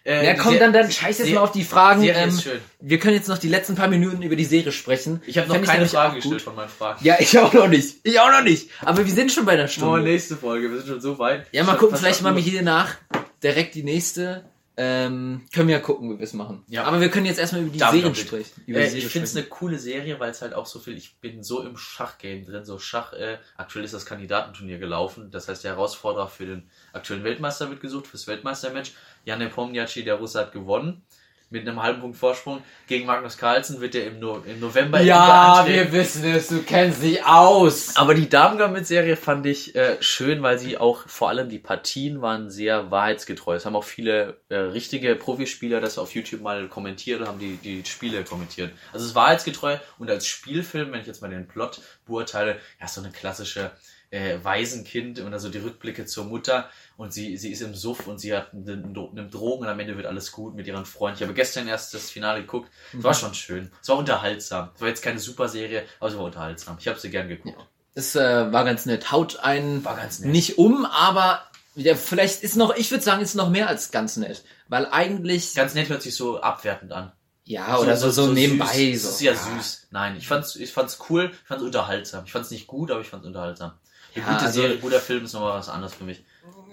Äh, 0.08 0.26
Ja, 0.26 0.34
komm, 0.36 0.58
dann, 0.58 0.72
dann 0.72 0.90
scheiß 0.90 1.20
jetzt 1.20 1.34
mal 1.34 1.42
auf 1.42 1.52
die 1.52 1.64
Fragen. 1.66 2.02
Serie 2.02 2.22
Ähm, 2.24 2.30
ist 2.30 2.44
schön. 2.44 2.60
wir 2.80 2.98
können 2.98 3.16
jetzt 3.16 3.28
noch 3.28 3.38
die 3.38 3.50
letzten 3.50 3.76
paar 3.76 3.90
Minuten 3.90 4.22
über 4.22 4.38
die 4.38 4.46
Serie 4.46 4.72
sprechen. 4.72 5.22
Ich 5.28 5.38
habe 5.38 5.50
noch 5.50 5.62
keine 5.62 5.86
Fragen 5.86 6.12
auch 6.12 6.16
gestellt 6.16 6.34
gut. 6.36 6.42
von 6.44 6.56
meinen 6.56 6.70
Fragen. 6.70 7.04
Ja, 7.04 7.18
ich 7.20 7.38
auch 7.38 7.54
noch 7.54 7.68
nicht. 7.68 7.98
Ich 8.04 8.20
auch 8.20 8.32
noch 8.32 8.44
nicht. 8.44 8.70
Aber 8.82 9.06
wir 9.06 9.14
sind 9.14 9.32
schon 9.32 9.46
bei 9.46 9.58
der 9.58 9.68
Stunde. 9.68 9.90
Oh, 9.92 9.98
nächste 9.98 10.38
Folge. 10.38 10.70
Wir 10.72 10.78
sind 10.78 10.88
schon 10.88 11.02
so 11.02 11.20
weit. 11.20 11.46
Ja, 11.52 11.64
mal 11.66 11.76
gucken, 11.78 11.98
vielleicht 11.98 12.22
machen 12.22 12.38
wir 12.38 12.44
hier 12.44 12.62
nach 12.62 12.96
direkt 13.44 13.76
die 13.76 13.84
nächste. 13.84 14.46
Ähm, 14.80 15.42
können 15.52 15.68
wir 15.70 15.78
ja 15.78 15.82
gucken, 15.82 16.14
wie 16.14 16.20
wir 16.20 16.24
es 16.24 16.34
machen. 16.34 16.64
Ja. 16.68 16.84
Aber 16.84 17.02
wir 17.02 17.10
können 17.10 17.26
jetzt 17.26 17.40
erstmal 17.40 17.64
über 17.64 17.72
die 17.72 17.80
Damen 17.80 17.98
Serien 17.98 18.14
sprechen. 18.14 18.62
Über 18.68 18.78
Äh, 18.78 18.84
die 18.84 18.90
Serie 18.90 19.06
ich 19.08 19.12
finde 19.12 19.28
es 19.28 19.36
eine 19.36 19.46
coole 19.48 19.80
Serie, 19.80 20.20
weil 20.20 20.30
es 20.30 20.44
halt 20.44 20.54
auch 20.54 20.68
so 20.68 20.78
viel, 20.78 20.96
ich 20.96 21.16
bin 21.20 21.42
so 21.44 21.64
im 21.64 21.78
Schachgame 21.78 22.44
drin, 22.44 22.64
so 22.64 22.78
Schach, 22.78 23.12
äh, 23.14 23.40
aktuell 23.58 23.86
ist 23.86 23.96
das 23.96 24.06
Kandidatenturnier 24.06 24.78
gelaufen, 24.78 25.32
das 25.32 25.48
heißt 25.48 25.64
der 25.64 25.72
Herausforderer 25.72 26.28
für 26.28 26.46
den 26.46 26.70
aktuellen 26.94 27.24
Weltmeister 27.24 27.72
wird 27.72 27.82
gesucht, 27.82 28.06
fürs 28.06 28.28
Weltmeistermatch. 28.28 28.92
Jan 29.28 29.40
Nepomniachtchi, 29.40 30.06
der 30.06 30.16
Russe, 30.16 30.40
hat 30.40 30.54
gewonnen. 30.54 31.04
Mit 31.50 31.66
einem 31.66 31.82
halben 31.82 32.02
Punkt 32.02 32.18
Vorsprung 32.18 32.62
gegen 32.88 33.06
Magnus 33.06 33.38
Carlsen 33.38 33.80
wird 33.80 33.96
er 33.96 34.08
im, 34.08 34.20
no 34.20 34.44
im 34.46 34.60
November 34.60 35.00
Ja, 35.02 35.64
wir 35.66 35.94
wissen 35.94 36.26
es, 36.26 36.48
du 36.48 36.62
kennst 36.62 37.02
dich 37.04 37.26
aus. 37.26 37.96
Aber 37.96 38.14
die 38.14 38.28
Damen-Gambit-Serie 38.28 39.16
fand 39.16 39.46
ich 39.46 39.74
äh, 39.74 39.96
schön, 40.02 40.44
weil 40.44 40.60
sie 40.60 40.78
auch, 40.78 41.08
vor 41.08 41.30
allem 41.30 41.48
die 41.48 41.60
Partien 41.60 42.22
waren 42.22 42.50
sehr 42.50 42.92
wahrheitsgetreu. 42.92 43.56
Es 43.56 43.66
haben 43.66 43.78
auch 43.78 43.86
viele 43.86 44.42
äh, 44.50 44.56
richtige 44.58 45.16
Profispieler 45.16 45.80
das 45.80 45.98
auf 45.98 46.14
YouTube 46.14 46.42
mal 46.42 46.68
kommentiert 46.68 47.22
und 47.22 47.28
haben 47.28 47.40
die, 47.40 47.56
die 47.58 47.86
Spiele 47.86 48.26
kommentiert. 48.26 48.72
Also 48.92 49.06
es 49.06 49.12
ist 49.12 49.16
wahrheitsgetreu 49.16 49.78
und 50.00 50.10
als 50.10 50.28
Spielfilm, 50.28 50.92
wenn 50.92 51.00
ich 51.00 51.08
jetzt 51.08 51.22
mal 51.22 51.30
den 51.30 51.48
Plot 51.48 51.82
beurteile, 52.06 52.60
ja, 52.82 52.88
so 52.90 53.00
eine 53.02 53.12
klassische 53.12 53.72
äh, 54.10 54.38
Waisenkind 54.42 55.20
und 55.20 55.34
also 55.34 55.50
die 55.50 55.58
Rückblicke 55.58 56.06
zur 56.06 56.26
Mutter 56.26 56.70
und 56.96 57.14
sie, 57.14 57.38
sie 57.38 57.52
ist 57.52 57.62
im 57.62 57.76
Suff 57.76 58.08
und 58.08 58.20
sie 58.20 58.34
hat 58.36 58.54
einen, 58.54 58.96
einen 58.96 59.30
Drogen 59.30 59.64
und 59.64 59.68
am 59.70 59.80
Ende 59.80 59.98
wird 59.98 60.06
alles 60.06 60.32
gut 60.32 60.56
mit 60.56 60.66
ihren 60.68 60.86
Freunden. 60.86 61.18
Ich 61.18 61.24
habe 61.24 61.34
gestern 61.34 61.68
erst 61.68 61.94
das 61.94 62.10
Finale 62.10 62.42
geguckt. 62.42 62.72
Es 62.98 63.04
war 63.04 63.14
schon 63.14 63.34
schön. 63.34 63.72
Es 63.82 63.90
war 63.90 63.98
unterhaltsam. 63.98 64.70
Es 64.76 64.82
war 64.82 64.88
jetzt 64.88 65.02
keine 65.02 65.20
super 65.20 65.50
Serie, 65.50 65.84
aber 66.00 66.10
es 66.10 66.18
war 66.18 66.24
unterhaltsam. 66.24 66.78
Ich 66.80 66.88
habe 66.88 67.00
sie 67.00 67.10
gern 67.10 67.28
geguckt. 67.28 67.58
Es 67.96 68.16
äh, 68.16 68.52
war 68.54 68.64
ganz 68.64 68.86
nett. 68.86 69.12
Haut 69.12 69.40
einen 69.40 69.84
War 69.84 69.98
ganz 69.98 70.20
nett. 70.20 70.30
nicht 70.32 70.58
um, 70.58 70.86
aber 70.86 71.42
ja, 71.76 71.96
vielleicht 71.96 72.44
ist 72.44 72.56
noch, 72.56 72.76
ich 72.76 72.90
würde 72.92 73.04
sagen, 73.04 73.22
ist 73.22 73.36
noch 73.36 73.50
mehr 73.50 73.68
als 73.68 73.92
ganz 73.92 74.18
nett. 74.18 74.44
Weil 74.68 74.88
eigentlich, 74.88 75.54
Ganz 75.54 75.74
nett 75.74 75.90
hört 75.90 76.02
sich 76.02 76.16
so 76.16 76.40
abwertend 76.42 76.92
an. 76.92 77.12
ja, 77.44 77.78
oder 77.78 77.96
so, 77.98 78.10
so, 78.10 78.28
nebenbei. 78.28 78.66
Süß. 78.66 79.02
So. 79.02 79.08
Das 79.08 79.16
ist 79.16 79.22
ja, 79.22 79.36
süß. 79.36 79.88
Nein, 79.92 80.16
ich 80.18 80.28
fand's, 80.28 80.56
ich 80.56 80.72
fand's 80.74 80.98
cool, 81.10 81.32
ich 81.32 81.48
fand's 81.48 81.64
unterhaltsam. 81.64 82.26
Ich 82.26 82.32
fand's 82.32 82.52
nicht 82.52 82.68
gut, 82.68 82.90
aber 82.92 83.02
ich 83.02 83.08
fand's 83.10 83.26
unterhaltsam. 83.28 83.74
Ja, 84.18 84.24
gute 84.34 84.46
also- 84.46 84.62
Serie, 84.62 84.78
guter 84.78 85.00
Film 85.00 85.26
ist 85.26 85.34
nochmal 85.34 85.60
was 85.60 85.70
anderes 85.70 85.94
für 85.94 86.04
mich. 86.04 86.24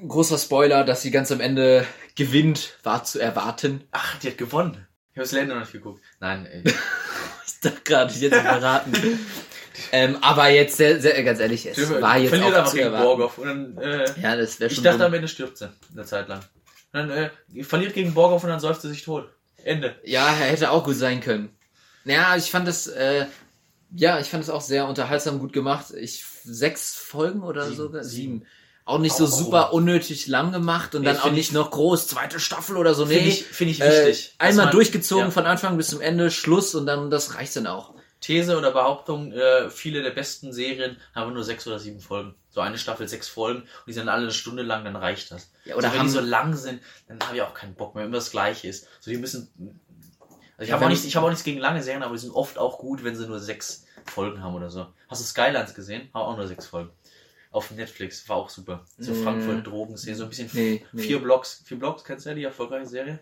Großer 0.07 0.39
Spoiler, 0.39 0.85
dass 0.85 1.03
sie 1.03 1.11
ganz 1.11 1.31
am 1.33 1.41
Ende 1.41 1.87
gewinnt, 2.15 2.75
war 2.83 3.05
zu 3.05 3.19
erwarten. 3.21 3.85
Ach, 3.93 4.19
die 4.19 4.29
hat 4.29 4.39
gewonnen. 4.39 4.87
Ich 5.13 5.19
habe 5.19 5.23
das 5.25 5.33
Länder 5.33 5.55
noch 5.55 5.61
nicht 5.63 5.73
geguckt. 5.73 6.03
Nein, 6.21 6.47
ey. 6.47 6.65
Ich 7.47 7.61
dachte 7.71 7.81
gerade, 7.85 8.13
ich 8.13 8.21
hätte 8.21 8.41
verraten. 8.43 8.93
ähm, 9.93 10.19
aber 10.21 10.49
jetzt, 10.49 10.77
sehr, 10.77 11.01
sehr, 11.01 11.23
ganz 11.25 11.41
ehrlich, 11.41 11.65
es 11.65 11.91
war 12.01 12.19
jetzt 12.19 12.35
auch 12.43 12.65
zu 12.67 12.77
gegen 12.77 12.93
erwarten. 12.93 13.77
Dann, 13.77 13.79
äh, 13.79 14.21
Ja, 14.21 14.37
das 14.37 14.61
wäre 14.61 14.69
ich 14.69 14.75
schon 14.75 14.85
dachte, 14.85 14.99
dumm. 14.99 15.07
am 15.07 15.15
Ende 15.15 15.29
stirbt 15.29 15.57
sie. 15.57 15.71
Eine 15.93 16.05
Zeit 16.05 16.29
lang. 16.29 16.41
Und 16.41 16.45
dann, 16.93 17.11
äh, 17.11 17.31
verliert 17.63 17.95
gegen 17.95 18.13
Borghoff 18.13 18.45
und 18.45 18.51
dann 18.51 18.61
säuft 18.61 18.83
sie 18.83 18.91
sich 18.91 19.03
tot. 19.03 19.31
Ende. 19.63 19.95
Ja, 20.05 20.27
er 20.27 20.51
hätte 20.51 20.71
auch 20.71 20.85
gut 20.85 20.97
sein 20.97 21.21
können. 21.23 21.57
Naja, 22.05 22.37
ich 22.37 22.51
fand 22.51 22.69
das, 22.69 22.87
äh, 22.87 23.27
Ja, 23.97 24.19
ich 24.19 24.29
fand 24.29 24.43
es 24.43 24.51
auch 24.51 24.61
sehr 24.61 24.87
unterhaltsam 24.89 25.39
gut 25.39 25.53
gemacht. 25.55 25.87
Ich 25.97 26.25
sechs 26.45 26.95
Folgen 26.95 27.43
oder 27.43 27.65
Sieben. 27.65 27.77
sogar 27.77 28.05
Sieben. 28.05 28.47
Auch 28.87 28.99
nicht 28.99 29.17
so 29.17 29.25
Auch 29.25 29.29
super 29.29 29.69
cool. 29.73 29.79
unnötig 29.79 30.27
lang 30.27 30.53
gemacht 30.53 30.95
und 30.95 31.01
Nee, 31.03 31.07
dann 31.09 31.17
auch 31.19 31.23
find 31.25 31.37
nicht 31.37 31.53
noch 31.53 31.71
groß, 31.71 32.07
zweite 32.07 32.39
Staffel 32.39 32.77
oder 32.77 32.93
so. 32.95 33.07
Nee, 33.07 33.15
Finde 33.15 33.29
ich, 33.31 33.45
finde 33.45 33.71
ich 33.73 33.81
äh, 33.81 34.07
wichtig. 34.09 34.35
dass 34.39 34.47
einmal 34.51 34.67
man- 34.67 34.73
durchgezogen 34.75 35.25
ja. 35.27 35.31
von 35.31 35.47
Anfang 35.47 35.77
bis 35.79 35.89
zum 35.89 36.03
Ende, 36.03 36.31
Schluss 36.31 36.75
und 36.75 36.85
dann 36.87 37.11
das 37.11 37.35
reicht 37.35 37.57
dann 37.57 37.67
auch. 37.67 37.95
These 38.21 38.57
oder 38.59 38.73
Behauptung, 38.73 39.33
äh, 39.33 39.71
viele 39.71 40.03
der 40.03 40.11
besten 40.11 40.53
Serien 40.53 40.99
haben 41.15 41.33
nur 41.33 41.45
sechs 41.45 41.67
oder 41.67 41.79
sieben 41.79 42.01
Folgen. 42.01 42.35
So 42.51 42.61
eine 42.61 42.77
Staffel, 42.79 43.09
sechs 43.09 43.27
Folgen 43.29 43.61
und 43.63 43.69
die 43.87 43.93
sind 43.95 44.09
alle 44.11 44.23
eine 44.25 44.33
Stunde 44.33 44.63
lang, 44.63 44.85
dann 44.85 44.97
reicht 44.97 45.31
das. 45.31 45.51
Ja, 45.65 45.77
oder 45.77 45.89
so, 45.89 45.93
wenn 45.95 45.99
haben- 46.01 46.07
die 46.09 46.13
so 46.13 46.21
lang 46.21 46.55
sind, 46.57 46.81
dann 47.09 47.21
habe 47.21 47.37
ich 47.37 47.43
auch 47.43 47.55
keinen 47.55 47.75
Bock 47.75 47.95
mehr, 47.95 48.03
wenn 48.05 48.09
immer 48.11 48.19
das 48.19 48.31
Gleiche 48.31 48.69
ist. 48.69 48.87
So, 49.01 49.11
die 49.11 49.17
müssen. 49.17 49.51
Also 50.57 50.63
ich 50.65 50.69
Ja, 50.69 50.75
habe 50.77 50.85
auch, 50.85 50.89
nichts- 50.91 51.05
ich 51.07 51.17
hab 51.17 51.25
auch 51.25 51.29
nichts 51.31 51.45
gegen 51.45 51.59
lange 51.59 51.83
Serien, 51.83 52.03
aber 52.03 52.15
die 52.15 52.21
sind 52.21 52.33
oft 52.35 52.59
auch 52.59 52.79
gut, 52.79 53.03
wenn 53.03 53.17
sie 53.17 53.27
nur 53.27 53.41
sechs 53.41 53.84
Folgen 54.11 54.43
haben 54.43 54.55
oder 54.55 54.71
so. 54.71 54.87
Hast 55.09 55.21
du 55.23 55.27
Skylines 55.27 55.75
gesehen? 55.75 56.09
War 56.13 56.23
auch 56.23 56.37
nur 56.37 56.47
sechs 56.47 56.67
Folgen. 56.67 56.91
Auf 57.51 57.71
Netflix, 57.71 58.29
war 58.29 58.37
auch 58.37 58.51
super. 58.51 58.85
So 58.99 59.13
Mm. 59.13 59.23
Frankfurt 59.23 59.67
Drogenszene, 59.67 60.17
so 60.17 60.25
ein 60.25 60.29
bisschen 60.29 60.51
Nee, 60.53 60.85
nee. 60.93 61.03
vier 61.03 61.21
Blocks. 61.23 61.63
Vier 61.65 61.79
Blocks, 61.79 62.03
kennst 62.03 62.27
du 62.27 62.31
ja 62.31 62.35
die 62.35 62.43
erfolgreiche 62.45 62.87
Serie? 62.87 63.21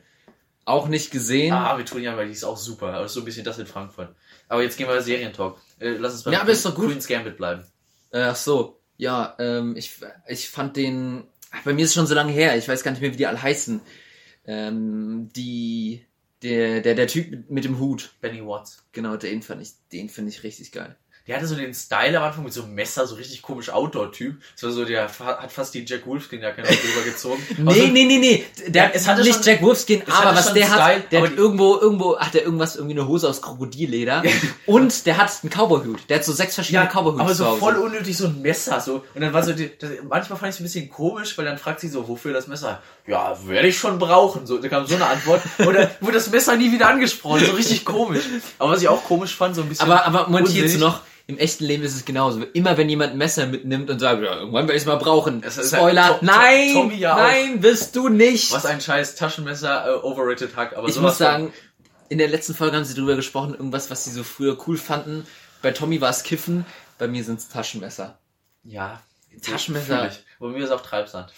Auch 0.65 0.89
nicht 0.89 1.11
gesehen. 1.11 1.53
Ah, 1.53 1.77
wir 1.77 1.85
tun 1.85 2.03
ja, 2.03 2.17
weil 2.17 2.27
die 2.27 2.33
ist 2.33 2.45
auch 2.45 2.57
super. 2.57 2.95
Aber 2.95 3.09
so 3.09 3.21
ein 3.21 3.25
bisschen 3.27 3.45
das 3.45 3.59
in 3.59 3.67
Frankfurt. 3.67 4.15
Aber 4.49 4.63
jetzt 4.63 4.77
gehen 4.79 4.89
wir 4.89 5.03
Serientalk. 5.03 5.57
Äh, 5.81 5.91
lass 5.99 6.13
uns 6.15 6.23
bei 6.23 6.31
Ja, 6.33 6.41
aber 6.43 6.53
ist 6.53 6.65
doch 6.65 6.75
gut. 6.75 6.89
Queen's 6.89 7.07
Gambit 7.09 7.37
bleiben. 7.37 7.65
Äh, 8.11 8.21
Ach 8.23 8.37
so, 8.37 8.81
ja, 8.97 9.35
ähm, 9.39 9.77
ich, 9.77 9.97
ich 10.29 10.49
fand 10.49 10.77
den, 10.77 11.25
bei 11.65 11.73
mir 11.75 11.83
ist 11.83 11.91
es 11.91 11.95
schon 11.95 12.07
so 12.07 12.15
lange 12.15 12.33
her, 12.33 12.57
ich 12.57 12.69
weiß 12.69 12.83
gar 12.85 12.93
nicht 12.93 13.01
mehr, 13.01 13.13
wie 13.13 13.17
die 13.17 13.27
alle 13.27 13.43
heißen. 13.43 13.81
Ähm, 14.47 15.31
die, 15.35 16.07
der, 16.43 16.81
der, 16.81 16.95
der 16.95 17.07
Typ 17.07 17.31
mit, 17.31 17.51
mit 17.51 17.65
dem 17.65 17.79
Hut, 17.79 18.17
Benny 18.21 18.45
Watts. 18.45 18.87
genau, 18.93 19.17
den 19.17 19.43
fand 19.43 19.63
ich, 19.63 19.73
den 19.93 20.09
finde 20.09 20.31
ich 20.31 20.43
richtig 20.43 20.73
geil. 20.73 20.97
Der 21.29 21.37
hatte 21.37 21.47
so 21.47 21.55
den 21.55 21.73
Style 21.73 22.19
am 22.19 22.25
Anfang 22.25 22.43
mit 22.43 22.53
so 22.53 22.65
einem 22.65 22.75
Messer, 22.75 23.07
so 23.07 23.15
richtig 23.15 23.43
komisch 23.43 23.71
Outdoor-Typ. 23.71 24.41
Das 24.55 24.65
war 24.65 24.71
so, 24.73 24.85
der 24.85 25.05
hat 25.05 25.53
fast 25.53 25.73
die 25.73 25.85
Jack 25.87 26.05
Wolfskin-Jacke 26.07 26.63
drüber 26.63 27.05
gezogen. 27.05 27.41
Nee, 27.59 27.73
so, 27.75 27.87
nee, 27.87 28.05
nee, 28.05 28.19
nee, 28.19 28.45
der, 28.67 28.85
Ja, 28.87 28.91
es 28.93 29.07
hatte 29.07 29.23
nicht 29.23 29.35
schon- 29.35 29.43
Jack 29.45 29.63
Wolfskin, 29.63 30.03
aber 30.11 30.35
was 30.37 30.53
der 30.53 30.69
hat, 30.69 30.81
Style, 30.83 31.05
der 31.13 31.19
aber 31.21 31.29
hat 31.29 31.37
irgendwo, 31.37 31.77
irgendwo, 31.79 32.19
hat 32.19 32.35
der 32.35 32.43
irgendwas, 32.43 32.75
irgendwie 32.75 32.99
eine 32.99 33.07
Hose 33.07 33.29
aus 33.29 33.41
Krokodilleder 33.41 34.23
und 34.67 35.07
der 35.07 35.17
hat 35.19 35.31
einen 35.43 35.51
Cowboyhut, 35.51 36.01
der 36.09 36.19
hat 36.19 36.25
so 36.25 36.33
sechs 36.33 36.55
verschiedene 36.57 36.85
Ja, 36.87 36.91
Cowboyhüte 36.91 37.23
aber 37.23 37.35
so 37.35 37.57
voll 37.57 37.77
unnötig, 37.77 38.17
so 38.17 38.27
ein 38.27 38.43
Messer, 38.43 38.81
so. 38.81 39.05
Und 39.15 39.21
dann 39.21 39.33
war 39.33 39.43
so, 39.45 39.53
die, 39.53 39.71
das, 39.79 39.91
manchmal 40.09 40.39
fand 40.39 40.51
ich 40.51 40.57
es 40.57 40.61
ein 40.61 40.65
bisschen 40.65 40.91
komisch, 40.91 41.39
weil 41.39 41.45
dann 41.45 41.59
fragt 41.59 41.81
sie 41.81 41.89
so, 41.89 42.09
wofür 42.09 42.33
das 42.33 42.49
Messer? 42.49 42.83
Ja, 43.07 43.37
werde 43.47 43.69
ich 43.69 43.79
schon 43.79 43.99
brauchen. 43.99 44.47
So, 44.47 44.59
da 44.59 44.69
kam 44.69 44.87
so 44.87 44.95
eine 44.97 45.07
Antwort. 45.07 45.43
Oder 45.59 45.91
wurde 46.01 46.15
das 46.15 46.31
Messer 46.31 46.57
nie 46.57 46.71
wieder 46.73 46.89
angesprochen, 46.89 47.45
so 47.45 47.53
richtig 47.53 47.85
komisch. 47.85 48.25
Aber 48.59 48.71
was 48.73 48.83
ich 48.83 48.89
auch 48.89 49.05
komisch 49.05 49.35
fand, 49.37 49.55
so 49.57 49.63
ein 49.63 49.69
bisschen. 49.69 49.91
Aber, 49.91 50.05
aber 50.07 50.27
hierzu 50.41 50.63
unsinnig. 50.63 50.79
noch, 50.81 51.01
im 51.27 51.39
echten 51.39 51.65
Leben 51.65 51.83
ist 51.83 51.95
es 51.95 52.05
genauso. 52.05 52.43
Immer 52.53 52.77
wenn 52.77 52.89
jemand 52.89 53.13
ein 53.13 53.19
Messer 53.19 53.47
mitnimmt 53.47 53.91
und 53.91 53.99
sagt, 53.99 54.23
ja, 54.23 54.37
irgendwann 54.39 54.65
werde 54.67 54.75
ich 54.77 54.83
es 54.83 54.87
mal 54.87 54.97
brauchen. 54.97 55.43
Ist 55.43 55.75
Spoiler, 55.75 56.05
halt 56.05 56.15
To- 56.15 56.19
To- 56.21 56.25
nein, 56.27 56.73
Tommy 56.73 56.95
ja 56.97 57.17
nein, 57.17 57.63
wirst 57.63 57.95
du 57.97 58.09
nicht. 58.09 58.53
Was 58.53 58.67
ein 58.67 58.81
scheiß 58.81 59.15
Taschenmesser, 59.15 59.87
äh, 59.87 60.05
overrated 60.05 60.57
Hack. 60.57 60.77
Aber 60.77 60.89
ich 60.89 60.99
muss 60.99 61.19
sagen, 61.19 61.53
in 62.09 62.19
der 62.19 62.29
letzten 62.29 62.55
Folge 62.55 62.77
haben 62.77 62.85
sie 62.85 62.95
drüber 62.95 63.17
gesprochen, 63.17 63.55
irgendwas, 63.55 63.91
was 63.91 64.05
sie 64.05 64.11
so 64.11 64.23
früher 64.25 64.59
cool 64.67 64.77
fanden. 64.77 65.27
Bei 65.63 65.71
Tommy 65.71 66.01
war 66.01 66.11
es 66.11 66.23
Kiffen, 66.25 66.67
bei 66.99 67.07
mir 67.09 67.23
sind 67.25 67.39
es 67.39 67.49
Taschenmesser. 67.49 68.19
Ja. 68.65 69.01
Taschenmesser. 69.41 70.11
Bei 70.41 70.49
mir 70.49 70.65
ist 70.65 70.71
auch 70.71 70.83
Treibsand. 70.83 71.33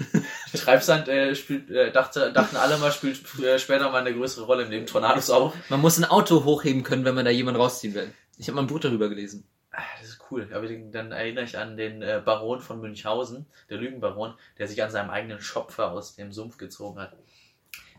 Treibsand 0.54 1.08
äh, 1.08 1.34
spielt, 1.34 1.70
äh, 1.70 1.92
dachte, 1.92 2.32
dachten 2.32 2.56
alle 2.56 2.78
mal, 2.78 2.90
spielt 2.90 3.20
äh, 3.42 3.58
später 3.58 3.90
mal 3.90 4.00
eine 4.00 4.14
größere 4.14 4.44
Rolle 4.46 4.64
im 4.64 4.70
Leben. 4.70 4.86
Tornados 4.86 5.30
auch. 5.30 5.52
Man 5.68 5.80
muss 5.80 5.98
ein 5.98 6.04
Auto 6.04 6.44
hochheben 6.44 6.82
können, 6.82 7.04
wenn 7.04 7.14
man 7.14 7.24
da 7.24 7.30
jemanden 7.30 7.60
rausziehen 7.60 7.94
will. 7.94 8.10
Ich 8.36 8.48
habe 8.48 8.56
mal 8.56 8.62
ein 8.62 8.66
Buch 8.66 8.80
darüber 8.80 9.08
gelesen. 9.08 9.46
Ah, 9.72 9.82
Das 10.00 10.08
ist 10.10 10.20
cool. 10.30 10.48
Aber 10.52 10.66
dann 10.68 11.12
erinnere 11.12 11.44
ich 11.44 11.56
an 11.58 11.76
den 11.76 12.02
äh, 12.02 12.20
Baron 12.24 12.60
von 12.60 12.80
Münchhausen, 12.80 13.46
der 13.70 13.78
Lügenbaron, 13.78 14.34
der 14.58 14.68
sich 14.68 14.82
an 14.82 14.90
seinem 14.90 15.10
eigenen 15.10 15.40
Schopfer 15.40 15.90
aus 15.90 16.14
dem 16.16 16.32
Sumpf 16.32 16.56
gezogen 16.58 17.00
hat. 17.00 17.14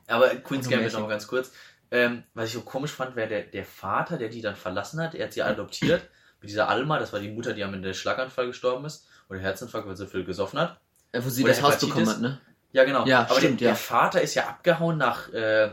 Aber 0.08 0.30
Queen's 0.30 0.66
Gambit 0.70 0.80
Märchen. 0.82 0.94
nochmal 1.00 1.10
ganz 1.12 1.28
kurz. 1.28 1.52
Ähm, 1.90 2.24
was 2.34 2.48
ich 2.48 2.54
so 2.54 2.62
komisch 2.62 2.92
fand, 2.92 3.16
wäre 3.16 3.28
der, 3.30 3.44
der 3.44 3.66
Vater, 3.66 4.18
der 4.18 4.30
die 4.30 4.42
dann 4.42 4.56
verlassen 4.56 5.02
hat. 5.02 5.16
Er 5.16 5.26
hat 5.26 5.34
sie 5.34 5.42
adoptiert. 5.44 6.10
Mit 6.42 6.50
dieser 6.52 6.70
Alma, 6.70 7.00
das 7.00 7.14
war 7.14 7.20
die 7.20 7.32
Mutter, 7.32 7.54
die 7.54 7.64
am 7.64 7.74
Ende 7.74 7.94
Schlaganfall 7.94 8.48
gestorben 8.48 8.86
ist. 8.86 9.08
Oder 9.30 9.40
Herzinfarkt, 9.40 9.88
weil 9.88 9.96
sie 9.98 10.08
viel 10.08 10.24
gesoffen 10.24 10.60
hat. 10.60 10.80
Äh, 11.12 11.22
wo 11.24 11.30
sie 11.30 11.44
Oder 11.44 11.54
das 11.54 11.62
Haus 11.62 11.74
Hepatitis. 11.82 11.94
bekommen 11.96 12.10
hat, 12.10 12.22
ne? 12.22 12.42
Ja, 12.74 12.84
genau. 12.84 13.06
Ja, 13.06 13.22
Aber 13.22 13.36
stimmt, 13.36 13.62
der, 13.62 13.70
ja. 13.70 13.72
der 13.74 13.78
Vater 13.78 14.22
ist 14.22 14.36
ja 14.36 14.48
abgehauen 14.48 14.98
nach, 14.98 15.32
äh, 15.34 15.72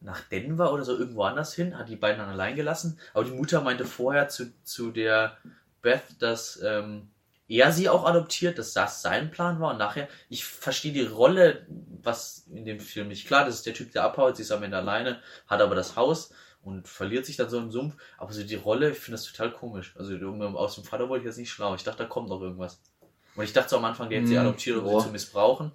nach 0.00 0.20
Denver 0.20 0.72
oder 0.72 0.84
so 0.84 0.96
irgendwo 0.96 1.22
anders 1.24 1.54
hin, 1.54 1.76
hat 1.78 1.88
die 1.88 1.96
beiden 1.96 2.18
dann 2.18 2.28
allein 2.30 2.56
gelassen. 2.56 2.98
Aber 3.14 3.24
die 3.24 3.32
Mutter 3.32 3.60
meinte 3.60 3.84
vorher 3.84 4.28
zu, 4.28 4.52
zu 4.64 4.90
der 4.90 5.36
Beth, 5.82 6.02
dass 6.20 6.60
ähm, 6.62 7.08
er 7.48 7.72
sie 7.72 7.88
auch 7.88 8.04
adoptiert, 8.06 8.58
dass 8.58 8.72
das 8.72 9.02
sein 9.02 9.30
Plan 9.30 9.60
war. 9.60 9.72
Und 9.72 9.78
nachher, 9.78 10.08
ich 10.28 10.44
verstehe 10.44 10.92
die 10.92 11.02
Rolle, 11.04 11.66
was 12.02 12.46
in 12.52 12.64
dem 12.64 12.80
Film 12.80 13.08
nicht 13.08 13.26
klar, 13.26 13.44
das 13.44 13.56
ist 13.56 13.66
der 13.66 13.74
Typ, 13.74 13.92
der 13.92 14.04
abhaut, 14.04 14.36
sie 14.36 14.42
ist 14.42 14.52
am 14.52 14.62
Ende 14.62 14.76
alleine, 14.76 15.20
hat 15.46 15.60
aber 15.60 15.74
das 15.74 15.96
Haus 15.96 16.32
und 16.62 16.86
verliert 16.88 17.26
sich 17.26 17.36
dann 17.36 17.50
so 17.50 17.58
im 17.58 17.70
Sumpf. 17.70 17.96
Aber 18.18 18.32
so 18.32 18.42
die 18.42 18.54
Rolle, 18.54 18.90
ich 18.90 18.98
finde 18.98 19.16
das 19.16 19.24
total 19.24 19.50
komisch. 19.52 19.94
Also 19.98 20.14
aus 20.56 20.74
dem 20.76 20.84
Vater 20.84 21.08
wurde 21.08 21.20
ich 21.20 21.26
jetzt 21.26 21.38
nicht 21.38 21.50
schlau. 21.50 21.74
Ich 21.74 21.82
dachte, 21.82 22.04
da 22.04 22.08
kommt 22.08 22.28
noch 22.28 22.40
irgendwas. 22.40 22.80
Und 23.34 23.44
ich 23.44 23.52
dachte 23.52 23.70
so 23.70 23.76
am 23.78 23.84
Anfang, 23.84 24.08
der 24.10 24.20
hat 24.20 24.28
sie 24.28 24.34
Hm, 24.36 24.46
adoptiert, 24.46 24.76
um 24.78 24.86
sie 24.98 25.06
zu 25.06 25.10
missbrauchen. 25.12 25.72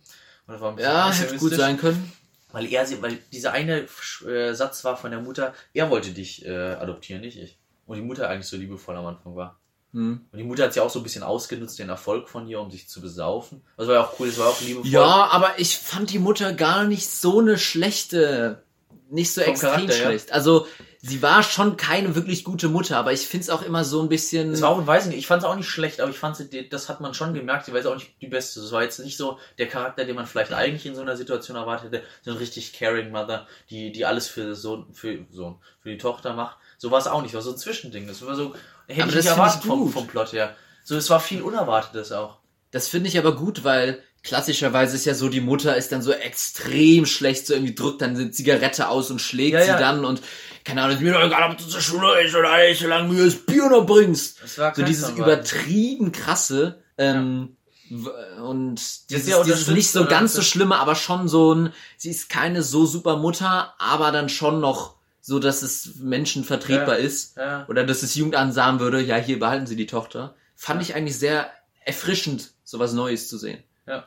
Und 0.47 0.53
das 0.53 0.61
war 0.61 0.69
ein 0.69 0.75
bisschen 0.75 0.91
Ja, 0.91 1.11
hätte 1.11 1.37
gut 1.37 1.53
sein 1.53 1.77
können. 1.77 2.11
Weil 2.55 2.71
er 2.71 2.85
sie, 2.85 3.01
weil 3.01 3.17
dieser 3.33 3.51
eine 3.51 3.85
äh, 4.25 4.53
Satz 4.53 4.85
war 4.85 4.95
von 4.95 5.11
der 5.11 5.19
Mutter, 5.19 5.53
er 5.73 5.89
wollte 5.89 6.11
dich 6.11 6.45
äh, 6.45 6.51
adoptieren, 6.51 7.19
nicht 7.19 7.37
ich. 7.37 7.59
Und 7.85 7.97
die 7.97 8.01
Mutter 8.01 8.29
eigentlich 8.29 8.47
so 8.47 8.55
liebevoll 8.55 8.95
am 8.95 9.05
Anfang 9.05 9.35
war. 9.35 9.59
Hm. 9.91 10.21
Und 10.31 10.37
die 10.37 10.45
Mutter 10.45 10.63
hat 10.63 10.73
sie 10.73 10.79
auch 10.79 10.89
so 10.89 11.01
ein 11.01 11.03
bisschen 11.03 11.21
ausgenutzt, 11.21 11.77
den 11.79 11.89
Erfolg 11.89 12.29
von 12.29 12.47
ihr, 12.47 12.61
um 12.61 12.71
sich 12.71 12.87
zu 12.87 13.01
besaufen. 13.01 13.61
Das 13.75 13.87
war 13.87 13.95
ja 13.95 14.03
auch 14.05 14.17
cool, 14.21 14.29
das 14.29 14.37
war 14.37 14.47
auch 14.47 14.61
liebevoll. 14.61 14.89
Ja, 14.89 15.27
aber 15.31 15.59
ich 15.59 15.77
fand 15.77 16.11
die 16.11 16.19
Mutter 16.19 16.53
gar 16.53 16.85
nicht 16.85 17.09
so 17.09 17.39
eine 17.39 17.57
schlechte, 17.57 18.63
nicht 19.09 19.33
so 19.33 19.41
Vom 19.41 19.51
extrem 19.51 19.71
Charakter, 19.71 19.97
ja. 19.97 20.03
schlecht. 20.05 20.31
Also 20.31 20.65
sie 21.07 21.21
war 21.21 21.43
schon 21.43 21.77
keine 21.77 22.15
wirklich 22.15 22.43
gute 22.43 22.67
Mutter, 22.67 22.97
aber 22.97 23.13
ich 23.13 23.27
find's 23.27 23.51
auch 23.51 23.61
immer 23.61 23.83
so 23.83 24.01
ein 24.01 24.09
bisschen. 24.09 24.51
Es 24.51 24.61
war 24.61 24.69
auch, 24.69 24.87
weiß 24.87 25.05
nicht, 25.05 25.19
ich 25.19 25.27
fand 25.27 25.43
es 25.43 25.47
auch 25.47 25.55
nicht 25.55 25.69
schlecht, 25.69 26.01
aber 26.01 26.09
ich 26.09 26.17
fand 26.17 26.35
sie, 26.35 26.67
das 26.67 26.89
hat 26.89 26.99
man 26.99 27.13
schon 27.13 27.35
gemerkt, 27.35 27.65
sie 27.65 27.71
war 27.71 27.77
jetzt 27.77 27.85
auch 27.85 27.93
nicht 27.95 28.19
die 28.21 28.27
Beste. 28.27 28.59
Das 28.59 28.71
war 28.71 28.81
jetzt 28.81 28.99
nicht 28.99 29.15
so 29.15 29.37
der 29.59 29.67
Charakter, 29.67 30.05
den 30.05 30.15
man 30.15 30.25
vielleicht 30.25 30.51
eigentlich 30.51 30.85
in 30.87 30.95
so 30.95 31.01
einer 31.01 31.15
Situation 31.15 31.57
erwartet 31.57 31.91
hätte. 31.91 32.03
So 32.23 32.31
eine 32.31 32.39
richtig 32.39 32.73
caring 32.73 33.11
Mother, 33.11 33.45
die, 33.69 33.91
die 33.91 34.05
alles 34.05 34.27
für 34.27 34.55
Sohn, 34.55 34.87
für 34.93 35.19
Sohn, 35.29 35.57
für 35.79 35.89
die 35.89 35.99
Tochter 35.99 36.33
macht. 36.33 36.57
So 36.79 36.89
war 36.89 36.99
es 36.99 37.07
auch 37.07 37.21
nicht, 37.21 37.35
war 37.35 37.41
so 37.41 37.51
ein 37.51 37.57
Zwischending. 37.57 38.07
Das 38.07 38.25
war 38.25 38.35
so, 38.35 38.55
hätte 38.87 39.03
Aber 39.03 39.09
ich 39.09 39.15
das 39.15 39.25
nicht 39.25 39.31
erwartet 39.31 39.61
ich 39.61 39.67
vom, 39.67 39.91
vom 39.91 40.07
Plot 40.07 40.33
her. 40.33 40.55
So, 40.83 40.95
es 40.95 41.09
war 41.11 41.19
viel 41.19 41.43
Unerwartetes 41.43 42.11
auch. 42.13 42.37
Das 42.71 42.87
finde 42.87 43.09
ich 43.09 43.17
aber 43.19 43.35
gut, 43.35 43.63
weil 43.63 44.01
klassischerweise 44.23 44.95
ist 44.95 45.05
ja 45.05 45.13
so, 45.13 45.29
die 45.29 45.39
Mutter 45.39 45.77
ist 45.77 45.91
dann 45.91 46.01
so 46.01 46.11
extrem 46.11 47.05
schlecht, 47.05 47.45
so 47.45 47.53
irgendwie 47.53 47.75
drückt 47.75 48.01
dann 48.01 48.15
eine 48.15 48.31
Zigarette 48.31 48.89
aus 48.89 49.11
und 49.11 49.21
schlägt 49.21 49.53
Ja, 49.53 49.61
sie 49.61 49.67
ja. 49.69 49.79
dann 49.79 50.03
und 50.03 50.21
keine 50.65 50.81
Ahnung, 50.81 50.97
ist 50.97 51.01
mir 51.03 51.13
doch 51.13 51.23
egal, 51.23 51.51
ob 51.51 51.57
du 51.57 51.63
zur 51.65 51.79
Schule 51.81 52.21
ist 52.21 52.35
oder 52.35 52.57
nicht, 52.67 52.81
solange 52.81 53.07
du 53.07 53.13
mir 53.13 53.25
das 53.25 53.35
Bier 53.35 53.69
noch 53.69 53.85
bringst. 53.85 54.41
Das 54.43 54.57
war 54.57 54.73
So 54.75 54.81
kein 54.81 54.85
dieses 54.89 55.09
übertrieben 55.11 56.11
krasse 56.11 56.81
ähm, 56.97 57.55
w- 57.89 58.09
und 58.41 59.09
dieses, 59.09 59.25
sehr 59.25 59.43
dieses 59.43 59.67
nicht 59.67 59.91
so 59.91 60.05
ganz 60.05 60.33
so 60.33 60.41
schlimme, 60.41 60.75
aber 60.77 60.95
schon 60.95 61.27
so 61.27 61.53
ein, 61.53 61.73
sie 61.97 62.09
ist 62.09 62.29
keine 62.29 62.63
so 62.63 62.85
super 62.85 63.17
Mutter, 63.17 63.73
aber 63.77 64.11
dann 64.11 64.27
schon 64.27 64.59
noch 64.59 64.95
so, 65.21 65.39
dass 65.39 65.61
es 65.61 65.95
Menschen 65.95 66.43
vertretbar 66.43 66.97
Ja. 66.99 67.05
ist 67.05 67.37
Ja. 67.37 67.65
oder 67.67 67.83
dass 67.83 68.03
es 68.03 68.13
Jugendamt 68.15 68.53
sagen 68.53 68.79
würde, 68.79 69.01
ja, 69.01 69.15
hier 69.17 69.39
behalten 69.39 69.67
Sie 69.67 69.75
die 69.75 69.87
Tochter. 69.87 70.35
Fand 70.55 70.81
Ja. 70.81 70.89
ich 70.89 70.95
eigentlich 70.95 71.17
sehr 71.17 71.49
erfrischend, 71.83 72.51
sowas 72.63 72.93
Neues 72.93 73.27
zu 73.27 73.37
sehen. 73.37 73.63
Ja. 73.87 74.05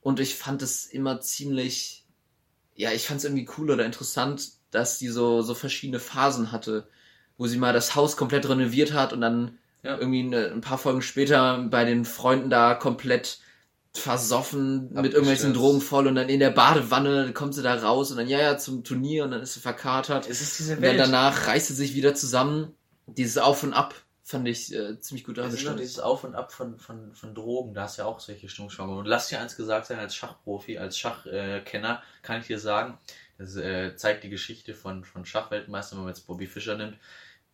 Und 0.00 0.20
ich 0.20 0.34
fand 0.36 0.62
es 0.62 0.86
immer 0.86 1.20
ziemlich, 1.20 2.04
ja, 2.74 2.92
ich 2.92 3.06
fand 3.06 3.18
es 3.18 3.24
irgendwie 3.24 3.48
cool 3.58 3.70
oder 3.70 3.84
interessant, 3.84 4.50
dass 4.70 4.98
die 4.98 5.08
so, 5.08 5.42
so 5.42 5.54
verschiedene 5.54 6.00
Phasen 6.00 6.52
hatte, 6.52 6.86
wo 7.36 7.46
sie 7.46 7.58
mal 7.58 7.72
das 7.72 7.94
Haus 7.94 8.16
komplett 8.16 8.48
renoviert 8.48 8.92
hat 8.92 9.12
und 9.12 9.20
dann 9.20 9.58
Ja. 9.82 9.96
irgendwie 9.98 10.20
eine, 10.20 10.50
ein 10.50 10.60
paar 10.60 10.78
Folgen 10.78 11.02
später 11.02 11.58
bei 11.70 11.84
den 11.84 12.04
Freunden 12.04 12.50
da 12.50 12.74
komplett 12.74 13.38
versoffen 13.94 14.92
mit 14.92 15.12
irgendwelchen. 15.12 15.54
Drogen 15.54 15.80
voll 15.80 16.06
und 16.06 16.14
dann 16.14 16.28
in 16.28 16.40
der 16.40 16.50
Badewanne 16.50 17.32
kommt 17.32 17.54
sie 17.54 17.62
da 17.62 17.74
raus 17.74 18.10
und 18.10 18.16
dann 18.18 18.28
ja, 18.28 18.38
ja, 18.38 18.56
zum 18.58 18.84
Turnier 18.84 19.24
und 19.24 19.32
dann 19.32 19.42
ist 19.42 19.54
sie 19.54 19.60
verkatert. 19.60 20.28
Es 20.28 20.40
ist 20.40 20.58
diese 20.58 20.76
Und 20.76 20.82
dann 20.82 20.90
Welt. 20.92 21.00
danach 21.00 21.46
reißt 21.46 21.68
sie 21.68 21.74
sich 21.74 21.94
wieder 21.94 22.14
zusammen. 22.14 22.74
Dieses 23.06 23.38
Auf 23.38 23.62
und 23.62 23.72
Ab 23.72 23.94
fand 24.22 24.46
ich 24.46 24.72
äh, 24.74 25.00
ziemlich 25.00 25.24
gut 25.24 25.38
dargestellt. 25.38 25.78
dieses 25.80 25.98
Auf 25.98 26.22
und 26.24 26.34
Ab 26.34 26.52
von, 26.52 26.78
von, 26.78 27.12
von 27.14 27.34
Drogen, 27.34 27.74
da 27.74 27.82
hast 27.84 27.98
du 27.98 28.02
ja 28.02 28.08
auch 28.08 28.20
solche 28.20 28.48
Stimmungsschwankungen. 28.48 29.00
Und 29.00 29.06
lass 29.06 29.28
dir 29.28 29.40
eins 29.40 29.56
gesagt 29.56 29.86
sein, 29.86 29.98
als 29.98 30.14
Schachprofi, 30.14 30.78
als 30.78 30.98
Schachkenner, 30.98 31.94
äh, 31.98 32.22
kann 32.22 32.40
ich 32.40 32.46
dir 32.46 32.58
sagen, 32.58 32.98
das 33.38 33.56
äh, 33.56 33.96
zeigt 33.96 34.24
die 34.24 34.30
Geschichte 34.30 34.74
von, 34.74 35.04
von 35.04 35.24
Schachweltmeistern, 35.24 35.98
wenn 35.98 36.04
man 36.04 36.14
jetzt 36.14 36.26
Bobby 36.26 36.46
Fischer 36.46 36.76
nimmt. 36.76 36.98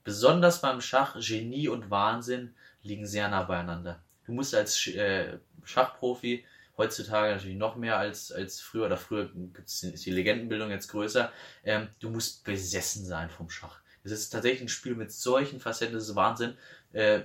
Besonders 0.02 0.60
beim 0.60 0.80
Schach, 0.80 1.16
Genie 1.18 1.68
und 1.68 1.90
Wahnsinn 1.90 2.54
liegen 2.82 3.06
sehr 3.06 3.28
nah 3.28 3.42
beieinander. 3.42 4.02
Du 4.26 4.32
musst 4.32 4.54
als 4.54 4.86
äh, 4.88 5.38
Schachprofi 5.62 6.44
heutzutage 6.76 7.34
natürlich 7.34 7.56
noch 7.56 7.76
mehr 7.76 7.98
als, 7.98 8.32
als 8.32 8.60
früher, 8.60 8.86
oder 8.86 8.96
früher 8.96 9.30
ist 9.64 10.06
die 10.06 10.10
Legendenbildung 10.10 10.70
jetzt 10.70 10.88
größer, 10.88 11.32
ähm, 11.64 11.88
du 12.00 12.10
musst 12.10 12.44
besessen 12.44 13.04
sein 13.04 13.30
vom 13.30 13.48
Schach. 13.48 13.80
Es 14.02 14.12
ist 14.12 14.30
tatsächlich 14.30 14.62
ein 14.62 14.68
Spiel 14.68 14.94
mit 14.94 15.12
solchen 15.12 15.60
Facetten, 15.60 15.94
das 15.94 16.08
ist 16.08 16.14
Wahnsinn. 16.14 16.56
Äh, 16.92 17.22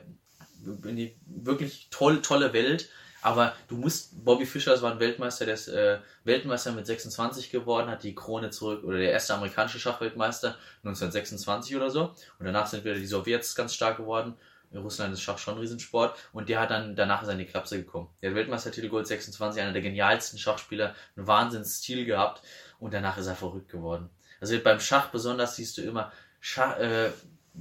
wirklich 0.62 1.88
toll, 1.90 2.22
tolle 2.22 2.54
Welt. 2.54 2.90
Aber 3.22 3.54
du 3.68 3.76
musst, 3.76 4.24
Bobby 4.24 4.46
Fischer, 4.46 4.72
das 4.72 4.82
war 4.82 4.92
ein 4.92 5.00
Weltmeister, 5.00 5.46
der 5.46 5.56
ist 5.56 5.68
äh, 5.68 6.00
Weltmeister 6.24 6.72
mit 6.72 6.86
26 6.86 7.50
geworden, 7.50 7.90
hat 7.90 8.04
die 8.04 8.16
Krone 8.16 8.50
zurück, 8.50 8.84
oder 8.84 8.98
der 8.98 9.12
erste 9.12 9.34
amerikanische 9.34 9.80
Schachweltmeister 9.80 10.56
1926 10.84 11.76
oder 11.76 11.90
so. 11.90 12.14
Und 12.40 12.46
danach 12.46 12.68
sind 12.68 12.86
wieder 12.86 12.96
die 12.96 13.06
Sowjets 13.06 13.56
ganz 13.56 13.74
stark 13.74 13.98
geworden. 13.98 14.36
In 14.72 14.80
Russland 14.82 15.14
ist 15.14 15.22
Schach 15.22 15.38
schon 15.38 15.56
ein 15.56 15.60
Riesensport. 15.60 16.18
Und 16.32 16.48
der 16.48 16.60
hat 16.60 16.70
dann 16.70 16.96
danach 16.96 17.22
in 17.22 17.28
seine 17.28 17.46
Klapse 17.46 17.78
gekommen. 17.78 18.10
Der 18.22 18.36
Weltmeistertitel 18.36 18.90
Gold 18.90 19.08
26, 19.08 19.62
einer 19.62 19.74
der 19.74 19.82
genialsten 19.82 20.38
Schachspieler, 20.38 20.96
einen 21.16 21.28
Wahnsinnsstil 21.28 22.06
gehabt. 22.06 22.44
Und 22.80 22.94
danach 22.94 23.18
ist 23.18 23.28
er 23.28 23.36
verrückt 23.36 23.70
geworden. 23.70 24.10
Also 24.40 24.58
beim 24.60 24.80
Schach 24.80 25.08
besonders 25.10 25.56
siehst 25.56 25.78
du 25.78 25.82
immer, 25.82 26.12
Schach, 26.40 26.78
äh, 26.78 27.10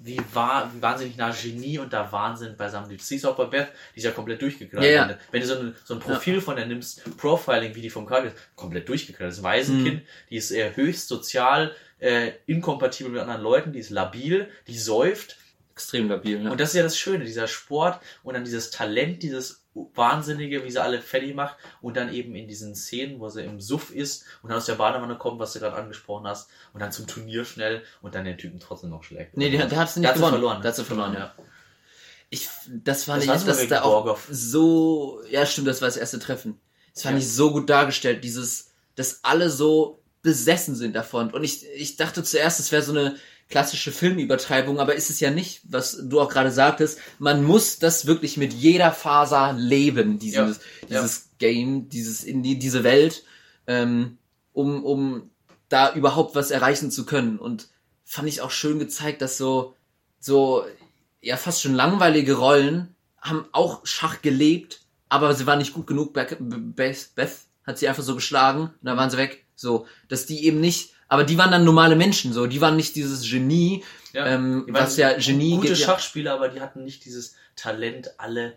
wie, 0.04 0.20
war, 0.32 0.72
wie 0.74 0.82
wahnsinnig 0.82 1.16
nah 1.16 1.30
Genie 1.30 1.78
und 1.78 1.92
da 1.92 2.10
Wahnsinn 2.10 2.56
beisammen 2.56 2.90
liegt. 2.90 3.02
Siehst 3.02 3.24
du 3.24 3.28
auch 3.28 3.36
bei 3.36 3.46
Beth, 3.46 3.68
die 3.94 3.98
ist 3.98 4.04
ja 4.04 4.10
komplett 4.10 4.42
durchgeknallt. 4.42 4.84
Ja, 4.84 5.08
ja. 5.08 5.18
Wenn 5.30 5.40
du 5.40 5.46
so 5.46 5.58
ein, 5.58 5.74
so 5.84 5.94
ein 5.94 6.00
Profil 6.00 6.36
ja. 6.36 6.40
von 6.40 6.56
der 6.56 6.66
nimmst, 6.66 7.16
Profiling, 7.16 7.74
wie 7.74 7.82
die 7.82 7.90
vom 7.90 8.06
Karl 8.06 8.32
komplett 8.56 8.88
durchgeknallt. 8.88 9.30
Das 9.30 9.38
ist 9.38 9.44
ein 9.44 9.50
Waisenkind, 9.50 10.02
mhm. 10.02 10.06
die 10.30 10.36
ist 10.36 10.50
eher 10.50 10.76
höchst 10.76 11.08
sozial, 11.08 11.74
äh, 12.00 12.32
inkompatibel 12.46 13.12
mit 13.12 13.20
anderen 13.20 13.42
Leuten, 13.42 13.72
die 13.72 13.80
ist 13.80 13.90
labil, 13.90 14.48
die 14.66 14.78
säuft. 14.78 15.36
Extrem 15.78 16.08
labil, 16.08 16.42
ja. 16.42 16.50
Und 16.50 16.58
das 16.58 16.70
ist 16.70 16.74
ja 16.74 16.82
das 16.82 16.98
Schöne, 16.98 17.24
dieser 17.24 17.46
Sport 17.46 18.00
und 18.24 18.34
dann 18.34 18.42
dieses 18.42 18.70
Talent, 18.70 19.22
dieses 19.22 19.64
Wahnsinnige, 19.94 20.64
wie 20.64 20.72
sie 20.72 20.82
alle 20.82 21.00
fertig 21.00 21.36
macht 21.36 21.56
und 21.80 21.96
dann 21.96 22.12
eben 22.12 22.34
in 22.34 22.48
diesen 22.48 22.74
Szenen, 22.74 23.20
wo 23.20 23.28
sie 23.28 23.44
im 23.44 23.60
Suff 23.60 23.92
ist 23.92 24.24
und 24.42 24.48
dann 24.48 24.58
aus 24.58 24.66
der 24.66 24.74
Badewanne 24.74 25.16
kommt, 25.16 25.38
was 25.38 25.52
du 25.52 25.60
gerade 25.60 25.76
angesprochen 25.76 26.26
hast 26.26 26.50
und 26.72 26.80
dann 26.80 26.90
zum 26.90 27.06
Turnier 27.06 27.44
schnell 27.44 27.84
und 28.02 28.16
dann 28.16 28.24
den 28.24 28.36
Typen 28.36 28.58
trotzdem 28.58 28.90
noch 28.90 29.04
schlägt. 29.04 29.36
Nee, 29.36 29.50
der, 29.50 29.66
der 29.66 29.78
hat 29.78 29.88
sie 29.88 30.00
nicht 30.00 30.12
gewonnen. 30.14 30.32
verloren. 30.32 30.62
Der 30.62 30.70
hat 30.70 30.76
sie 30.76 30.84
verloren, 30.84 31.14
ja. 31.14 31.32
Ich, 32.28 32.48
das 32.66 33.04
fand 33.04 33.24
das 33.28 33.42
ich, 33.42 33.46
das 33.46 33.68
da 33.68 33.82
auch 33.82 34.18
so, 34.28 35.22
ja 35.30 35.46
stimmt, 35.46 35.68
das 35.68 35.80
war 35.80 35.86
das 35.86 35.96
erste 35.96 36.18
Treffen. 36.18 36.60
Das 36.92 37.04
fand 37.04 37.14
ja. 37.14 37.20
ich 37.20 37.32
so 37.32 37.52
gut 37.52 37.70
dargestellt, 37.70 38.24
dieses, 38.24 38.72
dass 38.96 39.22
alle 39.22 39.48
so 39.48 40.02
besessen 40.22 40.74
sind 40.74 40.96
davon. 40.96 41.30
Und 41.30 41.44
ich, 41.44 41.64
ich 41.76 41.96
dachte 41.96 42.24
zuerst, 42.24 42.58
es 42.58 42.72
wäre 42.72 42.82
so 42.82 42.90
eine 42.90 43.14
klassische 43.48 43.92
Filmübertreibung, 43.92 44.78
aber 44.78 44.94
ist 44.94 45.10
es 45.10 45.20
ja 45.20 45.30
nicht, 45.30 45.62
was 45.64 45.98
du 46.02 46.20
auch 46.20 46.28
gerade 46.28 46.50
sagtest. 46.50 46.98
Man 47.18 47.44
muss 47.44 47.78
das 47.78 48.06
wirklich 48.06 48.36
mit 48.36 48.52
jeder 48.52 48.92
Faser 48.92 49.54
leben, 49.54 50.18
dieses, 50.18 50.60
ja. 50.82 51.00
dieses 51.00 51.16
ja. 51.16 51.22
Game, 51.38 51.88
dieses 51.88 52.24
in 52.24 52.42
die, 52.42 52.58
diese 52.58 52.84
Welt, 52.84 53.24
ähm, 53.66 54.18
um, 54.52 54.84
um 54.84 55.30
da 55.68 55.94
überhaupt 55.94 56.34
was 56.34 56.50
erreichen 56.50 56.90
zu 56.90 57.06
können. 57.06 57.38
Und 57.38 57.68
fand 58.04 58.28
ich 58.28 58.42
auch 58.42 58.50
schön 58.50 58.78
gezeigt, 58.78 59.22
dass 59.22 59.38
so, 59.38 59.74
so, 60.20 60.64
ja, 61.20 61.36
fast 61.36 61.62
schon 61.62 61.74
langweilige 61.74 62.34
Rollen 62.34 62.94
haben 63.20 63.46
auch 63.52 63.84
Schach 63.84 64.22
gelebt, 64.22 64.80
aber 65.08 65.34
sie 65.34 65.46
waren 65.46 65.58
nicht 65.58 65.72
gut 65.72 65.86
genug. 65.86 66.12
Beth, 66.12 66.36
Beth 67.14 67.38
hat 67.66 67.78
sie 67.78 67.88
einfach 67.88 68.02
so 68.02 68.14
geschlagen 68.14 68.62
und 68.62 68.78
dann 68.82 68.96
waren 68.96 69.10
sie 69.10 69.16
weg. 69.16 69.44
So, 69.54 69.86
dass 70.08 70.26
die 70.26 70.44
eben 70.44 70.60
nicht 70.60 70.92
aber 71.08 71.24
die 71.24 71.38
waren 71.38 71.50
dann 71.50 71.64
normale 71.64 71.96
Menschen, 71.96 72.32
so, 72.32 72.46
die 72.46 72.60
waren 72.60 72.76
nicht 72.76 72.94
dieses 72.94 73.28
Genie, 73.28 73.84
ja. 74.12 74.26
ähm, 74.26 74.66
was 74.68 74.96
ja 74.96 75.16
Genie 75.16 75.56
gute 75.56 75.68
gibt, 75.68 75.78
Schachspieler, 75.78 76.34
aber 76.34 76.48
die 76.48 76.60
hatten 76.60 76.84
nicht 76.84 77.04
dieses 77.04 77.34
Talent, 77.56 78.18
alle 78.18 78.56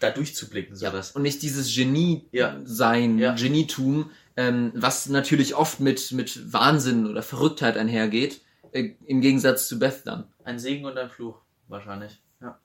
da 0.00 0.10
durchzublicken, 0.10 0.76
so 0.76 0.84
ja, 0.84 1.02
Und 1.14 1.22
nicht 1.22 1.42
dieses 1.42 1.74
Genie 1.74 2.28
sein, 2.64 3.18
ja. 3.18 3.34
Genietum, 3.34 4.10
ähm, 4.36 4.72
was 4.74 5.08
natürlich 5.08 5.54
oft 5.54 5.80
mit 5.80 6.12
mit 6.12 6.52
Wahnsinn 6.52 7.06
oder 7.06 7.22
Verrücktheit 7.22 7.76
einhergeht, 7.76 8.42
äh, 8.72 8.90
im 9.06 9.20
Gegensatz 9.20 9.68
zu 9.68 9.78
Beth 9.78 10.02
dann. 10.04 10.24
Ein 10.44 10.58
Segen 10.58 10.84
und 10.84 10.98
ein 10.98 11.10
Fluch 11.10 11.40
wahrscheinlich. 11.68 12.20
Ja. 12.40 12.58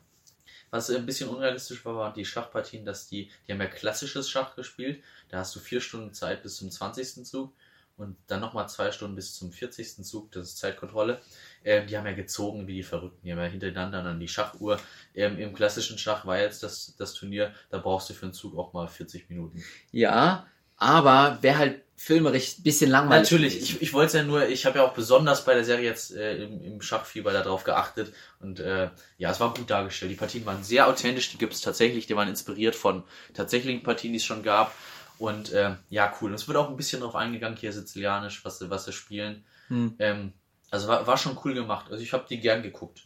Was 0.70 0.90
ein 0.90 1.06
bisschen 1.06 1.30
unrealistisch 1.30 1.84
war, 1.86 1.96
waren 1.96 2.14
die 2.14 2.26
Schachpartien, 2.26 2.86
dass 2.86 3.08
die, 3.08 3.30
die 3.48 3.54
haben 3.54 3.62
ja 3.62 3.68
klassisches 3.68 4.30
Schach 4.30 4.56
gespielt. 4.56 5.02
Da 5.30 5.40
hast 5.40 5.56
du 5.56 5.60
vier 5.60 5.80
Stunden 5.80 6.14
Zeit 6.14 6.44
bis 6.44 6.58
zum 6.58 6.70
20. 6.70 7.26
Zug 7.26 7.54
und 8.02 8.18
dann 8.28 8.40
nochmal 8.40 8.68
zwei 8.70 8.92
Stunden 8.92 9.16
bis 9.16 9.36
zum 9.36 9.52
40. 9.52 10.04
Zug, 10.04 10.32
das 10.32 10.50
ist 10.50 10.58
Zeitkontrolle. 10.58 11.22
Ähm, 11.64 11.88
die 11.88 11.98
haben 11.98 12.06
ja 12.06 12.14
gezogen 12.14 12.68
wie 12.68 12.76
die 12.76 12.84
Verrückten, 12.84 13.26
die 13.26 13.32
haben 13.32 13.40
ja 13.40 13.46
hintereinander 13.46 14.04
dann 14.04 14.20
die 14.20 14.28
Schachuhr. 14.28 14.80
Ähm, 15.14 15.38
Im 15.40 15.54
klassischen 15.54 15.98
Schach 15.98 16.26
war 16.26 16.40
jetzt 16.40 16.64
das, 16.64 16.96
das 16.98 17.14
Turnier, 17.14 17.54
da 17.70 17.78
brauchst 17.78 18.10
du 18.10 18.14
für 18.14 18.26
einen 18.26 18.34
Zug 18.34 18.58
auch 18.58 18.74
mal 18.74 18.88
40 18.88 19.30
Minuten. 19.30 19.64
Ja, 19.92 20.48
aber 20.78 21.38
wäre 21.42 21.58
halt 21.58 21.82
filmerisch 22.02 22.58
ein 22.58 22.64
bisschen 22.64 22.90
langweilig. 22.90 23.30
Natürlich, 23.30 23.62
ich, 23.62 23.82
ich 23.84 23.94
wollte 23.94 24.08
es 24.08 24.14
ja 24.14 24.24
nur, 24.24 24.48
ich 24.48 24.66
habe 24.66 24.80
ja 24.80 24.86
auch 24.86 24.96
besonders 24.96 25.46
bei 25.46 25.54
der 25.54 25.64
Serie 25.64 25.86
jetzt 25.86 26.16
äh, 26.16 26.44
im, 26.44 26.64
im 26.64 26.82
Schachfieber 26.82 27.32
darauf 27.32 27.64
geachtet 27.64 28.12
und 28.40 28.60
äh, 28.60 28.90
ja, 29.20 29.30
es 29.30 29.40
war 29.40 29.54
gut 29.54 29.70
dargestellt. 29.70 30.12
Die 30.12 30.16
Partien 30.16 30.44
waren 30.48 30.64
sehr 30.64 30.88
authentisch, 30.88 31.30
die 31.30 31.38
gibt 31.38 31.54
es 31.54 31.62
tatsächlich, 31.62 32.08
die 32.08 32.16
waren 32.16 32.28
inspiriert 32.28 32.74
von 32.76 33.04
tatsächlichen 33.36 33.84
Partien, 33.84 34.14
die 34.14 34.18
es 34.18 34.26
schon 34.26 34.42
gab. 34.42 34.74
Und 35.22 35.52
äh, 35.52 35.76
ja, 35.90 36.12
cool. 36.20 36.32
Und 36.32 36.36
es 36.36 36.48
wird 36.48 36.58
auch 36.58 36.68
ein 36.68 36.76
bisschen 36.76 37.02
drauf 37.02 37.16
eingegangen, 37.16 37.56
hier 37.56 37.72
Sizilianisch, 37.72 38.44
was, 38.44 38.68
was 38.72 38.86
sie 38.86 38.92
spielen. 38.92 39.46
Hm. 39.68 39.94
Ähm, 40.00 40.34
also 40.72 40.88
war, 40.88 41.06
war 41.06 41.16
schon 41.16 41.38
cool 41.46 41.54
gemacht. 41.54 41.92
Also 41.92 42.02
ich 42.02 42.12
habe 42.12 42.26
die 42.28 42.40
gern 42.40 42.64
geguckt. 42.64 43.04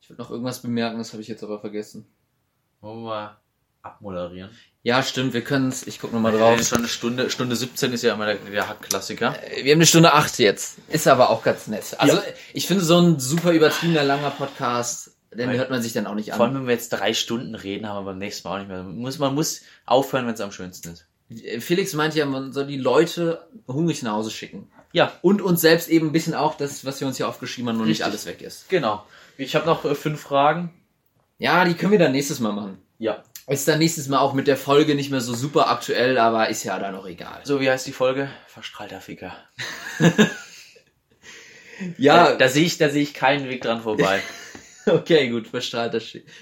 Ich 0.00 0.08
würde 0.08 0.22
noch 0.22 0.30
irgendwas 0.30 0.62
bemerken, 0.62 0.98
das 0.98 1.12
habe 1.12 1.20
ich 1.20 1.26
jetzt 1.26 1.42
aber 1.42 1.58
vergessen. 1.58 2.06
Wollen 2.80 3.02
wir 3.02 3.08
mal 3.08 3.36
abmoderieren? 3.82 4.50
Ja, 4.84 5.02
stimmt, 5.02 5.32
wir 5.32 5.42
können 5.42 5.70
es. 5.70 5.84
Ich 5.88 5.98
gucke 5.98 6.14
nochmal 6.14 6.30
drauf. 6.30 6.56
Ja, 6.56 6.62
schon 6.62 6.78
eine 6.78 6.88
Stunde, 6.88 7.30
Stunde 7.30 7.56
17 7.56 7.92
ist 7.92 8.02
ja 8.02 8.14
immer 8.14 8.26
der, 8.26 8.36
der 8.36 8.68
Hack-Klassiker. 8.68 9.34
Äh, 9.42 9.64
wir 9.64 9.72
haben 9.72 9.78
eine 9.78 9.86
Stunde 9.86 10.12
8 10.12 10.38
jetzt. 10.38 10.78
Ist 10.86 11.08
aber 11.08 11.30
auch 11.30 11.42
ganz 11.42 11.66
nett. 11.66 11.96
Also 11.98 12.18
ja. 12.18 12.22
ich 12.52 12.68
finde 12.68 12.84
so 12.84 12.96
ein 12.96 13.18
super 13.18 13.50
übertriebener 13.50 14.04
langer 14.04 14.30
Podcast 14.30 15.10
den 15.32 15.50
hört 15.50 15.70
man 15.70 15.82
sich 15.82 15.92
dann 15.92 16.06
auch 16.06 16.14
nicht 16.14 16.32
an. 16.32 16.36
Vor 16.38 16.46
allem, 16.46 16.54
wenn 16.54 16.66
wir 16.66 16.74
jetzt 16.74 16.90
drei 16.90 17.12
Stunden 17.12 17.54
reden, 17.54 17.86
haben 17.86 18.04
wir 18.04 18.12
beim 18.12 18.18
nächsten 18.18 18.48
Mal 18.48 18.54
auch 18.54 18.58
nicht 18.60 18.68
mehr. 18.68 18.82
Man 18.82 18.96
muss, 18.96 19.18
man 19.18 19.34
muss 19.34 19.60
aufhören, 19.84 20.26
wenn 20.26 20.34
es 20.34 20.40
am 20.40 20.52
schönsten 20.52 20.90
ist. 20.92 21.06
Felix 21.60 21.92
meint 21.92 22.14
ja, 22.14 22.24
man 22.26 22.52
soll 22.52 22.66
die 22.66 22.78
Leute 22.78 23.46
hungrig 23.66 24.02
nach 24.02 24.12
Hause 24.12 24.30
schicken. 24.30 24.70
Ja. 24.92 25.12
Und 25.20 25.42
uns 25.42 25.60
selbst 25.60 25.88
eben 25.88 26.08
ein 26.08 26.12
bisschen 26.12 26.34
auch, 26.34 26.56
das, 26.56 26.84
was 26.84 27.00
wir 27.00 27.06
uns 27.06 27.18
hier 27.18 27.28
aufgeschrieben 27.28 27.68
haben, 27.68 27.76
noch 27.76 27.84
Richtig. 27.84 28.00
nicht 28.00 28.06
alles 28.06 28.26
weg 28.26 28.40
ist. 28.40 28.68
Genau. 28.68 29.04
Ich 29.36 29.54
habe 29.54 29.66
noch 29.66 29.84
äh, 29.84 29.94
fünf 29.94 30.20
Fragen. 30.20 30.72
Ja, 31.38 31.64
die 31.64 31.74
können 31.74 31.92
wir 31.92 31.98
dann 31.98 32.12
nächstes 32.12 32.40
Mal 32.40 32.52
machen. 32.52 32.78
Ja. 32.98 33.22
Ist 33.46 33.68
dann 33.68 33.78
nächstes 33.78 34.08
Mal 34.08 34.18
auch 34.18 34.34
mit 34.34 34.46
der 34.46 34.56
Folge 34.56 34.94
nicht 34.94 35.10
mehr 35.10 35.20
so 35.20 35.34
super 35.34 35.70
aktuell, 35.70 36.18
aber 36.18 36.48
ist 36.48 36.64
ja 36.64 36.78
dann 36.78 36.94
auch 36.94 37.06
egal. 37.06 37.40
So, 37.44 37.60
wie 37.60 37.70
heißt 37.70 37.86
die 37.86 37.92
Folge? 37.92 38.30
Verstrahlter 38.46 39.00
Ficker. 39.00 39.36
ja. 41.98 42.30
Da, 42.30 42.34
da 42.34 42.48
sehe 42.48 42.64
ich, 42.64 42.76
da 42.78 42.90
sehe 42.90 43.02
ich 43.02 43.14
keinen 43.14 43.48
Weg 43.48 43.62
dran 43.62 43.82
vorbei. 43.82 44.22
okay, 44.86 45.28
gut, 45.28 45.48
verstrahlter 45.48 46.00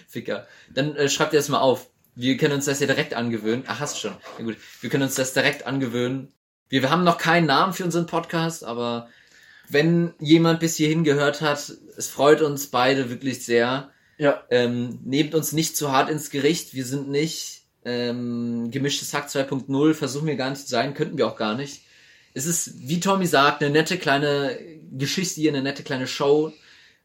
Ficker. 0.08 0.46
Dann 0.72 0.96
äh, 0.96 1.08
schreibt 1.08 1.32
ihr 1.32 1.38
das 1.38 1.48
mal 1.48 1.60
auf. 1.60 1.88
Wir 2.16 2.36
können 2.38 2.54
uns 2.54 2.64
das 2.64 2.80
ja 2.80 2.86
direkt 2.86 3.14
angewöhnen. 3.14 3.64
Ach, 3.66 3.78
hast 3.78 4.00
schon. 4.00 4.16
Ja, 4.38 4.44
gut. 4.44 4.56
Wir 4.80 4.90
können 4.90 5.04
uns 5.04 5.14
das 5.14 5.34
direkt 5.34 5.66
angewöhnen. 5.66 6.32
Wir, 6.68 6.82
wir 6.82 6.90
haben 6.90 7.04
noch 7.04 7.18
keinen 7.18 7.46
Namen 7.46 7.74
für 7.74 7.84
unseren 7.84 8.06
Podcast, 8.06 8.64
aber 8.64 9.08
wenn 9.68 10.14
jemand 10.18 10.60
bis 10.60 10.76
hierhin 10.76 11.04
gehört 11.04 11.42
hat, 11.42 11.72
es 11.96 12.08
freut 12.08 12.40
uns 12.40 12.68
beide 12.68 13.10
wirklich 13.10 13.44
sehr. 13.44 13.90
Ja. 14.18 14.42
Ähm, 14.50 14.98
nehmt 15.04 15.34
uns 15.34 15.52
nicht 15.52 15.76
zu 15.76 15.92
hart 15.92 16.08
ins 16.08 16.30
Gericht. 16.30 16.74
Wir 16.74 16.86
sind 16.86 17.08
nicht 17.10 17.64
ähm, 17.84 18.70
gemischtes 18.70 19.12
Hack 19.12 19.28
2.0. 19.28 19.94
Versuchen 19.94 20.26
wir 20.26 20.36
gar 20.36 20.50
nicht 20.50 20.62
zu 20.62 20.68
sein. 20.68 20.94
Könnten 20.94 21.18
wir 21.18 21.26
auch 21.26 21.36
gar 21.36 21.54
nicht. 21.54 21.82
Es 22.32 22.46
ist, 22.46 22.88
wie 22.88 23.00
Tommy 23.00 23.26
sagt, 23.26 23.62
eine 23.62 23.72
nette 23.72 23.98
kleine 23.98 24.58
Geschichte 24.92 25.40
hier, 25.40 25.52
eine 25.52 25.62
nette 25.62 25.82
kleine 25.82 26.06
Show. 26.06 26.52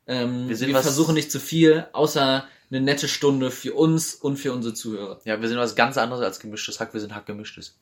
Ähm, 0.08 0.48
wir, 0.48 0.60
wir 0.60 0.80
versuchen 0.80 1.16
nicht 1.16 1.32
zu 1.32 1.40
viel, 1.40 1.86
außer 1.94 2.46
eine 2.72 2.82
nette 2.82 3.08
Stunde 3.08 3.52
für 3.52 3.74
uns 3.74 4.16
und 4.16 4.38
für 4.38 4.54
unsere 4.54 4.74
Zuhörer. 4.74 5.20
Ja, 5.26 5.42
wir 5.42 5.48
sind 5.48 5.58
was 5.58 5.76
ganz 5.76 5.98
anderes 5.98 6.24
als 6.24 6.40
gemischtes 6.40 6.80
Hack, 6.80 6.94
wir 6.94 7.02
sind 7.02 7.14
Hack 7.14 7.26
gemischtes. 7.26 7.78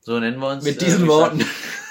So 0.00 0.18
nennen 0.20 0.38
wir 0.38 0.48
uns. 0.48 0.64
Mit 0.64 0.80
äh, 0.80 0.84
diesen 0.84 1.08
Worten. 1.08 1.44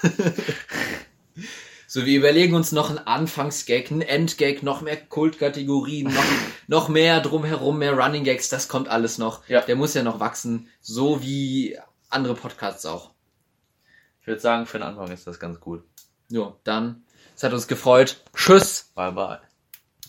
so, 1.87 2.05
wir 2.05 2.17
überlegen 2.17 2.53
uns 2.53 2.71
noch 2.71 2.89
einen 2.89 2.99
Anfangsgag, 2.99 3.91
einen 3.91 4.01
Endgag, 4.01 4.63
noch 4.63 4.81
mehr 4.81 4.97
Kultkategorien, 4.97 6.13
noch, 6.13 6.23
noch 6.67 6.89
mehr 6.89 7.19
drumherum, 7.21 7.79
mehr 7.79 7.93
Running 7.93 8.23
Gags, 8.23 8.49
das 8.49 8.67
kommt 8.67 8.87
alles 8.87 9.17
noch. 9.17 9.47
Ja. 9.49 9.61
Der 9.61 9.75
muss 9.75 9.93
ja 9.93 10.03
noch 10.03 10.19
wachsen, 10.19 10.69
so 10.79 11.21
wie 11.21 11.77
andere 12.09 12.35
Podcasts 12.35 12.85
auch. 12.85 13.11
Ich 14.21 14.27
würde 14.27 14.39
sagen, 14.39 14.67
für 14.67 14.77
den 14.77 14.87
Anfang 14.87 15.11
ist 15.11 15.27
das 15.27 15.39
ganz 15.39 15.59
gut. 15.59 15.83
Jo, 16.29 16.55
dann, 16.63 17.03
es 17.35 17.43
hat 17.43 17.51
uns 17.51 17.67
gefreut. 17.67 18.23
Tschüss. 18.33 18.91
Bye 18.95 19.11
bye. 19.11 19.52